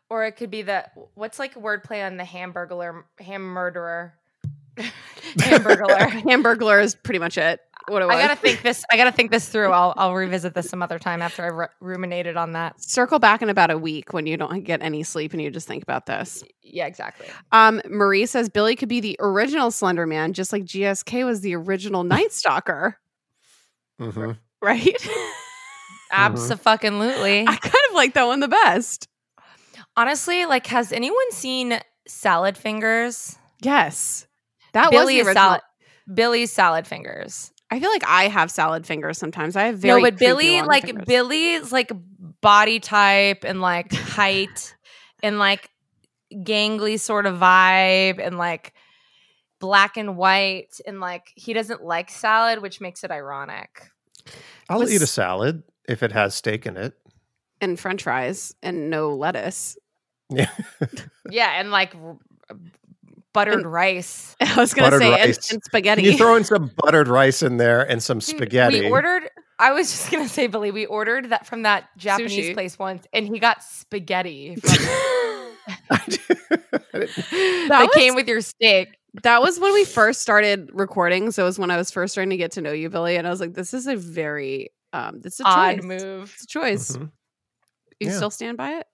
Or 0.08 0.24
it 0.24 0.32
could 0.32 0.50
be 0.50 0.62
the 0.62 0.86
what's 1.14 1.38
like 1.38 1.54
wordplay 1.54 2.06
on 2.06 2.16
the 2.16 2.24
hamburglar 2.24 3.02
ham 3.18 3.42
murderer. 3.42 4.14
Hamburglar. 5.38 5.98
Hamburglar 6.22 6.80
is 6.82 6.94
pretty 6.94 7.18
much 7.18 7.36
it. 7.36 7.60
What 7.88 8.02
it 8.02 8.06
was. 8.06 8.14
I 8.16 8.22
gotta 8.28 8.36
think 8.40 8.62
this. 8.62 8.84
I 8.92 8.96
gotta 8.96 9.10
think 9.12 9.30
this 9.32 9.48
through. 9.48 9.72
I'll 9.72 9.92
I'll 9.96 10.14
revisit 10.14 10.54
this 10.54 10.68
some 10.68 10.82
other 10.82 10.98
time 11.00 11.20
after 11.20 11.44
I've 11.44 11.54
ru- 11.54 11.66
ruminated 11.80 12.36
on 12.36 12.52
that. 12.52 12.80
Circle 12.80 13.18
back 13.18 13.42
in 13.42 13.48
about 13.48 13.70
a 13.72 13.76
week 13.78 14.12
when 14.12 14.26
you 14.26 14.36
don't 14.36 14.62
get 14.62 14.82
any 14.82 15.02
sleep 15.02 15.32
and 15.32 15.42
you 15.42 15.50
just 15.50 15.66
think 15.66 15.82
about 15.82 16.06
this. 16.06 16.44
Yeah, 16.62 16.86
exactly. 16.86 17.26
Um, 17.50 17.80
Marie 17.88 18.26
says 18.26 18.48
Billy 18.48 18.76
could 18.76 18.88
be 18.88 19.00
the 19.00 19.16
original 19.20 19.70
Slender 19.72 20.06
Man, 20.06 20.32
just 20.32 20.52
like 20.52 20.64
GSK 20.64 21.24
was 21.24 21.40
the 21.40 21.56
original 21.56 22.04
Night 22.04 22.32
Stalker, 22.32 22.98
Mhm. 24.00 24.36
Right? 24.62 24.96
Mm-hmm. 26.10 26.52
Absolutely. 26.52 27.40
I 27.40 27.56
kind 27.56 27.74
of 27.90 27.94
like 27.94 28.14
that 28.14 28.26
one 28.26 28.40
the 28.40 28.48
best. 28.48 29.08
Honestly, 29.94 30.46
like, 30.46 30.66
has 30.68 30.90
anyone 30.90 31.32
seen 31.32 31.78
Salad 32.06 32.56
Fingers? 32.56 33.36
Yes, 33.60 34.26
that 34.72 34.90
Billy 34.90 35.04
was 35.04 35.10
is 35.10 35.16
the 35.16 35.28
original. 35.28 35.34
salad. 35.34 35.60
Billy's 36.14 36.50
Salad 36.52 36.86
Fingers. 36.86 37.52
I 37.70 37.80
feel 37.80 37.90
like 37.90 38.04
I 38.06 38.28
have 38.28 38.50
salad 38.50 38.86
fingers 38.86 39.18
sometimes. 39.18 39.54
I 39.54 39.64
have 39.64 39.78
very 39.78 40.00
no, 40.00 40.06
but 40.06 40.18
Billy, 40.18 40.62
like 40.62 40.86
fingers. 40.86 41.04
Billy's 41.06 41.72
like 41.72 41.92
body 42.40 42.80
type 42.80 43.44
and 43.44 43.60
like 43.60 43.92
height 43.92 44.74
and 45.22 45.38
like 45.38 45.68
gangly 46.32 46.98
sort 46.98 47.26
of 47.26 47.36
vibe 47.36 48.24
and 48.24 48.38
like 48.38 48.72
black 49.60 49.96
and 49.98 50.16
white 50.16 50.80
and 50.86 51.00
like 51.00 51.32
he 51.34 51.52
doesn't 51.52 51.82
like 51.84 52.10
salad, 52.10 52.62
which 52.62 52.80
makes 52.80 53.04
it 53.04 53.10
ironic. 53.10 53.90
I'll 54.68 54.80
Was- 54.80 54.92
eat 54.92 55.02
a 55.02 55.06
salad 55.06 55.62
if 55.88 56.02
it 56.02 56.12
has 56.12 56.34
steak 56.34 56.66
in 56.66 56.76
it. 56.76 56.94
and 57.60 57.78
French 57.78 58.02
fries 58.02 58.54
and 58.62 58.90
no 58.90 59.14
lettuce. 59.14 59.76
Yeah. 60.30 60.50
Yeah, 61.30 61.60
and 61.60 61.70
like 61.70 61.94
r- 61.94 62.16
uh, 62.50 62.54
buttered 63.34 63.66
rice. 63.66 64.34
I 64.40 64.56
was 64.56 64.72
gonna 64.74 64.96
say 64.98 65.12
and, 65.12 65.38
and 65.52 65.62
spaghetti. 65.64 66.02
Can 66.02 66.12
you 66.12 66.16
throw 66.16 66.36
in 66.36 66.44
some 66.44 66.70
buttered 66.82 67.08
rice 67.08 67.42
in 67.42 67.58
there 67.58 67.82
and 67.82 68.02
some 68.02 68.20
spaghetti? 68.22 68.80
We 68.80 68.88
ordered. 68.90 69.28
I 69.58 69.72
was 69.72 69.90
just 69.90 70.10
gonna 70.10 70.28
say, 70.28 70.46
Billy. 70.46 70.70
We 70.70 70.86
ordered 70.86 71.30
that 71.30 71.46
from 71.46 71.62
that 71.62 71.84
Japanese 71.98 72.46
Sushi. 72.50 72.54
place 72.54 72.78
once, 72.78 73.06
and 73.12 73.26
he 73.26 73.38
got 73.38 73.62
spaghetti. 73.62 74.56
From 74.56 74.70
it. 74.70 76.20
that 77.68 77.86
was, 77.86 77.90
came 77.94 78.14
with 78.14 78.28
your 78.28 78.40
steak. 78.40 78.96
That 79.22 79.42
was 79.42 79.58
when 79.60 79.72
we 79.74 79.84
first 79.84 80.20
started 80.22 80.70
recording. 80.72 81.30
So 81.30 81.42
it 81.42 81.46
was 81.46 81.58
when 81.58 81.70
I 81.70 81.76
was 81.76 81.90
first 81.90 82.12
starting 82.12 82.30
to 82.30 82.36
get 82.36 82.52
to 82.52 82.60
know 82.60 82.72
you, 82.72 82.88
Billy, 82.90 83.16
and 83.16 83.26
I 83.26 83.30
was 83.30 83.40
like, 83.40 83.54
"This 83.54 83.72
is 83.74 83.86
a 83.86 83.96
very 83.96 84.70
um, 84.92 85.20
this 85.20 85.34
is 85.34 85.40
a 85.40 85.48
Odd 85.48 85.76
choice. 85.76 85.84
move. 85.84 86.30
It's 86.34 86.44
a 86.44 86.46
choice. 86.46 86.96
Mhm. 86.96 87.10
You 88.00 88.08
Yeah. 88.10 88.16
still 88.16 88.30
stand 88.30 88.56
by 88.56 88.78
it? 88.78 88.86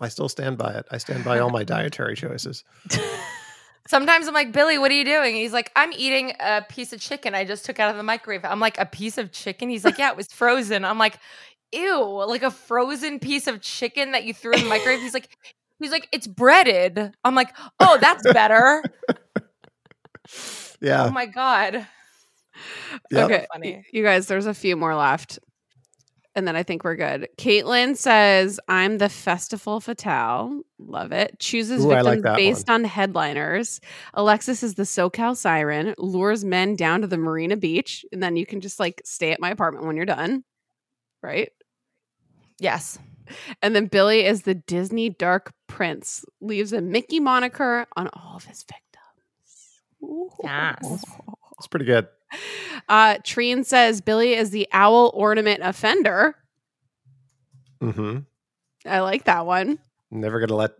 I 0.00 0.08
still 0.08 0.28
stand 0.28 0.56
by 0.58 0.72
it. 0.72 0.86
I 0.90 0.98
stand 0.98 1.24
by 1.24 1.38
all 1.40 1.50
my 1.50 1.62
dietary 1.62 2.16
choices. 2.16 2.64
Sometimes 3.88 4.28
I'm 4.28 4.34
like, 4.34 4.52
Billy, 4.52 4.78
what 4.78 4.90
are 4.90 4.94
you 4.94 5.04
doing? 5.04 5.34
He's 5.34 5.52
like, 5.52 5.72
I'm 5.74 5.92
eating 5.92 6.32
a 6.38 6.62
piece 6.68 6.92
of 6.92 7.00
chicken 7.00 7.34
I 7.34 7.44
just 7.44 7.64
took 7.64 7.80
out 7.80 7.90
of 7.90 7.96
the 7.96 8.02
microwave. 8.02 8.44
I'm 8.44 8.60
like, 8.60 8.78
a 8.78 8.86
piece 8.86 9.18
of 9.18 9.32
chicken? 9.32 9.68
He's 9.68 9.84
like, 9.84 9.98
yeah, 9.98 10.10
it 10.10 10.16
was 10.16 10.28
frozen. 10.28 10.84
I'm 10.84 10.98
like, 10.98 11.18
ew, 11.72 12.00
like 12.26 12.42
a 12.42 12.50
frozen 12.50 13.18
piece 13.18 13.46
of 13.46 13.60
chicken 13.60 14.12
that 14.12 14.24
you 14.24 14.32
threw 14.34 14.52
in 14.52 14.60
the 14.62 14.68
microwave. 14.68 15.00
He's 15.00 15.14
like, 15.14 15.28
he's 15.80 15.90
like, 15.90 16.08
it's 16.12 16.26
breaded. 16.26 17.12
I'm 17.24 17.34
like, 17.34 17.54
oh, 17.80 17.98
that's 18.00 18.22
better. 18.32 18.82
Oh 20.32 20.76
yeah. 20.80 21.04
Oh 21.04 21.10
my 21.10 21.26
god. 21.26 21.86
Yep. 23.10 23.30
Okay, 23.30 23.46
funny. 23.52 23.84
you 23.92 24.02
guys, 24.02 24.26
there's 24.26 24.46
a 24.46 24.54
few 24.54 24.76
more 24.76 24.94
left. 24.94 25.38
And 26.36 26.46
then 26.46 26.54
I 26.54 26.62
think 26.62 26.84
we're 26.84 26.96
good. 26.96 27.28
Caitlin 27.38 27.96
says, 27.96 28.60
I'm 28.68 28.98
the 28.98 29.08
Festival 29.08 29.80
Fatale. 29.80 30.62
Love 30.78 31.10
it. 31.10 31.38
Chooses 31.40 31.84
Ooh, 31.84 31.90
I 31.90 32.02
like 32.02 32.18
victims 32.18 32.22
that 32.22 32.36
based 32.36 32.70
on 32.70 32.84
headliners. 32.84 33.80
Alexis 34.14 34.62
is 34.62 34.74
the 34.74 34.84
SoCal 34.84 35.36
Siren, 35.36 35.94
lures 35.98 36.44
men 36.44 36.76
down 36.76 37.00
to 37.00 37.08
the 37.08 37.18
Marina 37.18 37.56
Beach. 37.56 38.04
And 38.12 38.22
then 38.22 38.36
you 38.36 38.46
can 38.46 38.60
just 38.60 38.78
like 38.78 39.02
stay 39.04 39.32
at 39.32 39.40
my 39.40 39.50
apartment 39.50 39.86
when 39.86 39.96
you're 39.96 40.06
done. 40.06 40.44
Right? 41.22 41.50
Yes. 42.60 42.98
And 43.60 43.74
then 43.74 43.86
Billy 43.86 44.24
is 44.24 44.42
the 44.42 44.54
Disney 44.54 45.10
Dark 45.10 45.52
Prince, 45.66 46.24
leaves 46.40 46.72
a 46.72 46.80
Mickey 46.80 47.20
moniker 47.20 47.86
on 47.96 48.08
all 48.12 48.36
of 48.36 48.44
his 48.44 48.62
victims. 48.62 48.89
Yes. 50.42 51.04
It's 51.58 51.66
pretty 51.66 51.86
good. 51.86 52.08
Uh, 52.88 53.18
Treen 53.24 53.64
says 53.64 54.00
Billy 54.00 54.34
is 54.34 54.50
the 54.50 54.68
owl 54.72 55.10
ornament 55.14 55.60
offender. 55.62 56.36
hmm 57.80 58.18
I 58.86 59.00
like 59.00 59.24
that 59.24 59.44
one. 59.46 59.78
Never 60.10 60.40
gonna 60.40 60.56
let 60.56 60.72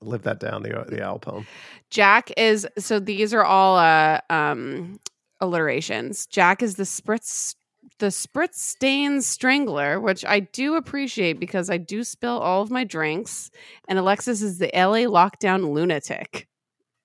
live 0.00 0.22
that 0.22 0.40
down. 0.40 0.62
The 0.62 0.84
the 0.88 1.02
owl 1.02 1.18
poem. 1.18 1.46
Jac 1.90 2.30
is 2.36 2.66
so 2.78 2.98
these 2.98 3.32
are 3.32 3.44
all 3.44 3.78
uh 3.78 4.20
um 4.28 4.98
alliterations. 5.40 6.26
Jac 6.26 6.62
is 6.62 6.74
the 6.76 6.82
spritz 6.82 7.54
the 7.98 8.06
Spritz 8.06 8.54
Stain 8.54 9.20
Strangler, 9.22 10.00
which 10.00 10.24
I 10.24 10.40
do 10.40 10.74
appreciate 10.74 11.38
because 11.38 11.70
I 11.70 11.76
do 11.76 12.02
spill 12.02 12.38
all 12.38 12.60
of 12.60 12.70
my 12.70 12.82
drinks. 12.82 13.50
And 13.88 13.98
Alexis 13.98 14.42
is 14.42 14.58
the 14.58 14.70
LA 14.74 15.06
lockdown 15.06 15.72
lunatic. 15.72 16.48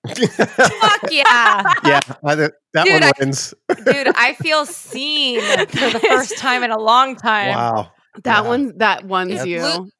Fuck 0.06 1.10
yeah. 1.10 1.74
yeah, 1.84 2.00
I, 2.24 2.34
that 2.34 2.52
that 2.72 2.84
Dude, 2.84 2.92
one 2.94 3.02
I- 3.04 3.12
wins. 3.20 3.54
Dude, 3.84 4.08
I 4.16 4.34
feel 4.40 4.64
seen 4.66 5.40
for 5.68 5.90
the 5.90 6.00
first 6.08 6.38
time 6.38 6.62
in 6.62 6.70
a 6.70 6.78
long 6.78 7.16
time. 7.16 7.54
Wow. 7.54 7.92
That 8.24 8.44
one 8.46 8.78
that 8.78 9.04
one's 9.04 9.32
It's 9.34 9.46
you. 9.46 9.90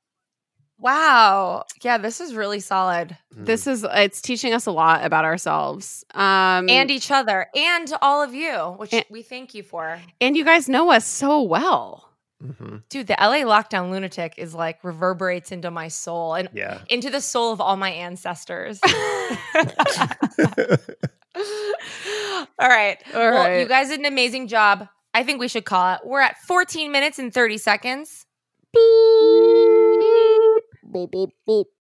Wow. 0.79 1.65
Yeah, 1.83 1.99
this 1.99 2.21
is 2.21 2.35
really 2.35 2.61
solid. 2.61 3.17
This 3.31 3.67
is 3.67 3.85
it's 3.91 4.23
teaching 4.23 4.55
us 4.55 4.65
a 4.67 4.71
lot 4.73 5.05
about 5.05 5.25
ourselves. 5.27 6.05
Um 6.15 6.69
And 6.71 6.91
each 6.91 7.11
other 7.11 7.49
and 7.55 7.93
all 8.01 8.23
of 8.23 8.35
you, 8.35 8.55
which 8.79 8.95
we 9.11 9.23
thank 9.23 9.55
you 9.55 9.63
for. 9.63 10.01
and 10.21 10.37
you 10.37 10.45
guys 10.45 10.69
know 10.69 10.91
us 10.91 11.05
so 11.07 11.43
well. 11.43 12.10
Mm-hmm. 12.43 12.77
Dude, 12.89 13.07
the 13.07 13.17
LA 13.21 13.43
lockdown 13.45 13.91
lunatic 13.91 14.35
is 14.39 14.55
like 14.55 14.83
reverberates 14.83 15.53
into 15.53 15.71
my 15.71 15.89
soul 15.89 16.35
and 16.35 16.49
Yeah. 16.55 16.81
into 16.89 17.11
the 17.11 17.21
soul 17.21 17.53
of 17.53 17.61
all 17.61 17.77
my 17.77 17.91
ancestors. 17.91 18.81
all 18.85 18.93
right. 22.59 22.97
All 23.15 23.21
well, 23.21 23.33
right. 23.47 23.61
you 23.61 23.67
guys 23.69 23.89
did 23.89 24.01
an 24.01 24.07
amazing 24.07 24.49
job. 24.49 24.89
I 25.13 25.23
think 25.23 25.41
we 25.41 25.49
should 25.49 25.65
call 25.65 25.95
it. 25.95 26.01
We're 26.05 26.21
at 26.21 26.37
14 26.47 26.91
minutes 26.93 27.19
and 27.19 27.33
30 27.35 27.59
seconds. 27.59 28.25
Beep, 30.93 31.11
beep, 31.13 31.31
beep. 31.47 31.67